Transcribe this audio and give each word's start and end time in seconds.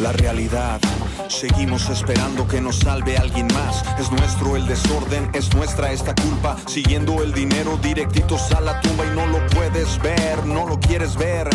la 0.00 0.12
realidad. 0.12 0.80
Seguimos 1.28 1.88
esperando 1.90 2.48
que 2.48 2.60
nos 2.60 2.78
salve 2.78 3.16
alguien 3.16 3.46
más. 3.48 3.84
Es 3.98 4.10
nuestro 4.10 4.56
el 4.56 4.66
desorden, 4.66 5.30
es 5.34 5.54
nuestra 5.54 5.92
esta 5.92 6.14
culpa. 6.14 6.56
Siguiendo 6.66 7.22
el 7.22 7.32
dinero 7.32 7.78
directitos 7.82 8.50
a 8.52 8.60
la 8.60 8.80
tumba 8.80 9.04
y 9.06 9.10
no 9.10 9.26
lo 9.26 9.46
puedes 9.48 10.00
ver, 10.02 10.44
no 10.46 10.66
lo 10.66 10.80
quieres 10.80 11.16
ver. 11.16 11.48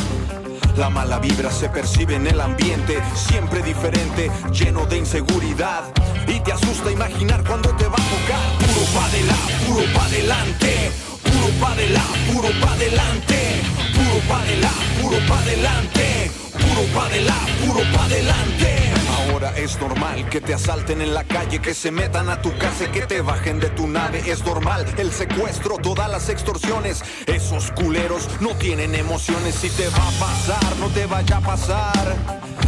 La 0.78 0.90
mala 0.90 1.20
vibra 1.20 1.52
se 1.52 1.70
percibe 1.70 2.16
en 2.16 2.28
el 2.28 2.40
ambiente, 2.40 3.02
siempre 3.16 3.64
diferente, 3.64 4.30
lleno 4.52 4.86
de 4.86 4.98
inseguridad. 4.98 5.84
Y 6.28 6.40
te 6.42 6.52
asusta 6.52 6.92
imaginar 6.92 7.44
cuando 7.44 7.70
te 7.76 7.88
va 7.88 7.96
a 7.96 8.10
tocar. 8.16 8.74
Puro 8.74 8.86
pa' 8.94 9.06
adelante, 9.06 9.66
puro 9.68 9.94
pa' 9.94 10.06
adelante, 10.06 10.92
puro 11.24 11.48
pa' 11.60 11.72
adelante, 11.72 12.34
puro 12.34 12.50
pa' 12.62 12.74
adelante, 12.74 13.62
puro 13.94 14.20
pa' 14.28 14.40
adelante, 14.42 15.02
puro 15.02 15.18
pa' 15.28 15.40
adelante, 15.40 16.45
puro 16.76 16.88
pa' 16.94 17.06
adelante, 17.06 17.52
puro 17.66 17.80
pa' 17.94 18.06
adelante. 18.06 18.92
Ahora 19.32 19.58
es 19.58 19.80
normal 19.80 20.30
que 20.30 20.42
te 20.42 20.54
asalten 20.54 21.02
en 21.02 21.14
la 21.14 21.24
calle, 21.24 21.60
que 21.60 21.74
se 21.74 21.90
metan 21.92 22.30
a 22.30 22.42
tu 22.42 22.56
casa 22.58 22.86
y 22.86 22.88
que 22.88 23.02
te 23.02 23.22
bajen 23.22 23.60
de 23.60 23.70
tu 23.70 23.88
nave. 23.88 24.22
Es 24.30 24.44
normal 24.46 24.86
el 24.98 25.12
secuestro, 25.12 25.78
todas 25.78 26.10
las 26.10 26.30
extorsiones. 26.30 27.04
Esos 27.26 27.72
culeros 27.72 28.28
no 28.42 28.50
tienen 28.56 28.94
emociones. 28.96 29.56
Si 29.56 29.70
te 29.70 29.88
va 29.90 30.08
a 30.08 30.12
pasar, 30.20 30.76
no 30.80 30.88
te 30.90 31.06
vaya 31.06 31.38
a 31.38 31.42
pasar. 31.42 32.16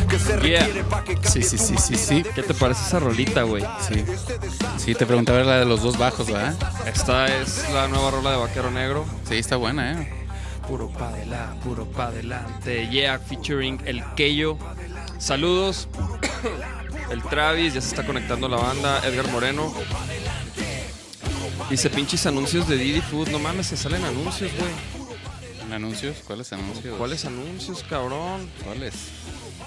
Que 0.10 0.18
se 0.20 0.38
Yeah. 0.40 0.62
requiere 0.62 0.84
pa' 0.86 1.04
que 1.04 1.16
cambie 1.16 1.30
Sí, 1.30 1.44
sí, 1.44 1.58
sí, 1.58 1.76
sí, 1.78 1.96
sí. 1.96 2.24
¿Qué 2.34 2.42
te 2.42 2.54
parece 2.54 2.82
esa 2.88 3.00
rolita, 3.00 3.42
güey? 3.44 3.64
Sí. 3.88 4.06
Sí, 4.78 4.96
te 4.96 5.06
preguntaba 5.06 5.44
la 5.44 5.58
de 5.60 5.66
los 5.66 5.82
dos 5.84 5.98
bajos, 5.98 6.28
¿verdad? 6.28 6.56
Esta 6.86 7.26
es 7.28 7.66
la 7.74 7.88
nueva 7.90 8.12
rola 8.12 8.32
de 8.32 8.38
Vaquero 8.38 8.72
Negro. 8.72 9.06
Sí, 9.28 9.36
está 9.36 9.58
buena, 9.58 9.92
¿eh? 9.92 10.27
Puro 10.68 10.90
pa' 10.90 11.10
adelante, 11.10 11.64
puro 11.64 11.86
pa' 11.86 12.08
adelante. 12.08 12.88
Yeah, 12.90 13.20
featuring 13.20 13.82
el 13.86 14.04
Keyo. 14.16 14.58
Saludos. 15.18 15.88
El 17.12 17.24
Travis, 17.24 17.74
ya 17.74 17.80
se 17.80 17.88
está 17.88 18.06
conectando 18.06 18.50
la 18.50 18.58
banda. 18.58 19.00
Edgar 19.08 19.30
Moreno. 19.30 19.74
Dice 21.70 21.90
pinches 21.90 22.26
anuncios 22.26 22.68
de 22.68 22.78
Didi 22.78 23.00
Food. 23.00 23.30
No 23.30 23.40
mames, 23.40 23.68
se 23.68 23.78
salen 23.78 24.04
anuncios, 24.04 24.52
güey. 24.60 25.74
¿Anuncios? 25.74 26.18
¿Cuáles 26.26 26.52
anuncios? 26.52 26.98
¿Cuáles 26.98 27.24
anuncios, 27.24 27.86
cabrón? 27.90 28.50
¿Cuáles? 28.64 28.94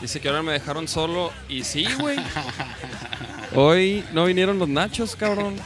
Dice 0.02 0.20
que 0.20 0.28
ahora 0.28 0.42
me 0.42 0.52
dejaron 0.52 0.86
solo. 0.86 1.30
Y 1.48 1.64
sí, 1.64 1.86
güey. 1.98 2.18
Hoy 3.54 4.04
no 4.12 4.26
vinieron 4.26 4.58
los 4.58 4.68
nachos, 4.68 5.16
cabrón. 5.16 5.56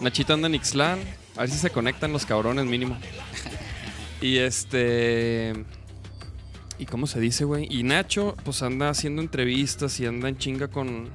Nachito 0.00 0.34
anda 0.34 0.46
en 0.46 0.54
Ixtlán. 0.54 1.00
A 1.36 1.40
ver 1.40 1.50
si 1.50 1.58
se 1.58 1.70
conectan 1.70 2.12
los 2.12 2.26
cabrones, 2.26 2.64
mínimo. 2.64 2.96
Y 4.24 4.38
este. 4.38 5.52
¿Y 6.78 6.86
cómo 6.86 7.06
se 7.06 7.20
dice, 7.20 7.44
güey? 7.44 7.68
Y 7.70 7.82
Nacho, 7.82 8.34
pues 8.42 8.62
anda 8.62 8.88
haciendo 8.88 9.20
entrevistas 9.20 10.00
y 10.00 10.06
anda 10.06 10.30
en 10.30 10.38
chinga 10.38 10.68
con. 10.68 11.10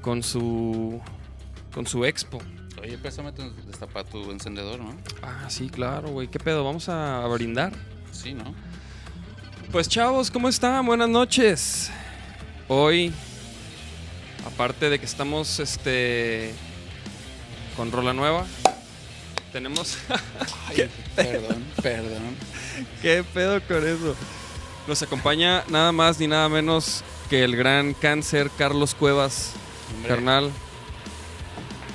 Con 0.00 0.22
su. 0.22 0.98
Con 1.74 1.86
su 1.86 2.06
expo. 2.06 2.38
Oye, 2.80 2.96
préstame 2.96 3.32
tu, 3.32 3.42
destapa 3.66 4.04
tu 4.04 4.30
encendedor, 4.30 4.80
¿no? 4.80 4.96
Ah, 5.20 5.50
sí, 5.50 5.68
claro, 5.68 6.08
güey. 6.08 6.28
¿Qué 6.28 6.38
pedo? 6.38 6.64
¿Vamos 6.64 6.88
a 6.88 7.26
brindar? 7.26 7.74
Sí, 8.10 8.32
¿no? 8.32 8.54
Pues 9.70 9.86
chavos, 9.86 10.30
¿cómo 10.30 10.48
están? 10.48 10.86
Buenas 10.86 11.10
noches. 11.10 11.90
Hoy, 12.68 13.12
aparte 14.46 14.88
de 14.88 14.98
que 14.98 15.04
estamos 15.04 15.60
este 15.60 16.54
con 17.76 17.92
rola 17.92 18.14
nueva, 18.14 18.46
tenemos 19.56 19.96
Ay, 20.68 20.86
perdón, 21.14 21.64
perdón. 21.82 22.36
¿Qué 23.00 23.24
pedo 23.32 23.58
con 23.66 23.86
eso? 23.88 24.14
Nos 24.86 25.02
acompaña 25.02 25.64
nada 25.68 25.92
más 25.92 26.20
ni 26.20 26.26
nada 26.26 26.46
menos 26.50 27.02
que 27.30 27.42
el 27.42 27.56
gran 27.56 27.94
cáncer 27.94 28.50
Carlos 28.58 28.94
Cuevas, 28.94 29.52
Hombre, 29.94 30.10
carnal. 30.10 30.50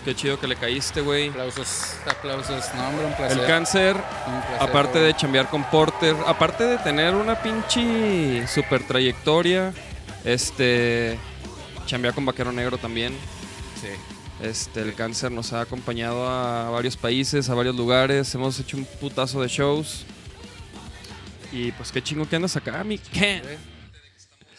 Qué 0.03 0.15
chido 0.15 0.39
que 0.39 0.47
le 0.47 0.55
caíste, 0.55 1.01
güey. 1.01 1.29
Aplausos, 1.29 1.97
aplausos. 2.09 2.65
No, 2.73 2.87
hombre, 2.89 3.05
un 3.05 3.13
placer. 3.13 3.39
El 3.39 3.45
cáncer 3.45 3.95
placer, 3.95 4.55
Aparte 4.59 4.93
güey. 4.97 5.03
de 5.03 5.15
chambear 5.15 5.47
con 5.47 5.63
Porter, 5.65 6.15
aparte 6.25 6.63
de 6.63 6.79
tener 6.79 7.13
una 7.13 7.43
pinche 7.43 8.47
super 8.47 8.81
trayectoria, 8.87 9.71
este 10.25 11.19
chambear 11.85 12.15
con 12.15 12.25
Vaquero 12.25 12.51
Negro 12.51 12.79
también. 12.79 13.13
Sí. 13.79 13.89
Este, 14.41 14.81
el 14.81 14.95
cáncer 14.95 15.31
nos 15.31 15.53
ha 15.53 15.61
acompañado 15.61 16.27
a 16.27 16.69
varios 16.71 16.97
países, 16.97 17.49
a 17.49 17.53
varios 17.53 17.75
lugares, 17.75 18.33
hemos 18.33 18.59
hecho 18.59 18.75
un 18.77 18.85
putazo 18.85 19.41
de 19.41 19.47
shows. 19.47 20.03
Y 21.51 21.71
pues 21.73 21.91
qué 21.91 22.01
chingo 22.01 22.27
que 22.27 22.35
andas 22.37 22.55
acá, 22.55 22.83
mi 22.83 22.97
Ken. 22.97 23.43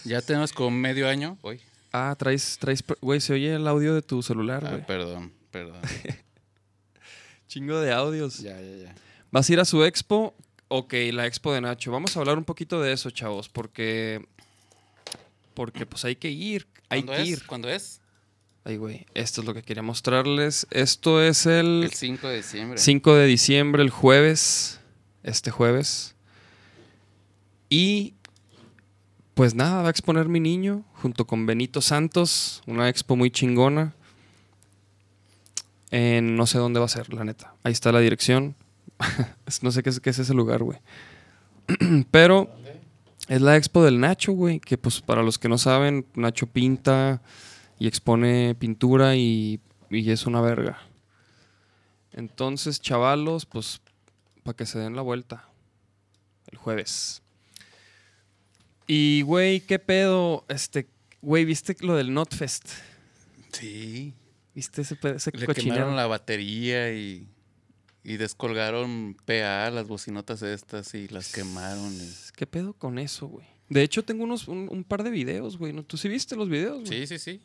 Ya 0.04 0.20
tenemos 0.20 0.52
como 0.52 0.70
medio 0.70 1.08
año 1.08 1.36
hoy. 1.42 1.60
Ah, 1.92 2.14
traes, 2.18 2.58
traes, 2.60 2.84
güey, 3.00 3.20
se 3.20 3.32
oye 3.34 3.54
el 3.54 3.66
audio 3.66 3.94
de 3.94 4.02
tu 4.02 4.22
celular, 4.22 4.64
Ah, 4.64 4.70
güey. 4.70 4.86
perdón, 4.86 5.32
perdón. 5.50 5.80
Chingo 7.48 7.80
de 7.80 7.92
audios. 7.92 8.38
ya, 8.38 8.58
ya, 8.60 8.76
ya. 8.84 8.94
¿Vas 9.30 9.48
a 9.48 9.52
ir 9.52 9.60
a 9.60 9.64
su 9.64 9.84
expo? 9.84 10.34
Ok, 10.68 10.94
la 11.12 11.26
expo 11.26 11.52
de 11.52 11.60
Nacho. 11.60 11.90
Vamos 11.90 12.16
a 12.16 12.20
hablar 12.20 12.38
un 12.38 12.44
poquito 12.44 12.80
de 12.80 12.92
eso, 12.92 13.10
chavos, 13.10 13.48
porque. 13.48 14.24
Porque 15.54 15.84
pues 15.86 16.04
hay 16.04 16.16
que 16.16 16.30
ir. 16.30 16.66
Hay 16.88 17.02
¿Cuándo 17.02 17.12
que 17.12 17.22
es? 17.22 17.28
ir. 17.38 17.46
¿Cuándo 17.46 17.68
es? 17.68 18.00
Ay, 18.64 18.76
güey. 18.76 19.06
Esto 19.14 19.40
es 19.40 19.46
lo 19.46 19.54
que 19.54 19.62
quería 19.62 19.82
mostrarles. 19.82 20.66
Esto 20.70 21.20
es 21.20 21.46
el, 21.46 21.84
El 21.84 21.92
5 21.92 22.28
de 22.28 22.36
diciembre. 22.36 22.78
5 22.78 23.14
de 23.14 23.26
diciembre, 23.26 23.82
el 23.82 23.90
jueves. 23.90 24.80
Este 25.22 25.50
jueves. 25.50 26.14
Y. 27.68 28.14
Pues 29.34 29.54
nada, 29.54 29.80
va 29.80 29.88
a 29.88 29.90
exponer 29.90 30.28
mi 30.28 30.40
niño 30.40 30.84
junto 30.92 31.26
con 31.26 31.46
Benito 31.46 31.80
Santos. 31.80 32.62
Una 32.66 32.88
expo 32.88 33.16
muy 33.16 33.30
chingona. 33.30 33.94
En 35.90 36.36
no 36.36 36.46
sé 36.46 36.58
dónde 36.58 36.78
va 36.78 36.86
a 36.86 36.88
ser, 36.88 37.12
la 37.12 37.24
neta. 37.24 37.54
Ahí 37.64 37.72
está 37.72 37.90
la 37.90 38.00
dirección. 38.00 38.54
no 39.62 39.72
sé 39.72 39.82
qué 39.82 39.90
es, 39.90 40.00
qué 40.00 40.10
es 40.10 40.18
ese 40.18 40.34
lugar, 40.34 40.62
güey. 40.62 40.78
Pero 42.10 42.54
es 43.26 43.40
la 43.40 43.56
expo 43.56 43.82
del 43.82 43.98
Nacho, 43.98 44.32
güey. 44.32 44.60
Que 44.60 44.78
pues 44.78 45.00
para 45.00 45.22
los 45.22 45.38
que 45.38 45.48
no 45.48 45.58
saben, 45.58 46.06
Nacho 46.14 46.46
pinta 46.46 47.22
y 47.82 47.88
expone 47.88 48.54
pintura 48.54 49.16
y, 49.16 49.58
y 49.90 50.10
es 50.12 50.24
una 50.26 50.40
verga. 50.40 50.78
Entonces, 52.12 52.80
chavalos, 52.80 53.44
pues 53.44 53.80
para 54.44 54.56
que 54.56 54.66
se 54.66 54.78
den 54.78 54.94
la 54.94 55.02
vuelta. 55.02 55.48
El 56.46 56.58
jueves. 56.58 57.22
Y, 58.86 59.22
güey, 59.22 59.60
¿qué 59.62 59.78
pedo? 59.80 60.44
Este, 60.48 60.86
güey, 61.22 61.44
¿viste 61.44 61.76
lo 61.80 61.96
del 61.96 62.12
Notfest? 62.14 62.68
Sí. 63.52 64.14
¿Viste 64.54 64.82
ese, 64.82 64.96
ese 65.02 65.30
Le 65.32 65.46
cochinero? 65.46 65.74
quemaron 65.76 65.96
la 65.96 66.06
batería 66.06 66.92
y, 66.92 67.26
y 68.04 68.16
descolgaron 68.16 69.16
PA, 69.24 69.70
las 69.70 69.88
bocinotas 69.88 70.42
estas, 70.42 70.94
y 70.94 71.08
las 71.08 71.32
quemaron. 71.32 71.92
y- 71.94 72.12
¿Qué 72.36 72.46
pedo 72.46 72.74
con 72.74 72.98
eso, 72.98 73.26
güey? 73.26 73.46
De 73.70 73.82
hecho, 73.82 74.04
tengo 74.04 74.24
unos, 74.24 74.46
un, 74.48 74.68
un 74.70 74.84
par 74.84 75.02
de 75.02 75.10
videos, 75.10 75.56
güey. 75.56 75.72
¿Tú 75.84 75.96
sí 75.96 76.08
viste 76.08 76.36
los 76.36 76.48
videos, 76.50 76.84
güey? 76.86 77.06
Sí, 77.06 77.06
sí, 77.06 77.18
sí. 77.18 77.40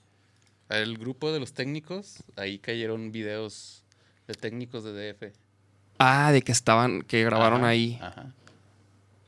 El 0.69 0.97
grupo 0.97 1.31
de 1.31 1.39
los 1.39 1.53
técnicos, 1.53 2.23
ahí 2.35 2.59
cayeron 2.59 3.11
videos 3.11 3.83
de 4.27 4.33
técnicos 4.33 4.83
de 4.83 5.13
DF. 5.13 5.33
Ah, 5.99 6.31
de 6.31 6.41
que 6.41 6.51
estaban, 6.51 7.01
que 7.03 7.23
grabaron 7.23 7.59
Ajá, 7.61 7.69
ahí. 7.69 7.97
Ajá. 8.01 8.33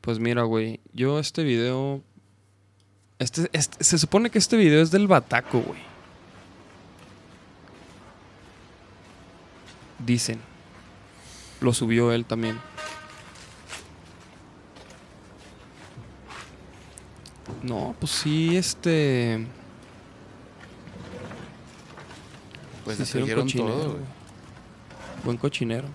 Pues 0.02 0.18
mira, 0.18 0.42
güey, 0.42 0.80
yo 0.92 1.18
este 1.18 1.42
video... 1.42 2.02
Este, 3.18 3.48
este- 3.52 3.82
se 3.84 3.98
supone 3.98 4.30
que 4.30 4.38
este 4.38 4.56
video 4.56 4.82
es 4.82 4.90
del 4.90 5.06
Bataco, 5.06 5.60
güey. 5.60 5.80
Dicen. 9.98 10.40
Lo 11.60 11.74
subió 11.74 12.12
él 12.12 12.24
también. 12.24 12.58
No, 17.62 17.94
pues 17.98 18.12
sí, 18.12 18.56
este... 18.56 19.46
Pues 22.96 23.08
sí 23.08 23.18
hicieron 23.18 23.42
cochinero, 23.44 23.68
todo, 23.74 23.82
güey. 23.84 23.92
güey. 23.96 24.04
Buen 25.24 25.36
cochinero. 25.36 25.88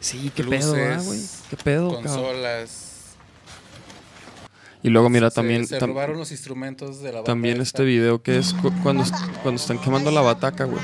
Sí, 0.00 0.30
qué 0.34 0.44
pedo, 0.44 0.72
¿verdad, 0.72 1.02
güey? 1.04 1.18
Luces, 1.18 1.42
Qué 1.50 1.56
pedo, 1.56 1.88
cabrón. 1.90 2.04
Consolas. 2.04 2.82
Y 4.82 4.90
luego 4.90 5.08
mira 5.08 5.30
Se- 5.30 5.34
también... 5.36 5.66
Se 5.66 5.78
tam- 5.80 5.88
robaron 5.88 6.16
los 6.18 6.30
instrumentos 6.30 6.98
de 7.00 7.06
la 7.08 7.18
banda 7.18 7.24
También 7.26 7.60
este 7.60 7.82
video 7.84 8.22
que 8.22 8.38
es 8.38 8.52
cu- 8.54 8.72
cuando, 8.82 9.02
est- 9.02 9.14
cuando 9.42 9.60
están 9.60 9.78
quemando 9.80 10.10
la 10.12 10.20
bataca, 10.20 10.64
güey. 10.64 10.82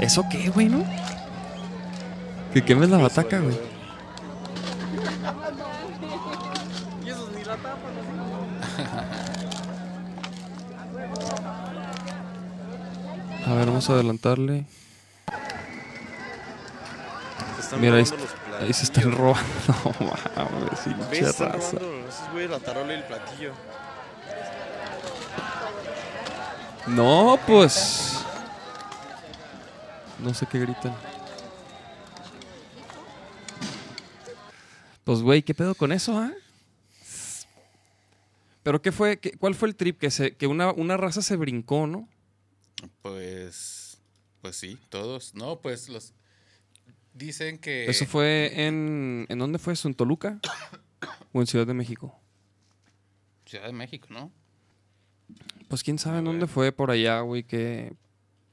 ¿Eso 0.00 0.24
qué, 0.30 0.48
güey, 0.50 0.68
no? 0.68 0.82
Que 2.54 2.64
quemes 2.64 2.88
la 2.88 2.98
bataca, 2.98 3.38
güey. 3.40 3.56
A 13.46 13.54
ver, 13.54 13.68
vamos 13.82 13.90
a 13.90 13.92
adelantarle. 13.94 14.64
Mira, 17.78 17.96
ahí 17.96 18.04
Ahí 18.60 18.72
se 18.72 18.84
están 18.84 19.10
robando. 19.12 19.42
No 20.36 20.44
mames, 20.44 20.70
¿Ves? 20.86 20.94
pinche 21.10 21.30
Están 21.30 21.52
raza. 21.52 21.78
robando 21.78 22.08
esos 22.08 22.30
güeyes 22.32 22.50
la 22.50 22.60
tarola 22.60 22.92
y 22.92 22.96
el 22.96 23.02
platillo. 23.04 23.52
No, 26.86 27.38
pues. 27.46 28.24
No 30.20 30.32
sé 30.34 30.46
qué 30.46 30.60
gritan. 30.60 30.94
Pues, 35.04 35.20
güey, 35.22 35.42
¿qué 35.42 35.54
pedo 35.54 35.74
con 35.74 35.90
eso, 35.90 36.16
ah? 36.18 36.30
¿Pero 38.62 38.80
qué 38.80 38.92
fue? 38.92 39.16
qué- 39.18 39.32
¿Cuál 39.32 39.56
fue 39.56 39.66
el 39.68 39.74
trip? 39.74 39.98
Que, 39.98 40.12
se, 40.12 40.36
que 40.36 40.46
una, 40.46 40.70
una 40.72 40.96
raza 40.96 41.20
se 41.22 41.34
brincó, 41.34 41.88
¿no? 41.88 42.06
Pues, 43.02 43.98
pues 44.40 44.56
sí, 44.56 44.78
todos. 44.88 45.34
No, 45.34 45.60
pues 45.60 45.88
los 45.88 46.12
dicen 47.14 47.58
que 47.58 47.86
Eso 47.86 48.06
fue 48.06 48.66
en... 48.66 49.26
¿En 49.28 49.38
dónde 49.38 49.58
fue 49.58 49.74
eso? 49.74 49.88
¿En 49.88 49.94
Toluca? 49.94 50.40
¿O 51.32 51.40
en 51.40 51.46
Ciudad 51.46 51.66
de 51.66 51.74
México? 51.74 52.18
Ciudad 53.46 53.66
de 53.66 53.72
México, 53.72 54.08
¿no? 54.10 54.32
Pues 55.68 55.82
quién 55.82 55.98
sabe 55.98 56.18
en 56.18 56.24
dónde 56.24 56.46
fue 56.46 56.72
por 56.72 56.90
allá, 56.90 57.20
güey, 57.20 57.44
qué 57.44 57.94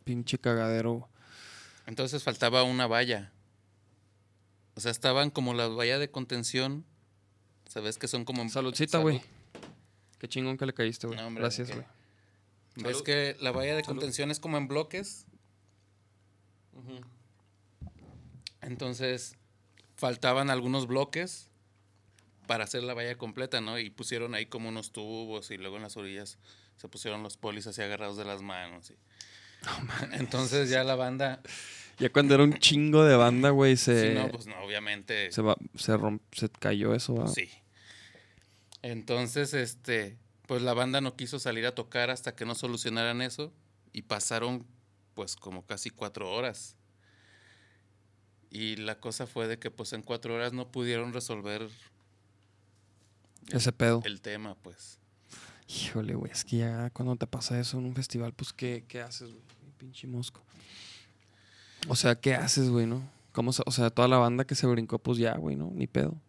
pinche 0.03 0.37
cagadero. 0.37 1.09
Entonces 1.85 2.23
faltaba 2.23 2.63
una 2.63 2.87
valla. 2.87 3.31
O 4.75 4.79
sea, 4.79 4.91
estaban 4.91 5.29
como 5.29 5.53
las 5.53 5.69
vallas 5.75 5.99
de 5.99 6.09
contención. 6.09 6.85
¿Sabes 7.67 7.97
que 7.97 8.07
son 8.07 8.25
como 8.25 8.47
Saludcita, 8.49 8.93
Salud. 8.93 9.03
güey. 9.03 9.21
Qué 10.17 10.27
chingón 10.27 10.57
que 10.57 10.65
le 10.65 10.73
caíste, 10.73 11.07
güey. 11.07 11.19
No, 11.19 11.29
Gracias, 11.31 11.69
güey. 11.69 11.79
¿Ves 11.81 11.98
Salud. 12.83 13.03
que 13.03 13.35
la 13.39 13.51
valla 13.51 13.75
de 13.75 13.83
Salud. 13.83 13.97
contención 13.99 14.31
es 14.31 14.39
como 14.39 14.57
en 14.57 14.67
bloques? 14.67 15.25
Entonces, 18.61 19.35
faltaban 19.95 20.49
algunos 20.49 20.87
bloques 20.87 21.47
para 22.47 22.63
hacer 22.63 22.83
la 22.83 22.93
valla 22.93 23.17
completa, 23.17 23.61
¿no? 23.61 23.79
Y 23.79 23.89
pusieron 23.89 24.33
ahí 24.35 24.45
como 24.47 24.69
unos 24.69 24.91
tubos 24.91 25.51
y 25.51 25.57
luego 25.57 25.77
en 25.77 25.83
las 25.83 25.97
orillas 25.97 26.37
se 26.77 26.87
pusieron 26.87 27.23
los 27.23 27.37
polis 27.37 27.67
así 27.67 27.81
agarrados 27.81 28.17
de 28.17 28.25
las 28.25 28.41
manos. 28.41 28.91
y- 28.91 28.97
Entonces 30.15 30.69
ya 30.69 30.83
la 30.83 30.95
banda, 30.95 31.41
Ya 31.99 32.09
cuando 32.09 32.33
era 32.35 32.43
un 32.43 32.53
chingo 32.59 33.03
de 33.03 33.15
banda, 33.17 33.49
güey, 33.49 33.75
se... 33.77 34.09
sí, 34.09 34.13
no, 34.15 34.29
pues 34.29 34.47
no, 34.47 34.57
obviamente, 34.61 35.31
Se, 35.31 35.41
va, 35.41 35.57
se, 35.75 35.93
romp- 35.97 36.21
se 36.31 36.49
cayó 36.49 36.95
eso, 36.95 37.15
¿va? 37.15 37.27
sí. 37.27 37.49
Entonces, 38.81 39.53
este, 39.53 40.17
pues 40.49 40.63
la 40.63 40.73
banda 40.73 40.99
no 40.99 41.15
quiso 41.15 41.37
salir 41.37 41.67
a 41.67 41.75
tocar 41.75 42.09
hasta 42.09 42.35
que 42.35 42.43
no 42.43 42.55
solucionaran 42.55 43.21
eso 43.21 43.53
y 43.93 44.01
pasaron 44.01 44.65
pues 45.13 45.35
como 45.35 45.63
casi 45.63 45.91
cuatro 45.91 46.31
horas. 46.31 46.75
Y 48.49 48.77
la 48.77 48.99
cosa 48.99 49.27
fue 49.27 49.47
de 49.47 49.59
que 49.59 49.69
pues 49.69 49.93
en 49.93 50.01
cuatro 50.01 50.33
horas 50.33 50.51
no 50.51 50.71
pudieron 50.71 51.13
resolver 51.13 51.69
Ese 53.49 53.71
pedo. 53.71 54.01
el 54.05 54.21
tema, 54.21 54.55
pues. 54.63 54.97
Híjole, 55.67 56.15
güey, 56.15 56.31
es 56.31 56.43
que 56.43 56.57
ya 56.57 56.89
cuando 56.89 57.15
te 57.15 57.27
pasa 57.27 57.59
eso 57.59 57.77
en 57.77 57.85
un 57.85 57.93
festival, 57.93 58.33
pues, 58.33 58.51
¿qué, 58.51 58.85
qué 58.87 59.01
haces, 59.01 59.29
güey? 59.29 59.43
Pinche 59.77 60.07
mosco. 60.07 60.41
O 61.87 61.95
sea, 61.95 62.19
¿qué 62.19 62.33
haces, 62.33 62.71
güey, 62.71 62.87
no? 62.87 63.07
¿Cómo 63.33 63.51
o 63.51 63.71
sea, 63.71 63.91
toda 63.91 64.07
la 64.07 64.17
banda 64.17 64.45
que 64.45 64.55
se 64.55 64.65
brincó, 64.65 64.97
pues 64.97 65.19
ya, 65.19 65.37
güey, 65.37 65.55
¿no? 65.55 65.69
Ni 65.75 65.85
pedo. 65.85 66.19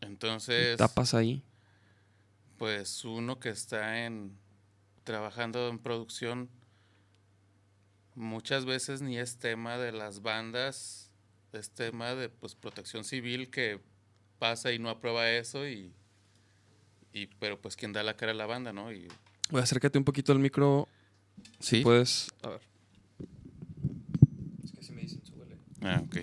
Entonces, 0.00 0.78
Tapas 0.78 1.12
ahí. 1.12 1.44
Pues 2.62 3.04
uno 3.04 3.40
que 3.40 3.48
está 3.48 4.06
en 4.06 4.38
trabajando 5.02 5.66
en 5.68 5.80
producción 5.80 6.48
muchas 8.14 8.66
veces 8.66 9.02
ni 9.02 9.18
es 9.18 9.36
tema 9.38 9.78
de 9.78 9.90
las 9.90 10.22
bandas, 10.22 11.10
es 11.52 11.70
tema 11.70 12.14
de 12.14 12.28
pues 12.28 12.54
protección 12.54 13.02
civil 13.02 13.50
que 13.50 13.80
pasa 14.38 14.70
y 14.70 14.78
no 14.78 14.90
aprueba 14.90 15.28
eso 15.28 15.66
y 15.66 15.92
y 17.12 17.26
pero 17.40 17.60
pues 17.60 17.74
quien 17.74 17.92
da 17.92 18.04
la 18.04 18.14
cara 18.16 18.30
es 18.30 18.38
la 18.38 18.46
banda, 18.46 18.72
¿no? 18.72 18.92
Y 18.92 19.08
Güey, 19.50 19.60
acércate 19.64 19.98
un 19.98 20.04
poquito 20.04 20.30
al 20.30 20.38
micro. 20.38 20.86
sí. 21.58 21.80
Puedes. 21.82 22.28
A 22.42 22.48
ver. 22.50 22.60
Es 24.62 24.70
que 24.70 24.84
si 24.84 24.92
me 24.92 25.00
dicen, 25.00 25.26
súbele. 25.26 25.56
Ah, 25.80 26.00
ok. 26.06 26.16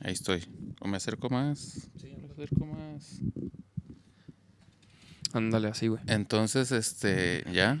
Ahí 0.00 0.12
estoy. 0.12 0.44
O 0.80 0.86
me 0.86 0.98
acerco 0.98 1.30
más. 1.30 1.88
Sí, 1.96 2.14
Me 2.14 2.30
acerco 2.30 2.66
más. 2.66 3.22
Ándale, 5.32 5.68
así, 5.68 5.88
güey. 5.88 6.02
Entonces, 6.06 6.72
este, 6.72 7.44
ya. 7.52 7.78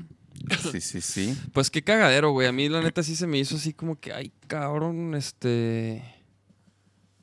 Sí, 0.70 0.80
sí, 0.80 1.00
sí. 1.00 1.36
Pues 1.52 1.70
qué 1.70 1.82
cagadero, 1.82 2.30
güey. 2.30 2.46
A 2.46 2.52
mí 2.52 2.68
la 2.68 2.80
neta 2.80 3.02
sí 3.02 3.16
se 3.16 3.26
me 3.26 3.38
hizo 3.38 3.56
así 3.56 3.72
como 3.72 3.98
que, 3.98 4.12
ay, 4.12 4.32
cabrón, 4.46 5.14
este... 5.14 6.02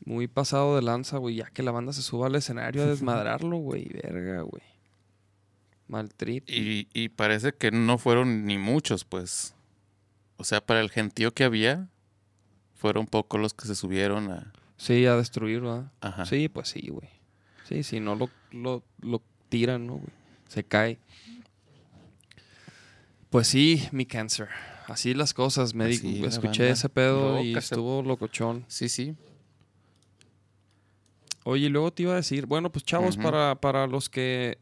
Muy 0.06 0.28
pasado 0.28 0.76
de 0.76 0.84
lanza, 0.84 1.18
güey. 1.18 1.36
Ya 1.36 1.46
que 1.46 1.64
la 1.64 1.72
banda 1.72 1.92
se 1.92 2.04
suba 2.04 2.28
al 2.28 2.36
escenario 2.36 2.84
a 2.84 2.86
desmadrarlo, 2.86 3.58
güey. 3.58 3.90
Verga, 4.04 4.42
güey. 4.42 4.62
Mal 5.88 6.14
trip. 6.14 6.48
Y, 6.48 6.88
y 6.94 7.10
parece 7.10 7.54
que 7.54 7.72
no 7.72 7.98
fueron 7.98 8.46
ni 8.46 8.60
muchos, 8.60 9.04
pues. 9.04 9.56
O 10.38 10.44
sea, 10.44 10.64
para 10.64 10.82
el 10.82 10.92
gentío 10.92 11.34
que 11.34 11.44
había, 11.44 11.90
fueron 12.76 13.08
pocos 13.08 13.42
los 13.42 13.54
que 13.56 13.66
se 13.66 13.74
subieron 13.74 14.30
a. 14.32 14.54
Sí, 14.78 15.08
a 15.08 15.16
destruir, 15.16 15.62
¿verdad? 15.62 15.92
Ajá. 16.02 16.26
Sí, 16.26 16.50
pues 16.50 16.70
sí, 16.70 16.88
güey. 16.90 17.10
Sí, 17.68 17.82
sí, 17.82 18.00
no 18.00 18.14
lo, 18.14 18.30
lo, 18.52 18.84
lo 19.02 19.24
tiran, 19.56 19.88
¿no, 19.88 19.94
güey? 19.94 20.14
Se 20.50 20.66
cae. 20.66 20.98
Pues 23.30 23.48
sí, 23.48 23.88
mi 23.94 24.06
cáncer. 24.06 24.50
Así 24.88 25.14
las 25.14 25.34
cosas. 25.34 25.74
Me 25.74 25.86
Así 25.86 26.26
escuché 26.26 26.70
ese 26.70 26.90
pedo 26.90 27.42
y 27.42 27.56
estuvo 27.56 28.04
locochón. 28.04 28.66
Sí, 28.68 28.90
sí. 28.90 29.16
Oye, 31.46 31.68
y 31.68 31.70
luego 31.70 31.94
te 31.94 32.04
iba 32.04 32.12
a 32.12 32.18
decir, 32.18 32.48
bueno, 32.48 32.70
pues 32.70 32.84
chavos, 32.84 33.16
para, 33.16 33.56
para 33.56 33.88
los 33.88 34.10
que 34.10 34.58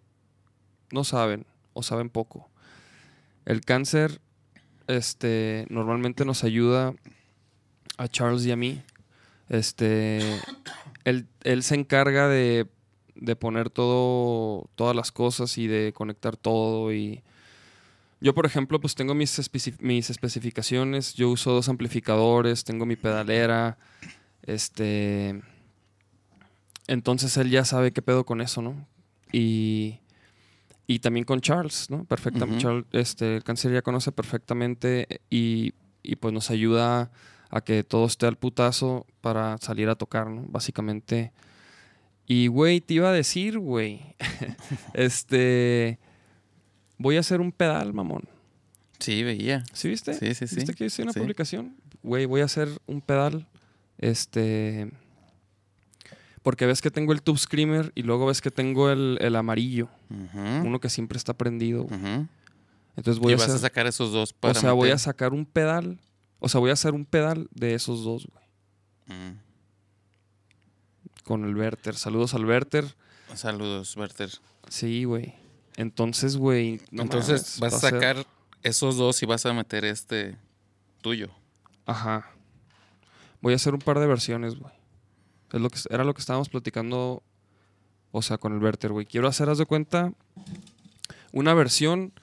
no 0.92 1.04
saben 1.04 1.48
o 1.74 1.82
saben 1.82 2.10
poco, 2.10 2.52
el 3.46 3.62
cáncer 3.62 4.22
este, 4.86 5.66
normalmente 5.70 6.24
nos 6.24 6.44
ayuda 6.44 6.94
a 7.98 8.08
Charles 8.08 8.46
y 8.46 8.52
a 8.52 8.56
mí. 8.56 8.84
Este, 9.50 10.20
él, 11.04 11.26
él 11.44 11.64
se 11.64 11.74
encarga 11.74 12.28
de, 12.28 12.68
de 13.16 13.36
poner 13.36 13.70
todo, 13.70 14.70
todas 14.76 14.96
las 14.96 15.12
cosas 15.12 15.58
y 15.58 15.68
de 15.68 15.94
conectar 15.94 16.38
todo. 16.38 16.94
Y 16.94 17.22
yo, 18.22 18.34
por 18.34 18.46
ejemplo, 18.46 18.80
pues 18.80 18.96
tengo 18.96 19.14
mis, 19.14 19.50
mis 19.80 20.10
especificaciones. 20.10 21.14
Yo 21.14 21.30
uso 21.30 21.52
dos 21.52 21.70
amplificadores, 21.70 22.64
tengo 22.64 22.86
mi 22.86 22.96
pedalera. 22.96 23.78
Este. 24.44 25.42
Entonces 26.88 27.36
él 27.38 27.50
ya 27.50 27.66
sabe 27.66 27.92
qué 27.92 28.02
pedo 28.02 28.26
con 28.26 28.42
eso, 28.42 28.62
¿no? 28.62 28.88
Y, 29.32 30.00
y 30.88 31.00
también 31.00 31.26
con 31.26 31.42
Charles, 31.42 31.90
¿no? 31.90 32.06
Perfectamente. 32.06 32.62
Charles, 32.62 32.86
este, 32.92 33.38
el 33.38 33.44
cáncer 33.44 33.74
ya 33.74 33.82
conoce 33.82 34.12
perfectamente 34.12 35.22
y, 35.30 35.74
y 36.02 36.16
pues 36.18 36.34
nos 36.34 36.50
ayuda 36.50 37.12
a 37.50 37.62
que 37.62 37.84
todo 37.84 38.06
esté 38.06 38.26
al 38.26 38.38
putazo 38.38 39.06
para 39.22 39.58
salir 39.60 39.90
a 39.90 39.96
tocar, 39.96 40.30
¿no? 40.30 40.44
Básicamente. 40.48 41.32
Y, 42.26 42.48
güey, 42.48 42.80
te 42.82 42.96
iba 42.96 43.10
a 43.10 43.14
decir, 43.14 43.60
güey. 43.60 44.16
este. 44.94 46.00
Voy 46.98 47.18
a 47.18 47.20
hacer 47.22 47.42
un 47.42 47.52
pedal, 47.52 47.94
mamón. 47.94 48.24
Sí, 49.00 49.24
veía. 49.24 49.64
¿Sí 49.74 49.90
viste? 49.90 50.14
Sí, 50.14 50.34
sí, 50.34 50.48
sí. 50.48 50.56
¿Viste 50.56 50.74
que 50.74 50.86
hice 50.86 51.04
una 51.04 51.12
Sí. 51.12 51.20
publicación? 51.20 51.76
Güey, 52.02 52.26
voy 52.26 52.42
a 52.42 52.46
hacer 52.46 52.70
un 52.86 53.02
pedal. 53.02 53.48
Este. 53.98 54.90
Porque 56.42 56.66
ves 56.66 56.82
que 56.82 56.92
tengo 56.92 57.14
el 57.14 57.22
Tube 57.22 57.38
Screamer 57.38 57.92
y 57.96 58.04
luego 58.04 58.26
ves 58.28 58.42
que 58.42 58.52
tengo 58.52 58.90
el, 58.90 59.18
el 59.22 59.36
amarillo. 59.36 59.88
Ujú, 60.10 60.68
Uno 60.68 60.80
que 60.80 60.90
siempre 60.90 61.18
está 61.18 61.34
prendido. 61.34 61.84
ujú. 61.84 62.28
Entonces 62.96 63.20
voy 63.20 63.32
y 63.32 63.34
a 63.34 63.38
vas 63.38 63.46
hacer. 63.46 63.56
a 63.56 63.60
sacar 63.60 63.88
esos 63.88 64.12
dos 64.12 64.32
o 64.32 64.36
para. 64.40 64.54
sea, 64.60 64.74
voy 64.74 64.92
a 64.92 64.98
sacar 64.98 65.34
un 65.34 65.46
pedal. 65.46 66.00
O 66.40 66.48
sea, 66.50 66.60
voy 66.60 66.70
a 66.70 66.74
hacer 66.74 66.94
un 66.94 67.06
pedal 67.06 67.48
de 67.56 67.74
esos 67.74 68.04
dos, 68.04 68.28
güey. 68.28 69.20
Mm. 69.20 69.38
Con 71.24 71.46
el 71.46 71.56
Verter. 71.56 71.96
Saludos 71.96 72.34
al 72.34 72.46
Verter. 72.46 72.86
Saludos, 73.34 73.96
Werther. 73.98 74.30
Sí, 74.70 75.06
güey. 75.06 75.34
Entonces, 75.76 76.38
güey. 76.38 76.82
no 76.92 77.04
Entonces 77.04 77.58
mames, 77.60 77.60
vas 77.60 77.74
a 77.74 77.80
ser- 77.80 77.92
sacar 78.00 78.26
esos 78.62 78.98
dos 78.98 79.22
y 79.24 79.26
vas 79.26 79.46
a 79.46 79.54
meter 79.54 79.86
este 79.86 80.38
tuyo. 81.02 81.30
Ajá. 81.86 82.30
Voy 83.42 83.54
a 83.54 83.56
hacer 83.56 83.74
un 83.74 83.80
par 83.82 84.00
de 84.00 84.08
versiones, 84.08 84.56
güey. 84.56 84.74
Es 85.52 85.62
lo 85.62 85.70
que 85.70 85.80
era 85.90 86.04
lo 86.04 86.14
que 86.14 86.22
estábamos 86.22 86.50
platicando, 86.50 87.24
o 88.12 88.22
sea, 88.22 88.38
con 88.38 88.54
el 88.54 88.60
Verter, 88.60 88.92
güey. 88.92 89.06
Quiero 89.06 89.28
hacer, 89.28 89.50
haz 89.50 89.58
de 89.58 89.66
cuenta, 89.66 90.14
una 91.32 91.54
versión 91.54 92.14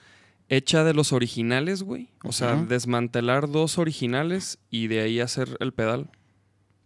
hecha 0.49 0.83
de 0.85 0.95
los 0.95 1.13
originales, 1.13 1.83
güey. 1.83 2.09
O 2.25 2.33
sea, 2.33 2.57
desmantelar 2.57 3.51
dos 3.51 3.79
originales 3.79 4.59
y 4.71 4.87
de 4.89 5.01
ahí 5.01 5.21
hacer 5.21 5.57
el 5.61 5.73
pedal 5.73 6.11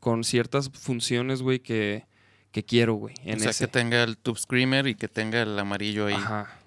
con 0.05 0.23
ciertas 0.23 0.69
funciones, 0.69 1.41
güey, 1.41 1.61
que, 1.61 2.05
que 2.53 2.63
quiero, 2.63 2.93
güey, 2.93 3.15
o 3.25 3.39
sea, 3.39 3.51
ese. 3.51 3.65
que 3.65 3.73
tenga 3.73 4.03
el 4.03 4.19
Tube 4.19 4.39
Screamer 4.39 4.87
y 4.87 4.95
que 4.95 5.09
tenga 5.09 5.41
el 5.41 5.59
amarillo 5.59 6.05
ahí. 6.09 6.13
Ajá. 6.15 6.59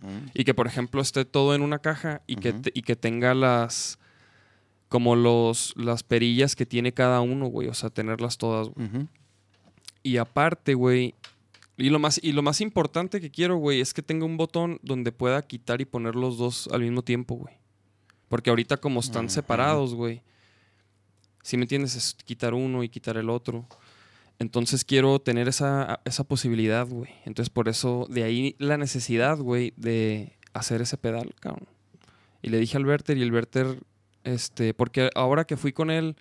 Mm. 0.00 0.28
Y 0.32 0.44
que, 0.44 0.54
por 0.54 0.68
ejemplo, 0.68 1.02
esté 1.02 1.24
todo 1.24 1.56
en 1.56 1.62
una 1.62 1.80
caja 1.80 2.22
y, 2.28 2.36
que, 2.36 2.52
te- 2.52 2.70
y 2.72 2.82
que 2.82 2.94
tenga 2.94 3.34
las. 3.34 3.98
Como 4.88 5.16
los, 5.16 5.74
las 5.76 6.04
perillas 6.04 6.54
que 6.54 6.66
tiene 6.66 6.92
cada 6.94 7.20
uno, 7.20 7.46
güey. 7.46 7.66
O 7.66 7.74
sea, 7.74 7.90
tenerlas 7.90 8.38
todas, 8.38 8.68
güey. 8.68 9.08
Y 10.04 10.18
aparte, 10.18 10.74
güey. 10.74 11.16
Y 11.76 11.90
lo, 11.90 11.98
más, 11.98 12.20
y 12.22 12.30
lo 12.30 12.42
más 12.42 12.60
importante 12.60 13.20
que 13.20 13.28
quiero, 13.32 13.56
güey, 13.56 13.80
es 13.80 13.92
que 13.92 14.02
tenga 14.02 14.24
un 14.24 14.36
botón 14.36 14.78
donde 14.84 15.10
pueda 15.10 15.42
quitar 15.42 15.80
y 15.80 15.84
poner 15.84 16.14
los 16.14 16.38
dos 16.38 16.68
al 16.72 16.82
mismo 16.82 17.02
tiempo, 17.02 17.34
güey. 17.34 17.54
Porque 18.28 18.50
ahorita 18.50 18.76
como 18.76 19.00
están 19.00 19.28
separados, 19.30 19.94
güey. 19.96 20.22
Si 21.44 21.58
me 21.58 21.64
entiendes, 21.64 21.94
es 21.94 22.14
quitar 22.14 22.54
uno 22.54 22.82
y 22.82 22.88
quitar 22.88 23.18
el 23.18 23.28
otro. 23.28 23.66
Entonces 24.38 24.82
quiero 24.84 25.18
tener 25.20 25.46
esa, 25.46 26.00
esa 26.06 26.24
posibilidad, 26.24 26.86
güey. 26.88 27.10
Entonces 27.26 27.50
por 27.50 27.68
eso, 27.68 28.06
de 28.08 28.24
ahí 28.24 28.56
la 28.58 28.78
necesidad, 28.78 29.36
güey, 29.36 29.74
de 29.76 30.32
hacer 30.54 30.80
ese 30.80 30.96
pedal, 30.96 31.34
cabrón. 31.38 31.68
Y 32.40 32.48
le 32.48 32.58
dije 32.58 32.78
al 32.78 32.86
Werther 32.86 33.18
y 33.18 33.22
el 33.22 33.32
Werther, 33.32 33.78
este, 34.24 34.72
porque 34.72 35.10
ahora 35.14 35.44
que 35.44 35.58
fui 35.58 35.72
con 35.74 35.90
él 35.90 36.16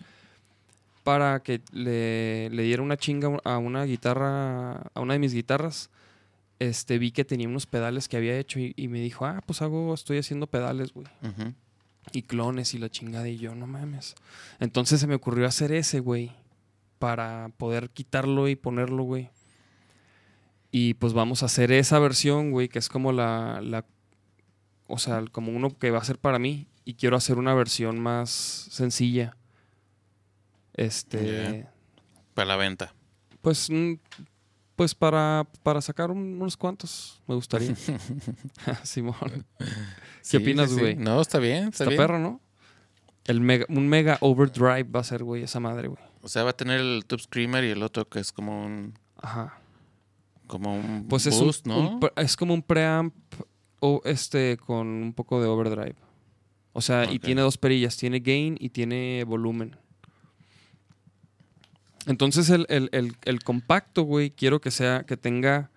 para 1.05 1.41
que 1.41 1.61
le, 1.71 2.49
le 2.49 2.63
diera 2.63 2.83
una 2.83 2.97
chinga 2.97 3.39
a 3.45 3.57
una 3.57 3.85
guitarra, 3.85 4.73
a 4.93 4.99
una 4.99 5.13
de 5.13 5.19
mis 5.19 5.33
guitarras, 5.33 5.89
este, 6.59 6.97
vi 6.97 7.11
que 7.11 7.23
tenía 7.23 7.47
unos 7.47 7.65
pedales 7.65 8.09
que 8.09 8.17
había 8.17 8.37
hecho 8.37 8.59
y, 8.59 8.87
me 8.89 8.99
dijo, 8.99 9.25
ah, 9.25 9.41
pues 9.45 9.61
hago, 9.61 9.93
estoy 9.93 10.17
haciendo 10.17 10.47
pedales, 10.47 10.93
güey. 10.93 11.07
Ujú. 11.21 11.53
Y 12.11 12.23
clones 12.23 12.73
y 12.73 12.79
la 12.79 12.89
chingada 12.89 13.27
y 13.29 13.37
yo, 13.37 13.55
no 13.55 13.65
mames. 13.67 14.15
Entonces 14.59 14.99
se 14.99 15.07
me 15.07 15.15
ocurrió 15.15 15.47
hacer 15.47 15.71
ese, 15.71 15.99
güey. 15.99 16.31
Para 16.99 17.49
poder 17.57 17.89
quitarlo 17.89 18.47
y 18.47 18.55
ponerlo, 18.55 19.03
güey. 19.03 19.29
Y 20.71 20.95
pues 20.95 21.13
vamos 21.13 21.43
a 21.43 21.47
hacer 21.47 21.71
esa 21.71 21.99
versión, 21.99 22.51
güey, 22.51 22.67
que 22.69 22.79
es 22.79 22.89
como 22.89 23.11
la, 23.11 23.61
la... 23.61 23.85
O 24.87 24.97
sea, 24.99 25.23
como 25.31 25.51
uno 25.51 25.77
que 25.77 25.91
va 25.91 25.99
a 25.99 26.03
ser 26.03 26.17
para 26.19 26.39
mí. 26.39 26.67
Y 26.85 26.95
quiero 26.95 27.15
hacer 27.15 27.37
una 27.37 27.53
versión 27.53 27.99
más 27.99 28.29
sencilla. 28.29 29.37
Este... 30.73 31.67
Para 32.33 32.47
la 32.49 32.55
venta. 32.57 32.93
Pues... 33.41 33.69
mm, 33.69 33.93
Pues 34.75 34.95
para, 34.95 35.47
para 35.61 35.81
sacar 35.81 36.09
un- 36.11 36.35
unos 36.41 36.57
cuantos, 36.57 37.21
me 37.27 37.35
gustaría. 37.35 37.75
Simón. 38.83 39.45
Sí, 40.23 40.37
opinas, 40.37 40.71
sí. 40.71 40.79
güey? 40.79 40.95
No, 40.95 41.21
está 41.21 41.37
bien, 41.37 41.65
está, 41.67 41.83
Está 41.83 41.85
bien. 41.89 41.97
perro, 41.97 42.17
¿no? 42.17 42.41
El 43.25 43.39
mega, 43.41 43.65
un 43.69 43.87
mega 43.87 44.17
overdrive 44.21 44.83
va 44.83 45.01
a 45.01 45.03
ser, 45.03 45.23
güey, 45.23 45.43
esa 45.43 45.59
madre, 45.59 45.87
güey. 45.89 46.01
O 46.21 46.27
sea, 46.27 46.43
va 46.43 46.49
a 46.51 46.57
tener 46.57 46.79
el 46.79 47.03
Tube 47.05 47.21
Screamer 47.21 47.63
y 47.65 47.69
el 47.69 47.83
otro 47.83 48.07
que 48.09 48.19
es 48.19 48.31
como 48.31 48.65
un 48.65 48.93
Ajá. 49.17 49.59
como 50.47 50.75
un 50.75 51.05
Pues 51.09 51.25
es, 51.27 51.35
un- 51.35 51.45
boost, 51.45 51.67
¿no? 51.67 51.77
un 51.79 51.99
pre- 51.99 52.11
es 52.17 52.35
como 52.35 52.53
un 52.53 52.61
preamp 52.63 53.13
o 53.79 54.01
este 54.05 54.57
con 54.57 54.87
un 54.87 55.13
poco 55.13 55.41
de 55.41 55.47
overdrive. 55.47 55.95
O 56.73 56.81
sea, 56.81 57.11
y 57.11 57.19
tiene 57.19 57.41
dos 57.41 57.57
perillas, 57.57 57.95
tiene 57.97 58.19
gain 58.19 58.57
y 58.59 58.69
tiene 58.69 59.23
volumen. 59.27 59.75
Entonces 62.05 62.49
el, 62.49 62.65
el- 62.69 62.89
el- 62.91 63.15
el 63.23 63.43
compacto, 63.43 64.03
güey, 64.03 64.31
quiero 64.31 64.59
que 64.59 64.71
sea, 64.71 65.03
que 65.03 65.15
tenga, 65.15 65.69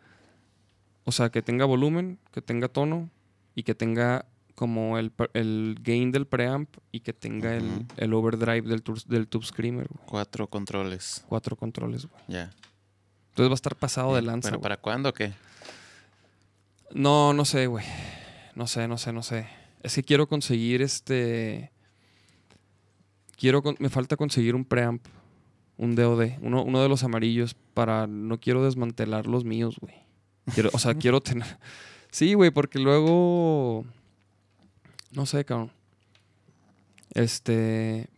o 1.04 1.12
sea, 1.12 1.30
que 1.30 1.42
tenga 1.42 1.64
volumen, 1.64 2.18
que 2.32 2.42
tenga 2.42 2.68
tono 2.68 3.10
y 3.54 3.62
que 3.62 3.74
tenga 3.74 4.26
como 4.56 4.98
el, 4.98 5.12
el 5.34 5.76
gain 5.80 6.10
del 6.10 6.26
preamp 6.26 6.68
y 6.90 7.00
que 7.00 7.12
tenga 7.12 7.54
el, 7.54 7.86
el 7.96 8.12
overdrive 8.14 8.62
del, 8.68 8.82
del 9.06 9.28
tube 9.28 9.44
screamer, 9.46 9.86
güey. 9.88 10.04
Cuatro 10.08 10.48
controles. 10.48 11.25
Cuatro 11.28 11.54
controles, 11.54 12.06
güey. 12.06 12.22
Ya. 12.26 12.50
Entonces 13.28 13.48
va 13.50 13.52
a 13.52 13.54
estar 13.54 13.76
pasado 13.76 14.16
de 14.16 14.22
lanza. 14.22 14.48
¿Pero 14.48 14.60
para 14.60 14.78
cuándo 14.78 15.10
o 15.10 15.12
qué? 15.12 15.32
No, 16.92 17.32
no 17.34 17.44
sé, 17.44 17.66
güey. 17.68 17.84
No 18.54 18.66
sé, 18.66 18.88
no 18.88 18.96
sé, 18.98 19.12
no 19.12 19.22
sé. 19.22 19.46
Es 19.82 19.94
que 19.94 20.02
quiero 20.02 20.26
conseguir 20.26 20.80
este. 20.82 21.70
Quiero. 23.36 23.62
con- 23.62 23.76
Me 23.78 23.90
falta 23.90 24.16
conseguir 24.16 24.54
un 24.54 24.64
preamp. 24.64 25.04
Un 25.76 25.94
DOD. 25.94 26.38
Uno, 26.40 26.62
uno 26.64 26.82
de 26.82 26.88
los 26.88 27.04
amarillos. 27.04 27.54
Para. 27.75 28.06
No 28.06 28.40
quiero 28.40 28.64
desmantelar 28.64 29.26
los 29.26 29.44
míos, 29.44 29.76
güey. 29.80 29.94
Quiero, 30.54 30.70
o 30.72 30.78
sea, 30.78 30.94
quiero 30.98 31.20
tener. 31.20 31.58
Sí, 32.10 32.32
güey, 32.34 32.50
porque 32.50 32.78
luego. 32.78 33.84
No 35.16 35.25
sé, 35.25 35.46
cabrón. 35.46 35.73
Este. 37.14 38.11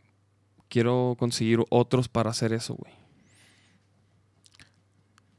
Quiero 0.68 1.14
conseguir 1.16 1.60
otros 1.70 2.08
para 2.08 2.30
hacer 2.30 2.52
eso, 2.52 2.74
güey. 2.74 2.92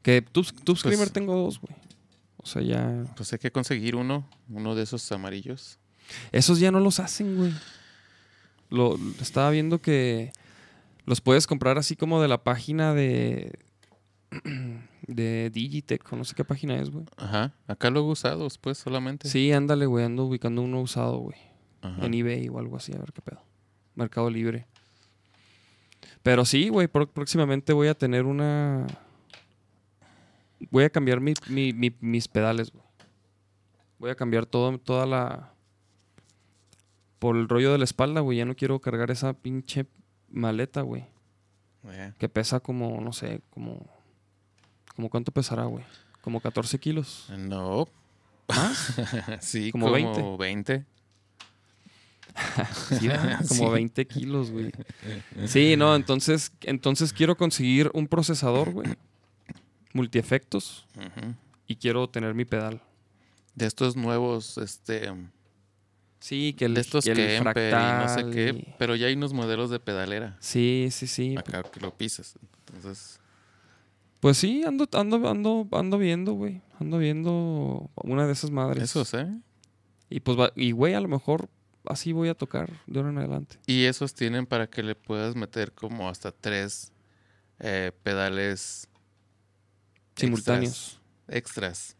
Que 0.01 0.21
Tube 0.21 0.47
Tube 0.63 0.77
Screamer 0.77 1.07
Pues- 1.07 1.11
tengo 1.13 1.35
dos, 1.35 1.59
güey. 1.59 1.75
O 2.37 2.45
sea, 2.45 2.61
ya. 2.61 3.03
Pues 3.17 3.33
hay 3.33 3.39
que 3.39 3.51
conseguir 3.51 3.97
uno, 3.97 4.25
uno 4.47 4.73
de 4.73 4.83
esos 4.83 5.11
amarillos. 5.11 5.77
Esos 6.31 6.59
ya 6.59 6.71
no 6.71 6.79
los 6.79 7.01
hacen, 7.01 7.35
güey. 7.35 7.53
Lo, 8.69 8.97
estaba 9.19 9.49
viendo 9.49 9.81
que 9.81 10.31
los 11.05 11.19
puedes 11.19 11.45
comprar 11.45 11.77
así 11.77 11.97
como 11.97 12.21
de 12.21 12.29
la 12.29 12.41
página 12.41 12.93
de. 12.93 13.59
de 15.07 15.49
Digitech, 15.49 16.13
o 16.13 16.15
no 16.15 16.23
sé 16.23 16.35
qué 16.35 16.45
página 16.45 16.77
es, 16.77 16.89
güey. 16.89 17.03
Ajá. 17.17 17.51
Acá 17.67 17.89
lo 17.89 17.99
he 17.99 18.03
usado, 18.03 18.47
pues, 18.61 18.77
solamente. 18.77 19.27
Sí, 19.27 19.51
ándale, 19.51 19.85
güey. 19.87 20.05
Ando 20.05 20.23
ubicando 20.25 20.61
uno 20.61 20.81
usado, 20.81 21.17
güey. 21.17 21.48
Ajá. 21.81 22.05
En 22.05 22.13
eBay 22.13 22.49
o 22.49 22.59
algo 22.59 22.77
así, 22.77 22.93
a 22.93 22.99
ver 22.99 23.11
qué 23.13 23.21
pedo. 23.21 23.41
Mercado 23.95 24.29
Libre. 24.29 24.65
Pero 26.23 26.45
sí, 26.45 26.69
güey, 26.69 26.87
pró- 26.87 27.07
próximamente 27.09 27.73
voy 27.73 27.87
a 27.87 27.93
tener 27.97 28.25
una. 28.25 28.85
Voy 30.71 30.83
a 30.83 30.89
cambiar 30.89 31.19
mi- 31.21 31.33
mi- 31.47 31.73
mi- 31.73 31.95
mis 32.01 32.27
pedales, 32.27 32.71
güey. 32.71 32.83
Voy 33.97 34.09
a 34.11 34.15
cambiar 34.15 34.45
todo, 34.45 34.77
toda 34.77 35.05
la. 35.05 35.53
Por 37.19 37.35
el 37.35 37.47
rollo 37.49 37.71
de 37.71 37.77
la 37.77 37.83
espalda, 37.83 38.21
güey. 38.21 38.37
Ya 38.37 38.45
no 38.45 38.55
quiero 38.55 38.79
cargar 38.79 39.11
esa 39.11 39.33
pinche 39.33 39.85
maleta, 40.29 40.81
güey. 40.81 41.05
Que 42.17 42.27
pesa 42.29 42.59
como, 42.59 42.99
no 43.01 43.13
sé, 43.13 43.41
como. 43.49 43.85
como 44.95 45.09
cuánto 45.09 45.31
pesará, 45.31 45.63
güey. 45.65 45.83
Como 46.21 46.41
14 46.41 46.77
kilos. 46.79 47.29
No. 47.37 47.87
sí, 49.39 49.71
Como 49.71 49.85
como, 49.85 49.93
20. 50.37 50.37
20. 50.37 50.85
Como 53.47 53.67
Sí. 53.67 53.73
20 53.73 54.07
kilos, 54.07 54.51
güey. 54.51 54.71
Sí, 55.47 55.75
no, 55.77 55.95
entonces, 55.95 56.51
entonces 56.61 57.13
quiero 57.13 57.35
conseguir 57.37 57.89
un 57.93 58.07
procesador, 58.07 58.71
güey. 58.71 58.87
Multiefectos. 59.93 60.85
Ujú. 60.95 61.33
Y 61.67 61.75
quiero 61.75 62.07
tener 62.09 62.33
mi 62.33 62.45
pedal. 62.45 62.81
De 63.55 63.65
estos 63.65 63.95
nuevos, 63.95 64.57
este, 64.57 65.11
Sí, 66.19 66.53
que 66.57 66.65
el, 66.65 66.73
de 66.73 66.81
estos 66.81 67.05
que 67.05 67.11
el 67.11 67.41
y 67.41 67.43
no 67.43 68.09
sé 68.09 68.29
qué, 68.31 68.49
y- 68.57 68.75
pero 68.77 68.95
ya 68.95 69.07
hay 69.07 69.13
unos 69.13 69.33
modelos 69.33 69.69
de 69.69 69.79
pedalera. 69.79 70.35
Sí, 70.41 70.89
sí, 70.91 71.07
sí. 71.07 71.35
Acá 71.37 71.63
que 71.63 71.79
lo 71.79 71.95
pisas. 71.95 72.37
Entonces, 72.67 73.19
Pues 74.19 74.37
sí, 74.37 74.63
ando, 74.65 74.85
ando, 74.93 75.29
ando, 75.29 75.67
ando 75.71 75.97
viendo, 75.97 76.33
güey. 76.33 76.61
Ando 76.79 76.97
viendo 76.97 77.89
una 77.95 78.25
de 78.27 78.33
esas 78.33 78.51
madres. 78.51 78.83
esos, 78.83 79.13
¿eh? 79.13 79.29
Y 80.09 80.19
pues, 80.19 80.37
y 80.55 80.71
güey, 80.71 80.93
a 80.93 80.99
lo 80.99 81.07
mejor 81.07 81.49
así 81.89 82.13
voy 82.13 82.29
a 82.29 82.35
tocar 82.35 82.69
de 82.87 82.99
ahora 82.99 83.09
en 83.11 83.17
adelante. 83.17 83.57
Y 83.65 83.83
esos 83.85 84.13
tienen 84.13 84.45
para 84.45 84.67
que 84.67 84.81
le 84.83 84.95
puedas 84.95 85.35
meter 85.35 85.73
como 85.73 86.07
hasta 86.09 86.31
tres 86.31 86.91
eh, 87.59 87.91
pedales 88.03 88.87
Simultáneos. 90.15 90.99
extras. 91.27 91.95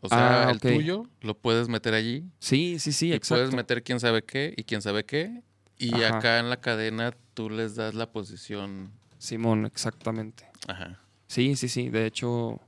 O 0.00 0.08
sea, 0.08 0.48
Ah, 0.48 0.50
el 0.50 0.60
tuyo 0.60 1.08
lo 1.22 1.34
puedes 1.38 1.68
meter 1.68 1.94
allí 1.94 2.24
Sí, 2.38 2.78
sí, 2.78 2.92
sí, 2.92 3.08
y 3.08 3.12
exacto. 3.14 3.40
puedes 3.42 3.54
meter 3.54 3.82
quién 3.82 4.00
sabe 4.00 4.22
qué 4.22 4.52
y 4.56 4.64
quién 4.64 4.82
sabe 4.82 5.04
qué. 5.04 5.42
Y 5.78 5.94
Ajá. 5.94 6.18
acá 6.18 6.38
en 6.38 6.50
la 6.50 6.60
cadena 6.60 7.12
tú 7.32 7.48
les 7.50 7.74
das 7.74 7.94
la 7.94 8.10
posición. 8.12 8.92
Simón, 9.18 9.64
exactamente. 9.66 10.46
Ajá. 10.68 11.00
Sí, 11.26 11.56
sí, 11.56 11.68
sí. 11.68 11.88
De 11.88 12.06
hecho, 12.06 12.60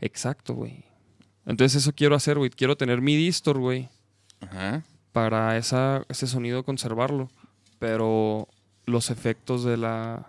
exacto, 0.00 0.54
güey. 0.54 0.84
Entonces 1.46 1.82
eso 1.82 1.92
quiero 1.92 2.14
hacer, 2.14 2.36
güey. 2.38 2.50
Quiero 2.50 2.76
tener 2.76 3.00
mi 3.00 3.16
distor, 3.16 3.58
güey. 3.58 3.88
Ajá. 4.40 4.84
Para 5.16 5.56
esa, 5.56 6.04
ese 6.10 6.26
sonido 6.26 6.62
conservarlo. 6.62 7.30
Pero 7.78 8.48
los 8.84 9.08
efectos 9.08 9.64
de 9.64 9.78
la... 9.78 10.26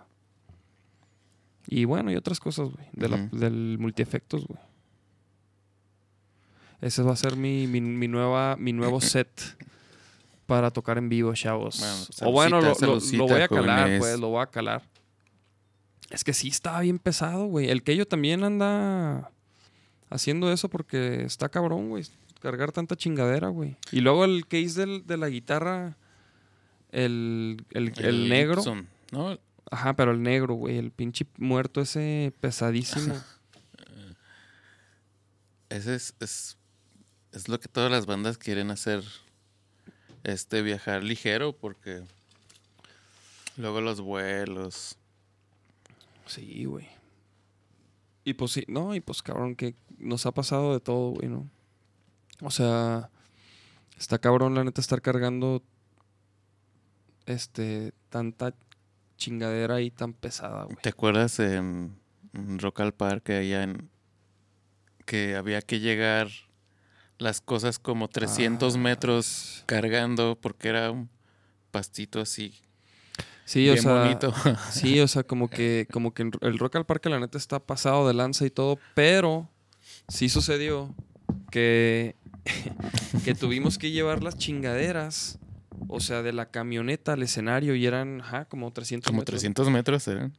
Y 1.66 1.84
bueno, 1.84 2.10
y 2.10 2.16
otras 2.16 2.40
cosas, 2.40 2.70
güey. 2.70 2.86
de 2.94 3.08
la- 3.10 3.16
Ujú. 3.16 3.36
del 3.36 3.76
multiefectos, 3.78 4.46
güey. 4.46 4.58
Ese 6.80 7.02
va 7.02 7.12
a 7.12 7.16
ser 7.16 7.36
mi, 7.36 7.66
mi, 7.66 7.82
mi 7.82 8.08
nueva, 8.08 8.56
mi 8.56 8.72
nuevo 8.72 9.00
set 9.02 9.28
para 10.46 10.70
tocar 10.70 10.96
en 10.96 11.10
vivo, 11.10 11.34
chavos. 11.34 11.80
Bueno, 11.80 12.30
o 12.30 12.32
bueno, 12.32 12.60
lo, 12.62 12.74
lo- 12.80 13.26
voy 13.26 13.42
a 13.42 13.48
calar, 13.48 13.80
jóvenes. 13.80 13.98
pues, 14.00 14.18
lo 14.18 14.28
voy 14.28 14.42
a 14.42 14.46
calar. 14.46 14.82
Es 16.08 16.24
que 16.24 16.32
sí 16.32 16.48
estaba 16.48 16.80
bien 16.80 16.98
pesado, 16.98 17.44
güey. 17.44 17.68
El 17.68 17.82
Keyo 17.82 18.08
también 18.08 18.42
anda 18.42 19.30
haciendo 20.08 20.50
eso 20.50 20.70
porque 20.70 21.24
está 21.24 21.50
cabrón, 21.50 21.90
güey. 21.90 22.04
Cargar 22.40 22.72
tanta 22.72 22.94
chingadera, 22.96 23.48
güey. 23.48 23.76
Y 23.92 24.00
luego 24.00 24.24
el 24.24 24.46
case 24.46 24.80
del- 24.80 25.06
de 25.06 25.16
la 25.16 25.28
guitarra, 25.28 25.96
el, 26.92 27.64
el, 27.70 27.92
el 28.04 28.28
negro. 28.28 28.56
Gibson, 28.62 28.88
¿no? 29.12 29.38
Ajá, 29.70 29.94
pero 29.94 30.12
el 30.12 30.22
negro, 30.22 30.54
güey. 30.54 30.78
El 30.78 30.90
pinche 30.92 31.26
muerto 31.36 31.80
ese 31.80 32.32
pesadísimo. 32.40 33.14
Ese 35.68 35.94
es, 35.94 36.14
es, 36.20 36.56
es 37.32 37.48
lo 37.48 37.60
que 37.60 37.68
todas 37.68 37.90
las 37.90 38.06
bandas 38.06 38.38
quieren 38.38 38.70
hacer. 38.70 39.04
Este 40.24 40.62
viajar 40.62 41.04
ligero 41.04 41.52
porque 41.52 42.02
luego 43.56 43.80
los 43.80 44.00
vuelos. 44.00 44.96
sí, 46.26 46.64
güey. 46.64 46.88
Y 48.24 48.34
pues 48.34 48.52
sí, 48.52 48.64
no, 48.68 48.94
y 48.94 49.00
pues 49.00 49.22
cabrón, 49.22 49.54
que 49.56 49.74
nos 49.98 50.26
ha 50.26 50.32
pasado 50.32 50.72
de 50.74 50.80
todo, 50.80 51.10
güey, 51.10 51.28
¿no? 51.28 51.48
O 52.40 52.50
sea, 52.50 53.10
está 53.98 54.18
cabrón 54.18 54.54
la 54.54 54.64
neta 54.64 54.80
estar 54.80 55.00
cargando 55.02 55.62
este 57.26 57.92
tanta 58.08 58.54
chingadera 59.16 59.80
y 59.80 59.90
tan 59.90 60.12
pesada, 60.12 60.64
güey. 60.64 60.76
¿Te 60.80 60.88
acuerdas 60.90 61.38
en, 61.40 61.98
en 62.32 62.58
Rock 62.58 62.80
al 62.80 62.94
Parque 62.94 63.34
allá 63.36 63.64
en 63.64 63.90
que 65.04 65.36
había 65.36 65.60
que 65.62 65.80
llegar 65.80 66.28
las 67.18 67.40
cosas 67.40 67.78
como 67.78 68.08
300 68.08 68.76
Ah, 68.76 68.78
metros 68.78 69.64
cargando 69.66 70.38
porque 70.40 70.68
era 70.68 70.90
un 70.90 71.08
pastito 71.70 72.20
así 72.20 72.54
Sí, 73.44 73.60
bien 73.62 73.78
o 73.78 73.82
sea, 73.82 74.02
bonito. 74.02 74.32
sí, 74.70 75.00
o 75.00 75.08
sea, 75.08 75.22
como 75.24 75.48
que 75.48 75.88
como 75.90 76.12
que 76.12 76.30
el 76.42 76.58
Rock 76.58 76.76
al 76.76 76.84
Parque 76.84 77.08
la 77.08 77.18
neta 77.18 77.38
está 77.38 77.58
pasado 77.58 78.06
de 78.06 78.12
lanza 78.12 78.44
y 78.44 78.50
todo, 78.50 78.78
pero 78.94 79.48
sí 80.06 80.28
sucedió 80.28 80.94
que 81.50 82.14
que 83.24 83.34
tuvimos 83.34 83.78
que 83.78 83.90
llevar 83.90 84.22
las 84.22 84.36
chingaderas, 84.38 85.38
o 85.88 86.00
sea, 86.00 86.22
de 86.22 86.32
la 86.32 86.50
camioneta 86.50 87.12
al 87.14 87.22
escenario 87.22 87.74
y 87.74 87.86
eran, 87.86 88.20
ajá, 88.20 88.44
como 88.46 88.70
300 88.72 89.06
como 89.06 89.20
metros. 89.20 89.40
300 89.40 89.70
metros 89.70 90.08
eran 90.08 90.36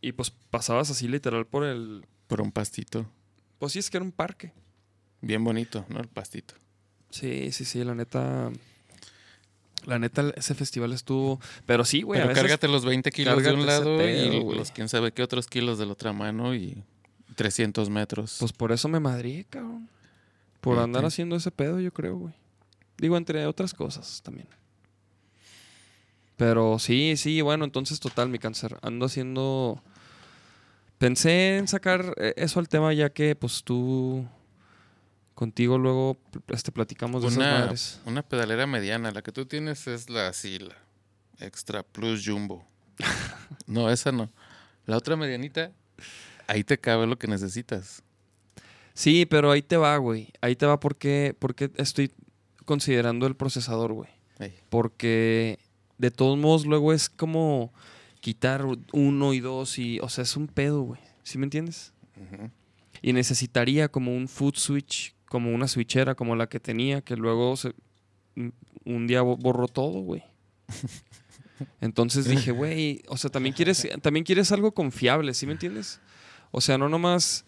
Y 0.00 0.12
pues 0.12 0.30
pasabas 0.50 0.90
así 0.90 1.08
literal 1.08 1.46
por 1.46 1.64
el 1.64 2.04
por 2.26 2.40
un 2.40 2.52
pastito. 2.52 3.06
pues 3.58 3.72
sí 3.72 3.78
es 3.78 3.88
que 3.90 3.96
era 3.98 4.04
un 4.04 4.12
parque. 4.12 4.52
Bien 5.22 5.42
bonito, 5.42 5.84
¿no? 5.88 6.00
El 6.00 6.08
pastito. 6.08 6.54
Sí, 7.10 7.50
sí, 7.52 7.64
sí, 7.64 7.82
la 7.84 7.94
neta. 7.94 8.50
La 9.86 9.98
neta, 10.00 10.32
ese 10.36 10.54
festival 10.54 10.92
estuvo. 10.92 11.40
Pero 11.64 11.84
sí, 11.84 12.02
güey. 12.02 12.18
a 12.20 12.24
Pero 12.24 12.28
veces- 12.34 12.42
cárgate 12.42 12.68
los 12.68 12.84
20 12.84 13.10
kilos 13.12 13.42
de 13.42 13.52
un 13.52 13.64
lado 13.66 13.96
pedo, 13.98 14.52
y 14.52 14.56
los 14.56 14.72
quién 14.72 14.88
sabe 14.88 15.12
qué 15.12 15.22
otros 15.22 15.46
kilos 15.46 15.78
de 15.78 15.86
la 15.86 15.92
otra 15.92 16.12
mano 16.12 16.54
y 16.54 16.82
300 17.36 17.88
metros. 17.88 18.36
Pues 18.40 18.52
por 18.52 18.72
eso 18.72 18.88
me 18.88 18.98
madrí, 19.00 19.44
cabrón. 19.48 19.88
Por 20.60 20.78
andar 20.78 21.04
haciendo 21.04 21.36
ese 21.36 21.50
pedo, 21.50 21.80
yo 21.80 21.92
creo, 21.92 22.16
güey. 22.16 22.34
Digo, 22.98 23.16
entre 23.16 23.46
otras 23.46 23.74
cosas 23.74 24.22
también. 24.22 24.48
Pero 26.36 26.78
sí, 26.78 27.16
sí, 27.16 27.40
bueno, 27.40 27.64
entonces 27.64 28.00
total, 28.00 28.28
mi 28.28 28.38
cáncer. 28.38 28.78
Ando 28.82 29.06
haciendo. 29.06 29.82
Pensé 30.98 31.58
en 31.58 31.68
sacar 31.68 32.14
eh, 32.16 32.34
eso 32.36 32.60
al 32.60 32.68
tema, 32.68 32.92
ya 32.92 33.10
que, 33.10 33.34
pues 33.34 33.62
tú. 33.64 34.26
Contigo 35.34 35.76
luego 35.76 36.16
este, 36.48 36.72
platicamos 36.72 37.20
de 37.20 37.28
esas 37.28 37.38
una, 37.38 37.58
madres. 37.58 38.00
una 38.06 38.22
pedalera 38.22 38.66
mediana. 38.66 39.10
La 39.10 39.20
que 39.20 39.32
tú 39.32 39.44
tienes 39.44 39.86
es 39.86 40.08
la 40.08 40.28
así, 40.28 40.58
la 40.58 40.74
Extra 41.38 41.82
Plus 41.82 42.26
Jumbo. 42.26 42.64
no, 43.66 43.90
esa 43.90 44.12
no. 44.12 44.30
La 44.86 44.96
otra 44.96 45.14
medianita, 45.16 45.72
ahí 46.46 46.64
te 46.64 46.78
cabe 46.78 47.06
lo 47.06 47.18
que 47.18 47.26
necesitas. 47.26 48.02
Sí, 48.96 49.26
pero 49.26 49.50
ahí 49.50 49.60
te 49.62 49.76
va, 49.76 49.96
güey. 49.98 50.32
Ahí 50.40 50.56
te 50.56 50.64
va 50.66 50.80
porque, 50.80 51.36
porque 51.38 51.70
estoy 51.76 52.10
considerando 52.64 53.26
el 53.26 53.36
procesador, 53.36 53.92
güey. 53.92 54.08
Ey. 54.38 54.54
Porque 54.70 55.58
de 55.98 56.10
todos 56.10 56.38
modos 56.38 56.64
luego 56.66 56.92
es 56.92 57.08
como 57.10 57.72
quitar 58.20 58.64
uno 58.92 59.34
y 59.34 59.40
dos 59.40 59.78
y, 59.78 60.00
o 60.00 60.08
sea, 60.08 60.22
es 60.22 60.34
un 60.36 60.46
pedo, 60.48 60.80
güey. 60.82 61.00
¿Sí 61.22 61.36
me 61.38 61.44
entiendes? 61.44 61.92
Y 63.02 63.12
necesitaría 63.12 63.88
como 63.88 64.16
un 64.16 64.28
foot 64.28 64.56
switch, 64.56 65.14
como 65.26 65.54
una 65.54 65.68
switchera 65.68 66.14
como 66.14 66.34
la 66.34 66.48
que 66.48 66.58
tenía, 66.58 67.02
que 67.02 67.16
luego 67.16 67.54
se, 67.56 67.74
un- 68.84 69.06
día 69.06 69.20
bo- 69.20 69.36
borró 69.36 69.68
todo, 69.68 70.00
güey. 70.00 70.22
Entonces 71.80 72.26
dije, 72.26 72.50
güey, 72.52 73.02
o 73.08 73.16
sea, 73.16 73.30
también 73.30 73.54
quieres, 73.54 73.86
también 74.02 74.24
quieres 74.24 74.52
algo 74.52 74.72
confiable, 74.72 75.34
¿sí 75.34 75.46
me 75.46 75.52
entiendes? 75.52 76.00
O 76.50 76.60
sea, 76.60 76.78
no 76.78 76.88
nomás. 76.88 77.44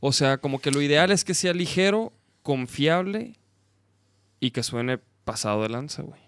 O 0.00 0.12
sea, 0.12 0.38
como 0.38 0.58
que 0.60 0.70
lo 0.70 0.82
ideal 0.82 1.10
es 1.10 1.24
que 1.24 1.34
sea 1.34 1.52
ligero, 1.54 2.12
confiable 2.42 3.34
y 4.40 4.50
que 4.50 4.62
suene 4.62 4.98
pasado 5.24 5.62
de 5.62 5.68
lanza, 5.70 6.02
güey. 6.02 6.20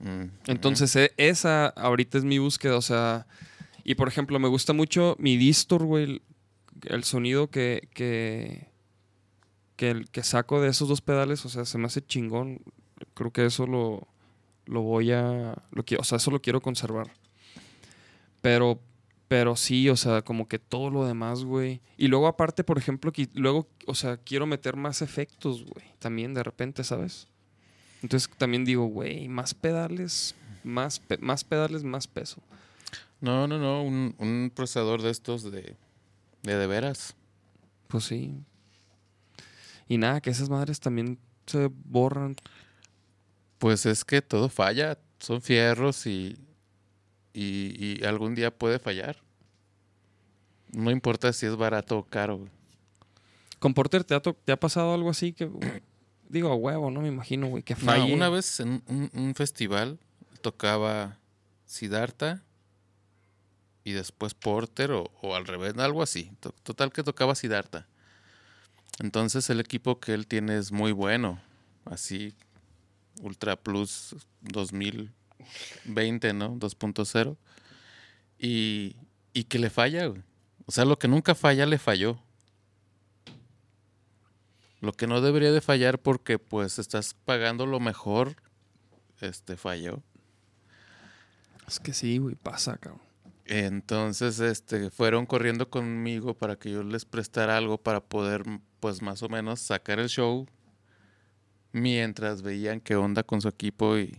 Mm, 0.00 0.30
Entonces, 0.46 0.96
e- 0.96 1.12
esa 1.18 1.66
ahorita 1.68 2.18
es 2.18 2.24
mi 2.24 2.38
búsqueda, 2.38 2.76
o 2.76 2.82
sea, 2.82 3.26
y 3.84 3.94
por 3.96 4.08
ejemplo, 4.08 4.38
me 4.38 4.48
gusta 4.48 4.72
mucho 4.72 5.14
mi 5.18 5.36
distor, 5.36 5.84
güey, 5.84 6.04
el, 6.04 6.22
el 6.84 7.04
sonido 7.04 7.50
que, 7.50 7.88
que, 7.92 8.68
que, 9.76 9.90
el- 9.90 10.08
que 10.10 10.22
saco 10.22 10.60
de 10.60 10.68
esos 10.70 10.88
dos 10.88 11.02
pedales, 11.02 11.44
o 11.44 11.48
sea, 11.48 11.64
se 11.64 11.76
me 11.78 11.86
hace 11.86 12.00
chingón. 12.04 12.60
Creo 13.14 13.30
que 13.32 13.44
eso 13.46 13.66
lo, 13.66 14.06
lo 14.66 14.80
voy 14.82 15.12
a, 15.12 15.54
lo 15.70 15.84
o 15.98 16.04
sea, 16.04 16.16
eso 16.16 16.30
lo 16.30 16.40
quiero 16.40 16.60
conservar. 16.62 17.10
Pero, 18.40 18.80
pero 19.30 19.54
sí, 19.54 19.88
o 19.88 19.94
sea, 19.94 20.22
como 20.22 20.48
que 20.48 20.58
todo 20.58 20.90
lo 20.90 21.06
demás, 21.06 21.44
güey. 21.44 21.80
Y 21.96 22.08
luego 22.08 22.26
aparte, 22.26 22.64
por 22.64 22.78
ejemplo, 22.78 23.12
que 23.12 23.28
luego, 23.34 23.68
o 23.86 23.94
sea, 23.94 24.16
quiero 24.16 24.44
meter 24.44 24.74
más 24.74 25.02
efectos, 25.02 25.62
güey, 25.64 25.86
también 26.00 26.34
de 26.34 26.42
repente, 26.42 26.82
¿sabes? 26.82 27.28
Entonces 28.02 28.28
también 28.38 28.64
digo, 28.64 28.86
güey, 28.86 29.28
más 29.28 29.54
pedales, 29.54 30.34
más, 30.64 30.98
pe- 30.98 31.18
más 31.18 31.44
pedales, 31.44 31.84
más 31.84 32.08
peso. 32.08 32.42
No, 33.20 33.46
no, 33.46 33.56
no. 33.56 33.84
Un, 33.84 34.16
un 34.18 34.50
procesador 34.52 35.00
de 35.00 35.10
estos 35.10 35.44
de 35.44 35.76
de, 36.42 36.56
de 36.56 36.66
veras. 36.66 37.14
Pues 37.86 38.02
sí. 38.06 38.34
Y 39.86 39.96
nada, 39.98 40.20
que 40.20 40.30
esas 40.30 40.48
madres 40.50 40.80
también 40.80 41.18
se 41.46 41.70
borran. 41.84 42.34
Pues 43.58 43.86
es 43.86 44.04
que 44.04 44.22
todo 44.22 44.48
falla. 44.48 44.98
Son 45.20 45.40
fierros 45.40 46.04
y, 46.08 46.36
y, 47.32 48.00
y 48.00 48.04
algún 48.04 48.34
día 48.34 48.50
puede 48.56 48.78
fallar. 48.78 49.16
No 50.72 50.90
importa 50.90 51.32
si 51.32 51.46
es 51.46 51.56
barato 51.56 51.98
o 51.98 52.04
caro. 52.04 52.48
¿Con 53.58 53.74
Porter 53.74 54.04
te 54.04 54.14
ha, 54.14 54.20
te 54.20 54.52
ha 54.52 54.58
pasado 54.58 54.94
algo 54.94 55.10
así 55.10 55.32
que... 55.32 55.50
Digo, 56.28 56.48
a 56.50 56.54
huevo, 56.54 56.90
no 56.92 57.00
me 57.00 57.08
imagino, 57.08 57.48
güey, 57.48 57.64
que 57.64 57.74
No, 57.74 57.80
falle. 57.80 58.14
una 58.14 58.28
vez 58.28 58.60
en 58.60 58.82
un, 58.86 59.10
un 59.12 59.34
festival 59.34 59.98
tocaba 60.42 61.18
Siddhartha 61.66 62.44
y 63.82 63.92
después 63.92 64.34
Porter 64.34 64.92
o, 64.92 65.10
o 65.22 65.34
al 65.34 65.44
revés, 65.46 65.76
algo 65.78 66.02
así. 66.04 66.30
To- 66.38 66.54
Total 66.62 66.92
que 66.92 67.02
tocaba 67.02 67.34
Siddhartha. 67.34 67.88
Entonces 69.00 69.50
el 69.50 69.58
equipo 69.58 69.98
que 69.98 70.14
él 70.14 70.26
tiene 70.28 70.56
es 70.56 70.70
muy 70.70 70.92
bueno. 70.92 71.40
Así, 71.84 72.34
Ultra 73.22 73.56
Plus 73.56 74.14
2020, 75.84 76.32
¿no? 76.32 76.56
2.0. 76.56 77.36
Y, 78.38 78.96
y 79.32 79.44
que 79.44 79.58
le 79.58 79.70
falla, 79.70 80.06
güey. 80.06 80.22
O 80.66 80.72
sea, 80.72 80.84
lo 80.84 80.98
que 80.98 81.08
nunca 81.08 81.34
falla, 81.34 81.66
le 81.66 81.78
falló. 81.78 82.20
Lo 84.80 84.92
que 84.92 85.06
no 85.06 85.20
debería 85.20 85.52
de 85.52 85.60
fallar 85.60 85.98
porque 85.98 86.38
pues 86.38 86.78
estás 86.78 87.14
pagando 87.24 87.66
lo 87.66 87.80
mejor, 87.80 88.36
este 89.20 89.56
falló. 89.56 90.02
Es 91.68 91.80
que 91.80 91.92
sí, 91.92 92.18
güey, 92.18 92.34
pasa, 92.34 92.78
cabrón. 92.78 93.02
Entonces, 93.44 94.38
este, 94.38 94.90
fueron 94.90 95.26
corriendo 95.26 95.68
conmigo 95.68 96.34
para 96.34 96.56
que 96.56 96.70
yo 96.70 96.84
les 96.84 97.04
prestara 97.04 97.56
algo 97.56 97.78
para 97.78 98.00
poder, 98.00 98.44
pues 98.78 99.02
más 99.02 99.22
o 99.24 99.28
menos 99.28 99.60
sacar 99.60 99.98
el 99.98 100.08
show 100.08 100.46
mientras 101.72 102.42
veían 102.42 102.80
qué 102.80 102.96
onda 102.96 103.22
con 103.22 103.40
su 103.40 103.48
equipo 103.48 103.98
y, 103.98 104.16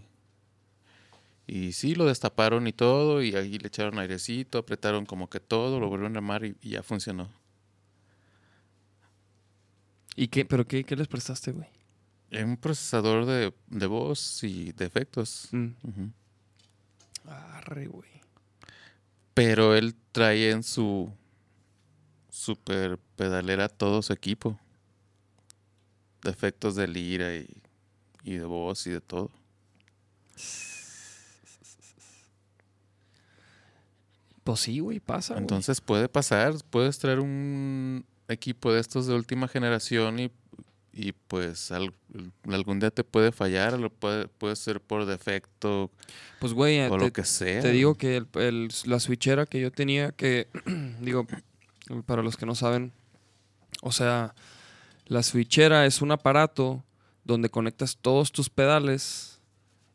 y 1.48 1.74
sí, 1.74 1.96
lo 1.96 2.06
destaparon 2.06 2.68
y 2.68 2.74
todo 2.74 3.22
y 3.22 3.36
ahí 3.36 3.58
le 3.58 3.68
echaron 3.68 4.00
airecito, 4.00 4.60
apretaron 4.60 5.06
como 5.06 5.30
que 5.30 5.40
todo, 5.40 5.80
lo 5.80 5.90
volvieron 5.90 6.16
a 6.16 6.20
armar 6.20 6.46
y, 6.46 6.56
y 6.62 6.72
ya 6.72 6.84
funcionó. 6.84 7.30
¿Y 10.16 10.28
qué? 10.28 10.46
¿Pero 10.46 10.68
qué, 10.68 10.84
qué 10.84 10.96
les 10.96 11.08
prestaste, 11.08 11.52
güey? 11.52 11.68
Un 12.44 12.58
procesador 12.58 13.26
de, 13.26 13.54
de 13.68 13.86
voz 13.88 14.44
y 14.44 14.72
de 14.72 14.86
efectos. 14.86 15.50
Mm. 15.52 15.70
Arre, 17.28 17.88
güey. 17.88 18.10
Pero 19.34 19.76
él 19.76 19.96
trae 20.12 20.52
en 20.52 20.64
su 20.64 21.12
super 22.30 22.98
pedalera 23.16 23.68
todo 23.70 24.02
su 24.02 24.14
equipo. 24.14 24.60
De 26.24 26.30
efectos 26.30 26.76
de 26.76 26.88
lira 26.88 27.36
y, 27.36 27.50
y 28.24 28.36
de 28.36 28.46
voz 28.46 28.86
y 28.88 28.92
de 28.92 29.02
todo. 29.02 29.32
Pues 34.44 34.60
sí, 34.62 34.80
güey, 34.80 35.00
pasa. 35.00 35.38
Entonces 35.38 35.82
puede 35.82 36.10
pasar, 36.10 36.54
puedes 36.70 36.98
traer 37.00 37.20
un 37.20 38.06
equipo 38.28 38.72
de 38.74 38.80
estos 38.80 39.06
de 39.08 39.14
última 39.14 39.48
generación 39.48 40.20
y, 40.20 40.32
y 40.94 41.12
pues 41.12 41.72
al- 41.72 41.94
algún 42.50 42.80
día 42.80 42.90
te 42.92 43.04
puede 43.04 43.32
fallar, 43.32 43.78
lo 43.80 43.90
puede, 43.92 44.28
puede 44.28 44.56
ser 44.56 44.82
por 44.82 45.06
defecto 45.06 45.92
Pues, 46.40 46.54
güey, 46.54 46.78
eh, 46.78 46.88
o 46.90 46.98
te, 46.98 47.06
lo 47.06 47.14
que 47.14 47.24
sea. 47.24 47.62
te 47.62 47.72
digo 47.72 47.96
que 47.96 48.18
el- 48.18 48.28
el- 48.36 48.70
la 48.86 49.00
switchera 49.00 49.46
que 49.46 49.60
yo 49.62 49.72
tenía, 49.72 50.12
que, 50.12 50.48
digo, 51.02 51.28
para 52.06 52.24
los 52.24 52.36
que 52.38 52.46
no 52.46 52.56
saben, 52.56 52.94
o 53.82 53.92
sea, 53.92 54.34
la 55.06 55.24
switchera 55.24 55.86
es 55.86 56.02
un 56.02 56.12
aparato 56.12 56.84
donde 57.26 57.50
conectas 57.50 57.98
todos 58.02 58.32
tus 58.32 58.50
pedales 58.50 59.40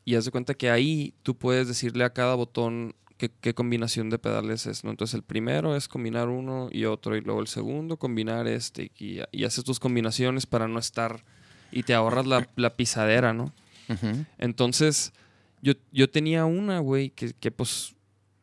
y 0.04 0.14
haz 0.14 0.24
de 0.26 0.30
cuenta 0.30 0.54
que 0.54 0.70
ahí 0.70 1.14
tú 1.22 1.34
puedes 1.36 1.66
decirle 1.66 2.04
a 2.04 2.10
cada 2.12 2.34
botón 2.36 2.94
qué, 3.16 3.30
qué 3.40 3.54
combinación 3.54 4.10
de 4.10 4.18
pedales 4.18 4.66
es, 4.66 4.84
¿no? 4.84 4.90
Entonces 4.90 5.14
el 5.14 5.22
primero 5.22 5.74
es 5.76 5.88
combinar 5.88 6.28
uno 6.28 6.68
y 6.70 6.84
otro, 6.84 7.16
y 7.16 7.20
luego 7.20 7.40
el 7.40 7.46
segundo 7.48 7.96
combinar 7.98 8.46
este, 8.46 8.90
y, 8.98 9.20
y 9.32 9.44
haces 9.44 9.64
tus 9.64 9.80
combinaciones 9.80 10.46
para 10.46 10.68
no 10.68 10.78
estar, 10.78 11.24
y 11.72 11.82
te 11.82 11.94
ahorras 11.94 12.26
la, 12.26 12.48
la 12.56 12.76
pisadera, 12.76 13.32
¿no? 13.32 13.52
Entonces, 14.38 15.12
yo, 15.62 15.72
yo 15.92 16.10
tenía 16.10 16.44
una, 16.44 16.78
güey, 16.80 17.10
que, 17.10 17.32
que 17.32 17.50
pues, 17.50 17.94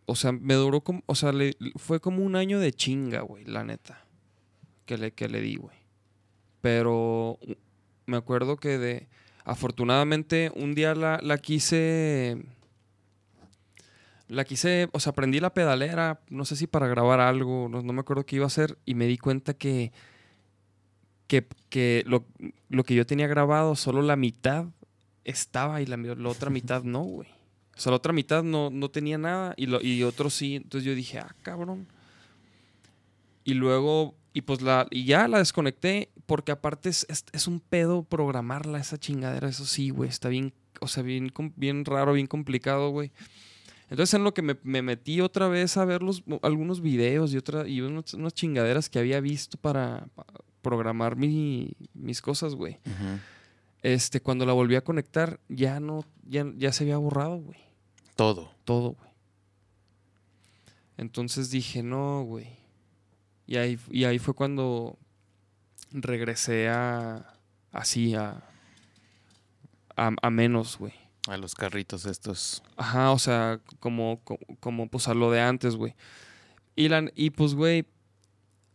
o 0.05 0.15
sea, 0.15 0.31
me 0.31 0.53
duró 0.55 0.81
como, 0.81 1.01
o 1.05 1.15
sea, 1.15 1.31
le- 1.31 1.55
fue 1.75 1.99
como 1.99 2.23
un 2.23 2.35
año 2.35 2.59
de 2.59 2.71
chinga, 2.73 3.21
güey, 3.21 3.45
la 3.45 3.63
neta, 3.63 4.05
que 4.85 4.97
le, 4.97 5.11
que 5.11 5.27
le 5.29 5.39
di, 5.41 5.55
güey. 5.55 5.77
Pero 6.61 7.39
me 8.05 8.17
acuerdo 8.17 8.57
que 8.57 8.77
de, 8.77 9.07
afortunadamente, 9.43 10.51
un 10.55 10.75
día 10.75 10.95
la, 10.95 11.19
la 11.21 11.37
quise, 11.37 12.37
la 14.27 14.45
quise, 14.45 14.89
o 14.93 14.99
sea, 14.99 15.13
prendí 15.13 15.39
la 15.39 15.53
pedalera, 15.53 16.21
no 16.29 16.45
sé 16.45 16.55
si 16.55 16.67
para 16.67 16.87
grabar 16.87 17.19
algo, 17.19 17.67
no, 17.69 17.81
no 17.81 17.93
me 17.93 18.01
acuerdo 18.01 18.25
qué 18.25 18.37
iba 18.37 18.45
a 18.45 18.47
hacer, 18.47 18.77
y 18.85 18.95
me 18.95 19.05
di 19.05 19.17
cuenta 19.17 19.53
que, 19.53 19.91
que, 21.27 21.47
que 21.69 22.03
lo, 22.07 22.25
lo 22.69 22.83
que 22.83 22.95
yo 22.95 23.05
tenía 23.05 23.27
grabado, 23.27 23.75
solo 23.75 24.01
la 24.01 24.15
mitad 24.15 24.67
estaba 25.23 25.81
y 25.81 25.85
la, 25.85 25.97
otra 26.27 26.49
mitad 26.49 26.83
no, 26.83 27.01
güey. 27.03 27.29
O 27.75 27.79
sea, 27.79 27.91
la 27.91 27.97
otra 27.97 28.13
mitad 28.13 28.43
no, 28.43 28.69
no 28.69 28.89
tenía 28.89 29.17
nada 29.17 29.53
y, 29.57 29.65
lo, 29.65 29.81
y 29.81 30.03
otro 30.03 30.29
sí. 30.29 30.55
Entonces 30.55 30.85
yo 30.85 30.93
dije, 30.93 31.19
ah, 31.19 31.35
cabrón. 31.41 31.87
Y 33.43 33.55
luego, 33.55 34.15
y 34.31 34.41
pues 34.41 34.61
la, 34.61 34.87
y 34.91 35.05
ya 35.05 35.27
la 35.27 35.39
desconecté 35.39 36.09
porque 36.25 36.51
aparte 36.51 36.89
es, 36.89 37.05
es, 37.09 37.25
es 37.33 37.47
un 37.47 37.59
pedo 37.59 38.03
programarla, 38.03 38.79
esa 38.79 38.99
chingadera. 38.99 39.49
Eso 39.49 39.65
sí, 39.65 39.89
güey, 39.89 40.09
está 40.09 40.29
bien, 40.29 40.53
o 40.81 40.87
sea, 40.87 41.03
bien, 41.03 41.33
bien 41.55 41.83
raro, 41.83 42.13
bien 42.13 42.27
complicado, 42.27 42.91
güey. 42.91 43.11
Entonces 43.89 44.13
en 44.15 44.23
lo 44.23 44.33
que 44.33 44.41
me, 44.41 44.57
me 44.63 44.81
metí 44.81 45.21
otra 45.21 45.47
vez 45.47 45.77
a 45.77 45.85
ver 45.85 46.01
los, 46.01 46.23
algunos 46.41 46.81
videos 46.81 47.33
y, 47.33 47.37
otra, 47.37 47.67
y 47.67 47.81
unos- 47.81 48.13
unas 48.15 48.33
chingaderas 48.33 48.89
que 48.89 48.99
había 48.99 49.19
visto 49.19 49.57
para, 49.57 50.07
pa- 50.15 50.25
programar 50.61 51.15
mi- 51.15 51.73
mis 51.93 52.21
cosas, 52.21 52.55
güey 52.55 52.79
este, 53.81 54.21
cuando 54.21 54.45
la 54.45 54.53
volví 54.53 54.75
a 54.75 54.83
conectar, 54.83 55.41
ya 55.49 55.81
no, 55.81 56.05
ya, 56.25 56.45
ya 56.55 56.71
se 56.71 56.85
había 56.85 56.95
borrado, 56.97 57.35
güey. 57.37 57.59
Todo. 58.15 58.49
Todo, 58.63 58.91
güey. 58.93 59.09
Entonces 60.97 61.49
dije, 61.49 61.83
no, 61.83 62.23
güey. 62.23 62.47
Y 63.45 63.57
ahí, 63.57 63.77
y 63.91 64.05
ahí 64.05 64.19
fue 64.19 64.33
cuando 64.33 64.97
regresé 65.91 66.69
a, 66.69 67.33
así, 67.73 68.15
a, 68.15 68.41
a, 69.97 70.11
a 70.21 70.29
menos, 70.29 70.77
güey. 70.77 70.93
A 71.27 71.37
los 71.37 71.55
carritos 71.55 72.05
estos. 72.05 72.61
Ajá, 72.75 73.11
o 73.11 73.19
sea, 73.19 73.61
como, 73.79 74.21
como, 74.59 74.89
pues 74.89 75.07
a 75.07 75.13
lo 75.13 75.31
de 75.31 75.39
antes, 75.39 75.75
güey. 75.75 75.95
Y, 76.75 76.89
la, 76.89 77.09
y 77.15 77.29
pues, 77.29 77.55
güey, 77.55 77.85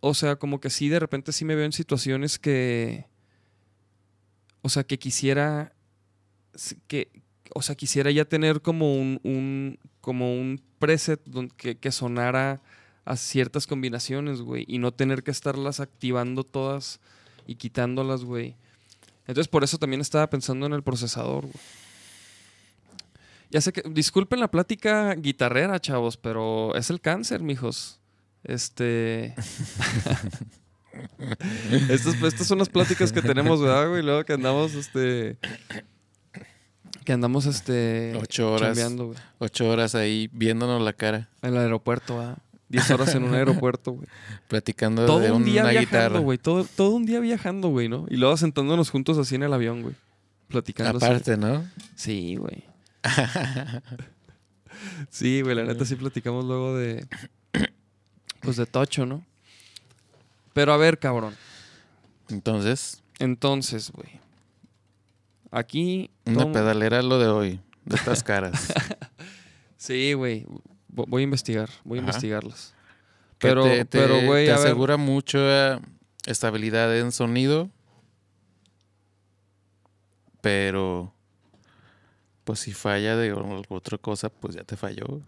o 0.00 0.14
sea, 0.14 0.36
como 0.36 0.60
que 0.60 0.70
sí, 0.70 0.88
de 0.88 0.98
repente 0.98 1.32
sí 1.32 1.44
me 1.44 1.54
veo 1.54 1.66
en 1.66 1.72
situaciones 1.72 2.38
que, 2.38 3.06
o 4.62 4.70
sea, 4.70 4.84
que 4.84 4.98
quisiera, 4.98 5.74
que, 6.86 7.10
o 7.54 7.60
sea, 7.60 7.74
quisiera 7.74 8.10
ya 8.10 8.24
tener 8.24 8.62
como 8.62 8.94
un, 8.94 9.20
un 9.24 9.78
como 10.00 10.32
un 10.32 10.62
preset 10.78 11.20
que, 11.56 11.76
que 11.76 11.92
sonara 11.92 12.62
a 13.04 13.16
ciertas 13.16 13.66
combinaciones, 13.66 14.40
güey, 14.40 14.64
y 14.66 14.78
no 14.78 14.92
tener 14.92 15.22
que 15.22 15.30
estarlas 15.30 15.80
activando 15.80 16.44
todas 16.44 17.00
y 17.46 17.56
quitándolas, 17.56 18.24
güey. 18.24 18.56
Entonces, 19.26 19.48
por 19.48 19.64
eso 19.64 19.76
también 19.76 20.00
estaba 20.00 20.30
pensando 20.30 20.64
en 20.64 20.72
el 20.72 20.82
procesador, 20.82 21.42
güey. 21.42 21.87
Ya 23.50 23.60
sé 23.60 23.72
que, 23.72 23.82
disculpen 23.88 24.40
la 24.40 24.50
plática 24.50 25.14
guitarrera, 25.14 25.80
chavos, 25.80 26.16
pero 26.16 26.74
es 26.74 26.90
el 26.90 27.00
cáncer, 27.00 27.42
mijos. 27.42 28.00
Este. 28.44 29.28
estas, 31.90 32.22
estas 32.22 32.46
son 32.46 32.58
las 32.58 32.68
pláticas 32.68 33.12
que 33.12 33.22
tenemos, 33.22 33.60
¿verdad, 33.60 33.88
güey? 33.88 34.02
Luego 34.02 34.24
que 34.24 34.34
andamos, 34.34 34.74
este. 34.74 35.38
Que 37.04 37.12
andamos, 37.12 37.46
este. 37.46 38.14
Ocho 38.20 38.52
horas. 38.52 38.78
Ocho 39.38 39.68
horas 39.68 39.94
ahí 39.94 40.28
viéndonos 40.32 40.82
la 40.82 40.92
cara, 40.92 41.28
En 41.42 41.54
el 41.54 41.58
aeropuerto, 41.58 42.18
¿verdad? 42.18 42.38
Diez 42.68 42.90
horas 42.90 43.14
en 43.14 43.24
un 43.24 43.34
aeropuerto, 43.34 43.92
güey. 43.92 44.06
platicando 44.46 45.06
Todo 45.06 45.20
de 45.20 45.32
un 45.32 45.42
día 45.42 45.62
una 45.62 45.70
viajando, 45.70 45.90
guitarra. 45.90 46.18
güey. 46.18 46.36
Todo, 46.36 46.64
todo 46.64 46.90
un 46.90 47.06
día 47.06 47.18
viajando, 47.18 47.68
güey, 47.68 47.88
¿no? 47.88 48.04
Y 48.10 48.16
luego 48.16 48.36
sentándonos 48.36 48.90
juntos 48.90 49.16
así 49.16 49.36
en 49.36 49.44
el 49.44 49.54
avión, 49.54 49.80
güey. 49.80 49.94
Platicando. 50.48 50.98
así. 50.98 51.06
Aparte, 51.06 51.38
¿no? 51.38 51.64
Sí, 51.96 52.36
güey. 52.36 52.64
Sí, 55.10 55.42
güey, 55.42 55.54
la 55.56 55.64
neta 55.64 55.84
sí 55.84 55.96
platicamos 55.96 56.44
luego 56.44 56.76
de. 56.76 57.06
Pues 58.40 58.56
de 58.56 58.66
Tocho, 58.66 59.04
¿no? 59.06 59.24
Pero 60.52 60.72
a 60.72 60.76
ver, 60.76 60.98
cabrón. 60.98 61.34
Entonces, 62.28 63.02
Entonces, 63.18 63.90
güey. 63.90 64.08
Aquí. 65.50 66.10
una 66.26 66.52
pedalera 66.52 67.02
lo 67.02 67.18
de 67.18 67.26
hoy, 67.28 67.60
de 67.84 67.96
estas 67.96 68.22
caras. 68.22 68.72
Sí, 69.80 70.12
güey. 70.12 70.44
Vo- 70.92 71.06
Voy 71.06 71.22
a 71.22 71.24
investigar. 71.24 71.70
Voy 71.84 71.98
a 71.98 72.02
Ajá. 72.02 72.08
investigarlas. 72.10 72.74
Pero, 73.38 73.62
te, 73.62 73.84
te- 73.84 73.98
pero, 74.00 74.20
güey, 74.22 74.46
te 74.46 74.52
a 74.52 74.56
ver. 74.56 74.66
asegura 74.66 74.96
mucho 74.96 75.38
eh, 75.40 75.78
estabilidad 76.26 76.98
en 76.98 77.12
sonido. 77.12 77.70
Pero, 80.40 81.14
pues 82.48 82.60
si 82.60 82.72
falla 82.72 83.14
de 83.14 83.34
otra 83.68 83.98
cosa, 83.98 84.30
pues 84.30 84.54
ya 84.54 84.64
te 84.64 84.74
falló. 84.74 85.20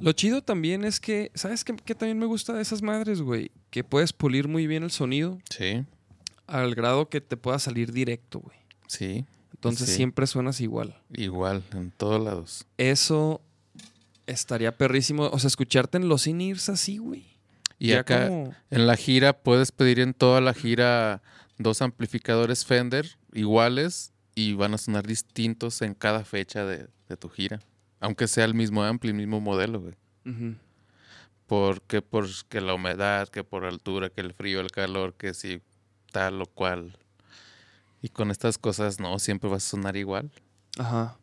Lo 0.00 0.12
chido 0.12 0.40
también 0.40 0.84
es 0.84 1.00
que. 1.00 1.32
¿Sabes 1.34 1.64
qué, 1.64 1.74
qué 1.74 1.96
también 1.96 2.16
me 2.16 2.26
gusta 2.26 2.52
de 2.52 2.62
esas 2.62 2.80
madres, 2.80 3.20
güey? 3.22 3.50
Que 3.70 3.82
puedes 3.82 4.12
pulir 4.12 4.46
muy 4.46 4.68
bien 4.68 4.84
el 4.84 4.92
sonido 4.92 5.38
Sí, 5.50 5.84
al 6.46 6.76
grado 6.76 7.08
que 7.08 7.20
te 7.20 7.36
pueda 7.36 7.58
salir 7.58 7.90
directo, 7.92 8.38
güey. 8.38 8.56
sí, 8.86 9.24
Entonces 9.52 9.88
Sí. 9.88 9.96
siempre 9.96 10.28
suenas 10.28 10.60
igual. 10.60 10.94
igual, 11.12 11.64
en 11.72 11.90
todos 11.90 12.22
lados. 12.22 12.66
Eso 12.78 13.40
estaría 14.28 14.76
perrísimo. 14.76 15.24
O 15.32 15.38
sea, 15.40 15.48
escucharte 15.48 15.98
en 15.98 16.08
los 16.08 16.28
in-ears 16.28 16.68
así, 16.68 16.98
güey. 16.98 17.24
Y 17.80 17.88
Ya 17.88 18.00
acá, 18.00 18.28
como- 18.28 18.54
en 18.70 18.86
la 18.86 18.94
gira, 18.96 19.32
puedes 19.32 19.72
pedir 19.72 19.98
en 19.98 20.14
toda 20.14 20.40
la 20.40 20.54
gira 20.54 21.20
dos 21.58 21.82
amplificadores 21.82 22.64
Fender 22.64 23.18
iguales 23.32 24.12
y 24.34 24.54
van 24.54 24.74
a 24.74 24.78
sonar 24.78 25.06
distintos 25.06 25.82
en 25.82 25.94
cada 25.94 26.24
fecha 26.24 26.64
de, 26.64 26.88
de 27.08 27.16
tu 27.16 27.28
gira. 27.28 27.60
Aunque 28.00 28.28
sea 28.28 28.44
el 28.44 28.54
mismo 28.54 28.82
ampli, 28.82 29.10
el 29.10 29.16
mismo 29.16 29.40
modelo, 29.40 29.80
güey. 29.80 29.94
Ujú. 30.26 30.56
Porque, 31.46 32.02
por 32.02 32.26
que 32.48 32.60
la 32.60 32.74
humedad, 32.74 33.28
que 33.28 33.44
por 33.44 33.64
altura, 33.64 34.10
que 34.10 34.20
el 34.20 34.32
frío, 34.32 34.60
el 34.60 34.70
calor, 34.70 35.14
que 35.14 35.34
si 35.34 35.60
tal 36.10 36.40
o 36.42 36.46
cual. 36.46 36.96
Y 38.02 38.08
con 38.08 38.30
estas 38.30 38.58
cosas, 38.58 39.00
no, 39.00 39.18
siempre 39.18 39.48
vas 39.48 39.64
a 39.66 39.70
sonar 39.70 39.96
igual. 39.96 40.30
Ajá. 40.78 41.18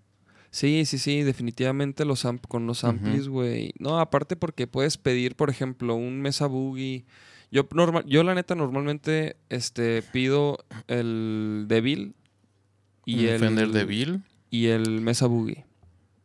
Sí, 0.52 0.86
sí, 0.86 0.98
sí, 0.98 1.24
definitivamente 1.24 2.04
los 2.04 2.26
amp 2.26 2.46
con 2.48 2.68
los 2.68 2.84
amplis, 2.84 3.30
güey. 3.30 3.74
No, 3.80 4.00
aparte 4.00 4.36
porque 4.36 4.68
puedes 4.68 4.98
pedir, 4.98 5.36
por 5.36 5.50
ejemplo, 5.50 5.96
un 5.96 6.22
Mesa 6.22 6.48
Boogie. 6.48 7.06
Yo, 7.52 7.68
normal, 7.74 8.04
yo 8.06 8.24
la 8.24 8.36
neta, 8.36 8.54
normalmente 8.54 9.38
este, 9.50 10.02
pido 10.02 10.66
el 10.88 11.66
Devil 11.68 12.16
y 13.16 13.26
Un 13.28 13.34
el 13.34 13.40
Fender 13.40 13.70
de 13.70 13.86
Bill 13.86 14.24
y 14.50 14.68
el 14.68 15.02
Mesa 15.02 15.28
Boogie. 15.28 15.66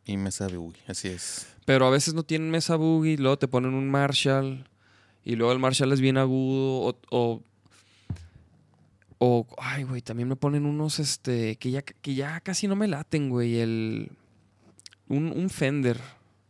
y 0.05 0.17
Mesa 0.17 0.49
Boogie, 0.49 0.83
así 0.89 1.09
es. 1.09 1.47
Pero 1.65 1.87
a 1.87 1.91
veces 1.91 2.15
no 2.15 2.23
tienen 2.23 2.51
Mesa 2.51 2.77
Boogie, 2.77 3.17
luego 3.19 3.39
te 3.39 3.49
ponen 3.49 3.75
un 3.75 3.91
Marshall 3.91 4.69
y 5.25 5.35
luego 5.37 5.53
el 5.53 5.59
Marshall 5.59 5.93
es 5.93 6.01
bien 6.01 6.17
agudo 6.19 6.81
o... 6.89 6.97
o 7.11 7.43
o, 9.19 9.47
ay, 9.57 9.85
güey, 9.85 10.03
también 10.03 10.29
me 10.29 10.37
ponen 10.37 10.67
unos, 10.67 10.99
este, 10.99 11.57
que 11.57 11.71
ya, 11.71 11.81
que 11.81 12.15
ya 12.15 12.39
casi 12.41 12.69
no 12.69 12.77
me 12.77 12.87
laten, 12.87 13.31
güey. 13.31 13.61
El, 13.61 14.11
un, 15.09 15.33
un 15.35 15.49
Fender, 15.49 15.99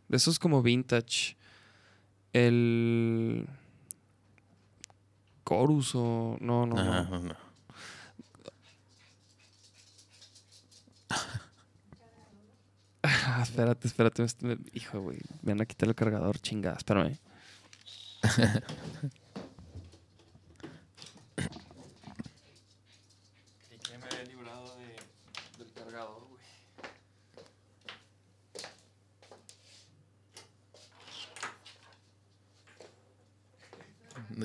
de 0.09 0.17
esos 0.17 0.37
como 0.37 0.61
vintage. 0.61 1.37
El 2.33 3.47
Chorus 5.47 5.95
o, 5.95 6.37
no, 6.41 6.65
no, 6.65 6.77
Ajá, 6.77 7.07
no. 7.09 7.19
no. 7.21 7.35
Ah, 13.09 13.39
espérate, 13.43 13.87
espérate, 13.87 14.25
hijo, 14.73 14.99
güey, 15.01 15.17
me 15.41 15.53
van 15.53 15.61
a 15.61 15.65
quitar 15.65 15.87
el 15.89 15.95
cargador, 15.95 16.39
chingada, 16.39 16.75
espérame. 16.77 17.17
Me 23.91 24.05
había 24.05 24.23
librado 24.25 24.75
de- 24.77 24.95
del 25.63 25.71
cargador, 25.73 26.27
güey. 26.27 26.41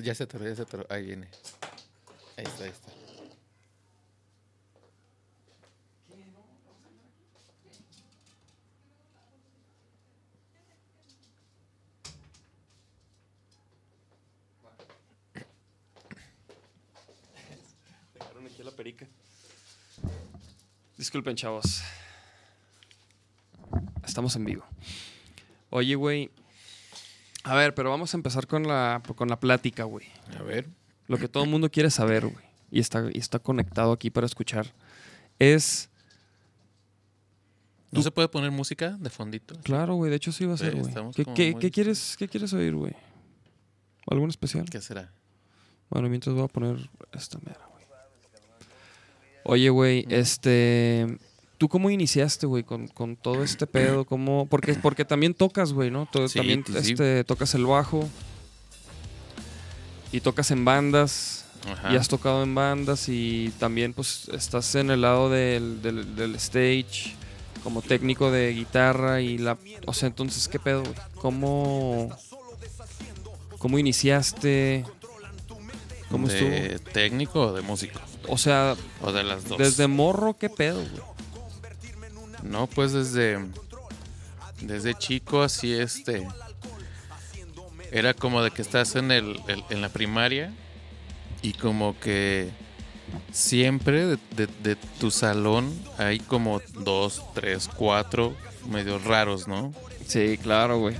Ya 0.03 0.15
se 0.15 0.23
atoró, 0.23 0.45
ya 0.47 0.55
se 0.55 0.61
atoró. 0.63 0.85
Ahí 0.89 1.05
viene. 1.05 1.27
Ahí 2.37 2.45
está, 2.45 2.63
ahí 2.63 2.69
está. 2.69 2.91
Perica. 18.73 19.07
Disculpen, 20.97 21.35
chavos. 21.35 21.81
Estamos 24.05 24.35
en 24.35 24.45
vivo. 24.45 24.63
Oye, 25.69 25.95
güey. 25.95 26.29
A 27.43 27.55
ver, 27.55 27.73
pero 27.73 27.89
vamos 27.89 28.13
a 28.13 28.17
empezar 28.17 28.47
con 28.47 28.67
la, 28.67 29.01
con 29.15 29.27
la 29.27 29.39
plática, 29.39 29.83
güey. 29.83 30.07
A 30.39 30.43
ver. 30.43 30.67
Lo 31.07 31.17
que 31.17 31.27
todo 31.27 31.43
el 31.43 31.49
mundo 31.49 31.69
quiere 31.69 31.89
saber, 31.89 32.25
güey. 32.27 32.45
Y 32.71 32.79
está, 32.79 33.09
y 33.11 33.17
está 33.19 33.39
conectado 33.39 33.91
aquí 33.91 34.09
para 34.09 34.25
escuchar. 34.25 34.67
Es. 35.39 35.89
¿No 37.91 38.01
se 38.01 38.09
puede 38.11 38.27
poner 38.27 38.49
música 38.51 38.91
de 38.91 39.09
fondito? 39.09 39.55
Claro, 39.61 39.95
güey. 39.95 40.09
De 40.09 40.15
hecho, 40.17 40.31
sí 40.31 40.45
va 40.45 40.55
a 40.55 40.57
ser, 40.57 40.73
güey. 40.75 40.87
estamos 40.87 41.15
¿Qué, 41.15 41.25
qué- 41.25 41.51
muy- 41.51 41.61
qué 41.61 41.69
quieres, 41.69 42.15
¿Qué 42.17 42.27
quieres 42.27 42.51
oír, 42.53 42.73
güey? 42.75 42.93
¿Algún 44.09 44.29
especial? 44.29 44.65
¿Qué 44.69 44.81
será? 44.81 45.11
Bueno, 45.89 46.09
mientras 46.09 46.33
voy 46.33 46.43
a 46.43 46.47
poner 46.47 46.89
esta 47.11 47.37
mera, 47.39 47.61
güey. 47.67 47.72
Oye, 49.45 49.69
güey, 49.69 50.05
este. 50.09 51.17
¿Tú 51.57 51.69
cómo 51.69 51.89
iniciaste, 51.89 52.45
güey, 52.45 52.63
con, 52.63 52.87
con 52.87 53.15
todo 53.15 53.43
este 53.43 53.67
pedo? 53.67 54.05
¿Cómo? 54.05 54.47
Porque, 54.49 54.73
porque 54.73 55.05
también 55.05 55.33
tocas, 55.33 55.71
güey, 55.71 55.91
¿no? 55.91 56.09
Sí, 56.27 56.37
también 56.39 56.63
sí. 56.65 56.91
este, 56.91 57.23
tocas 57.23 57.53
el 57.55 57.65
bajo. 57.65 58.07
Y 60.11 60.19
tocas 60.19 60.51
en 60.51 60.65
bandas. 60.65 61.45
Ajá. 61.69 61.93
Y 61.93 61.95
has 61.95 62.07
tocado 62.07 62.43
en 62.43 62.53
bandas. 62.53 63.07
Y 63.07 63.53
también, 63.59 63.93
pues, 63.93 64.29
estás 64.33 64.75
en 64.75 64.91
el 64.91 65.01
lado 65.01 65.29
del, 65.29 65.81
del, 65.81 66.15
del 66.15 66.35
stage. 66.35 67.15
Como 67.63 67.81
técnico 67.81 68.29
de 68.29 68.53
guitarra. 68.53 69.21
Y 69.21 69.37
la. 69.37 69.57
O 69.85 69.93
sea, 69.93 70.07
entonces, 70.07 70.47
¿qué 70.47 70.59
pedo, 70.59 70.81
güey? 70.81 70.95
¿Cómo. 71.15 72.09
¿Cómo 73.57 73.79
iniciaste? 73.79 74.83
¿Cómo 76.11 76.27
estuvo? 76.27 76.49
¿De 76.49 76.79
técnico 76.79 77.47
o 77.47 77.53
de 77.53 77.61
músico? 77.61 77.99
O 78.27 78.37
sea, 78.37 78.75
O 79.01 79.11
de 79.11 79.23
las 79.23 79.45
dos. 79.47 79.57
desde 79.57 79.87
morro, 79.87 80.37
¿qué 80.37 80.49
pedo, 80.49 80.79
güey? 80.79 81.03
No, 82.43 82.67
pues 82.67 82.91
desde. 82.93 83.39
Desde 84.61 84.93
chico, 84.95 85.41
así 85.43 85.73
este. 85.73 86.27
Era 87.91 88.13
como 88.13 88.41
de 88.41 88.51
que 88.51 88.61
estás 88.61 88.95
en, 88.95 89.11
el, 89.11 89.39
el- 89.47 89.63
en 89.69 89.81
la 89.81 89.89
primaria 89.89 90.51
y 91.41 91.53
como 91.53 91.99
que 91.99 92.49
siempre 93.31 94.05
de, 94.07 94.17
de- 94.35 94.47
de 94.63 94.75
tu 94.75 95.11
salón 95.11 95.71
hay 95.97 96.19
como 96.19 96.59
dos, 96.79 97.21
tres, 97.35 97.67
cuatro 97.67 98.35
medios 98.69 99.03
raros, 99.03 99.47
¿no? 99.47 99.73
Sí, 100.07 100.39
claro, 100.41 100.79
güey. 100.79 100.95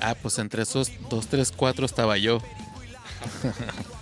Ah, 0.00 0.14
pues 0.14 0.38
entre 0.38 0.62
esos 0.62 0.90
dos, 1.08 1.26
tres, 1.26 1.50
cuatro 1.50 1.84
estaba 1.86 2.16
yo. 2.18 2.38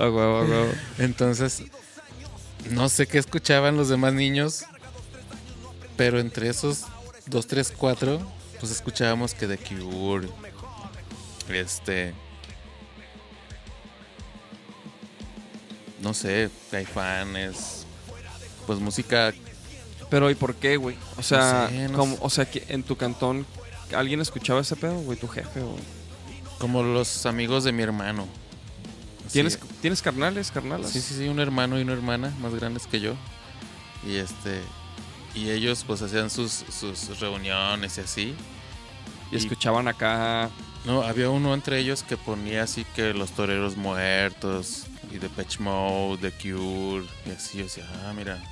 A 0.00 0.04
huevo, 0.08 0.38
a 0.38 0.42
huevo. 0.44 0.72
Entonces, 0.98 1.62
no 2.70 2.88
sé 2.88 3.06
qué 3.06 3.18
escuchaban 3.18 3.76
los 3.76 3.88
demás 3.88 4.14
niños, 4.14 4.64
pero 5.96 6.18
entre 6.20 6.48
esos 6.48 6.84
2, 7.26 7.46
3, 7.46 7.72
4, 7.76 8.20
pues 8.58 8.72
escuchábamos 8.72 9.34
que 9.34 9.46
The 9.46 9.58
Cure, 9.58 10.28
este, 11.50 12.14
no 16.00 16.14
sé, 16.14 16.50
Caifanes, 16.70 17.84
pues 18.66 18.78
música, 18.78 19.32
Pero 20.08 20.28
¿y 20.30 20.34
por 20.34 20.56
qué, 20.56 20.76
güey? 20.76 20.96
O 21.18 21.22
sea, 21.22 21.64
No 21.64 21.68
sé, 21.68 21.88
no 21.88 21.98
como- 21.98 22.14
sé. 22.16 22.20
o 22.22 22.30
sea, 22.30 22.44
que 22.50 22.64
en 22.68 22.82
tu 22.82 22.96
cantón 22.96 23.46
alguien 23.94 24.20
escuchaba 24.20 24.60
ese 24.60 24.74
pedo, 24.74 24.94
güey, 25.00 25.16
tu 25.18 25.28
jefe 25.28 25.60
o 25.60 25.76
como 26.58 26.82
los 26.82 27.26
amigos 27.26 27.62
de 27.64 27.70
mi 27.72 27.82
hermano. 27.84 28.26
¿Tienes, 29.32 29.54
es. 29.54 29.60
¿Tienes 29.80 30.02
carnales, 30.02 30.50
carnalas? 30.50 30.90
Sí, 30.90 31.00
sí, 31.00 31.14
sí, 31.14 31.28
un 31.28 31.40
hermano 31.40 31.78
y 31.78 31.82
una 31.82 31.92
hermana 31.92 32.32
más 32.40 32.54
grandes 32.54 32.86
que 32.86 33.00
yo. 33.00 33.14
Y 34.06 34.16
este 34.16 34.62
y 35.34 35.50
ellos 35.50 35.84
pues 35.86 36.02
hacían 36.02 36.28
sus, 36.30 36.64
sus 36.76 37.20
reuniones 37.20 37.98
y 37.98 38.00
así. 38.00 38.34
Y 39.30 39.36
escuchaban 39.36 39.86
acá. 39.88 40.50
No, 40.84 41.02
había 41.02 41.28
uno 41.30 41.52
entre 41.54 41.78
ellos 41.78 42.02
que 42.02 42.16
ponía 42.16 42.62
así 42.64 42.84
que 42.96 43.12
los 43.14 43.30
toreros 43.32 43.76
muertos 43.76 44.86
y 45.12 45.18
de 45.18 45.28
Mode, 45.60 46.30
The 46.30 46.32
Cure 46.32 47.06
y 47.26 47.30
así. 47.30 47.58
Yo 47.58 47.64
decía, 47.64 47.84
ah, 48.06 48.12
mira, 48.14 48.42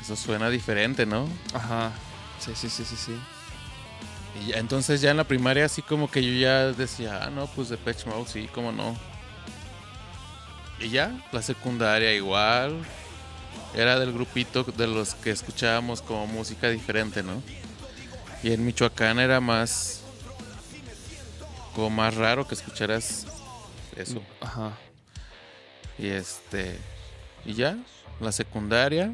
eso 0.00 0.14
suena 0.14 0.50
diferente, 0.50 1.06
¿no? 1.06 1.28
Ajá. 1.54 1.92
Sí, 2.38 2.52
sí, 2.54 2.68
sí, 2.68 2.84
sí, 2.84 2.94
sí. 2.96 3.12
Y 4.40 4.48
ya- 4.48 4.58
entonces 4.58 5.00
ya 5.00 5.10
en 5.10 5.16
la 5.16 5.24
primaria 5.24 5.64
así 5.64 5.82
como 5.82 6.08
que 6.10 6.22
yo 6.22 6.32
ya 6.38 6.66
decía, 6.72 7.24
ah, 7.24 7.30
no, 7.30 7.46
pues 7.46 7.70
de 7.70 7.78
Mode, 8.06 8.28
sí, 8.28 8.48
cómo 8.54 8.70
no. 8.70 8.94
Y 10.80 10.90
ya, 10.90 11.18
la 11.32 11.42
secundaria 11.42 12.12
igual. 12.14 12.82
Era 13.74 13.98
del 13.98 14.12
grupito 14.12 14.64
de 14.64 14.86
los 14.86 15.14
que 15.14 15.30
escuchábamos 15.30 16.00
como 16.00 16.26
música 16.26 16.70
diferente, 16.70 17.22
¿no? 17.22 17.42
Y 18.42 18.52
en 18.52 18.64
Michoacán 18.64 19.18
era 19.18 19.40
más. 19.40 20.02
como 21.74 21.90
más 21.90 22.14
raro 22.14 22.46
que 22.46 22.54
escucharas 22.54 23.26
eso. 23.96 24.22
Ajá. 24.40 24.72
Y 25.98 26.08
este. 26.08 26.78
Y 27.44 27.54
ya, 27.54 27.76
la 28.20 28.32
secundaria. 28.32 29.12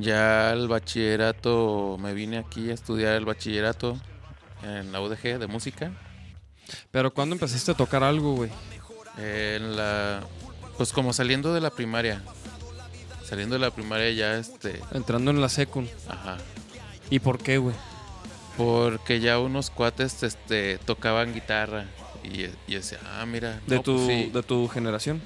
Ya 0.00 0.52
el 0.52 0.68
bachillerato. 0.68 1.96
Me 2.00 2.12
vine 2.14 2.38
aquí 2.38 2.70
a 2.70 2.74
estudiar 2.74 3.14
el 3.14 3.24
bachillerato 3.24 3.98
en 4.62 4.90
la 4.92 5.00
UDG 5.00 5.38
de 5.38 5.46
música. 5.46 5.92
Pero 6.90 7.12
¿cuándo 7.12 7.34
empezaste 7.34 7.70
a 7.70 7.74
tocar 7.74 8.02
algo, 8.02 8.34
güey? 8.34 8.50
En 9.18 9.76
la. 9.76 10.22
Pues 10.76 10.92
como 10.92 11.12
saliendo 11.12 11.52
de 11.52 11.60
la 11.60 11.70
primaria. 11.70 12.22
Saliendo 13.24 13.54
de 13.54 13.60
la 13.60 13.70
primaria 13.70 14.10
ya 14.10 14.38
este. 14.38 14.80
Entrando 14.92 15.30
en 15.30 15.40
la 15.40 15.48
secund. 15.48 15.88
Ajá. 16.08 16.38
¿Y 17.10 17.18
por 17.18 17.38
qué, 17.38 17.58
güey? 17.58 17.74
Porque 18.56 19.20
ya 19.20 19.38
unos 19.38 19.70
cuates 19.70 20.22
este, 20.22 20.78
tocaban 20.78 21.34
guitarra. 21.34 21.86
Y, 22.24 22.46
y 22.66 22.74
decía, 22.74 22.98
ah, 23.04 23.26
mira. 23.26 23.60
De 23.66 23.76
no, 23.76 23.82
tu, 23.82 23.96
pues 23.96 24.06
sí. 24.06 24.30
de 24.30 24.42
tu 24.42 24.68
generación. 24.68 25.20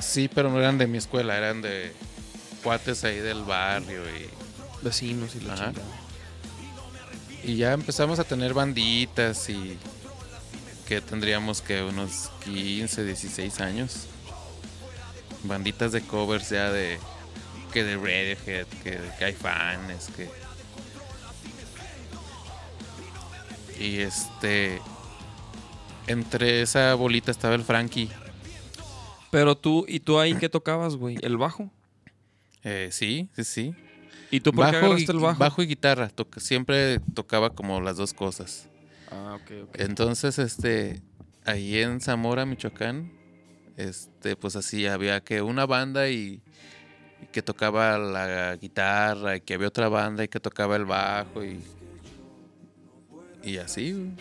Sí, 0.00 0.28
pero 0.32 0.50
no 0.50 0.58
eran 0.58 0.78
de 0.78 0.86
mi 0.86 0.98
escuela, 0.98 1.36
eran 1.36 1.60
de 1.62 1.92
cuates 2.62 3.04
ahí 3.04 3.18
del 3.18 3.42
barrio. 3.44 4.02
Y, 4.04 4.28
Vecinos 4.82 5.34
y 5.34 5.40
la 5.40 5.54
Ajá. 5.54 5.72
y 7.42 7.56
ya 7.56 7.72
empezamos 7.72 8.18
a 8.18 8.24
tener 8.24 8.54
banditas 8.54 9.48
y 9.50 9.76
que 10.88 11.00
tendríamos 11.02 11.60
que 11.60 11.82
unos 11.82 12.30
15, 12.44 13.04
16 13.04 13.60
años. 13.60 14.06
Banditas 15.44 15.92
de 15.92 16.00
covers 16.00 16.48
ya 16.50 16.70
de 16.72 16.98
que 17.72 17.84
de 17.84 17.96
Radiohead, 17.96 18.66
que 18.82 18.92
de 18.92 19.10
Caifanes, 19.18 20.08
que 20.16 20.28
y 23.78 23.98
este 24.00 24.80
entre 26.06 26.62
esa 26.62 26.94
bolita 26.94 27.30
estaba 27.30 27.54
el 27.54 27.62
Frankie. 27.62 28.08
Pero 29.30 29.56
tú, 29.56 29.84
¿y 29.86 30.00
tú 30.00 30.18
ahí 30.18 30.34
qué 30.36 30.48
tocabas, 30.48 30.96
güey? 30.96 31.16
¿El 31.20 31.36
bajo? 31.36 31.70
Eh, 32.64 32.88
sí, 32.90 33.28
sí, 33.36 33.44
sí. 33.44 33.74
¿Y 34.30 34.40
tú 34.40 34.52
por 34.52 34.64
qué 34.70 34.72
Bajo 34.72 34.76
y, 34.78 34.88
agarraste 34.88 35.12
el 35.12 35.18
bajo? 35.18 35.62
y 35.62 35.66
guitarra. 35.66 36.08
toca- 36.08 36.40
siempre 36.40 36.98
tocaba 37.14 37.50
como 37.50 37.80
las 37.80 37.96
dos 37.98 38.14
cosas. 38.14 38.66
Ah, 39.10 39.38
ok, 39.40 39.50
ok. 39.64 39.80
Entonces, 39.80 40.38
este, 40.38 41.02
ahí 41.44 41.78
en 41.78 42.00
Zamora, 42.00 42.44
Michoacán, 42.46 43.12
este, 43.76 44.36
pues 44.36 44.56
así 44.56 44.86
había 44.86 45.20
que 45.20 45.42
una 45.42 45.66
banda 45.66 46.08
y, 46.08 46.42
y 47.22 47.26
que 47.32 47.42
tocaba 47.42 47.96
la 47.98 48.56
guitarra 48.56 49.36
y 49.36 49.40
que 49.40 49.54
había 49.54 49.68
otra 49.68 49.88
banda 49.88 50.24
y 50.24 50.28
que 50.28 50.40
tocaba 50.40 50.76
el 50.76 50.84
bajo 50.84 51.44
y 51.44 51.60
y 53.42 53.58
así. 53.58 54.12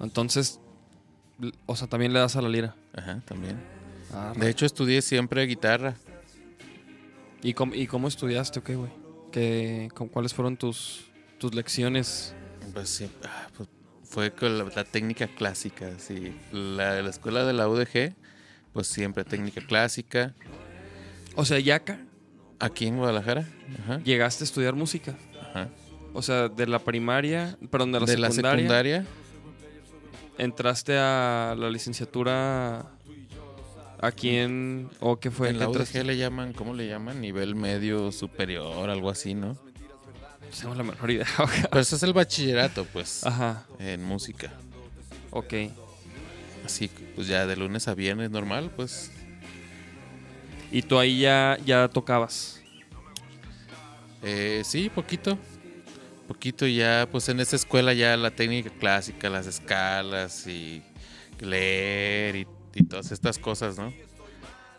Entonces, 0.00 0.60
o 1.66 1.76
sea, 1.76 1.88
también 1.88 2.12
le 2.12 2.18
das 2.18 2.36
a 2.36 2.42
la 2.42 2.48
lira. 2.48 2.74
Ajá, 2.94 3.22
también. 3.24 3.56
Ah, 4.12 4.32
De 4.36 4.50
hecho, 4.50 4.66
estudié 4.66 5.00
siempre 5.02 5.46
guitarra. 5.46 5.94
¿Y 7.42 7.54
cómo, 7.54 7.74
¿Y 7.74 7.86
cómo 7.86 8.08
estudiaste 8.08 8.58
o 8.58 8.64
qué, 8.64 8.76
güey? 8.76 8.90
¿Qué, 9.30 9.88
con, 9.94 10.08
¿Cuáles 10.08 10.34
fueron 10.34 10.56
tus, 10.56 11.10
tus 11.38 11.54
lecciones? 11.54 12.34
Pues 12.72 12.88
sí, 12.88 13.10
ah, 13.24 13.48
pues, 13.56 13.68
fue 14.04 14.32
con 14.32 14.58
la, 14.58 14.64
la 14.64 14.84
técnica 14.84 15.26
clásica, 15.26 15.98
sí. 15.98 16.34
La, 16.52 17.00
la 17.02 17.10
escuela 17.10 17.44
de 17.44 17.52
la 17.52 17.68
UDG, 17.68 18.14
pues 18.72 18.86
siempre 18.86 19.24
técnica 19.24 19.60
clásica. 19.66 20.34
O 21.34 21.44
sea, 21.44 21.58
ya 21.58 21.76
acá 21.76 22.00
Aquí 22.58 22.86
en 22.86 22.96
Guadalajara. 22.96 23.44
Ajá. 23.82 23.98
llegaste 24.04 24.44
a 24.44 24.46
estudiar 24.46 24.74
música. 24.74 25.16
ajá. 25.50 25.68
O 26.14 26.22
sea, 26.22 26.48
de 26.48 26.66
la 26.66 26.78
primaria, 26.78 27.56
perdón, 27.70 27.92
de 27.92 28.00
la, 28.00 28.06
de 28.06 28.18
la 28.18 28.30
secundaria, 28.30 28.58
secundaria. 28.60 29.06
entraste 30.38 30.96
a 30.98 31.56
la 31.58 31.70
licenciatura 31.70 32.92
aquí 33.98 34.36
en... 34.36 34.90
¿O 35.00 35.18
qué 35.18 35.30
fue? 35.30 35.48
en 35.48 35.54
¿Qué 35.54 35.60
la? 35.60 35.70
UDG 35.70 36.04
le 36.04 36.16
llaman, 36.18 36.52
¿cómo 36.52 36.74
le 36.74 36.86
llaman? 36.86 37.20
Nivel 37.20 37.54
medio 37.54 38.12
superior, 38.12 38.90
algo 38.90 39.08
así, 39.08 39.34
¿no? 39.34 39.56
No 40.52 40.58
tengo 40.60 40.74
la 40.74 40.82
menor 40.82 41.10
idea. 41.10 41.26
Pues 41.70 41.86
eso 41.88 41.96
es 41.96 42.02
el 42.02 42.12
bachillerato, 42.12 42.84
pues, 42.92 43.24
Ajá, 43.26 43.64
en 43.78 44.04
música. 44.04 44.52
ok. 45.30 45.54
Así, 46.64 46.88
pues 47.16 47.26
ya 47.26 47.44
de 47.46 47.56
lunes 47.56 47.88
a 47.88 47.94
viernes 47.94 48.30
normal, 48.30 48.70
pues 48.76 49.10
Y 50.70 50.82
tú 50.82 50.98
ahí 50.98 51.18
ya, 51.20 51.58
ya 51.64 51.88
tocabas. 51.88 52.60
Eh, 54.22 54.62
sí, 54.64 54.88
poquito. 54.88 55.36
Poquito 56.28 56.66
ya, 56.68 57.08
pues 57.10 57.28
en 57.28 57.40
esa 57.40 57.56
escuela 57.56 57.92
ya 57.94 58.16
la 58.16 58.30
técnica 58.30 58.70
clásica, 58.70 59.28
las 59.28 59.46
escalas 59.48 60.46
y 60.46 60.82
leer 61.40 62.36
y, 62.36 62.46
y 62.74 62.84
todas 62.84 63.10
estas 63.10 63.38
cosas, 63.38 63.76
¿no? 63.76 63.92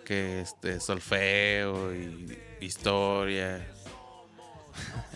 Que 0.05 0.39
este 0.39 0.79
solfeo 0.79 1.93
y 1.93 2.37
historia. 2.61 3.67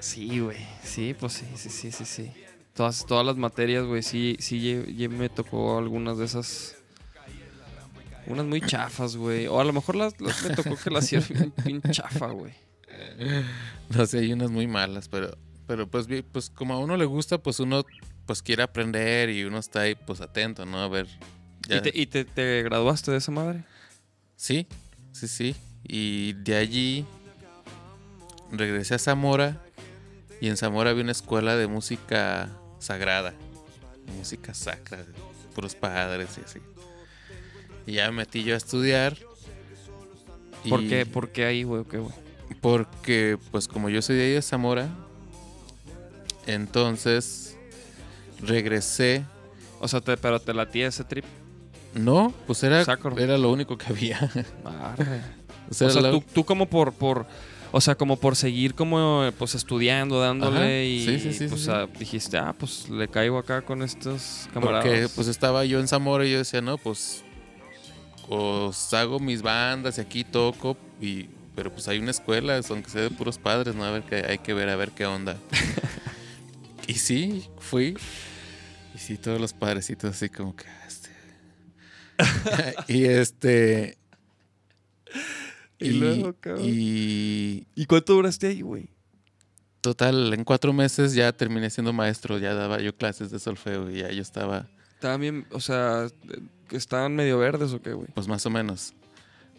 Sí, 0.00 0.40
güey. 0.40 0.58
Sí, 0.82 1.14
pues 1.18 1.32
sí, 1.34 1.46
sí, 1.56 1.70
sí, 1.70 1.90
sí, 1.92 2.04
sí. 2.04 2.30
Todas, 2.74 3.06
todas 3.06 3.24
las 3.24 3.36
materias, 3.36 3.84
güey, 3.86 4.02
sí, 4.02 4.36
sí, 4.38 4.82
me 5.10 5.28
tocó 5.28 5.78
algunas 5.78 6.18
de 6.18 6.26
esas. 6.26 6.76
Unas 8.26 8.44
muy 8.44 8.60
chafas, 8.60 9.16
güey. 9.16 9.46
O 9.46 9.60
a 9.60 9.64
lo 9.64 9.72
mejor 9.72 9.96
las, 9.96 10.20
las 10.20 10.42
me 10.42 10.50
tocó 10.54 10.76
que 10.76 10.90
las 10.90 11.04
hicieron 11.04 11.52
bien, 11.64 11.80
bien 11.80 11.92
chafa, 11.92 12.26
güey. 12.28 12.52
No 13.90 14.04
sé, 14.06 14.18
hay 14.18 14.32
unas 14.32 14.50
muy 14.50 14.66
malas, 14.66 15.08
pero 15.08 15.36
pero 15.66 15.88
pues 15.88 16.06
pues 16.32 16.50
como 16.50 16.74
a 16.74 16.78
uno 16.78 16.96
le 16.96 17.04
gusta, 17.04 17.38
pues 17.38 17.60
uno 17.60 17.84
pues 18.26 18.42
quiere 18.42 18.62
aprender 18.62 19.30
y 19.30 19.44
uno 19.44 19.58
está 19.58 19.80
ahí 19.82 19.94
pues 19.94 20.20
atento, 20.20 20.64
¿no? 20.66 20.78
A 20.80 20.88
ver. 20.88 21.06
ya- 21.68 21.76
¿Y, 21.78 21.80
te, 21.82 21.92
y 21.94 22.06
te, 22.06 22.24
te 22.24 22.62
graduaste 22.62 23.10
de 23.12 23.18
esa 23.18 23.30
madre? 23.32 23.64
Sí, 24.36 24.66
sí, 25.12 25.28
sí. 25.28 25.54
Y 25.84 26.32
de 26.34 26.56
allí 26.56 27.04
regresé 28.50 28.94
a 28.94 28.98
Zamora 28.98 29.62
y 30.40 30.48
en 30.48 30.56
Zamora 30.56 30.90
había 30.90 31.02
una 31.02 31.12
escuela 31.12 31.56
de 31.56 31.66
música 31.66 32.50
sagrada, 32.78 33.34
música 34.18 34.54
sacra, 34.54 35.04
puros 35.54 35.74
padres 35.74 36.28
y 36.38 36.40
así. 36.44 36.58
Y 37.86 37.92
ya 37.94 38.06
me 38.10 38.18
metí 38.18 38.42
yo 38.44 38.54
a 38.54 38.56
estudiar. 38.56 39.16
¿Por 40.68 40.82
y- 40.82 40.88
qué? 40.88 41.06
¿Por 41.06 41.30
qué 41.30 41.44
ahí, 41.46 41.62
güey? 41.62 41.82
¿O 41.82 41.88
qué, 41.88 41.98
güey? 41.98 42.12
Porque, 42.60 43.38
pues 43.50 43.68
como 43.68 43.88
yo 43.88 44.02
soy 44.02 44.16
de 44.16 44.24
ahí 44.24 44.32
de 44.32 44.42
Zamora, 44.42 44.88
entonces 46.46 47.56
regresé. 48.40 49.24
O 49.80 49.88
sea, 49.88 50.00
te, 50.00 50.16
pero 50.16 50.40
te 50.40 50.54
latía 50.54 50.88
ese 50.88 51.04
trip. 51.04 51.24
No, 51.94 52.32
pues 52.46 52.62
era, 52.62 52.84
Sacro. 52.84 53.16
era 53.18 53.38
lo 53.38 53.50
único 53.50 53.76
que 53.78 53.86
había. 53.86 54.30
O 55.68 55.74
sea, 55.74 55.88
O 55.88 55.90
sea, 55.90 56.00
la- 56.00 56.10
tú, 56.12 56.22
tú 56.32 56.44
como 56.44 56.66
por, 56.70 56.92
por, 56.92 57.26
o 57.72 57.80
sea, 57.80 57.94
como 57.94 58.16
por 58.16 58.36
seguir 58.36 58.74
como 58.74 59.28
pues 59.38 59.54
estudiando, 59.54 60.20
dándole 60.20 60.56
Ajá, 60.56 60.82
y 60.82 61.04
sí, 61.04 61.20
sí, 61.20 61.32
sí, 61.32 61.46
pues 61.48 61.68
ah, 61.68 61.88
dijiste, 61.98 62.38
ah, 62.38 62.54
pues 62.58 62.88
le 62.88 63.08
caigo 63.08 63.38
acá 63.38 63.62
con 63.62 63.82
estos 63.82 64.48
camaradas. 64.52 64.84
Porque 64.84 65.08
pues 65.14 65.28
estaba 65.28 65.64
yo 65.64 65.80
en 65.80 65.88
Zamora 65.88 66.24
y 66.24 66.32
yo 66.32 66.38
decía, 66.38 66.60
no, 66.60 66.78
pues 66.78 67.22
os 68.28 68.92
hago 68.94 69.20
mis 69.20 69.42
bandas 69.42 69.98
y 69.98 70.00
aquí 70.00 70.24
toco, 70.24 70.76
y, 71.00 71.28
pero 71.54 71.72
pues 71.72 71.88
hay 71.88 71.98
una 71.98 72.10
escuela, 72.10 72.60
aunque 72.68 72.90
sea 72.90 73.02
de 73.02 73.10
puros 73.10 73.38
padres, 73.38 73.74
¿no? 73.74 73.84
A 73.84 73.90
ver 73.90 74.02
que 74.02 74.16
hay 74.16 74.38
que 74.38 74.54
ver 74.54 74.68
a 74.68 74.76
ver 74.76 74.90
qué 74.90 75.06
onda. 75.06 75.36
y 76.86 76.94
sí, 76.94 77.48
fui. 77.58 77.96
Y 78.94 78.98
sí, 78.98 79.16
todos 79.16 79.40
los 79.40 79.52
padrecitos 79.52 80.10
así 80.10 80.28
como 80.28 80.56
que... 80.56 80.64
"Ah, 80.66 80.86
este". 80.86 81.10
y 82.92 83.04
este... 83.04 83.98
Y 85.78 85.90
luego, 85.90 86.34
cabrón. 86.40 86.64
y 86.66 87.66
¿Y 87.74 87.86
cuánto 87.86 88.14
duraste 88.14 88.46
ahí, 88.48 88.60
güey? 88.62 88.88
total, 89.80 90.34
en 90.34 90.42
cuatro 90.42 90.72
meses 90.72 91.14
ya 91.14 91.32
terminé 91.32 91.70
siendo 91.70 91.92
maestro, 91.92 92.38
ya 92.38 92.54
daba 92.54 92.80
yo 92.80 92.96
clases 92.96 93.30
de 93.30 93.38
solfeo 93.38 93.88
y 93.88 93.98
ya 94.00 94.10
yo 94.10 94.20
estaba... 94.20 94.66
Estaban 94.94 95.20
bien, 95.20 95.46
o 95.52 95.60
sea, 95.60 96.08
estaban 96.72 97.14
medio 97.14 97.38
verdes 97.38 97.72
o 97.72 97.80
qué, 97.80 97.92
güey. 97.92 98.08
Pues 98.12 98.26
más 98.26 98.44
o 98.46 98.50
menos. 98.50 98.94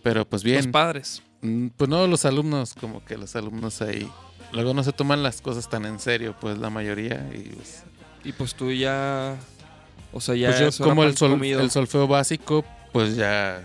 Pero 0.03 0.27
pues 0.27 0.43
Los 0.43 0.51
bien. 0.51 0.71
padres. 0.71 1.21
Mm, 1.41 1.67
Pues 1.77 1.89
no, 1.89 2.05
los 2.07 2.25
alumnos, 2.25 2.73
como 2.73 3.05
que 3.05 3.17
los 3.17 3.37
alumnos 3.37 3.81
ahí. 3.81 4.09
Luego 4.51 4.73
no 4.73 4.83
se 4.83 4.91
toman 4.91 5.23
las 5.23 5.39
cosas 5.41 5.69
tan 5.69 5.85
en 5.85 5.97
serio, 5.99 6.35
pues 6.41 6.57
la 6.57 6.69
mayoría. 6.69 7.25
Y 7.33 7.49
pues, 7.55 7.83
Y 8.25 8.31
pues 8.33 8.53
tú 8.53 8.69
ya, 8.71 9.37
o 10.11 10.19
sea, 10.19 10.35
ya 10.35 10.49
pues 10.49 10.77
yo 10.77 10.83
como 10.83 11.03
el, 11.05 11.15
sol- 11.15 11.71
solfeo 11.71 12.05
básico, 12.07 12.65
pues 12.91 13.15
ya, 13.15 13.61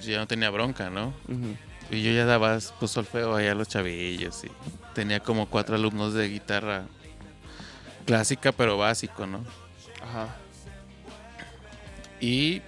ya 0.00 0.18
no 0.18 0.28
tenía 0.28 0.50
bronca, 0.50 0.90
¿no? 0.90 1.08
Ujú. 1.28 1.56
Y 1.94 2.02
yo 2.02 2.10
ya 2.10 2.24
daba 2.24 2.58
pues 2.80 2.90
solfeo 2.90 3.36
allá 3.36 3.52
a 3.52 3.54
los 3.54 3.68
chavillos 3.68 4.42
y 4.44 4.50
tenía 4.94 5.20
como 5.20 5.48
cuatro 5.48 5.76
alumnos 5.76 6.12
de 6.12 6.28
guitarra 6.28 6.86
clásica, 8.04 8.50
pero 8.50 8.76
básico, 8.76 9.26
¿no? 9.26 9.44
Ajá. 10.02 10.36
Y, 12.20 12.62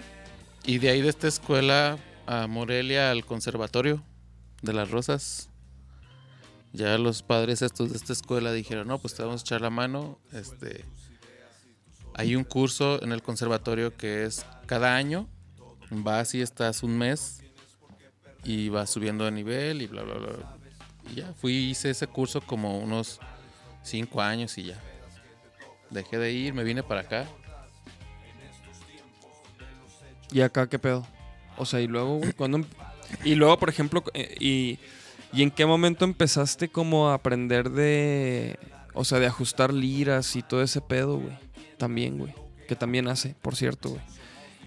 y 0.65 0.77
de 0.77 0.89
ahí 0.89 1.01
de 1.01 1.09
esta 1.09 1.27
escuela 1.27 1.97
a 2.25 2.47
Morelia 2.47 3.11
al 3.11 3.25
conservatorio 3.25 4.01
de 4.61 4.73
las 4.73 4.89
Rosas. 4.91 5.49
Ya 6.71 6.97
los 6.97 7.21
padres 7.21 7.61
estos 7.61 7.91
de 7.91 7.97
esta 7.97 8.13
escuela 8.13 8.53
dijeron, 8.53 8.87
no, 8.87 8.97
pues 8.97 9.13
te 9.13 9.23
vamos 9.23 9.41
a 9.41 9.43
echar 9.43 9.61
la 9.61 9.69
mano. 9.69 10.19
Este, 10.31 10.85
hay 12.13 12.35
un 12.37 12.45
curso 12.45 13.03
en 13.03 13.11
el 13.11 13.21
conservatorio 13.21 13.95
que 13.97 14.23
es 14.23 14.45
cada 14.67 14.95
año. 14.95 15.27
Vas 15.89 16.33
y 16.33 16.41
estás 16.41 16.83
un 16.83 16.97
mes 16.97 17.41
y 18.43 18.69
vas 18.69 18.89
subiendo 18.89 19.25
de 19.25 19.31
nivel 19.31 19.81
y 19.81 19.87
bla, 19.87 20.03
bla, 20.03 20.15
bla. 20.15 20.57
Y 21.11 21.15
ya, 21.15 21.33
fui, 21.33 21.53
hice 21.53 21.89
ese 21.89 22.07
curso 22.07 22.41
como 22.41 22.77
unos 22.79 23.19
cinco 23.83 24.21
años 24.21 24.57
y 24.57 24.65
ya. 24.65 24.81
Dejé 25.89 26.17
de 26.17 26.31
ir, 26.31 26.53
me 26.53 26.63
vine 26.63 26.83
para 26.83 27.01
acá. 27.01 27.25
¿Y 30.31 30.41
acá 30.41 30.67
qué 30.67 30.77
pedo? 30.79 31.07
O 31.57 31.65
sea, 31.65 31.79
y 31.79 31.87
luego, 31.87 32.17
güey, 32.17 32.33
¿cuándo 32.33 32.57
em- 32.57 32.65
Y 33.23 33.35
luego, 33.35 33.57
por 33.57 33.69
ejemplo, 33.69 34.03
eh, 34.13 34.35
y, 34.39 34.79
¿y 35.31 35.43
en 35.43 35.51
qué 35.51 35.65
momento 35.65 36.05
empezaste 36.05 36.69
como 36.69 37.09
a 37.09 37.13
aprender 37.15 37.69
de... 37.69 38.59
O 38.93 39.05
sea, 39.05 39.19
de 39.19 39.27
ajustar 39.27 39.73
liras 39.73 40.35
y 40.35 40.41
todo 40.41 40.61
ese 40.61 40.81
pedo, 40.81 41.19
güey? 41.19 41.37
También, 41.77 42.17
güey. 42.17 42.33
Que 42.67 42.75
también 42.75 43.07
hace, 43.07 43.35
por 43.41 43.55
cierto, 43.55 43.89
güey. 43.89 44.01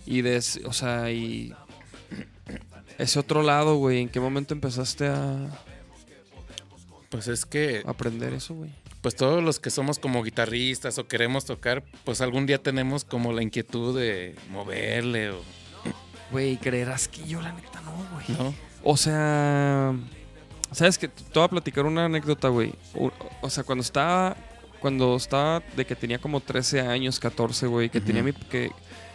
Y 0.07 0.23
de... 0.23 0.39
O 0.65 0.73
sea, 0.73 1.11
y... 1.11 1.55
Ese 3.01 3.19
otro 3.19 3.43
lado, 3.43 3.77
güey, 3.77 4.01
¿en 4.01 4.09
qué 4.09 4.21
momento 4.21 4.53
empezaste 4.53 5.09
a 5.09 5.49
Pues 7.09 7.29
es 7.29 7.47
que 7.47 7.83
aprender 7.87 8.35
eso, 8.35 8.55
güey? 8.55 8.71
pues 9.01 9.17
todos 9.17 9.43
los 9.43 9.59
que 9.59 9.71
somos 9.71 9.99
como 9.99 10.23
guitarristas 10.23 10.99
o 10.99 11.09
queremos 11.09 11.47
tocar, 11.47 11.83
pues 12.05 12.21
algún 12.21 12.45
día 12.45 12.63
tenemos 12.63 13.05
como 13.05 13.33
la 13.33 13.43
inquietud 13.43 13.99
de 13.99 14.37
moverle 14.51 15.31
o 15.31 15.41
Güey, 16.31 16.59
creerás 16.59 17.09
que 17.09 17.27
yo 17.27 17.41
la 17.41 17.53
neta 17.53 17.81
no, 17.81 17.93
güey. 18.13 18.27
no. 18.39 18.55
O 18.85 18.97
sea, 18.97 19.95
sabes 20.71 20.97
que 20.97 21.09
te 21.09 21.25
voy 21.35 21.45
a 21.45 21.49
platicar 21.49 21.87
una 21.87 22.05
anécdota, 22.05 22.49
güey. 22.49 22.73
O, 22.95 23.11
o 23.41 23.51
sea, 23.51 23.65
cuando 23.65 23.83
estaba 23.83 24.37
cuando 24.81 25.17
estaba 25.17 25.63
de 25.77 25.85
que 25.85 25.97
tenía 25.97 26.19
como 26.19 26.41
13 26.41 26.81
años, 26.81 27.19
14, 27.19 27.67
güey, 27.67 27.91
que 27.91 28.01
tenía 28.01 28.23
mi 28.23 28.33
que 28.33 28.70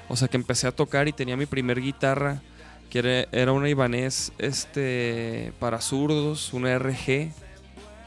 o 0.10 0.16
sea, 0.16 0.28
que 0.28 0.38
empecé 0.38 0.68
a 0.68 0.72
tocar 0.72 1.08
y 1.08 1.14
tenía 1.14 1.38
mi 1.38 1.46
primer 1.46 1.80
guitarra 1.82 2.42
que 2.90 3.00
era, 3.00 3.28
era 3.32 3.52
una 3.52 3.70
Ibanez 3.70 4.32
este 4.38 5.52
para 5.60 5.82
zurdos, 5.82 6.54
una 6.54 6.74
RG 6.78 7.32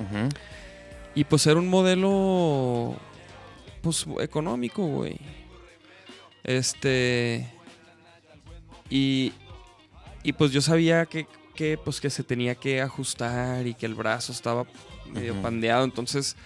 Ujú. 0.00 0.28
y 1.14 1.24
pues 1.24 1.46
era 1.46 1.58
un 1.58 1.68
modelo 1.68 2.96
pues 3.82 4.06
económico, 4.20 4.86
güey. 4.86 5.18
Este 6.44 7.46
y 8.90 9.32
y 10.22 10.32
pues 10.32 10.50
yo 10.52 10.60
sabía 10.60 11.06
que, 11.06 11.26
que 11.54 11.78
pues 11.78 12.00
que 12.00 12.10
se 12.10 12.22
tenía 12.24 12.54
que 12.54 12.80
ajustar 12.80 13.66
y 13.66 13.74
que 13.74 13.86
el 13.86 13.94
brazo 13.94 14.32
estaba 14.32 14.66
medio 15.12 15.34
pandeado, 15.42 15.84
entonces 15.84 16.36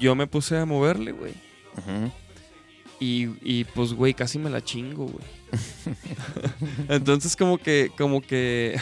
yo 0.00 0.14
me 0.14 0.26
puse 0.26 0.56
a 0.58 0.64
moverle, 0.66 1.12
güey. 1.12 1.34
Y, 3.00 3.28
y, 3.42 3.64
pues, 3.64 3.92
güey, 3.92 4.14
casi 4.14 4.38
me 4.38 4.48
la 4.48 4.62
chingo, 4.62 5.06
güey. 5.06 5.24
Entonces 6.88 7.36
como 7.36 7.58
que, 7.58 7.90
como 7.96 8.20
que, 8.20 8.78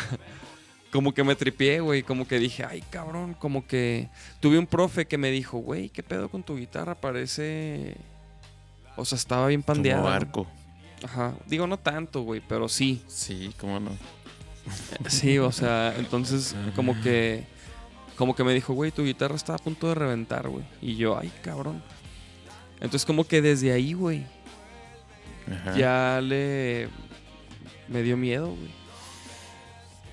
como 0.90 1.12
que 1.14 1.24
me 1.24 1.34
tripié, 1.34 1.80
güey. 1.80 2.02
Como 2.02 2.26
que 2.26 2.38
dije, 2.38 2.64
ay, 2.64 2.82
cabrón, 2.90 3.34
como 3.34 3.66
que 3.66 4.08
tuve 4.40 4.58
un 4.58 4.66
profe 4.66 5.06
que 5.06 5.18
me 5.18 5.30
dijo, 5.30 5.58
güey, 5.58 5.88
¿qué 5.88 6.02
pedo 6.02 6.28
con 6.30 6.42
tu 6.42 6.56
guitarra? 6.56 6.94
Parece... 6.94 7.96
O 8.96 9.04
sea, 9.04 9.16
estaba 9.16 9.46
bien 9.46 9.62
Como 9.62 9.74
pandeada. 9.76 10.14
arco. 10.14 10.46
Ajá. 11.02 11.34
Digo, 11.46 11.66
no 11.66 11.78
tanto, 11.78 12.22
güey, 12.22 12.42
pero 12.46 12.68
sí. 12.68 13.02
Sí, 13.08 13.54
cómo 13.58 13.80
no. 13.80 13.90
Sí, 15.08 15.38
o 15.38 15.50
sea, 15.50 15.94
entonces 15.98 16.54
como 16.76 17.00
que 17.00 17.44
como 18.16 18.36
que 18.36 18.44
me 18.44 18.52
dijo, 18.54 18.74
güey, 18.74 18.92
tu 18.92 19.04
guitarra 19.04 19.34
está 19.34 19.54
a 19.54 19.58
punto 19.58 19.88
de 19.88 19.94
reventar, 19.94 20.48
güey. 20.48 20.64
Y 20.80 20.96
yo, 20.96 21.18
ay, 21.18 21.32
cabrón. 21.42 21.82
Entonces 22.76 23.04
como 23.04 23.24
que 23.24 23.42
desde 23.42 23.72
ahí, 23.72 23.94
güey, 23.94 24.24
Ajá. 25.50 25.76
ya 25.76 26.20
le 26.22 26.88
me 27.88 28.02
dio 28.02 28.16
miedo, 28.16 28.46
güey. 28.48 28.70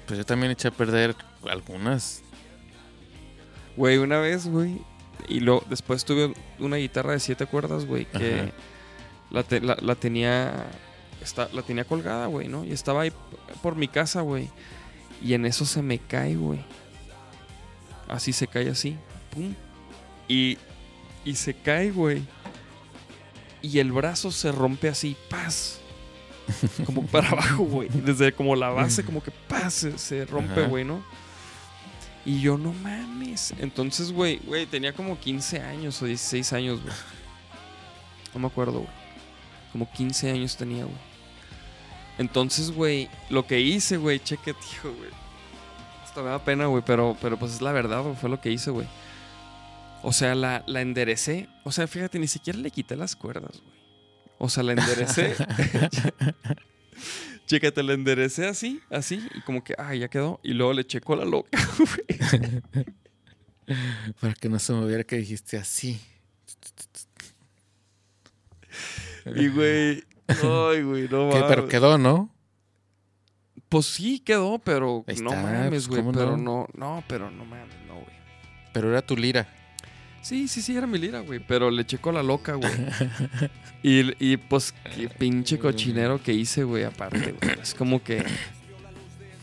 Pues 0.07 0.17
yo 0.17 0.25
también 0.25 0.51
eché 0.51 0.67
a 0.69 0.71
perder 0.71 1.15
algunas. 1.49 2.21
Güey, 3.77 3.97
una 3.97 4.19
vez, 4.19 4.47
güey, 4.47 4.81
y 5.27 5.39
lo 5.39 5.63
después 5.69 6.03
tuve 6.03 6.33
una 6.59 6.77
guitarra 6.77 7.13
de 7.13 7.19
siete 7.19 7.45
cuerdas, 7.45 7.85
güey, 7.85 8.05
que. 8.05 8.51
La, 9.31 9.43
te- 9.43 9.61
la- 9.61 9.77
la 9.79 9.95
tenía. 9.95 10.65
está- 11.21 11.49
la 11.53 11.61
tenía 11.61 11.83
colgada, 11.85 12.25
güey, 12.25 12.47
¿no? 12.47 12.65
Y 12.65 12.71
estaba 12.71 13.01
ahí 13.03 13.13
por 13.61 13.75
mi 13.75 13.87
casa, 13.87 14.21
güey. 14.21 14.49
Y 15.23 15.33
en 15.35 15.45
eso 15.45 15.65
se 15.65 15.81
me 15.83 15.99
cae, 15.99 16.35
güey. 16.35 16.59
Así 18.07 18.33
se 18.33 18.47
cae 18.47 18.69
así. 18.69 18.97
Pum. 19.31 19.53
Y. 20.27 20.57
Y 21.25 21.35
se 21.35 21.53
cae, 21.53 21.91
güey. 21.91 22.23
Y 23.61 23.79
el 23.79 23.91
brazo 23.91 24.31
se 24.31 24.51
rompe 24.51 24.89
así, 24.89 25.15
paz. 25.29 25.79
Como 26.85 27.05
para 27.05 27.29
abajo, 27.31 27.63
güey. 27.63 27.89
Desde 27.89 28.31
como 28.33 28.55
la 28.55 28.69
base, 28.69 29.03
como 29.03 29.21
que 29.21 29.31
paz, 29.31 29.73
se, 29.73 29.97
se 29.97 30.25
rompe, 30.25 30.65
güey, 30.67 30.83
¿no? 30.85 31.03
Y 32.25 32.41
yo, 32.41 32.57
no 32.57 32.73
mames. 32.73 33.53
Entonces, 33.59 34.11
güey, 34.11 34.39
güey, 34.45 34.65
tenía 34.65 34.93
como 34.93 35.19
15 35.19 35.61
años 35.61 36.01
o 36.01 36.05
16 36.05 36.53
años, 36.53 36.81
güey. 36.81 36.93
No 38.33 38.41
me 38.41 38.47
acuerdo, 38.47 38.79
güey. 38.79 38.93
Como 39.71 39.91
15 39.91 40.31
años 40.31 40.55
tenía, 40.57 40.83
güey. 40.83 41.09
Entonces, 42.17 42.71
güey, 42.71 43.09
lo 43.29 43.47
que 43.47 43.59
hice, 43.61 43.97
güey, 43.97 44.19
cheque, 44.19 44.53
tío, 44.81 44.93
güey. 44.93 45.09
Esto 46.05 46.23
me 46.23 46.29
da 46.29 46.43
pena, 46.43 46.65
güey, 46.65 46.83
pero, 46.85 47.15
pero 47.21 47.37
pues 47.37 47.53
es 47.53 47.61
la 47.61 47.71
verdad, 47.71 48.01
güey, 48.01 48.15
fue 48.15 48.29
lo 48.29 48.41
que 48.41 48.51
hice, 48.51 48.71
güey. 48.71 48.87
O 50.03 50.13
sea, 50.13 50.35
la, 50.35 50.63
la 50.67 50.81
enderecé. 50.81 51.47
O 51.63 51.71
sea, 51.71 51.87
fíjate, 51.87 52.19
ni 52.19 52.27
siquiera 52.27 52.59
le 52.59 52.71
quité 52.71 52.95
las 52.95 53.15
cuerdas, 53.15 53.61
güey. 53.61 53.79
O 54.37 54.49
sea, 54.49 54.63
la 54.63 54.73
enderecé. 54.73 55.35
Chécate, 57.45 57.81
la 57.83 57.93
enderecé 57.93 58.47
así, 58.47 58.79
así, 58.91 59.27
y 59.35 59.41
como 59.41 59.63
que, 59.63 59.73
ah, 59.77 59.95
ya 59.95 60.07
quedó. 60.07 60.39
Y 60.43 60.53
luego 60.53 60.73
le 60.73 60.85
checó 60.85 61.15
la 61.15 61.25
loca, 61.25 61.57
güey. 61.77 62.61
Para 64.21 64.33
que 64.35 64.49
no 64.49 64.59
se 64.59 64.71
me 64.73 64.85
viera 64.87 65.03
que 65.03 65.17
dijiste 65.17 65.57
así. 65.57 65.99
Y, 69.35 69.47
güey, 69.49 70.03
ay, 70.27 70.83
güey, 70.83 71.07
no 71.09 71.29
Que- 71.31 71.43
pero 71.47 71.67
quedó, 71.67 71.97
¿no? 71.97 72.29
Pues 73.67 73.85
sí 73.87 74.19
quedó, 74.19 74.57
pero 74.59 75.03
Ahí 75.07 75.17
no 75.17 75.29
está, 75.31 75.43
mames, 75.43 75.69
pues, 75.69 75.87
güey. 75.87 76.01
¿cómo 76.01 76.11
pero 76.11 76.37
no? 76.37 76.67
no? 76.73 76.95
no, 76.95 77.03
pero 77.07 77.29
no 77.29 77.45
mames, 77.45 77.75
no, 77.87 77.95
güey. 77.95 78.15
Pero 78.73 78.89
era 78.89 79.01
tu 79.03 79.15
lira. 79.17 79.47
Sí, 80.21 80.47
sí, 80.47 80.61
sí, 80.61 80.75
era 80.75 80.85
mi 80.85 80.97
lira, 80.97 81.21
güey. 81.21 81.39
Pero 81.39 81.71
le 81.71 81.85
checó 81.85 82.11
la 82.11 82.23
loca, 82.23 82.53
güey. 82.53 82.71
y, 83.83 84.13
y 84.33 84.37
pues, 84.37 84.73
qué 84.95 85.09
pinche 85.09 85.57
cochinero 85.59 86.21
que 86.21 86.33
hice, 86.33 86.63
güey, 86.63 86.83
aparte, 86.83 87.33
güey. 87.39 87.59
Es 87.61 87.73
como 87.73 88.03
que. 88.03 88.23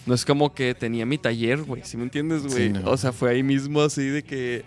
No 0.05 0.15
es 0.15 0.25
como 0.25 0.55
que 0.55 0.75
tenía 0.75 1.05
mi 1.05 1.19
taller, 1.19 1.63
güey. 1.63 1.83
¿Sí 1.85 1.97
me 1.97 2.05
entiendes, 2.05 2.43
güey? 2.47 2.69
Sí, 2.69 2.69
no. 2.71 2.91
O 2.91 2.97
sea, 2.97 3.13
fue 3.13 3.31
ahí 3.31 3.43
mismo 3.43 3.81
así 3.81 4.05
de 4.07 4.23
que. 4.23 4.65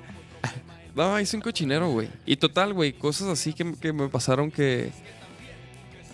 No, 0.95 1.17
hice 1.19 1.37
un 1.37 1.41
cochinero, 1.41 1.89
güey. 1.89 2.09
Y 2.25 2.35
total, 2.35 2.73
güey, 2.73 2.91
cosas 2.91 3.27
así 3.27 3.53
que, 3.53 3.73
que 3.73 3.93
me 3.93 4.09
pasaron 4.09 4.51
que. 4.51 4.91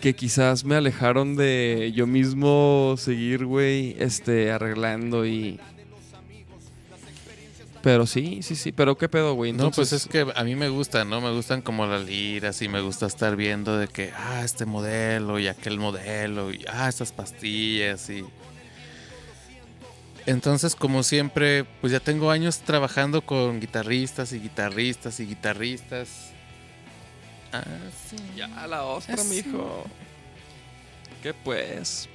Que 0.01 0.13
quizás 0.13 0.63
me 0.63 0.75
alejaron 0.75 1.35
de 1.35 1.91
yo 1.95 2.05
mismo 2.05 2.95
seguir, 2.97 3.45
güey, 3.45 3.95
este, 3.97 4.51
arreglando 4.51 5.25
y. 5.25 5.59
Pero 7.86 8.07
sí, 8.07 8.41
sí, 8.41 8.55
sí. 8.55 8.71
Pero 8.71 8.97
qué 8.97 9.07
pedo, 9.07 9.36
güey. 9.36 9.53
No, 9.53 9.69
pues 9.69 9.93
es 9.93 10.07
que 10.07 10.25
a 10.36 10.43
mí 10.43 10.55
me 10.55 10.69
gustan, 10.69 11.07
¿no? 11.07 11.21
Me 11.21 11.29
gustan 11.31 11.61
como 11.61 11.86
las 11.86 12.03
liras 12.03 12.59
y 12.63 12.67
me 12.67 12.81
gusta 12.81 13.05
estar 13.05 13.36
viendo 13.36 13.77
de 13.77 13.88
que, 13.88 14.11
ah, 14.17 14.41
este 14.43 14.65
modelo 14.65 15.38
y 15.38 15.47
aquel 15.47 15.77
modelo 15.77 16.51
y, 16.51 16.65
ah, 16.67 16.89
estas 16.89 17.11
pastillas 17.11 18.09
y... 18.09 18.25
Entonces, 20.25 20.75
como 20.75 21.03
siempre, 21.03 21.63
pues 21.79 21.93
ya 21.93 21.99
tengo 21.99 22.31
años 22.31 22.57
trabajando 22.61 23.21
con 23.21 23.59
guitarristas 23.59 24.33
y 24.33 24.39
guitarristas 24.39 25.19
y 25.19 25.27
guitarristas. 25.27 26.31
Ah, 27.53 27.63
sí. 28.09 28.15
Ya, 28.36 28.47
la 28.65 28.81
ostra, 28.83 29.13
Eso. 29.13 29.25
mijo. 29.25 29.83
¿Qué 31.21 31.36
pues? 31.36 32.09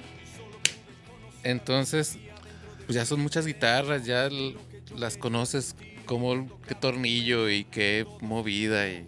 Entonces, 1.45 2.19
pues 2.87 2.97
ya 2.97 3.07
son 3.07 3.21
muchas 3.21 3.47
guitarras, 3.47 4.05
ya 4.05 4.27
l- 4.27 4.57
las 4.97 5.17
conoces 5.17 5.77
como 6.07 6.49
qué 6.67 6.75
tornillo 6.75 7.49
y 7.49 7.65
qué 7.65 8.07
movida 8.21 8.89
y 8.89 9.07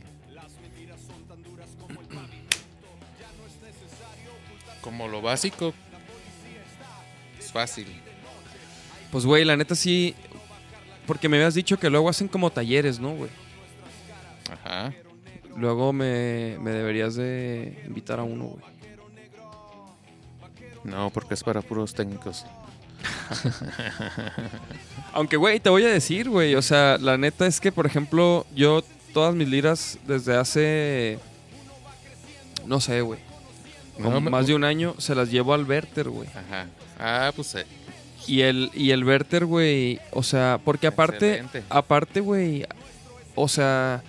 como 4.81 5.09
lo 5.09 5.23
básico 5.23 5.73
es 7.39 7.51
fácil. 7.51 7.87
Pues, 9.11 9.25
güey, 9.25 9.45
la 9.45 9.57
neta 9.57 9.75
sí. 9.75 10.15
Porque 11.07 11.29
me 11.29 11.37
habías 11.37 11.55
dicho 11.55 11.79
que 11.79 11.91
luego 11.91 12.09
hacen 12.09 12.29
como 12.29 12.51
talleres, 12.51 13.01
¿no, 13.01 13.15
güey? 13.15 13.31
Ajá. 14.51 14.93
Luego 15.57 15.93
me, 15.93 16.57
me 16.61 16.71
deberías 16.71 17.15
de 17.15 17.83
invitar 17.87 18.21
a 18.21 18.23
uno, 18.23 18.45
güey. 18.45 18.65
No, 20.85 21.11
porque 21.11 21.35
es 21.35 21.45
para 21.45 21.63
puros 21.63 21.95
técnicos. 21.95 22.45
Aunque, 25.13 25.37
güey, 25.37 25.61
te 25.61 25.71
voy 25.71 25.85
a 25.85 25.89
decir, 25.89 26.29
güey. 26.29 26.55
O 26.55 26.63
sea, 26.63 26.99
la 26.99 27.17
neta 27.19 27.47
es 27.47 27.61
que, 27.61 27.73
por 27.73 27.87
ejemplo, 27.87 28.47
yo 28.55 28.83
todas 29.13 29.35
mis 29.35 29.49
liras 29.49 29.99
desde 30.07 30.37
hace. 30.37 31.19
No 32.67 32.81
sé, 32.81 33.01
güey. 33.03 33.21
No, 33.99 34.21
me- 34.21 34.31
más 34.31 34.47
de 34.47 34.55
un 34.55 34.65
año 34.65 34.95
se 34.99 35.15
las 35.15 35.31
llevo 35.31 35.53
al 35.55 35.65
Verter, 35.67 36.09
güey. 36.09 36.29
Ajá. 36.31 36.67
Ah, 36.99 37.33
pues 37.37 37.55
eh, 37.57 37.67
Y 38.27 38.41
el, 38.41 38.71
y 38.75 38.91
el 38.91 39.05
Verter, 39.05 39.45
güey. 39.45 40.01
O 40.13 40.23
sea, 40.23 40.59
porque 40.65 40.87
aparte. 40.87 41.31
Excelente. 41.35 41.63
Aparte, 41.69 42.21
güey. 42.21 42.65
O 43.35 43.49
sea. 43.49 44.03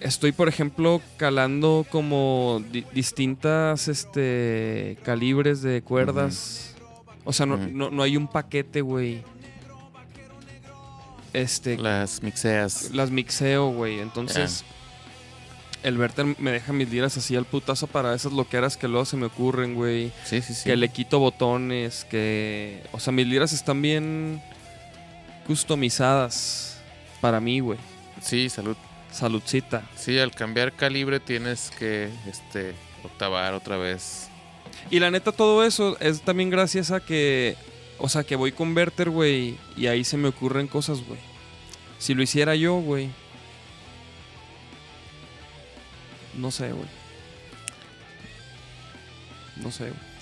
Estoy, 0.00 0.32
por 0.32 0.48
ejemplo, 0.48 1.00
calando 1.16 1.86
como 1.90 2.62
di- 2.70 2.84
distintas 2.92 3.88
este 3.88 4.98
calibres 5.02 5.62
de 5.62 5.80
cuerdas. 5.80 6.73
O 7.24 7.32
sea, 7.32 7.46
no, 7.46 7.56
no, 7.56 7.90
no 7.90 8.02
hay 8.02 8.16
un 8.16 8.28
paquete, 8.28 8.80
güey. 8.80 9.22
Este. 11.32 11.76
las 11.76 12.22
mixeas. 12.22 12.90
las 12.92 13.10
mixeo, 13.10 13.68
güey. 13.70 14.00
Entonces. 14.00 14.64
El 15.82 15.98
Verter 15.98 16.24
me 16.38 16.50
deja 16.50 16.72
mis 16.72 16.88
liras 16.88 17.18
así 17.18 17.36
al 17.36 17.44
putazo 17.44 17.86
para 17.86 18.14
esas 18.14 18.32
loqueras 18.32 18.78
que 18.78 18.88
luego 18.88 19.04
se 19.04 19.18
me 19.18 19.26
ocurren, 19.26 19.74
güey. 19.74 20.12
Sí, 20.24 20.40
sí, 20.40 20.54
sí. 20.54 20.64
Que 20.64 20.76
le 20.76 20.88
quito 20.88 21.18
botones, 21.18 22.06
que... 22.06 22.82
O 22.92 22.98
sea, 22.98 23.12
mis 23.12 23.26
liras 23.26 23.52
están 23.52 23.82
bien 23.82 24.40
customizadas 25.46 26.78
para 27.20 27.38
mí, 27.38 27.60
güey. 27.60 27.78
Sí, 28.22 28.48
salud. 28.48 28.78
Saludcita. 29.12 29.82
Sí, 29.94 30.18
al 30.18 30.30
cambiar 30.30 30.72
calibre 30.72 31.20
tienes 31.20 31.70
que 31.78 32.08
este 32.26 32.74
octavar 33.04 33.52
otra 33.52 33.76
vez. 33.76 34.30
Y 34.90 35.00
la 35.00 35.10
neta, 35.10 35.32
todo 35.32 35.64
eso 35.64 35.96
es 36.00 36.22
también 36.22 36.50
gracias 36.50 36.90
a 36.90 37.00
que... 37.00 37.56
O 37.98 38.08
sea, 38.08 38.24
que 38.24 38.36
voy 38.36 38.52
con 38.52 38.74
Verter, 38.74 39.08
güey, 39.10 39.56
y 39.76 39.86
ahí 39.86 40.04
se 40.04 40.16
me 40.16 40.28
ocurren 40.28 40.66
cosas, 40.66 41.00
güey. 41.06 41.18
Si 41.98 42.14
lo 42.14 42.22
hiciera 42.22 42.54
yo, 42.56 42.74
güey... 42.76 43.08
No 46.36 46.50
sé, 46.50 46.72
güey. 46.72 46.88
No 49.56 49.70
sé, 49.70 49.84
güey. 49.84 50.14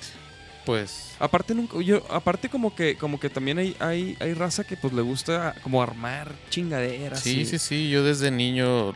Pues 0.66 1.12
Aparte 1.18 1.54
nunca, 1.54 1.80
yo, 1.80 2.04
aparte 2.10 2.48
como 2.48 2.74
que, 2.74 2.96
como 2.96 3.18
que 3.18 3.30
también 3.30 3.58
hay, 3.58 3.76
hay, 3.80 4.16
hay 4.20 4.34
raza 4.34 4.64
que 4.64 4.76
pues 4.76 4.92
le 4.92 5.02
gusta 5.02 5.54
como 5.62 5.82
armar 5.82 6.32
chingaderas. 6.50 7.20
Sí, 7.20 7.40
y- 7.40 7.46
sí, 7.46 7.58
sí. 7.58 7.90
Yo 7.90 8.02
desde 8.04 8.30
niño 8.30 8.92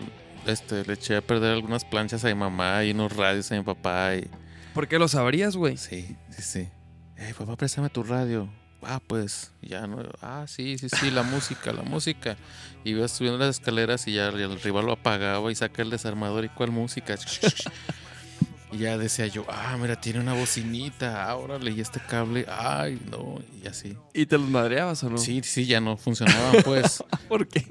este, 0.46 0.84
le 0.84 0.94
eché 0.94 1.16
a 1.16 1.20
perder 1.22 1.52
algunas 1.52 1.84
planchas 1.84 2.24
a 2.24 2.28
mi 2.28 2.34
mamá 2.34 2.84
y 2.84 2.90
unos 2.90 3.14
radios 3.16 3.50
a 3.52 3.56
mi 3.56 3.62
papá. 3.62 4.16
Y... 4.16 4.28
¿Por 4.76 4.88
qué 4.88 4.98
lo 4.98 5.08
sabrías, 5.08 5.56
güey? 5.56 5.78
Sí, 5.78 6.14
sí, 6.28 6.42
sí. 6.42 6.68
Hey, 7.16 7.32
papá, 7.32 7.56
préstame 7.56 7.88
tu 7.88 8.02
radio. 8.02 8.46
Ah, 8.82 9.00
pues, 9.06 9.50
ya 9.62 9.86
no. 9.86 10.02
Ah, 10.20 10.44
sí, 10.46 10.76
sí, 10.76 10.90
sí, 10.90 11.10
la 11.10 11.22
música, 11.22 11.72
la 11.72 11.80
música. 11.80 12.36
Y 12.84 12.90
iba 12.90 13.08
subiendo 13.08 13.38
las 13.38 13.56
escaleras 13.56 14.06
y 14.06 14.12
ya 14.12 14.28
el 14.28 14.60
rival 14.60 14.84
lo 14.84 14.92
apagaba 14.92 15.50
y 15.50 15.54
saca 15.54 15.80
el 15.80 15.88
desarmador 15.88 16.44
y 16.44 16.50
cuál 16.50 16.72
música. 16.72 17.14
y 18.72 18.76
ya 18.76 18.98
decía 18.98 19.26
yo, 19.28 19.46
ah, 19.48 19.78
mira, 19.80 19.98
tiene 19.98 20.20
una 20.20 20.34
bocinita. 20.34 21.24
Ahora 21.24 21.58
leí 21.58 21.80
este 21.80 21.98
cable. 21.98 22.44
Ay, 22.46 23.00
no, 23.10 23.38
y 23.64 23.66
así. 23.68 23.96
¿Y 24.12 24.26
te 24.26 24.36
los 24.36 24.50
madreabas 24.50 25.02
o 25.04 25.08
no? 25.08 25.16
Sí, 25.16 25.40
sí, 25.42 25.64
ya 25.64 25.80
no 25.80 25.96
funcionaban, 25.96 26.62
pues. 26.64 27.02
¿Por 27.30 27.48
qué? 27.48 27.64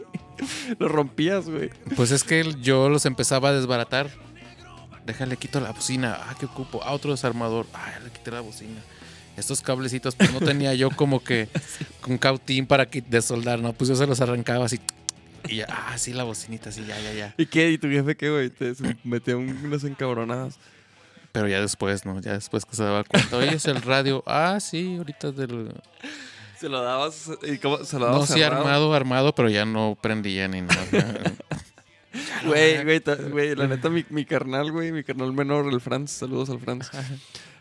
Lo 0.79 0.87
rompías, 0.87 1.47
güey. 1.47 1.69
Pues 1.95 2.09
es 2.09 2.23
que 2.23 2.55
yo 2.63 2.89
los 2.89 3.05
empezaba 3.05 3.49
a 3.49 3.53
desbaratar. 3.53 4.09
Déjale, 5.05 5.37
quito 5.37 5.59
la 5.59 5.71
bocina. 5.71 6.17
Ah, 6.21 6.35
¿qué 6.39 6.45
ocupo? 6.47 6.81
Ah, 6.83 6.91
otro 6.93 7.11
desarmador. 7.11 7.67
Ah, 7.73 7.91
ya 7.93 7.99
le 7.99 8.11
quité 8.11 8.31
la 8.31 8.41
bocina. 8.41 8.81
Estos 9.37 9.61
cablecitos, 9.61 10.15
pues 10.15 10.31
no 10.33 10.39
tenía 10.39 10.73
yo 10.73 10.89
como 10.89 11.23
que 11.23 11.47
un 12.07 12.17
cautín 12.17 12.65
para 12.65 12.87
que 12.87 13.01
desoldar, 13.01 13.59
¿no? 13.59 13.73
Pues 13.73 13.89
yo 13.89 13.95
se 13.95 14.07
los 14.07 14.19
arrancaba 14.21 14.65
así. 14.65 14.79
Y 15.47 15.57
ya, 15.57 15.67
ah, 15.69 15.97
sí, 15.97 16.13
la 16.13 16.23
bocinita, 16.23 16.71
sí, 16.71 16.85
ya, 16.87 16.99
ya, 16.99 17.13
ya. 17.13 17.35
¿Y 17.37 17.45
qué? 17.45 17.69
¿Y 17.71 17.77
tu 17.77 17.87
jefe 17.87 18.15
qué, 18.15 18.29
güey? 18.31 18.49
Te 18.49 18.73
metió 19.03 19.37
un- 19.37 19.49
unas 19.65 19.83
encabronadas. 19.83 20.57
Pero 21.31 21.47
ya 21.49 21.59
después, 21.61 22.05
¿no? 22.05 22.19
Ya 22.21 22.33
después 22.33 22.65
que 22.65 22.75
se 22.75 22.83
daba 22.83 23.03
cuenta. 23.03 23.35
Oye, 23.37 23.55
es 23.55 23.65
el 23.65 23.81
radio. 23.81 24.23
Ah, 24.25 24.57
sí, 24.61 24.95
ahorita 24.97 25.31
del. 25.33 25.71
Se 26.57 26.69
lo 26.69 26.81
dabas. 26.81 27.29
¿Y 27.43 27.57
cómo? 27.57 27.83
Se 27.83 27.99
lo 27.99 28.05
No, 28.07 28.13
dabas 28.13 28.29
sí, 28.29 28.39
cerrado? 28.39 28.61
armado, 28.61 28.93
armado, 28.93 29.35
pero 29.35 29.49
ya 29.49 29.65
no 29.65 29.97
prendía 30.01 30.47
ni 30.47 30.61
nada. 30.61 30.81
Güey, 32.45 32.83
güey, 32.83 33.01
güey, 33.31 33.55
la 33.55 33.67
neta, 33.67 33.89
mi, 33.89 34.05
mi 34.09 34.25
carnal, 34.25 34.71
güey, 34.71 34.91
mi 34.91 35.03
carnal 35.03 35.33
menor, 35.33 35.71
el 35.71 35.81
Franz, 35.81 36.11
saludos 36.11 36.49
al 36.49 36.59
Franz. 36.59 36.89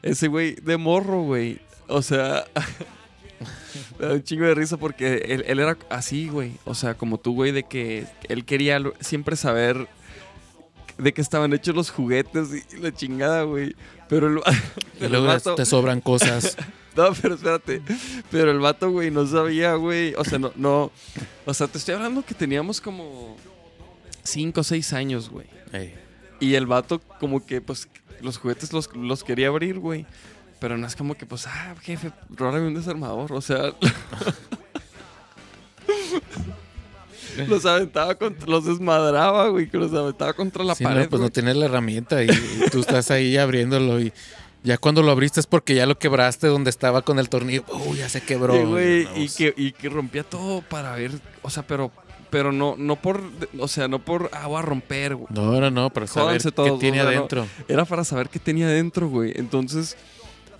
Ese 0.03 0.29
güey 0.29 0.55
de 0.57 0.77
morro, 0.77 1.23
güey. 1.23 1.61
O 1.89 2.03
sea, 2.03 2.45
me 3.99 4.07
da 4.09 4.15
un 4.15 4.23
chingo 4.23 4.45
de 4.45 4.55
risa 4.55 4.77
porque 4.77 5.17
él, 5.29 5.45
él 5.47 5.59
era 5.59 5.77
así, 5.91 6.29
güey. 6.29 6.53
O 6.65 6.75
sea, 6.75 6.95
como 6.95 7.19
tú, 7.19 7.35
güey, 7.35 7.53
de 7.53 7.65
que 7.65 8.07
él 8.29 8.45
quería 8.45 8.81
siempre 9.01 9.37
saber 9.37 9.89
de 10.99 11.13
qué 11.13 11.21
estaban 11.21 11.53
hechos 11.53 11.75
los 11.75 11.91
juguetes 11.91 12.49
y 12.73 12.77
la 12.79 12.93
chingada, 12.93 13.43
güey. 13.43 13.75
Pero 14.09 14.29
el, 14.29 14.41
Y 15.01 15.09
luego 15.09 15.27
vato, 15.27 15.55
te 15.55 15.65
sobran 15.65 16.01
cosas. 16.01 16.57
no, 16.97 17.13
pero 17.21 17.35
espérate. 17.35 17.83
Pero 18.31 18.51
el 18.51 18.59
vato, 18.59 18.91
güey, 18.91 19.11
no 19.11 19.27
sabía, 19.27 19.75
güey. 19.75 20.15
O 20.15 20.25
sea, 20.25 20.39
no, 20.39 20.53
no. 20.57 20.93
O 21.45 21.55
sea, 21.55 21.67
te 21.67 21.79
estoy 21.79 21.95
hablando 21.95 22.25
que 22.25 22.35
teníamos 22.35 22.81
como 22.81 23.37
5 24.25 24.61
o 24.61 24.65
6 24.65 24.93
años, 24.93 25.31
güey. 25.31 25.47
Ey. 25.73 25.95
Y 26.41 26.55
el 26.55 26.67
vato, 26.67 27.01
como 27.21 27.45
que, 27.47 27.61
pues, 27.61 27.89
los 28.21 28.39
juguetes 28.39 28.73
los, 28.73 28.95
los 28.97 29.23
quería 29.25 29.49
abrir, 29.49 29.79
güey. 29.79 30.07
Pero 30.61 30.79
no 30.79 30.87
es 30.87 30.97
como 30.97 31.15
que, 31.15 31.27
pues, 31.27 31.47
ah, 31.47 31.75
jefe, 31.83 32.11
rólame 32.31 32.67
un 32.69 32.75
desarmador. 32.75 33.33
O 33.33 33.41
sea, 33.41 33.73
los 37.49 37.67
aventaba 37.67 38.15
contra, 38.15 38.49
los 38.49 38.65
desmadraba, 38.65 39.49
güey, 39.49 39.69
que 39.69 39.77
los 39.79 39.93
aventaba 39.93 40.33
contra 40.33 40.65
la 40.65 40.75
Sí, 40.75 40.85
pared. 40.85 41.05
no, 41.05 41.11
pues 41.11 41.23
no 41.23 41.31
tienes 41.31 41.57
la 41.57 41.67
herramienta 41.67 42.23
y, 42.23 42.29
y 42.31 42.71
tú 42.71 42.81
estás 42.81 43.11
ahí 43.11 43.37
abriéndolo 43.37 44.01
y 44.01 44.13
ya 44.63 44.79
cuando 44.79 45.03
lo 45.03 45.11
abriste 45.11 45.41
es 45.41 45.47
porque 45.47 45.75
ya 45.75 45.85
lo 45.85 45.99
quebraste 45.99 46.47
donde 46.47 46.71
estaba 46.71 47.03
con 47.03 47.19
el 47.19 47.29
tornillo. 47.29 47.65
Uy, 47.87 47.99
ya 47.99 48.09
se 48.09 48.23
quebró. 48.23 48.55
Sí, 48.55 48.63
güey, 48.63 49.09
y, 49.17 49.29
que, 49.29 49.53
y 49.57 49.73
que 49.73 49.89
rompía 49.91 50.23
todo 50.25 50.63
para 50.63 50.95
ver, 50.95 51.11
o 51.43 51.51
sea, 51.51 51.67
pero, 51.67 51.93
pero 52.35 52.51
no, 52.51 52.75
no 52.77 52.97
por, 52.97 53.21
o 53.61 53.69
sea, 53.69 53.87
no 53.87 54.01
por, 54.01 54.29
ah, 54.33 54.49
voy 54.49 54.59
a 54.59 54.63
romper, 54.63 55.15
güey. 55.15 55.29
No, 55.31 55.61
no, 55.61 55.71
no, 55.71 55.89
para 55.91 56.09
saber 56.09 56.27
Jódanse 56.31 56.49
qué 56.49 56.53
todos, 56.57 56.81
tiene 56.81 57.01
o 57.01 57.05
sea, 57.05 57.13
no. 57.13 57.17
adentro. 57.19 57.47
Era 57.69 57.85
para 57.85 58.03
saber 58.03 58.29
qué 58.29 58.41
tenía 58.41 58.67
dentro, 58.67 59.09
güey. 59.09 59.33
Entonces, 59.37 59.97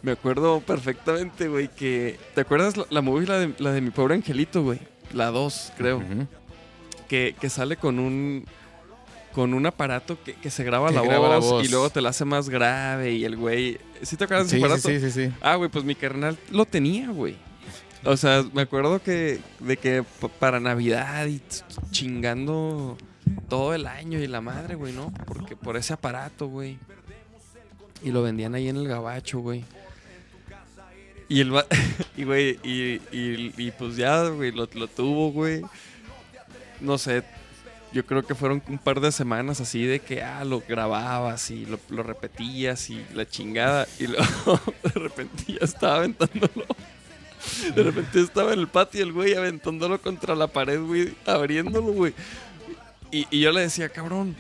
me 0.03 0.13
acuerdo 0.13 0.61
perfectamente, 0.61 1.49
güey, 1.49 1.67
que, 1.69 2.17
¿te 2.37 2.43
acuerdas 2.43 2.77
la, 2.77 2.87
la 2.91 3.01
movie, 3.01 3.27
la 3.27 3.39
de, 3.41 3.53
la 3.59 3.73
de 3.73 3.81
mi 3.81 3.91
pobre 3.91 4.15
angelito, 4.15 4.63
güey? 4.63 4.79
La 5.13 5.33
2, 5.33 5.73
creo. 5.77 5.97
Ujú. 5.97 6.29
que, 7.09 7.35
que 7.41 7.51
sale 7.51 7.77
con 7.77 7.99
un 7.99 8.45
con 9.35 9.53
un 9.53 9.67
aparato 9.67 10.17
que, 10.25 10.35
que 10.35 10.49
se 10.49 10.63
graba, 10.63 10.91
Que 10.91 10.95
la, 10.95 11.03
graba 11.03 11.29
la 11.29 11.39
voz, 11.39 11.51
voz. 11.51 11.65
y 11.65 11.69
luego 11.69 11.91
te 11.91 12.01
la 12.01 12.11
hace 12.11 12.25
más 12.25 12.49
grave 12.49 13.15
y 13.15 13.25
el 13.25 13.37
güey... 13.37 13.79
¿Sí 14.01 14.17
te 14.17 14.25
acuerdas 14.25 14.47
de 14.49 14.51
Sí, 14.53 14.57
ese 14.59 14.65
aparato? 14.65 14.89
sí, 14.89 15.01
sí, 15.01 15.11
sí, 15.11 15.27
sí. 15.27 15.33
Ah, 15.41 15.57
güey, 15.57 15.69
pues 15.69 15.85
mi 15.85 15.97
carnal 15.97 16.39
lo 16.53 16.65
tenía, 16.67 17.09
güey. 17.11 17.35
O 18.05 18.17
sea, 18.17 18.45
me 18.53 18.63
acuerdo 18.63 19.03
que 19.03 19.41
de 19.61 19.77
que 19.77 20.05
para 20.39 20.61
Navidad 20.61 21.27
y 21.27 21.41
chingando 21.91 22.99
todo 23.49 23.75
el 23.75 23.87
año 23.87 24.19
y 24.19 24.27
la 24.27 24.41
madre, 24.41 24.75
güey, 24.75 24.93
¿no? 24.93 25.13
Porque 25.27 25.57
por 25.57 25.77
ese 25.77 25.93
aparato, 25.95 26.49
güey. 26.49 26.79
Y 28.03 28.11
lo 28.11 28.23
vendían 28.23 28.55
ahí 28.55 28.69
en 28.69 28.77
el 28.77 28.87
gabacho, 28.89 29.41
güey. 29.41 29.65
Y 31.29 31.41
el 31.41 31.53
y 32.17 32.25
güey, 32.25 32.59
y, 32.63 33.01
y- 33.11 33.55
y 33.57 33.71
pues 33.71 33.97
ya, 33.97 34.29
güey, 34.29 34.53
lo, 34.53 34.69
lo 34.75 34.87
tuvo, 34.89 35.33
güey. 35.33 35.63
No 36.81 36.99
sé, 36.99 37.23
yo 37.95 38.05
creo 38.05 38.27
que 38.27 38.35
fueron 38.35 38.63
un 38.69 38.77
par 38.77 39.01
de 39.01 39.11
semanas 39.13 39.61
así 39.63 39.87
de 39.87 40.01
que, 40.01 40.23
ah, 40.23 40.45
lo 40.45 40.61
grababas 40.61 41.51
y 41.51 41.65
lo, 41.65 41.79
lo 41.89 42.03
repetías 42.03 42.91
y 42.91 43.03
la 43.15 43.27
chingada. 43.27 43.87
Y 43.99 44.07
luego 44.09 44.61
de 44.83 44.91
repente 44.91 45.45
ya 45.49 45.61
estaba 45.65 45.97
aventándolo. 45.97 46.67
De 47.75 47.83
repente 47.83 48.21
estaba 48.21 48.53
en 48.53 48.61
el 48.61 48.69
patio 48.69 49.03
el 49.03 49.13
güey 49.13 49.35
aventándolo 49.35 50.01
contra 50.01 50.35
la 50.35 50.47
pared, 50.47 50.81
güey, 50.81 51.15
abriéndolo, 51.27 51.93
güey. 51.93 52.15
Y, 53.11 53.27
y 53.31 53.41
yo 53.41 53.53
le 53.53 53.61
decía, 53.63 53.89
cabrón. 53.89 54.35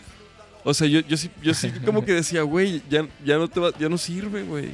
O 0.64 0.72
sea, 0.72 0.86
yo, 0.86 1.00
yo 1.00 1.16
sí, 1.16 1.30
yo 1.42 1.52
sí 1.54 1.70
como 1.84 2.04
que 2.04 2.12
decía, 2.14 2.42
güey, 2.42 2.82
ya, 2.88 3.06
ya 3.24 3.36
no 3.36 3.48
te 3.48 3.60
va, 3.60 3.70
ya 3.78 3.88
no 3.88 3.98
sirve, 3.98 4.42
güey. 4.44 4.70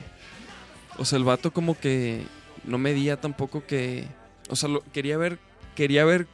O 0.98 1.04
sea, 1.04 1.18
el 1.18 1.24
vato 1.24 1.52
como 1.52 1.78
que 1.78 2.22
no 2.64 2.78
medía 2.78 3.20
tampoco 3.20 3.66
que. 3.66 4.06
O 4.48 4.56
sea, 4.56 4.68
lo- 4.68 4.82
quería 4.92 5.16
ver. 5.16 5.38
Quería 5.74 6.04
ver 6.04 6.26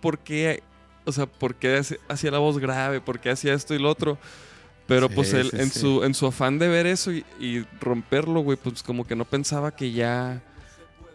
por 0.00 0.18
qué. 0.18 0.62
O 1.04 1.10
sea, 1.12 1.26
por 1.26 1.56
qué 1.56 1.82
hacía 2.08 2.30
la 2.30 2.38
voz 2.38 2.58
grave, 2.58 3.00
por 3.00 3.18
qué 3.18 3.30
hacía 3.30 3.54
esto 3.54 3.74
y 3.74 3.78
lo 3.80 3.90
otro. 3.90 4.18
Pero 4.86 5.08
Sí, 5.08 5.14
pues 5.16 5.32
él, 5.32 5.50
sí, 5.50 5.56
en, 5.58 5.70
sí. 5.70 5.80
Su, 5.80 6.04
en 6.04 6.14
su 6.14 6.26
afán 6.26 6.58
de 6.58 6.68
ver 6.68 6.86
eso 6.86 7.12
y, 7.12 7.24
y 7.40 7.64
romperlo, 7.80 8.40
güey, 8.40 8.56
pues 8.56 8.82
como 8.82 9.04
que 9.06 9.16
no 9.16 9.24
pensaba 9.24 9.74
que 9.74 9.90
ya. 9.92 10.40